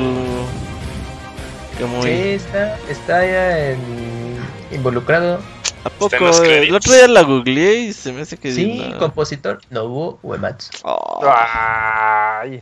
Que 1.78 1.86
muy. 1.86 2.04
Sí, 2.04 2.30
está, 2.34 2.78
está 2.90 3.26
ya 3.26 3.70
en- 3.72 4.38
involucrado. 4.72 5.40
¿A 5.88 5.90
poco? 6.00 6.44
El 6.44 6.76
otro 6.76 6.94
día 6.94 7.08
la 7.08 7.22
googleé 7.24 7.76
y 7.76 7.94
se 7.94 8.12
me 8.12 8.22
hace 8.22 8.38
que. 8.38 8.52
Sí, 8.52 8.94
compositor 9.00 9.60
Nobuo 9.70 10.20
Uematsu. 10.24 10.70
Oh. 10.84 11.24
Ay, 11.26 12.62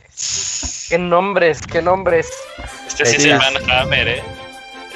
qué 0.89 0.97
nombres, 0.97 1.61
qué 1.61 1.81
nombres. 1.81 2.29
Este 2.87 3.05
sí 3.05 3.15
es 3.17 3.25
el 3.25 3.37
Van 3.37 3.69
Hammer, 3.71 4.07
¿eh? 4.07 4.23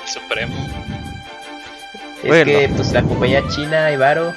El 0.03 0.07
supremo. 0.09 0.55
Es 2.23 2.27
Bueno. 2.27 2.45
que 2.45 2.69
pues 2.75 2.91
la 2.91 3.01
compañía 3.01 3.41
china 3.47 3.91
Ibaro 3.91 4.33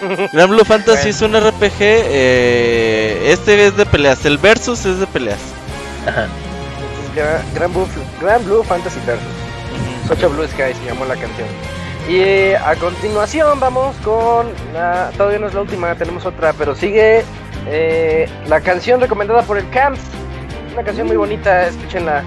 Gran 0.32 0.50
Blue 0.50 0.64
Fantasy 0.64 1.12
Bueno. 1.12 1.38
es 1.38 1.50
un 1.52 1.60
RPG. 1.60 1.76
eh, 1.80 3.22
este 3.32 3.66
es 3.66 3.76
de 3.76 3.86
peleas. 3.86 4.24
El 4.24 4.38
Versus 4.38 4.84
es 4.84 4.98
de 5.00 5.06
peleas. 5.06 5.38
Ajá. 6.06 6.26
Gra- 7.16 7.42
Gran 7.54 7.72
Blue, 7.72 7.88
Gran 8.20 8.44
Blue 8.44 8.62
Fantasy 8.64 9.00
Versus. 9.06 9.26
Socha 10.08 10.26
Blue 10.26 10.46
Sky 10.46 10.74
se 10.78 10.84
llamó 10.86 11.04
la 11.06 11.14
canción. 11.16 11.48
Y 12.08 12.16
eh, 12.16 12.56
a 12.56 12.76
continuación 12.76 13.58
vamos 13.60 13.96
con 14.04 14.48
la, 14.74 15.10
todavía 15.16 15.38
no 15.38 15.46
es 15.46 15.54
la 15.54 15.62
última, 15.62 15.94
tenemos 15.94 16.26
otra, 16.26 16.52
pero 16.52 16.74
sigue 16.74 17.24
eh, 17.66 18.28
la 18.46 18.60
canción 18.60 19.00
recomendada 19.00 19.42
por 19.42 19.56
el 19.56 19.68
Camps. 19.70 20.00
Una 20.74 20.84
canción 20.84 21.06
muy 21.06 21.16
bonita, 21.16 21.66
escúchenla. 21.68 22.22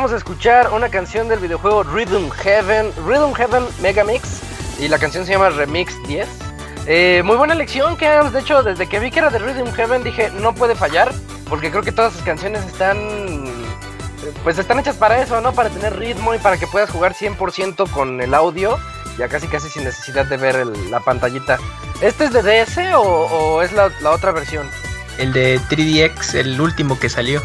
Acabamos 0.00 0.12
de 0.12 0.16
escuchar 0.16 0.72
una 0.72 0.88
canción 0.88 1.28
del 1.28 1.40
videojuego 1.40 1.82
Rhythm 1.82 2.30
Heaven, 2.30 2.90
Rhythm 3.06 3.34
Heaven 3.34 3.64
Megamix, 3.82 4.40
y 4.78 4.88
la 4.88 4.98
canción 4.98 5.26
se 5.26 5.32
llama 5.32 5.50
Remix 5.50 5.92
10. 6.04 6.26
Eh, 6.86 7.20
muy 7.22 7.36
buena 7.36 7.52
elección, 7.52 7.98
que 7.98 8.08
de 8.08 8.40
hecho 8.40 8.62
desde 8.62 8.88
que 8.88 8.98
vi 8.98 9.10
que 9.10 9.18
era 9.18 9.28
de 9.28 9.38
Rhythm 9.38 9.70
Heaven 9.74 10.02
dije 10.02 10.30
no 10.40 10.54
puede 10.54 10.74
fallar, 10.74 11.12
porque 11.50 11.70
creo 11.70 11.82
que 11.82 11.92
todas 11.92 12.14
sus 12.14 12.22
canciones 12.22 12.64
están, 12.64 12.96
pues 14.42 14.56
están 14.56 14.78
hechas 14.78 14.96
para 14.96 15.20
eso, 15.20 15.38
¿no? 15.42 15.52
Para 15.52 15.68
tener 15.68 15.94
ritmo 15.98 16.34
y 16.34 16.38
para 16.38 16.56
que 16.56 16.66
puedas 16.66 16.88
jugar 16.88 17.12
100% 17.12 17.90
con 17.90 18.22
el 18.22 18.32
audio, 18.32 18.78
ya 19.18 19.28
casi 19.28 19.48
casi 19.48 19.68
sin 19.68 19.84
necesidad 19.84 20.24
de 20.24 20.38
ver 20.38 20.56
el- 20.56 20.90
la 20.90 21.00
pantallita. 21.00 21.58
¿Este 22.00 22.24
es 22.24 22.32
de 22.32 22.40
DS 22.42 22.94
o, 22.94 23.02
o 23.02 23.60
es 23.60 23.72
la, 23.72 23.90
la 24.00 24.12
otra 24.12 24.32
versión? 24.32 24.66
El 25.18 25.34
de 25.34 25.60
3DX, 25.68 26.36
el 26.38 26.58
último 26.58 26.98
que 26.98 27.10
salió. 27.10 27.42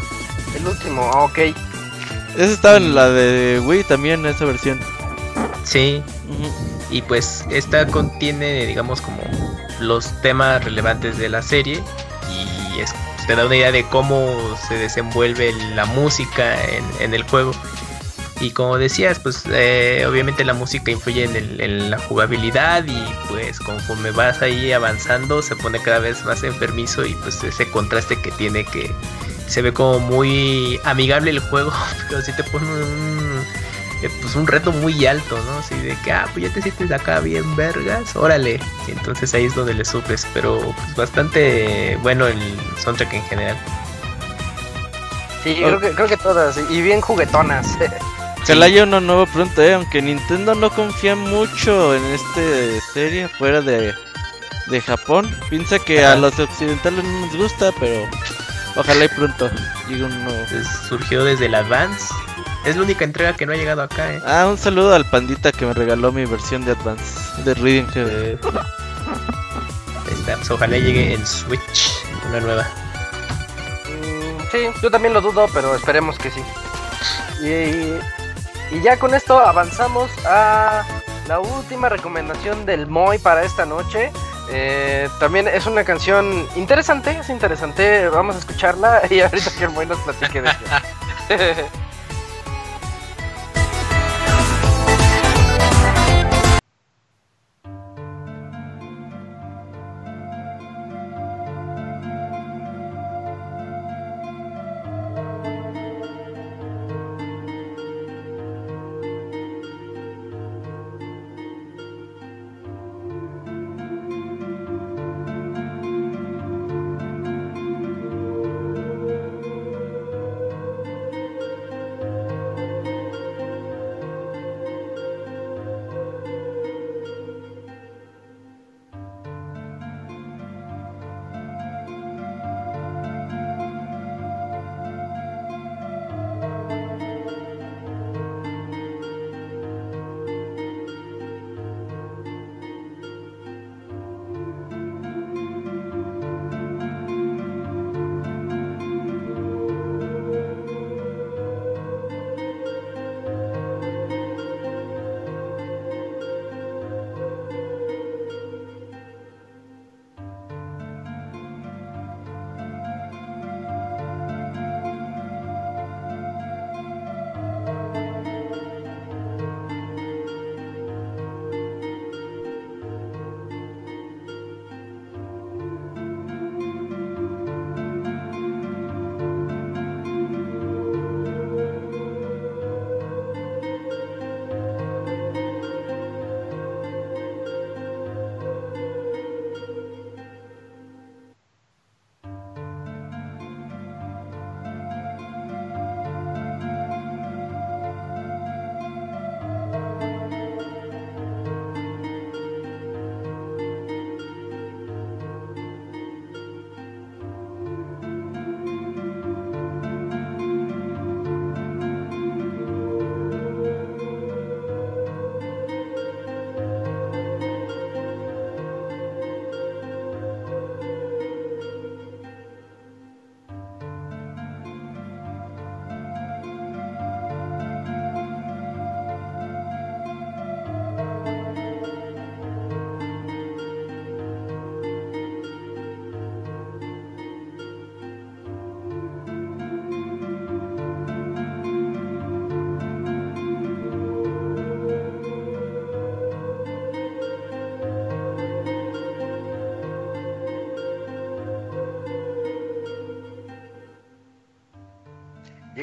El 0.56 0.66
último, 0.66 1.02
ok. 1.10 1.38
Esa 2.36 2.52
estaba 2.52 2.76
en 2.76 2.94
la 2.94 3.08
de 3.08 3.60
Wii 3.64 3.84
también, 3.84 4.24
esa 4.26 4.44
versión. 4.44 4.80
Sí, 5.64 6.02
y 6.90 7.02
pues 7.02 7.44
esta 7.50 7.86
contiene, 7.86 8.66
digamos, 8.66 9.00
como 9.00 9.18
los 9.80 10.20
temas 10.22 10.62
relevantes 10.64 11.18
de 11.18 11.28
la 11.28 11.42
serie. 11.42 11.82
Y 12.30 12.80
es, 12.80 12.94
te 13.26 13.34
da 13.36 13.46
una 13.46 13.56
idea 13.56 13.72
de 13.72 13.84
cómo 13.84 14.36
se 14.68 14.74
desenvuelve 14.74 15.52
la 15.74 15.86
música 15.86 16.54
en, 16.66 16.84
en 17.00 17.14
el 17.14 17.22
juego. 17.24 17.52
Y 18.38 18.50
como 18.50 18.76
decías, 18.76 19.18
pues 19.18 19.44
eh, 19.50 20.04
obviamente 20.06 20.44
la 20.44 20.52
música 20.52 20.90
influye 20.90 21.24
en, 21.24 21.36
el- 21.36 21.60
en 21.60 21.90
la 21.90 21.98
jugabilidad. 21.98 22.84
Y 22.86 23.02
pues 23.28 23.58
conforme 23.60 24.10
vas 24.10 24.42
ahí 24.42 24.72
avanzando 24.72 25.40
se 25.42 25.56
pone 25.56 25.80
cada 25.82 26.00
vez 26.00 26.22
más 26.24 26.42
enfermizo. 26.44 27.04
Y 27.06 27.14
pues 27.14 27.42
ese 27.42 27.68
contraste 27.70 28.20
que 28.20 28.30
tiene 28.32 28.64
que 28.64 28.90
se 29.48 29.62
ve 29.62 29.72
como 29.72 30.00
muy 30.00 30.80
amigable 30.84 31.30
el 31.30 31.38
juego, 31.38 31.72
pero 32.08 32.22
sí 32.22 32.32
te 32.32 32.44
pone 32.44 32.66
un, 32.66 33.44
eh, 34.02 34.10
pues 34.20 34.34
un 34.36 34.46
reto 34.46 34.72
muy 34.72 35.06
alto, 35.06 35.38
¿no? 35.46 35.58
Así 35.58 35.74
de 35.76 35.96
que, 36.04 36.12
ah, 36.12 36.28
pues 36.32 36.46
ya 36.46 36.52
te 36.52 36.62
sientes 36.62 36.90
acá 36.92 37.20
bien 37.20 37.56
vergas, 37.56 38.14
órale. 38.16 38.60
Y 38.86 38.92
entonces 38.92 39.32
ahí 39.34 39.46
es 39.46 39.54
donde 39.54 39.74
le 39.74 39.84
sufres, 39.84 40.26
pero 40.34 40.74
pues 40.76 40.96
bastante 40.96 41.96
bueno 42.02 42.26
el 42.26 42.38
soundtrack 42.78 43.14
en 43.14 43.22
general. 43.24 43.56
Sí, 45.42 45.54
creo 45.56 45.80
que, 45.80 45.90
creo 45.92 46.08
que 46.08 46.16
todas, 46.16 46.58
y 46.70 46.82
bien 46.82 47.00
juguetonas. 47.00 47.66
Ojalá 48.42 48.66
haya 48.66 48.84
uno 48.84 49.00
nuevo 49.00 49.26
pronto, 49.26 49.60
eh, 49.60 49.74
aunque 49.74 50.00
Nintendo 50.00 50.54
no 50.54 50.70
confía 50.70 51.16
mucho 51.16 51.96
en 51.96 52.04
este 52.04 52.80
serie 52.92 53.26
fuera 53.26 53.60
de, 53.60 53.92
de 54.68 54.80
Japón. 54.80 55.28
Piensa 55.50 55.80
que 55.80 56.04
a 56.04 56.14
los 56.14 56.38
occidentales 56.38 57.02
no 57.02 57.26
nos 57.26 57.36
gusta, 57.36 57.72
pero 57.80 58.08
ojalá 58.76 59.04
y 59.04 59.08
pronto 59.08 59.50
llegue 59.88 60.04
un 60.04 60.24
nuevo. 60.24 60.40
Surgió 60.88 61.24
desde 61.24 61.46
el 61.46 61.54
Advance. 61.54 62.12
Es 62.64 62.76
la 62.76 62.82
única 62.82 63.04
entrega 63.04 63.34
que 63.34 63.46
no 63.46 63.52
ha 63.52 63.56
llegado 63.56 63.82
acá, 63.82 64.12
¿eh? 64.12 64.22
Ah, 64.26 64.46
un 64.48 64.58
saludo 64.58 64.94
al 64.94 65.04
pandita 65.04 65.52
que 65.52 65.66
me 65.66 65.72
regaló 65.72 66.10
mi 66.10 66.24
versión 66.24 66.64
de 66.64 66.72
Advance 66.72 67.42
de 67.42 67.54
Reading 67.54 67.86
Heaven. 67.92 68.16
Eh, 68.16 68.38
pues, 68.42 70.50
ojalá 70.50 70.76
llegue 70.76 71.14
en 71.14 71.26
Switch, 71.26 71.92
una 72.28 72.40
nueva. 72.40 72.66
Mm, 73.84 74.40
sí, 74.50 74.66
yo 74.82 74.90
también 74.90 75.14
lo 75.14 75.20
dudo, 75.20 75.46
pero 75.54 75.76
esperemos 75.76 76.18
que 76.18 76.30
sí. 76.30 76.42
Y, 77.42 78.74
y 78.74 78.82
ya 78.82 78.98
con 78.98 79.14
esto 79.14 79.38
avanzamos 79.38 80.10
a 80.26 80.84
la 81.28 81.40
última 81.40 81.88
recomendación 81.88 82.66
del 82.66 82.86
Moy 82.86 83.18
para 83.18 83.44
esta 83.44 83.64
noche. 83.64 84.12
Eh, 84.50 85.08
también 85.18 85.48
es 85.48 85.66
una 85.66 85.84
canción 85.84 86.46
interesante, 86.56 87.18
es 87.18 87.28
interesante. 87.30 88.08
Vamos 88.08 88.36
a 88.36 88.38
escucharla 88.38 89.02
y 89.10 89.20
ahorita 89.20 89.50
que 89.58 89.68
nos 89.86 89.98
platique 90.00 90.42
de 90.42 90.48
ella. 90.48 91.66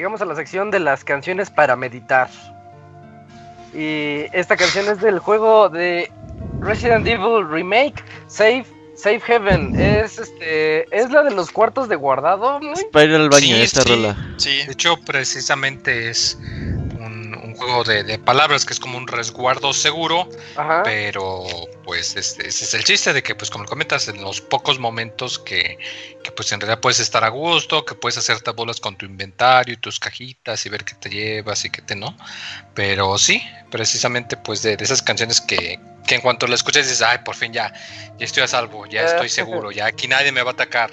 Llegamos 0.04 0.20
a 0.20 0.26
la 0.26 0.34
sección 0.34 0.70
de 0.70 0.80
las 0.80 1.02
canciones 1.02 1.48
para 1.48 1.76
meditar. 1.76 2.28
Y 3.72 4.26
esta 4.34 4.54
canción 4.54 4.86
es 4.86 5.00
del 5.00 5.18
juego 5.18 5.70
de 5.70 6.12
Resident 6.60 7.06
Evil 7.06 7.48
Remake, 7.48 8.04
Save 8.26 8.66
Safe 8.94 9.20
Heaven, 9.20 9.74
es 9.80 10.18
este, 10.18 10.94
es 10.94 11.10
la 11.10 11.22
de 11.22 11.30
los 11.30 11.50
cuartos 11.50 11.88
de 11.88 11.96
guardado, 11.96 12.60
¿no? 12.60 12.74
Es 12.74 12.84
para 12.92 13.06
ir 13.06 13.14
al 13.14 13.30
baño 13.30 13.56
Sí, 13.56 13.62
esta 13.62 13.82
sí, 13.82 13.88
rola. 13.88 14.34
Sí. 14.36 14.66
De 14.66 14.72
hecho, 14.72 14.98
precisamente 15.06 16.10
es 16.10 16.36
un, 16.38 17.34
un 17.42 17.54
juego 17.56 17.82
de, 17.82 18.04
de 18.04 18.18
palabras 18.18 18.66
que 18.66 18.74
es 18.74 18.80
como 18.80 18.98
un 18.98 19.06
resguardo 19.08 19.72
seguro, 19.72 20.28
Ajá. 20.54 20.82
pero 20.84 21.44
pues 21.82 22.14
este, 22.16 22.46
ese 22.46 22.64
es 22.66 22.74
el 22.74 22.84
chiste 22.84 23.14
de 23.14 23.22
que, 23.22 23.34
pues 23.34 23.50
como 23.50 23.64
comentas, 23.64 24.06
en 24.08 24.20
los 24.20 24.42
pocos 24.42 24.78
momentos 24.78 25.38
que, 25.38 25.78
pues 26.34 26.52
en 26.52 26.60
realidad 26.60 26.80
puedes 26.80 27.00
estar 27.00 27.24
a 27.24 27.28
gusto, 27.28 27.84
que 27.84 27.94
puedes 27.94 28.18
hacerte 28.18 28.50
bolas 28.52 28.80
con 28.80 28.96
tu 28.96 29.06
inventario 29.06 29.74
y 29.74 29.76
tus 29.76 29.98
cajitas 29.98 30.64
y 30.66 30.68
ver 30.68 30.84
qué 30.84 30.94
te 30.94 31.10
llevas 31.10 31.64
y 31.64 31.70
qué 31.70 31.82
te 31.82 31.96
no. 31.96 32.16
Pero 32.74 33.16
sí, 33.18 33.42
precisamente 33.70 34.36
pues 34.36 34.62
de, 34.62 34.76
de 34.76 34.84
esas 34.84 35.02
canciones 35.02 35.40
que, 35.40 35.78
que 36.06 36.14
en 36.14 36.20
cuanto 36.20 36.46
la 36.46 36.54
escuchas 36.54 36.84
dices, 36.84 37.02
ay, 37.02 37.18
por 37.24 37.34
fin 37.34 37.52
ya, 37.52 37.72
ya 38.18 38.24
estoy 38.24 38.42
a 38.42 38.48
salvo, 38.48 38.86
ya 38.86 39.02
estoy 39.02 39.28
seguro, 39.28 39.70
ya 39.72 39.86
aquí 39.86 40.08
nadie 40.08 40.32
me 40.32 40.42
va 40.42 40.50
a 40.50 40.54
atacar. 40.54 40.90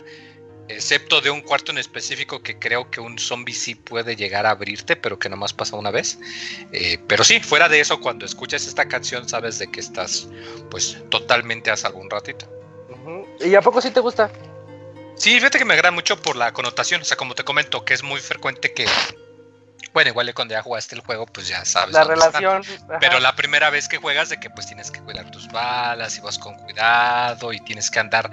Excepto 0.67 1.19
de 1.19 1.29
un 1.29 1.41
cuarto 1.41 1.73
en 1.73 1.79
específico 1.79 2.41
que 2.41 2.57
creo 2.57 2.89
que 2.89 3.01
un 3.01 3.19
zombie 3.19 3.53
sí 3.53 3.75
puede 3.75 4.15
llegar 4.15 4.45
a 4.45 4.51
abrirte, 4.51 4.95
pero 4.95 5.19
que 5.19 5.27
nomás 5.27 5.51
pasa 5.51 5.75
una 5.75 5.91
vez. 5.91 6.17
Eh, 6.71 6.97
pero 7.07 7.25
sí, 7.25 7.41
fuera 7.41 7.67
de 7.67 7.81
eso, 7.81 7.99
cuando 7.99 8.25
escuchas 8.25 8.65
esta 8.65 8.87
canción 8.87 9.27
sabes 9.27 9.59
de 9.59 9.69
que 9.69 9.81
estás 9.81 10.29
pues 10.69 10.97
totalmente 11.09 11.71
a 11.71 11.75
salvo 11.75 11.99
un 11.99 12.09
ratito. 12.09 12.47
¿Y 13.41 13.55
a 13.55 13.61
poco 13.61 13.81
sí 13.81 13.91
te 13.91 13.99
gusta? 13.99 14.31
Sí, 15.21 15.35
fíjate 15.35 15.59
que 15.59 15.65
me 15.65 15.75
agrada 15.75 15.91
mucho 15.91 16.19
por 16.19 16.35
la 16.35 16.51
connotación, 16.51 17.03
o 17.03 17.05
sea, 17.05 17.15
como 17.15 17.35
te 17.35 17.43
comento, 17.43 17.85
que 17.85 17.93
es 17.93 18.01
muy 18.01 18.19
frecuente 18.19 18.73
que, 18.73 18.87
bueno, 19.93 20.09
igual 20.09 20.27
y 20.27 20.33
cuando 20.33 20.55
ya 20.55 20.63
jugaste 20.63 20.95
el 20.95 21.01
juego, 21.01 21.27
pues 21.27 21.47
ya 21.47 21.63
sabes. 21.63 21.93
La 21.93 22.03
relación. 22.03 22.63
Pero 22.99 23.19
la 23.19 23.35
primera 23.35 23.69
vez 23.69 23.87
que 23.87 23.97
juegas 23.97 24.29
de 24.29 24.39
que 24.39 24.49
pues 24.49 24.65
tienes 24.65 24.89
que 24.89 24.99
cuidar 25.01 25.29
tus 25.29 25.47
balas 25.49 26.17
y 26.17 26.21
vas 26.21 26.39
con 26.39 26.55
cuidado 26.55 27.53
y 27.53 27.59
tienes 27.59 27.91
que 27.91 27.99
andar 27.99 28.31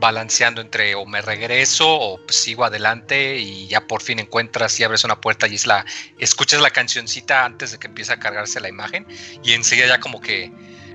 balanceando 0.00 0.62
entre 0.62 0.94
o 0.94 1.04
me 1.04 1.20
regreso 1.20 1.86
o 1.86 2.16
pues, 2.24 2.36
sigo 2.36 2.64
adelante 2.64 3.36
y 3.36 3.68
ya 3.68 3.82
por 3.82 4.00
fin 4.00 4.18
encuentras 4.18 4.80
y 4.80 4.84
abres 4.84 5.04
una 5.04 5.20
puerta 5.20 5.46
y 5.46 5.56
es 5.56 5.66
la 5.66 5.84
escuchas 6.18 6.62
la 6.62 6.70
cancioncita 6.70 7.44
antes 7.44 7.72
de 7.72 7.78
que 7.78 7.86
empiece 7.88 8.14
a 8.14 8.18
cargarse 8.18 8.60
la 8.60 8.70
imagen 8.70 9.06
y 9.42 9.52
enseguida 9.52 9.88
ya 9.88 10.00
como 10.00 10.22
que 10.22 10.50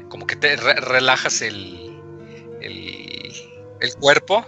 como 0.09 0.25
que 0.25 0.35
te 0.35 0.55
re- 0.55 0.73
relajas 0.73 1.41
el, 1.43 2.01
el, 2.61 3.48
el 3.79 3.93
cuerpo 3.95 4.45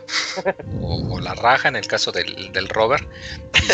o, 0.79 1.19
la 1.19 1.35
raja 1.35 1.67
en 1.67 1.75
el 1.75 1.87
caso 1.87 2.11
del, 2.11 2.51
del 2.51 2.67
rover 2.67 3.07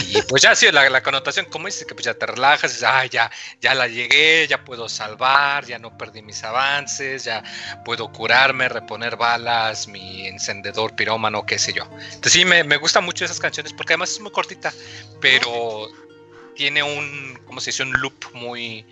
y 0.07 0.21
pues 0.23 0.41
ya 0.41 0.55
sí 0.55 0.69
la, 0.71 0.89
la 0.89 1.01
connotación 1.01 1.45
como 1.45 1.67
dices 1.67 1.85
que 1.85 1.95
pues 1.95 2.05
ya 2.05 2.13
te 2.13 2.25
relajas 2.25 2.71
dices, 2.71 2.87
"Ay, 2.87 3.09
ya 3.09 3.31
ya 3.61 3.73
la 3.73 3.87
llegué, 3.87 4.47
ya 4.47 4.63
puedo 4.63 4.89
salvar, 4.89 5.65
ya 5.65 5.79
no 5.79 5.97
perdí 5.97 6.21
mis 6.21 6.43
avances, 6.43 7.23
ya 7.23 7.43
puedo 7.85 8.11
curarme, 8.11 8.69
reponer 8.69 9.15
balas, 9.15 9.87
mi 9.87 10.27
encendedor 10.27 10.95
pirómano, 10.95 11.45
qué 11.45 11.57
sé 11.59 11.73
yo. 11.73 11.83
Entonces 11.85 12.33
sí, 12.33 12.45
me, 12.45 12.63
me 12.63 12.77
gustan 12.77 13.05
mucho 13.05 13.25
esas 13.25 13.39
canciones 13.39 13.73
porque 13.73 13.93
además 13.93 14.11
es 14.11 14.19
muy 14.19 14.31
cortita, 14.31 14.73
pero 15.21 15.89
tiene 16.55 16.83
un, 16.83 17.39
¿cómo 17.45 17.59
se 17.61 17.69
dice? 17.71 17.83
Un 17.83 18.01
loop 18.01 18.15
muy, 18.33 18.85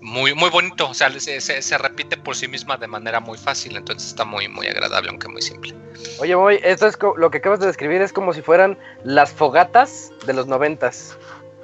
muy, 0.00 0.34
muy 0.34 0.50
bonito. 0.50 0.88
O 0.88 0.94
sea, 0.94 1.10
se, 1.18 1.40
se- 1.40 1.62
se 1.62 1.78
repite 1.78 2.16
por 2.16 2.36
sí 2.36 2.48
misma 2.48 2.76
de 2.76 2.86
manera 2.86 3.20
muy 3.20 3.38
fácil, 3.38 3.76
entonces 3.76 4.08
está 4.08 4.24
muy, 4.24 4.48
muy 4.48 4.66
agradable, 4.68 5.08
aunque 5.10 5.28
muy 5.28 5.42
simple. 5.42 5.74
Oye, 6.20 6.36
Moy, 6.36 6.60
esto 6.62 6.86
es 6.86 6.96
lo 7.16 7.30
que 7.30 7.38
acabas 7.38 7.60
de 7.60 7.66
describir 7.66 8.00
es 8.02 8.12
como 8.12 8.32
si 8.32 8.42
fueran 8.42 8.78
las 9.04 9.32
fogatas 9.32 10.12
de 10.26 10.32
los 10.34 10.46
noventas. 10.46 11.16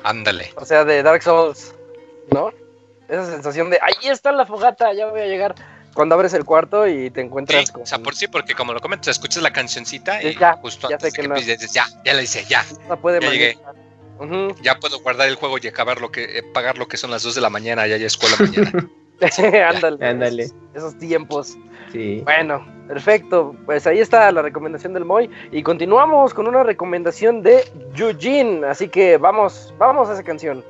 Ándale. 0.03 0.53
O 0.57 0.65
sea, 0.65 0.85
de 0.85 1.03
Dark 1.03 1.23
Souls, 1.23 1.75
¿no? 2.33 2.53
Esa 3.09 3.27
sensación 3.31 3.71
de, 3.71 3.79
ahí 3.83 4.11
está 4.11 4.33
la 4.33 4.47
fogata, 4.47 4.93
ya 4.93 5.07
voy 5.07 5.21
a 5.21 5.27
llegar. 5.27 5.55
Cuando 5.95 6.17
abres 6.17 6.35
el 6.35 6.45
cuarto 6.45 6.89
y 6.89 7.09
te 7.11 7.21
Sí, 7.21 7.27
encuentras 7.27 7.71
con... 7.71 7.83
o 7.83 7.87
sea, 7.87 7.99
por 8.01 8.17
sí, 8.17 8.27
porque 8.27 8.55
como 8.55 8.73
lo 8.73 8.81
comentas, 8.81 9.09
escuchas 9.09 9.43
la 9.45 9.53
cancioncita 9.53 10.21
y 10.23 10.33
Sí, 10.33 10.39
ya, 10.41 10.55
justo 10.55 10.89
ya 10.89 10.97
antes 10.97 11.13
sé 11.13 11.13
de 11.13 11.17
que 11.17 11.23
que 11.23 11.29
no. 11.29 11.35
empieces, 11.37 11.61
dices, 11.61 11.73
ya, 11.75 11.87
ya 12.05 12.15
la 12.15 12.23
hice, 12.23 12.45
ya, 12.47 12.65
puede 13.01 13.21
ya 13.21 13.31
llegué. 13.31 13.55
manejar. 13.55 13.84
Ya 14.63 14.79
puedo 14.79 15.01
guardar 15.01 15.29
el 15.29 15.35
juego 15.35 15.57
y 15.61 15.67
acabar 15.67 16.01
lo 16.01 16.11
que, 16.11 16.39
eh, 16.39 16.43
pagar 16.43 16.79
lo 16.79 16.89
que 16.89 16.97
son 16.97 17.11
las 17.11 17.23
2 17.23 17.35
de 17.35 17.41
la 17.41 17.51
mañana, 17.51 17.87
ya 17.87 17.97
hay 17.97 18.05
escuela 18.05 18.37
mañana. 18.39 18.89
Ándale. 19.69 20.07
Ándale. 20.07 20.51
Esos 20.75 20.99
tiempos. 20.99 21.57
Sí. 21.93 22.21
Bueno, 22.25 22.67
perfecto. 22.89 23.55
Pues 23.65 23.87
ahí 23.87 24.01
está 24.01 24.31
la 24.33 24.43
recomendación 24.43 24.95
del 24.95 25.05
Moy. 25.05 25.31
Y 25.53 25.63
continuamos 25.63 26.35
con 26.35 26.49
una 26.49 26.63
recomendación 26.63 27.43
de 27.43 27.65
Eugene. 27.97 28.67
Así 28.67 28.89
que 28.89 29.17
vamos, 29.17 29.73
vamos 29.79 30.09
a 30.09 30.15
esa 30.15 30.23
canción. 30.23 30.65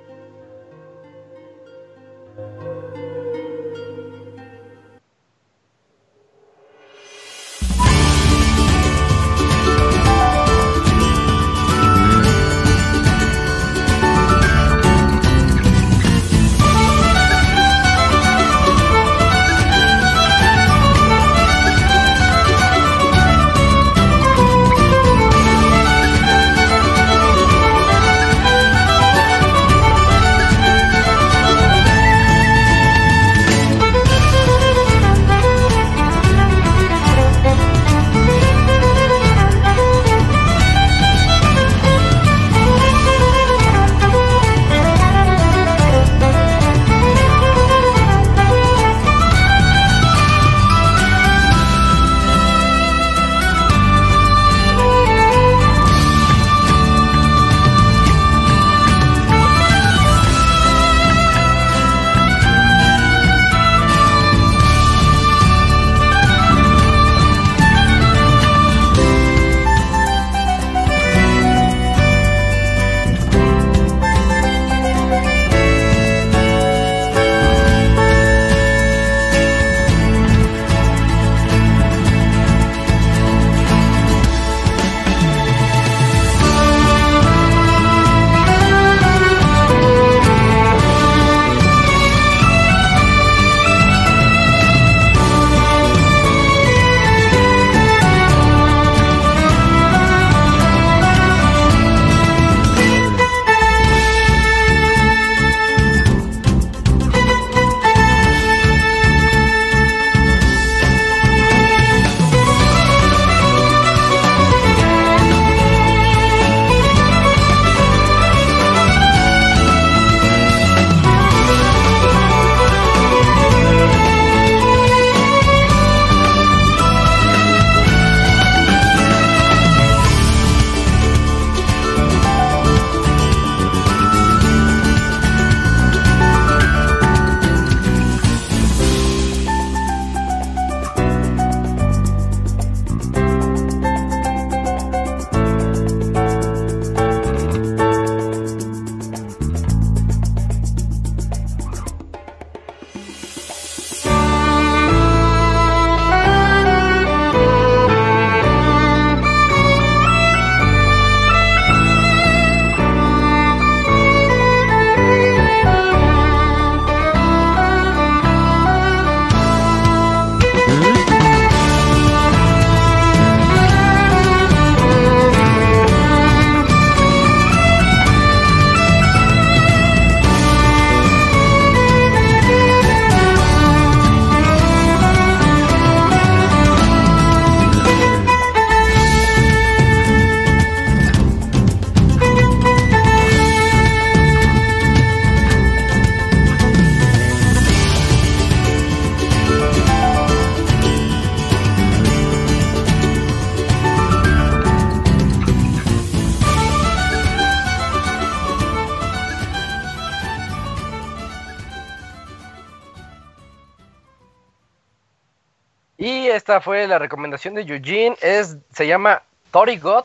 Fue 216.60 216.86
la 216.86 216.98
recomendación 216.98 217.54
de 217.54 217.62
Eugene. 217.62 218.16
Es, 218.20 218.56
se 218.74 218.86
llama 218.86 219.22
Tori 219.50 219.76
God 219.78 220.04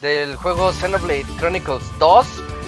del 0.00 0.36
juego 0.36 0.72
Xenoblade 0.72 1.24
Chronicles 1.38 1.82
2. 1.98 2.26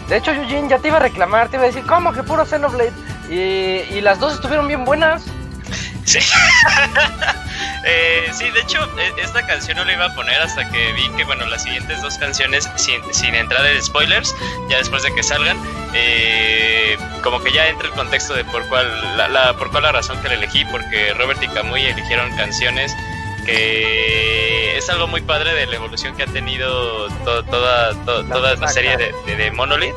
De 0.08 0.16
hecho, 0.16 0.32
Eugene 0.32 0.68
ya 0.68 0.78
te 0.78 0.88
iba 0.88 0.96
a 0.98 1.00
reclamar, 1.00 1.48
te 1.48 1.56
iba 1.56 1.64
a 1.64 1.68
decir, 1.68 1.84
¿cómo 1.86 2.12
que 2.12 2.22
puro 2.22 2.44
Xenoblade? 2.44 2.92
Y, 3.30 3.94
y 3.96 4.00
las 4.00 4.18
dos 4.18 4.34
estuvieron 4.34 4.66
bien 4.68 4.84
buenas. 4.84 5.24
Sí. 6.04 6.18
Eh, 7.84 8.30
sí, 8.32 8.48
de 8.50 8.60
hecho, 8.60 8.78
e- 8.96 9.20
esta 9.22 9.44
canción 9.44 9.76
no 9.76 9.84
la 9.84 9.92
iba 9.92 10.04
a 10.06 10.14
poner 10.14 10.40
hasta 10.40 10.68
que 10.70 10.92
vi 10.92 11.08
que, 11.16 11.24
bueno, 11.24 11.44
las 11.46 11.64
siguientes 11.64 12.00
dos 12.00 12.16
canciones, 12.16 12.68
sin, 12.76 13.00
sin 13.12 13.34
entrar 13.34 13.66
en 13.66 13.82
spoilers, 13.82 14.32
ya 14.68 14.78
después 14.78 15.02
de 15.02 15.12
que 15.14 15.22
salgan, 15.24 15.56
eh, 15.92 16.96
como 17.24 17.42
que 17.42 17.50
ya 17.52 17.66
entra 17.66 17.88
el 17.88 17.92
contexto 17.94 18.34
de 18.34 18.44
por 18.44 18.66
cuál 18.68 18.86
la- 19.16 19.52
por 19.54 19.70
cuál 19.72 19.82
la 19.82 19.92
razón 19.92 20.20
que 20.22 20.28
la 20.28 20.34
elegí, 20.34 20.64
porque 20.66 21.12
Robert 21.14 21.42
y 21.42 21.48
Camuy 21.48 21.84
eligieron 21.86 22.34
canciones 22.36 22.94
que 23.46 24.76
es 24.78 24.88
algo 24.90 25.06
muy 25.06 25.20
padre 25.20 25.52
de 25.54 25.66
la 25.66 25.76
evolución 25.76 26.16
que 26.16 26.24
ha 26.24 26.26
tenido 26.26 27.08
to- 27.24 27.42
toda, 27.44 27.92
to- 28.04 28.22
La 28.22 28.34
toda 28.34 28.54
la 28.56 28.68
serie 28.68 28.96
de, 28.96 29.14
de- 29.26 29.36
de 29.36 29.50
Monolith. 29.50 29.94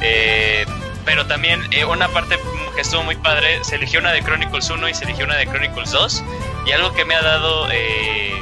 Eh, 0.00 0.66
pero 1.04 1.26
también 1.26 1.62
eh, 1.70 1.84
una 1.84 2.08
parte 2.08 2.38
que 2.74 2.80
estuvo 2.80 3.02
muy 3.02 3.16
padre, 3.16 3.62
se 3.62 3.76
eligió 3.76 4.00
una 4.00 4.12
de 4.12 4.22
Chronicles 4.22 4.68
1 4.70 4.88
y 4.88 4.94
se 4.94 5.04
eligió 5.04 5.24
una 5.24 5.36
de 5.36 5.46
Chronicles 5.46 5.90
2. 5.90 6.22
Y 6.66 6.72
algo 6.72 6.92
que 6.94 7.04
me 7.04 7.14
ha 7.14 7.22
dado 7.22 7.68
eh, 7.70 8.32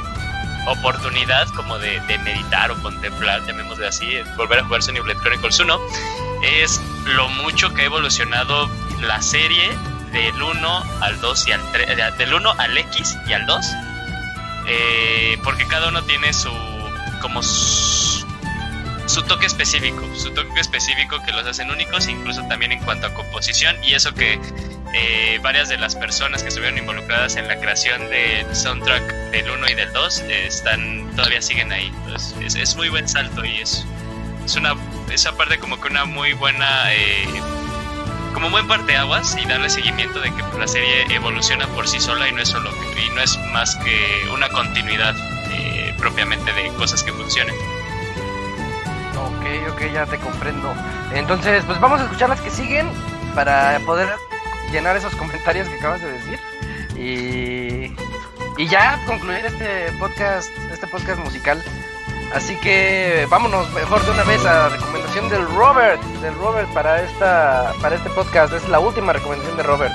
oportunidad 0.67 1.47
como 1.49 1.77
de, 1.77 1.99
de 2.01 2.17
meditar 2.19 2.71
o 2.71 2.75
contemplar, 2.81 3.45
llamémosle 3.45 3.87
así, 3.87 4.17
volver 4.37 4.59
a 4.59 4.63
jugar 4.63 4.81
Xenoblade 4.81 5.19
Chronicles 5.19 5.59
1, 5.59 5.79
es 6.61 6.81
lo 7.05 7.27
mucho 7.29 7.73
que 7.73 7.81
ha 7.83 7.85
evolucionado 7.85 8.69
la 9.01 9.21
serie 9.21 9.69
del 10.13 10.41
1 10.41 10.83
al 11.01 11.19
2 11.19 11.47
y 11.47 11.51
al 11.51 11.61
3, 11.73 12.17
del 12.17 12.33
1 12.33 12.53
al 12.57 12.77
X 12.77 13.17
y 13.27 13.33
al 13.33 13.45
2. 13.45 13.65
Eh, 14.67 15.37
porque 15.43 15.65
cada 15.67 15.89
uno 15.89 16.03
tiene 16.03 16.33
su 16.33 16.51
como 17.21 17.41
su, 17.41 18.25
toque 19.27 19.45
específico, 19.45 20.05
su 20.15 20.31
toque 20.31 20.59
específico 20.59 21.17
que 21.25 21.31
los 21.31 21.45
hacen 21.45 21.71
únicos, 21.71 22.07
incluso 22.07 22.41
también 22.47 22.73
en 22.73 22.79
cuanto 22.83 23.07
a 23.07 23.13
composición, 23.13 23.77
y 23.83 23.93
eso 23.93 24.13
que 24.13 24.39
eh, 24.93 25.39
varias 25.41 25.69
de 25.69 25.77
las 25.77 25.95
personas 25.95 26.43
que 26.43 26.49
estuvieron 26.49 26.77
involucradas 26.77 27.37
en 27.37 27.47
la 27.47 27.59
creación 27.59 28.09
del 28.09 28.53
soundtrack 28.53 29.31
del 29.31 29.49
1 29.49 29.69
y 29.69 29.73
del 29.73 29.93
2 29.93 30.19
eh, 30.19 30.47
están 30.47 31.09
todavía 31.15 31.41
siguen 31.41 31.71
ahí. 31.71 31.91
Entonces, 32.05 32.35
es, 32.41 32.55
es 32.55 32.75
muy 32.75 32.89
buen 32.89 33.07
salto 33.07 33.45
y 33.45 33.57
es, 33.59 33.85
es 34.45 34.55
una 34.55 34.75
esa 35.09 35.35
parte 35.37 35.59
como 35.59 35.79
que 35.79 35.87
una 35.87 36.05
muy 36.05 36.33
buena 36.33 36.93
eh, 36.93 37.25
como 38.33 38.49
buen 38.49 38.67
parteaguas 38.67 39.37
y 39.37 39.45
darle 39.45 39.69
seguimiento 39.69 40.19
de 40.19 40.33
que 40.33 40.43
pues, 40.43 40.57
la 40.57 40.67
serie 40.67 41.05
evoluciona 41.09 41.67
por 41.67 41.87
sí 41.87 41.99
sola 41.99 42.27
y 42.27 42.33
no 42.33 42.41
es 42.41 42.49
solo 42.49 42.69
y 42.97 43.13
no 43.13 43.21
es 43.21 43.37
más 43.53 43.75
que 43.77 44.27
una 44.33 44.49
continuidad 44.49 45.15
eh, 45.51 45.93
propiamente 45.97 46.51
de 46.53 46.67
cosas 46.73 47.03
que 47.03 47.11
funcionen. 47.11 47.55
Ok, 49.15 49.73
ok, 49.73 49.93
ya 49.93 50.05
te 50.05 50.17
comprendo. 50.17 50.73
Entonces, 51.13 51.63
pues 51.65 51.79
vamos 51.79 52.01
a 52.01 52.03
escuchar 52.05 52.29
las 52.29 52.41
que 52.41 52.49
siguen 52.49 52.89
para 53.35 53.79
poder 53.85 54.09
llenar 54.71 54.97
esos 54.97 55.15
comentarios 55.15 55.67
que 55.69 55.75
acabas 55.75 56.01
de 56.01 56.11
decir. 56.11 56.39
Y, 56.97 58.61
y 58.61 58.67
ya 58.67 58.99
concluir 59.05 59.45
este 59.45 59.91
podcast, 59.99 60.49
este 60.71 60.87
podcast 60.87 61.19
musical. 61.19 61.63
Así 62.33 62.55
que 62.57 63.27
vámonos 63.29 63.71
mejor 63.73 64.03
de 64.03 64.11
una 64.11 64.23
vez 64.23 64.43
a 64.45 64.53
la 64.53 64.69
recomendación 64.69 65.29
del 65.29 65.45
Robert, 65.45 66.01
del 66.21 66.33
Robert 66.35 66.67
para 66.73 67.03
esta, 67.03 67.73
para 67.79 67.95
este 67.95 68.09
podcast. 68.09 68.53
Es 68.53 68.67
la 68.69 68.79
última 68.79 69.13
recomendación 69.13 69.55
de 69.55 69.63
Robert. 69.63 69.93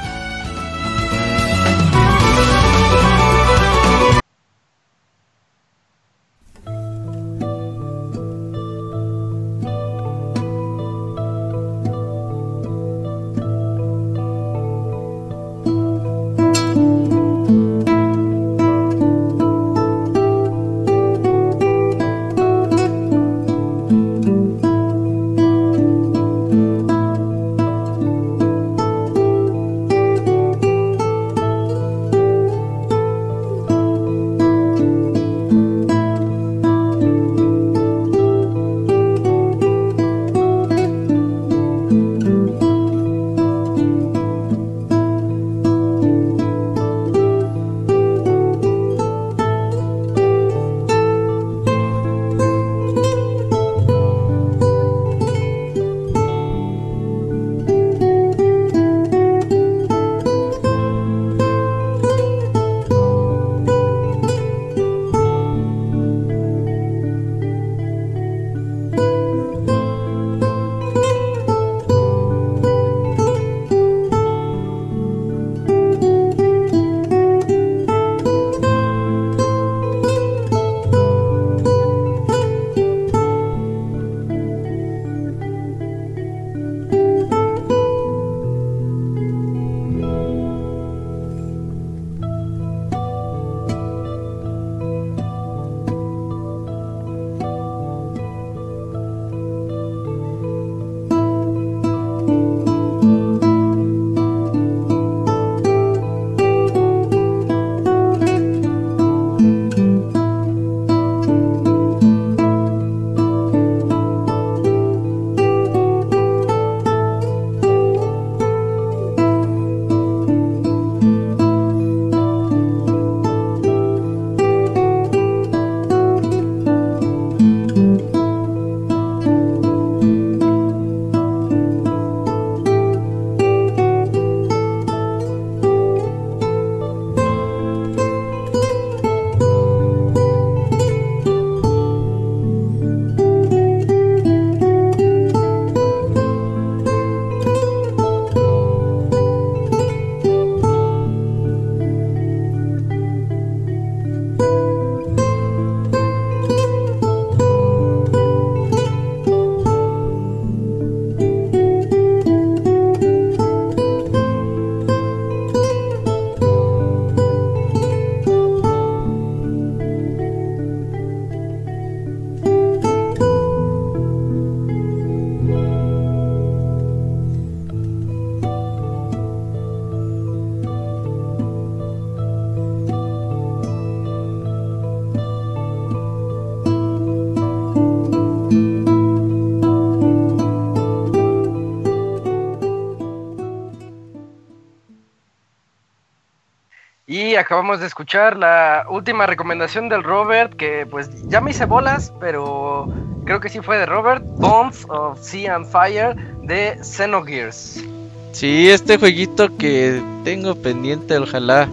Acabamos 197.39 197.81
de 197.81 197.87
escuchar 197.87 198.37
la 198.37 198.85
última 198.89 199.27
recomendación 199.27 199.89
del 199.89 200.03
Robert, 200.03 200.55
que 200.55 200.87
pues 200.87 201.11
ya 201.29 201.41
me 201.41 201.51
hice 201.51 201.65
bolas, 201.65 202.13
pero 202.21 202.87
creo 203.25 203.41
que 203.41 203.49
sí 203.49 203.61
fue 203.61 203.79
de 203.79 203.87
Robert, 203.87 204.25
Bombs 204.25 204.87
of 204.89 205.21
Sea 205.21 205.57
and 205.57 205.67
Fire 205.67 206.15
de 206.43 206.79
Xenogears. 206.83 207.85
Sí, 208.33 208.69
este 208.69 208.99
jueguito 208.99 209.57
que 209.57 210.03
tengo 210.25 210.55
pendiente, 210.55 211.19
ojalá 211.19 211.69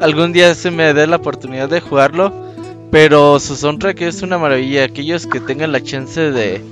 algún 0.00 0.32
día 0.32 0.54
se 0.54 0.70
me 0.70 0.92
dé 0.94 1.06
la 1.06 1.16
oportunidad 1.16 1.68
de 1.68 1.80
jugarlo. 1.80 2.32
Pero 2.90 3.40
su 3.40 3.56
soundtrack 3.56 4.02
es 4.02 4.22
una 4.22 4.38
maravilla. 4.38 4.84
Aquellos 4.84 5.26
que 5.26 5.40
tengan 5.40 5.72
la 5.72 5.82
chance 5.82 6.30
de 6.30 6.62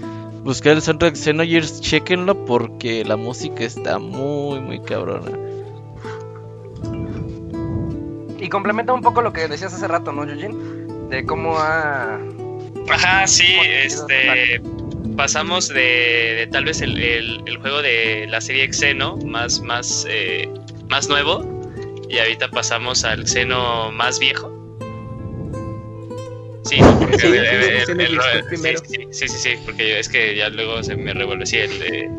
buscar 0.44 0.74
el 0.74 0.82
soundtrack 0.82 1.14
de 1.14 1.20
Xenogears, 1.20 1.80
chequenlo 1.80 2.44
porque 2.44 3.04
la 3.04 3.16
música 3.16 3.64
está 3.64 3.98
muy, 3.98 4.60
muy 4.60 4.80
cabrona. 4.80 5.36
Complementa 8.52 8.92
un 8.92 9.00
poco 9.00 9.22
lo 9.22 9.32
que 9.32 9.48
decías 9.48 9.72
hace 9.74 9.88
rato, 9.88 10.12
¿no, 10.12 10.24
Eugene? 10.24 10.54
De 11.08 11.24
cómo 11.24 11.58
ha... 11.58 12.20
Ajá, 12.90 13.26
sí, 13.26 13.46
este 13.66 14.60
pasamos 15.16 15.68
de, 15.68 16.34
de 16.38 16.46
tal 16.52 16.64
vez 16.64 16.80
el, 16.80 17.00
el- 17.02 17.42
el 17.46 17.56
juego 17.58 17.82
de 17.82 18.26
la 18.28 18.40
serie 18.40 18.72
Xeno 18.72 19.16
más 19.18 19.60
más 19.60 20.06
eh, 20.08 20.48
más 20.88 21.08
nuevo 21.08 21.44
y 22.08 22.18
ahorita 22.18 22.48
pasamos 22.48 23.04
al 23.04 23.26
Xeno 23.26 23.92
más 23.92 24.18
viejo. 24.18 24.50
Sí, 26.64 26.80
¿no? 26.80 26.98
porque 26.98 27.18
Sí, 27.18 27.26
el- 27.26 27.32
sí, 27.86 27.92
el- 27.92 28.00
el 28.00 28.20
sí, 28.20 28.42
primero. 28.48 28.80
sí, 29.10 29.28
sí, 29.28 29.50
porque 29.64 29.88
yo- 29.90 29.96
es 29.96 30.08
que 30.08 30.34
ya 30.36 30.48
luego 30.48 30.82
se 30.82 30.96
me 30.96 31.12
revuelve 31.14 31.44
sí, 31.46 31.58
el, 31.58 32.10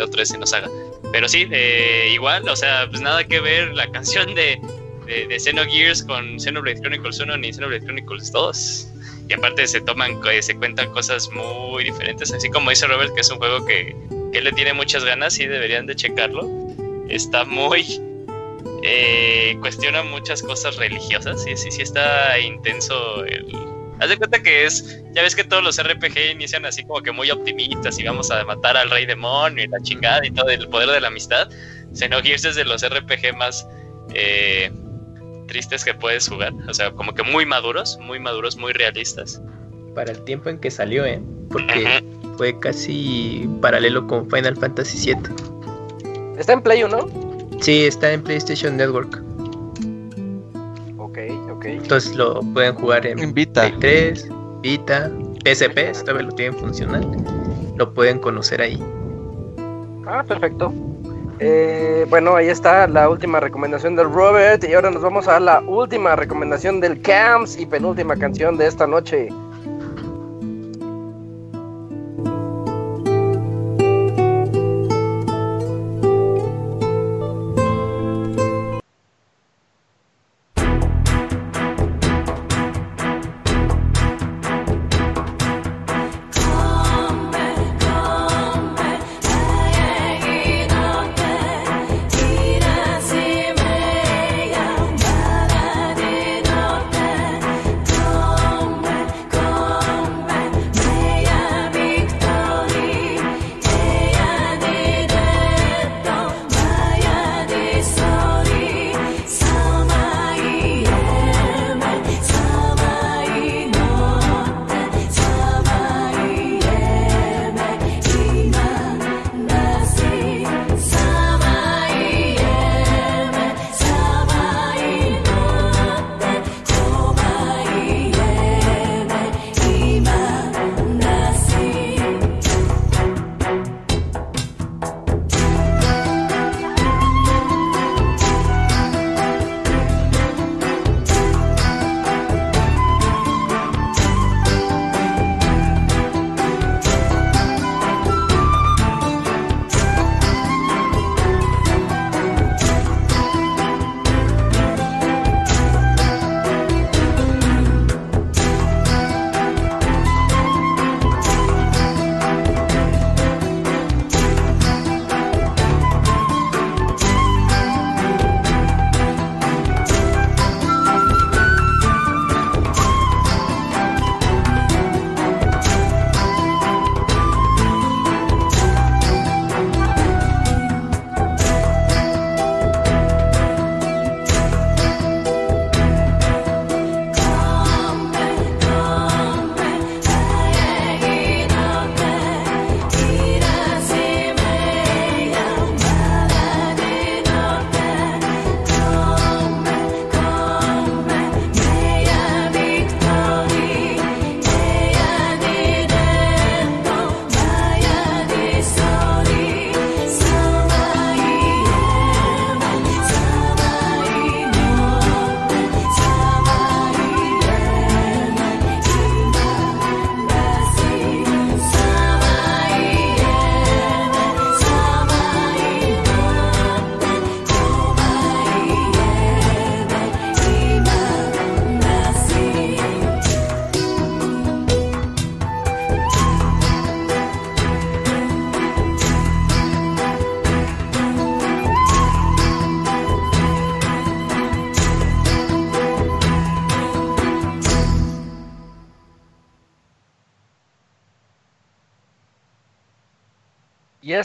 otro 0.00 0.22
es 0.22 0.30
Xenosaga. 0.30 0.68
Pero 1.12 1.28
sí, 1.28 1.48
eh, 1.50 2.10
igual, 2.12 2.48
o 2.48 2.54
sea, 2.56 2.86
pues 2.88 3.00
nada 3.00 3.24
que 3.24 3.40
ver 3.40 3.74
la 3.74 3.90
canción 3.90 4.34
de, 4.34 4.60
de, 5.08 5.26
de 5.26 5.40
Xenogears 5.40 6.02
con 6.04 6.38
Xenoblade 6.38 6.80
Chronicles 6.80 7.18
1 7.18 7.36
ni 7.38 7.52
Xenoblade 7.52 7.84
Chronicles 7.84 8.30
2. 8.30 8.88
Y 9.28 9.34
aparte 9.34 9.66
se 9.66 9.80
toman, 9.82 10.20
eh, 10.30 10.40
se 10.40 10.56
cuentan 10.56 10.90
cosas 10.92 11.28
muy 11.30 11.84
diferentes. 11.84 12.32
Así 12.32 12.48
como 12.48 12.70
dice 12.70 12.86
Robert, 12.86 13.14
que 13.14 13.20
es 13.20 13.30
un 13.30 13.38
juego 13.38 13.64
que, 13.66 13.94
que 14.32 14.40
le 14.40 14.52
tiene 14.52 14.72
muchas 14.72 15.04
ganas 15.04 15.38
y 15.38 15.46
deberían 15.46 15.86
de 15.86 15.96
checarlo. 15.96 16.48
Está 17.08 17.44
muy... 17.44 18.00
eh, 18.84 19.56
cuestiona 19.60 20.02
muchas 20.02 20.42
cosas 20.42 20.76
religiosas. 20.76 21.42
Sí, 21.42 21.56
sí, 21.56 21.70
sí 21.70 21.82
está 21.82 22.38
intenso 22.38 23.24
el... 23.24 23.46
Haz 24.00 24.08
de 24.08 24.16
cuenta 24.16 24.42
que 24.42 24.64
es... 24.64 25.02
Ya 25.12 25.22
ves 25.22 25.34
que 25.34 25.44
todos 25.44 25.62
los 25.62 25.82
RPG 25.82 26.32
inician 26.32 26.64
así 26.64 26.84
como 26.84 27.02
que 27.02 27.12
muy 27.12 27.30
optimistas 27.30 27.98
y 27.98 28.04
vamos 28.04 28.30
a 28.30 28.44
matar 28.44 28.78
al 28.78 28.88
rey 28.88 29.04
demonio 29.04 29.64
y 29.64 29.68
la 29.68 29.80
chingada 29.82 30.24
y 30.26 30.30
todo 30.30 30.48
el 30.48 30.68
poder 30.68 30.88
de 30.88 31.00
la 31.02 31.08
amistad. 31.08 31.50
Xenogears 31.94 32.46
es 32.46 32.56
de 32.56 32.64
los 32.64 32.82
RPG 32.82 33.36
más... 33.36 33.66
eh, 34.14 34.70
tristes 35.48 35.84
que 35.84 35.94
puedes 35.94 36.28
jugar. 36.28 36.52
O 36.68 36.74
sea, 36.74 36.92
como 36.92 37.12
que 37.14 37.24
muy 37.24 37.44
maduros, 37.44 37.98
muy 38.00 38.20
maduros, 38.20 38.56
muy 38.56 38.72
realistas. 38.72 39.42
Para 39.94 40.12
el 40.12 40.22
tiempo 40.22 40.48
en 40.48 40.58
que 40.58 40.70
salió, 40.70 41.04
¿eh? 41.04 41.20
Porque 41.50 41.84
Ujú. 42.22 42.36
fue 42.36 42.56
casi 42.60 43.48
paralelo 43.60 44.06
con 44.06 44.30
Final 44.30 44.56
Fantasy 44.56 45.12
VII. 45.12 46.38
Está 46.38 46.52
en 46.52 46.62
Play, 46.62 46.84
¿o 46.84 46.88
¿no? 46.88 47.08
Sí, 47.60 47.84
está 47.84 48.12
en 48.12 48.22
PlayStation 48.22 48.76
Network. 48.76 49.20
Ok, 50.98 51.18
ok. 51.50 51.64
Entonces 51.64 52.14
lo 52.14 52.40
pueden 52.54 52.74
jugar 52.76 53.04
en 53.06 53.18
En 53.18 53.34
Vita. 53.34 53.62
Play 53.62 54.12
3, 54.12 54.28
Vita, 54.62 55.10
PSP, 55.44 56.04
todavía 56.04 56.26
lo 56.28 56.32
tienen 56.32 56.58
funcional. 56.60 57.04
Lo 57.76 57.92
pueden 57.92 58.20
conocer 58.20 58.60
ahí. 58.60 58.80
Ah, 60.06 60.22
perfecto. 60.26 60.72
Eh, 61.40 62.06
bueno, 62.08 62.34
ahí 62.34 62.48
está 62.48 62.88
la 62.88 63.08
última 63.08 63.40
recomendación 63.40 63.94
del 63.96 64.12
Robert. 64.12 64.64
Y 64.64 64.74
ahora 64.74 64.90
nos 64.90 65.02
vamos 65.02 65.28
a 65.28 65.38
la 65.40 65.60
última 65.60 66.16
recomendación 66.16 66.80
del 66.80 67.00
Camps 67.00 67.58
y 67.58 67.66
penúltima 67.66 68.16
canción 68.16 68.56
de 68.56 68.66
esta 68.66 68.86
noche. 68.86 69.28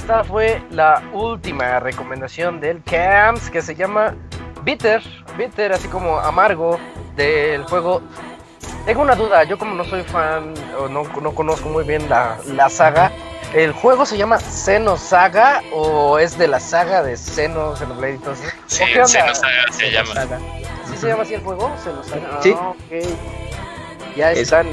Esta 0.03 0.22
fue 0.25 0.61
la 0.69 1.01
última 1.14 1.80
recomendación 1.80 2.59
del 2.59 2.83
Camps 2.83 3.49
que 3.49 3.61
se 3.61 3.73
llama 3.73 4.14
Bitter, 4.64 5.01
Bitter, 5.38 5.72
así 5.72 5.88
como 5.88 6.19
amargo 6.19 6.77
del 7.15 7.64
juego. 7.64 8.01
Tengo 8.85 9.01
una 9.01 9.15
duda, 9.15 9.45
yo 9.45 9.57
como 9.57 9.73
no 9.75 9.85
soy 9.85 10.03
fan 10.03 10.53
o 10.77 10.90
no, 10.90 11.03
no 11.22 11.33
conozco 11.33 11.69
muy 11.69 11.85
bien 11.85 12.09
la, 12.09 12.35
la 12.48 12.67
saga, 12.69 13.14
¿el 13.53 13.72
juego 13.72 14.06
se 14.06 14.17
llama 14.17 14.40
Xenosaga 14.40 15.61
o 15.73 16.19
es 16.19 16.38
de 16.38 16.49
la 16.49 16.59
saga 16.59 17.01
de 17.01 17.15
Xeno, 17.15 17.73
Xenoblade 17.77 18.15
y 18.15 18.17
todo 18.17 18.33
eso? 18.33 18.43
Sí, 18.67 18.83
¿O 18.83 18.85
qué 18.88 18.93
onda? 18.99 19.07
Xenosaga 19.07 19.72
se 19.72 19.90
llama. 19.91 20.14
Saga. 20.15 20.40
¿Sí 20.91 20.98
se 20.98 21.07
llama 21.07 21.23
así 21.23 21.33
el 21.35 21.41
juego? 21.43 21.73
Xenosaga. 21.82 22.41
Sí. 22.43 22.53
Ah, 22.59 22.69
ok. 22.72 24.17
Ya 24.17 24.32
Es- 24.33 24.40
están. 24.40 24.67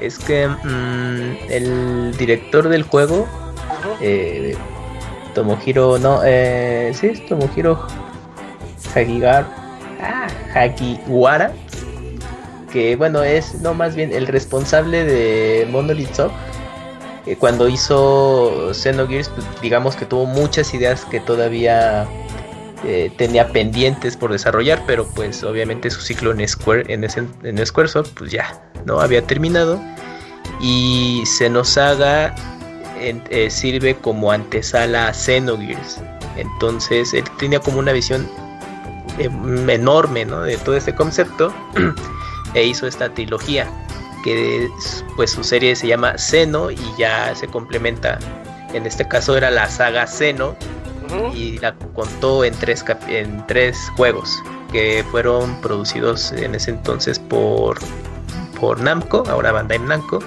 Es 0.00 0.18
que 0.18 0.48
mm, 0.48 1.36
el 1.50 2.16
director 2.16 2.66
del 2.70 2.82
juego. 2.84 3.28
Eh, 4.02 4.56
Tomohiro, 5.34 5.98
no, 5.98 6.20
eh, 6.24 6.92
sí, 6.94 7.08
es 7.08 7.24
Tomohiro 7.26 7.86
ah, 10.00 10.26
Hagiwara, 10.54 11.52
que 12.72 12.96
bueno, 12.96 13.22
es 13.22 13.54
no 13.60 13.74
más 13.74 13.94
bien 13.94 14.12
el 14.12 14.26
responsable 14.26 15.04
de 15.04 15.66
Monolith 15.70 16.12
Soft. 16.12 16.32
que 17.24 17.36
cuando 17.36 17.68
hizo 17.68 18.74
Xenogears, 18.74 19.28
pues, 19.28 19.46
digamos 19.62 19.94
que 19.94 20.04
tuvo 20.04 20.26
muchas 20.26 20.74
ideas 20.74 21.04
que 21.04 21.20
todavía 21.20 22.06
eh, 22.84 23.12
tenía 23.16 23.48
pendientes 23.52 24.16
por 24.16 24.32
desarrollar, 24.32 24.82
pero 24.86 25.06
pues 25.06 25.44
obviamente 25.44 25.88
su 25.88 26.00
ciclo 26.00 26.32
en 26.32 26.46
Square, 26.48 26.92
en, 26.92 27.04
en 27.04 27.56
pues 28.14 28.30
ya 28.32 28.60
no 28.84 29.00
había 29.00 29.22
terminado. 29.22 29.80
Y 30.60 31.22
Xenosaga 31.24 32.34
en- 33.08 33.22
eh, 33.30 33.50
sirve 33.50 33.94
como 33.96 34.30
antesala 34.32 35.08
a 35.08 35.14
Xenogears. 35.14 36.00
Entonces 36.36 37.12
él 37.14 37.24
tenía 37.38 37.60
como 37.60 37.78
una 37.78 37.92
visión 37.92 38.28
eh, 39.18 39.28
enorme 39.68 40.24
¿no? 40.24 40.40
de 40.42 40.56
todo 40.58 40.76
este 40.76 40.94
concepto 40.94 41.52
e 42.54 42.64
hizo 42.64 42.86
esta 42.86 43.12
trilogía 43.12 43.66
que 44.24 44.64
es- 44.64 45.04
pues 45.16 45.32
su 45.32 45.44
serie 45.44 45.76
se 45.76 45.86
llama 45.88 46.16
Xeno 46.16 46.70
y 46.70 46.78
ya 46.96 47.34
se 47.34 47.46
complementa 47.48 48.18
en 48.72 48.86
este 48.86 49.06
caso 49.06 49.36
era 49.36 49.50
la 49.50 49.68
saga 49.68 50.06
Xeno 50.06 50.54
y 51.34 51.58
la 51.58 51.74
contó 51.94 52.42
en 52.44 52.54
tres, 52.54 52.82
en 53.08 53.46
tres 53.46 53.76
juegos 53.98 54.42
que 54.70 55.04
fueron 55.10 55.60
producidos 55.60 56.32
en 56.32 56.54
ese 56.54 56.70
entonces 56.70 57.18
por, 57.18 57.78
por 58.58 58.80
Namco, 58.80 59.22
ahora 59.28 59.52
Bandai 59.52 59.78
Namco. 59.80 60.20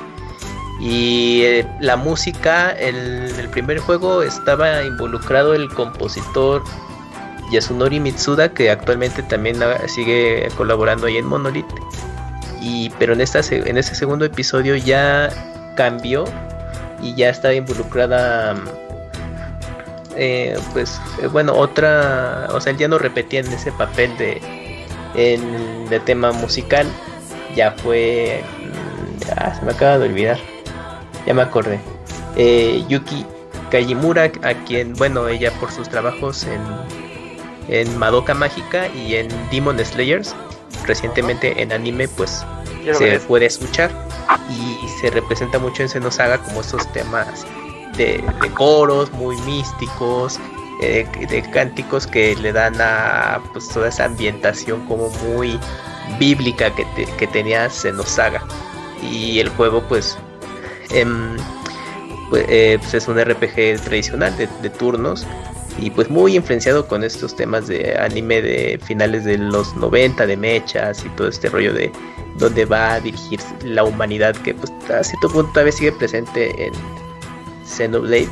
Y 0.80 1.42
eh, 1.44 1.68
la 1.80 1.96
música, 1.96 2.72
el, 2.72 3.32
el 3.40 3.50
primer 3.50 3.80
juego 3.80 4.24
estaba 4.24 4.84
involucrado 4.84 5.54
el 5.54 5.70
compositor 5.70 6.64
Yasunori 7.52 8.00
Mitsuda, 8.00 8.50
que 8.50 8.70
actualmente 8.70 9.24
también 9.24 9.62
ah, 9.64 9.78
sigue 9.88 10.48
colaborando 10.58 11.08
ahí 11.08 11.18
en 11.18 11.26
Monolith. 11.26 11.66
Y, 12.62 12.90
pero 13.00 13.14
en, 13.14 13.22
esta, 13.22 13.42
en 13.52 13.78
este 13.78 13.96
segundo 13.96 14.26
episodio 14.26 14.76
ya 14.76 15.30
cambió 15.76 16.26
y 17.02 17.14
ya 17.16 17.30
estaba 17.30 17.54
involucrada 17.54 18.56
eh, 20.16 20.58
pues 20.74 21.00
eh, 21.22 21.28
bueno 21.28 21.54
otra 21.54 22.48
o 22.52 22.62
sea 22.62 22.72
él 22.72 22.78
ya 22.78 22.88
no 22.88 22.98
repetía 22.98 23.42
en 23.42 23.52
ese 23.52 23.72
papel 23.74 24.16
de 24.18 24.42
de 25.14 26.00
tema 26.06 26.32
musical 26.32 26.88
ya 27.54 27.72
fue 27.72 28.42
mm, 28.62 29.32
ah, 29.38 29.54
se 29.54 29.66
me 29.66 29.74
acaba 29.74 30.00
de 30.00 30.06
olvidar 30.06 30.55
ya 31.26 31.34
me 31.34 31.42
acordé. 31.42 31.80
Eh, 32.38 32.84
Yuki 32.90 33.26
Kajimura 33.72 34.32
a 34.44 34.54
quien 34.66 34.94
bueno 34.94 35.28
ella 35.28 35.52
por 35.60 35.72
sus 35.72 35.88
trabajos 35.90 36.44
en 36.46 36.62
en 37.68 37.98
Madoka 37.98 38.34
Mágica 38.36 38.88
y 38.90 39.16
en 39.16 39.28
Demon 39.50 39.80
Slayers 39.84 40.36
recientemente 40.86 41.62
en 41.62 41.72
anime 41.72 42.08
pues 42.08 42.46
se 42.94 43.20
puede 43.28 43.46
escuchar. 43.48 43.92
Y 44.50 44.88
se 45.02 45.10
representa 45.10 45.58
mucho 45.60 45.82
en 45.84 45.90
Xenosaga 45.90 46.38
como 46.40 46.62
estos 46.62 46.92
temas 46.94 47.46
de, 47.98 48.24
de 48.42 48.50
coros 48.52 49.12
muy 49.14 49.36
místicos, 49.42 50.40
eh, 50.84 51.08
de 51.30 51.42
cánticos 51.52 52.06
que 52.06 52.36
le 52.36 52.52
dan 52.52 52.76
a 52.80 53.40
pues, 53.54 53.68
toda 53.70 53.88
esa 53.90 54.06
ambientación 54.06 54.86
como 54.88 55.10
muy 55.28 55.60
bíblica 56.20 56.70
que, 56.76 56.86
te- 56.96 57.06
que 57.18 57.26
tenía 57.28 57.70
Xenosaga. 57.70 58.44
Y 59.02 59.40
el 59.40 59.50
juego 59.50 59.82
pues, 59.88 60.18
pues, 62.30 62.46
eh, 62.50 62.78
pues, 62.80 62.94
es 62.94 63.08
un 63.08 63.20
RPG 63.20 63.82
tradicional 63.84 64.36
de, 64.38 64.48
de 64.62 64.70
turnos 64.70 65.26
y 65.78 65.90
pues 65.90 66.10
muy 66.10 66.36
influenciado 66.36 66.88
con 66.88 67.04
estos 67.04 67.36
temas 67.36 67.68
de 67.68 67.98
anime 68.00 68.42
de 68.42 68.80
finales 68.86 69.26
de 69.26 69.38
los 69.38 69.76
90 69.76 70.26
de 70.26 70.38
mechas 70.38 71.04
y 71.06 71.10
todo 71.10 71.28
este 71.28 71.50
rollo 71.50 71.74
de 71.74 71.92
donde 72.38 72.66
va 72.66 72.94
a 72.94 73.00
dirigir 73.00 73.40
la 73.64 73.84
humanidad 73.84 74.36
que 74.38 74.54
pues 74.54 74.72
a 74.90 75.04
cierto 75.04 75.30
punto 75.30 75.52
todavía 75.52 75.72
sigue 75.72 75.92
presente 75.92 76.52
en 76.66 76.74
Xenoblade 77.66 78.30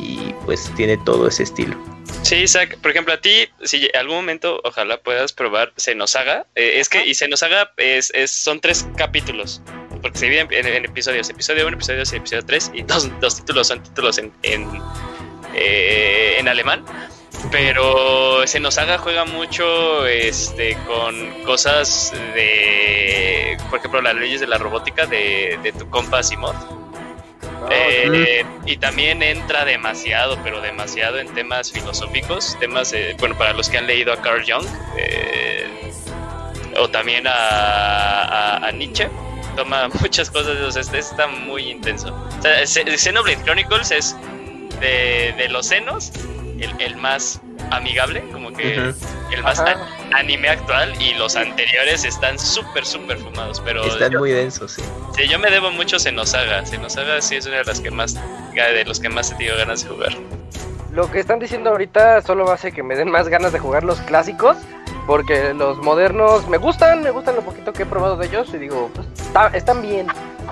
y 0.00 0.32
pues 0.44 0.70
tiene 0.76 0.96
todo 0.98 1.28
ese 1.28 1.44
estilo. 1.44 1.76
Sí, 2.22 2.36
Isaac, 2.36 2.78
por 2.82 2.90
ejemplo, 2.90 3.14
a 3.14 3.20
ti, 3.20 3.48
si 3.62 3.88
algún 3.94 4.16
momento 4.16 4.60
ojalá 4.64 4.98
puedas 4.98 5.32
probar 5.32 5.72
Xenosaga, 5.76 6.46
eh, 6.54 6.80
es 6.80 6.88
que, 6.88 7.06
y 7.06 7.14
Xenosaga 7.14 7.72
es, 7.76 8.10
es, 8.14 8.30
son 8.30 8.60
tres 8.60 8.86
capítulos, 8.96 9.62
porque 10.00 10.18
se 10.18 10.26
divide 10.26 10.46
en, 10.50 10.66
en 10.66 10.84
episodios, 10.84 11.28
episodio 11.30 11.66
1, 11.66 11.74
episodio 11.76 11.98
2 12.00 12.12
y 12.12 12.16
episodio 12.16 12.44
3, 12.46 12.70
y 12.74 12.82
dos, 12.82 13.20
dos 13.20 13.36
títulos 13.36 13.66
son 13.68 13.82
títulos 13.82 14.18
en, 14.18 14.32
en, 14.42 14.68
eh, 15.54 16.36
en 16.38 16.48
alemán, 16.48 16.84
pero 17.50 18.46
Xenosaga 18.46 18.98
juega 18.98 19.24
mucho 19.24 20.06
este, 20.06 20.76
con 20.86 21.42
cosas 21.44 22.12
de, 22.34 23.56
por 23.70 23.78
ejemplo, 23.78 24.00
las 24.02 24.14
leyes 24.14 24.40
de 24.40 24.46
la 24.46 24.58
robótica 24.58 25.06
de, 25.06 25.58
de 25.62 25.72
tu 25.72 25.88
compa 25.90 26.22
Simon. 26.22 26.56
Ah, 27.60 27.68
Eh, 27.70 28.44
y 28.66 28.76
también 28.76 29.22
entra 29.22 29.64
demasiado, 29.64 30.38
pero 30.44 30.60
demasiado 30.60 31.18
en 31.18 31.28
temas 31.34 31.72
filosóficos, 31.72 32.56
temas, 32.60 32.92
eh, 32.92 33.14
bueno, 33.18 33.36
para 33.36 33.52
los 33.52 33.68
que 33.68 33.78
han 33.78 33.86
leído 33.86 34.12
a 34.12 34.16
Carl 34.22 34.42
Jung, 34.46 34.66
eh, 34.96 35.66
o 36.78 36.88
también 36.88 37.26
a, 37.26 37.32
a- 37.32 38.66
a 38.68 38.72
Nietzsche, 38.72 39.08
toma 39.58 39.88
muchas 40.00 40.30
cosas 40.30 40.46
de 40.56 40.60
esos, 40.68 40.76
este 40.76 40.98
está 40.98 41.26
muy 41.26 41.70
intenso. 41.70 42.14
O 42.38 42.42
sea, 42.42 42.62
Xe- 42.64 42.96
Xenoblade 42.96 43.42
Chronicles 43.42 43.90
es 43.90 44.16
de, 44.80 45.34
de 45.36 45.48
los 45.48 45.66
senos 45.66 46.12
el, 46.60 46.70
el 46.78 46.96
más 46.96 47.40
amigable, 47.72 48.22
como 48.32 48.52
que 48.52 48.74
el 48.74 49.42
más 49.42 49.58
Ajá. 49.58 49.76
anime 50.14 50.48
actual, 50.48 50.94
y 51.02 51.14
los 51.14 51.34
anteriores 51.36 52.04
están 52.04 52.38
súper, 52.38 52.86
súper 52.86 53.18
fumados, 53.18 53.60
pero... 53.64 53.84
Están 53.84 54.12
yo- 54.12 54.20
muy 54.20 54.30
densos, 54.30 54.72
sí. 54.72 54.82
Sí, 55.16 55.26
yo 55.28 55.38
me 55.40 55.50
debo 55.50 55.70
mucho 55.72 55.96
a 55.96 55.98
Xenosaga. 55.98 56.64
Xenosaga 56.64 57.20
sí 57.20 57.34
es 57.36 57.46
una 57.46 57.56
de 57.56 57.64
las 57.64 57.80
que 57.80 57.90
más 57.90 58.14
de 58.54 58.84
los 58.84 59.00
que 59.00 59.08
más 59.08 59.30
he 59.32 59.34
tenido 59.34 59.56
ganas 59.56 59.82
de 59.82 59.90
jugar. 59.90 60.12
Lo 60.92 61.10
que 61.10 61.18
están 61.20 61.38
diciendo 61.40 61.70
ahorita 61.70 62.22
solo 62.22 62.50
hace 62.50 62.72
que 62.72 62.82
me 62.84 62.94
den 62.96 63.10
más 63.10 63.28
ganas 63.28 63.52
de 63.52 63.58
jugar 63.58 63.82
los 63.84 64.00
clásicos. 64.02 64.56
Porque 65.08 65.52
los 65.54 65.78
modernos 65.78 66.46
me 66.48 66.58
gustan, 66.58 67.02
me 67.02 67.10
gustan 67.10 67.34
lo 67.34 67.42
poquito 67.42 67.72
que 67.72 67.82
he 67.82 67.86
probado 67.86 68.16
de 68.18 68.26
ellos. 68.26 68.48
Y 68.54 68.58
digo, 68.58 68.90
pues, 68.94 69.06
está- 69.16 69.48
están 69.48 69.82
bien. 69.82 70.06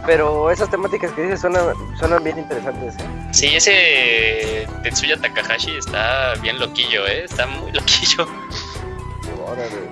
Pero 0.06 0.50
esas 0.50 0.70
temáticas 0.70 1.12
que 1.12 1.22
dices 1.22 1.40
suenan, 1.40 1.62
suenan 1.98 2.24
bien 2.24 2.38
interesantes. 2.38 2.96
¿eh? 2.96 3.06
Sí, 3.32 3.54
ese 3.54 4.66
Tetsuya 4.82 5.16
Takahashi 5.18 5.76
está 5.76 6.34
bien 6.42 6.58
loquillo, 6.58 7.06
¿eh? 7.06 7.24
Está 7.24 7.46
muy 7.46 7.70
loquillo. 7.72 8.26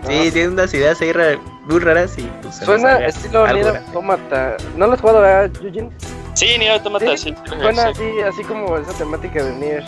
No, 0.05 0.11
Sí, 0.11 0.31
tiene 0.33 0.49
unas 0.49 0.73
ideas 0.75 1.01
ahí 1.01 1.13
ra- 1.13 1.39
muy 1.67 1.79
raras 1.79 2.19
y 2.19 2.23
pues 2.43 2.57
Suena 2.57 2.99
estilo 3.07 3.47
Nier. 3.47 3.77
Automata. 3.87 4.57
¿No 4.77 4.87
lo 4.87 4.95
has 4.95 5.01
jugado, 5.01 5.23
a 5.25 5.45
Eugene? 5.45 5.91
Sí, 6.35 6.57
Nier 6.59 6.73
Automata, 6.73 7.05
Sí, 7.17 7.17
sí. 7.19 7.35
sí, 7.45 7.55
Suena 7.61 7.83
sí. 7.95 8.03
así, 8.03 8.21
así 8.23 8.43
como 8.45 8.77
esa 8.79 8.93
temática 8.95 9.43
de 9.45 9.53
Nier. 9.53 9.85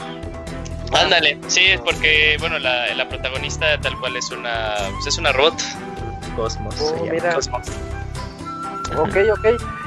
Ándale, 0.92 1.38
sí, 1.48 1.64
es 1.66 1.80
porque, 1.80 2.36
bueno, 2.40 2.58
la, 2.58 2.94
la 2.94 3.08
protagonista 3.08 3.78
tal 3.80 3.98
cual 3.98 4.16
es 4.16 4.30
una, 4.30 4.74
pues 4.94 5.06
es 5.06 5.18
una 5.18 5.32
robot. 5.32 5.54
Cosmos. 6.36 6.74
Oh, 6.80 7.06
mira. 7.10 7.34
Cosmos. 7.34 7.66
Ok, 8.98 9.16
ok. 9.32 9.46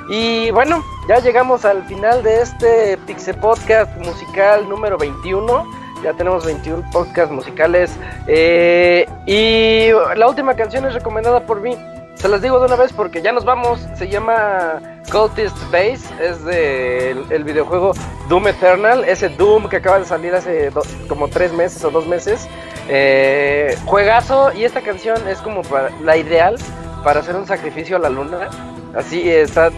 Y 0.09 0.51
bueno, 0.51 0.83
ya 1.07 1.19
llegamos 1.19 1.65
al 1.65 1.83
final 1.85 2.23
de 2.23 2.41
este 2.41 2.97
Pixel 3.05 3.35
Podcast 3.35 3.95
musical 3.97 4.67
número 4.67 4.97
21. 4.97 5.71
Ya 6.03 6.13
tenemos 6.13 6.45
21 6.45 6.89
podcasts 6.91 7.31
musicales. 7.31 7.91
Eh, 8.27 9.07
y 9.25 9.91
la 10.17 10.27
última 10.27 10.55
canción 10.55 10.85
es 10.85 10.93
recomendada 10.93 11.41
por 11.45 11.61
mí. 11.61 11.77
Se 12.19 12.27
las 12.27 12.41
digo 12.41 12.59
de 12.59 12.65
una 12.65 12.75
vez 12.75 12.91
porque 12.91 13.21
ya 13.21 13.31
nos 13.31 13.45
vamos. 13.45 13.79
Se 13.95 14.09
llama 14.09 14.81
Cultist 15.09 15.57
Base. 15.71 16.01
Es 16.19 16.43
del 16.43 17.25
el 17.29 17.43
videojuego 17.45 17.93
Doom 18.27 18.49
Eternal. 18.49 19.05
Ese 19.05 19.29
Doom 19.29 19.69
que 19.69 19.77
acaba 19.77 19.99
de 19.99 20.05
salir 20.05 20.35
hace 20.35 20.69
como 21.07 21.29
tres 21.29 21.53
meses 21.53 21.81
o 21.85 21.89
dos 21.89 22.05
meses. 22.05 22.49
Eh, 22.89 23.77
juegazo. 23.85 24.51
Y 24.51 24.65
esta 24.65 24.81
canción 24.81 25.25
es 25.29 25.39
como 25.39 25.61
la 26.03 26.17
ideal 26.17 26.57
para 27.05 27.21
hacer 27.21 27.37
un 27.37 27.47
sacrificio 27.47 27.95
a 27.95 27.99
la 27.99 28.09
luna. 28.09 28.49
Así 28.93 29.29
está 29.29 29.71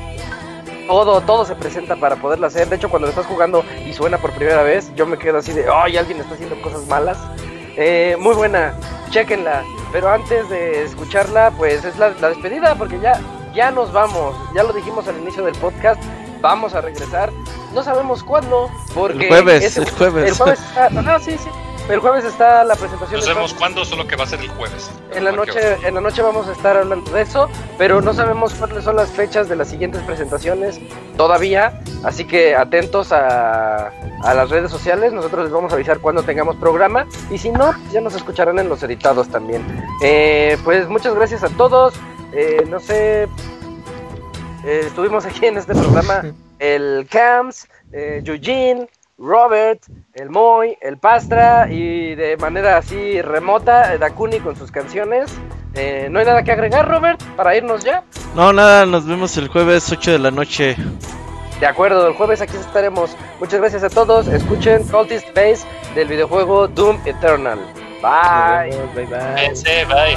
todo, 0.87 1.21
todo 1.21 1.45
se 1.45 1.55
presenta 1.55 1.95
para 1.95 2.15
poderlo 2.15 2.47
hacer. 2.47 2.67
De 2.67 2.75
hecho, 2.75 2.89
cuando 2.89 3.05
lo 3.05 3.11
estás 3.11 3.27
jugando 3.27 3.63
y 3.85 3.93
suena 3.93 4.17
por 4.17 4.31
primera 4.31 4.63
vez, 4.63 4.91
yo 4.95 5.05
me 5.05 5.19
quedo 5.19 5.37
así 5.37 5.53
de, 5.53 5.65
¡ay, 5.71 5.95
alguien 5.95 6.19
está 6.19 6.33
haciendo 6.33 6.59
cosas 6.61 6.87
malas! 6.87 7.19
Eh, 7.77 8.15
muy 8.19 8.35
buena, 8.35 8.73
chequenla. 9.09 9.63
Pero 9.91 10.09
antes 10.09 10.47
de 10.49 10.83
escucharla, 10.83 11.51
pues 11.57 11.83
es 11.83 11.97
la, 11.97 12.09
la 12.21 12.29
despedida, 12.29 12.75
porque 12.75 12.99
ya, 12.99 13.19
ya 13.53 13.71
nos 13.71 13.91
vamos. 13.91 14.35
Ya 14.55 14.63
lo 14.63 14.71
dijimos 14.73 15.07
al 15.07 15.17
inicio 15.19 15.43
del 15.43 15.55
podcast, 15.55 16.01
vamos 16.41 16.73
a 16.73 16.81
regresar. 16.81 17.29
No 17.73 17.83
sabemos 17.83 18.23
cuándo, 18.23 18.69
porque... 18.93 19.23
El 19.25 19.27
jueves, 19.29 19.63
ese- 19.63 19.81
el 19.81 19.89
jueves. 19.91 20.29
El 20.31 20.37
jueves 20.37 20.59
está, 20.61 20.89
no, 20.89 21.19
sí, 21.19 21.37
sí. 21.37 21.49
El 21.91 21.99
jueves 21.99 22.23
está 22.23 22.63
la 22.63 22.75
presentación 22.75 23.19
No 23.19 23.25
sabemos 23.25 23.53
cuándo, 23.53 23.83
solo 23.83 24.07
que 24.07 24.15
va 24.15 24.23
a 24.23 24.27
ser 24.27 24.39
el 24.39 24.47
jueves. 24.49 24.89
en 25.13 25.25
la 25.25 25.31
noche, 25.33 25.75
en 25.85 25.95
la 25.95 26.01
noche 26.01 26.21
vamos 26.21 26.47
a 26.47 26.53
estar 26.53 26.77
hablando 26.77 27.11
de 27.11 27.21
eso, 27.21 27.49
pero 27.77 28.01
no 28.01 28.13
sabemos 28.13 28.53
cuáles 28.53 28.85
son 28.85 28.95
las 28.95 29.09
fechas 29.09 29.49
de 29.49 29.57
las 29.57 29.67
siguientes 29.67 30.01
presentaciones 30.03 30.79
todavía, 31.17 31.81
así 32.05 32.25
que 32.25 32.55
atentos 32.55 33.11
a, 33.11 33.87
a 34.23 34.33
las 34.33 34.49
redes 34.49 34.71
sociales, 34.71 35.11
nosotros 35.11 35.43
les 35.43 35.51
vamos 35.51 35.73
a 35.73 35.75
avisar 35.75 35.99
cuando 35.99 36.23
tengamos 36.23 36.55
programa 36.55 37.07
y 37.29 37.37
si 37.37 37.49
no, 37.49 37.73
ya 37.91 37.99
nos 37.99 38.15
escucharán 38.15 38.57
en 38.59 38.69
los 38.69 38.81
editados 38.83 39.27
también. 39.27 39.61
Eh, 40.01 40.57
pues 40.63 40.87
muchas 40.87 41.13
gracias 41.13 41.43
a 41.43 41.49
todos, 41.49 41.93
eh, 42.31 42.63
no 42.69 42.79
sé, 42.79 43.23
eh, 44.63 44.83
estuvimos 44.85 45.25
aquí 45.25 45.45
en 45.45 45.57
este 45.57 45.73
programa 45.73 46.23
el 46.59 47.07
Cams, 47.09 47.67
eh, 47.91 48.21
Eugene, 48.23 48.87
Robert, 49.21 49.83
el 50.13 50.29
Moy, 50.31 50.75
el 50.81 50.97
Pastra 50.97 51.71
y 51.71 52.15
de 52.15 52.37
manera 52.37 52.77
así 52.77 53.21
remota, 53.21 53.97
Dakuni 53.97 54.39
con 54.39 54.55
sus 54.55 54.71
canciones. 54.71 55.31
Eh, 55.75 56.07
¿No 56.09 56.19
hay 56.19 56.25
nada 56.25 56.43
que 56.43 56.51
agregar, 56.51 56.89
Robert, 56.89 57.21
para 57.37 57.55
irnos 57.55 57.83
ya? 57.83 58.03
No, 58.35 58.51
nada, 58.51 58.85
nos 58.85 59.05
vemos 59.05 59.37
el 59.37 59.47
jueves 59.47 59.91
8 59.91 60.11
de 60.11 60.19
la 60.19 60.31
noche. 60.31 60.75
De 61.59 61.67
acuerdo, 61.67 62.07
el 62.07 62.15
jueves 62.15 62.41
aquí 62.41 62.57
estaremos. 62.57 63.15
Muchas 63.39 63.59
gracias 63.59 63.83
a 63.83 63.89
todos. 63.89 64.27
Escuchen 64.27 64.83
Cultist 64.87 65.27
Base 65.35 65.67
del 65.93 66.07
videojuego 66.07 66.67
Doom 66.67 66.99
Eternal. 67.05 67.59
Bye. 68.01 68.75
Nos 68.75 68.95
vemos, 68.95 68.95
Bye 68.95 69.05
bye. 69.05 69.33
Cuídense, 69.35 69.85
bye. 69.85 70.15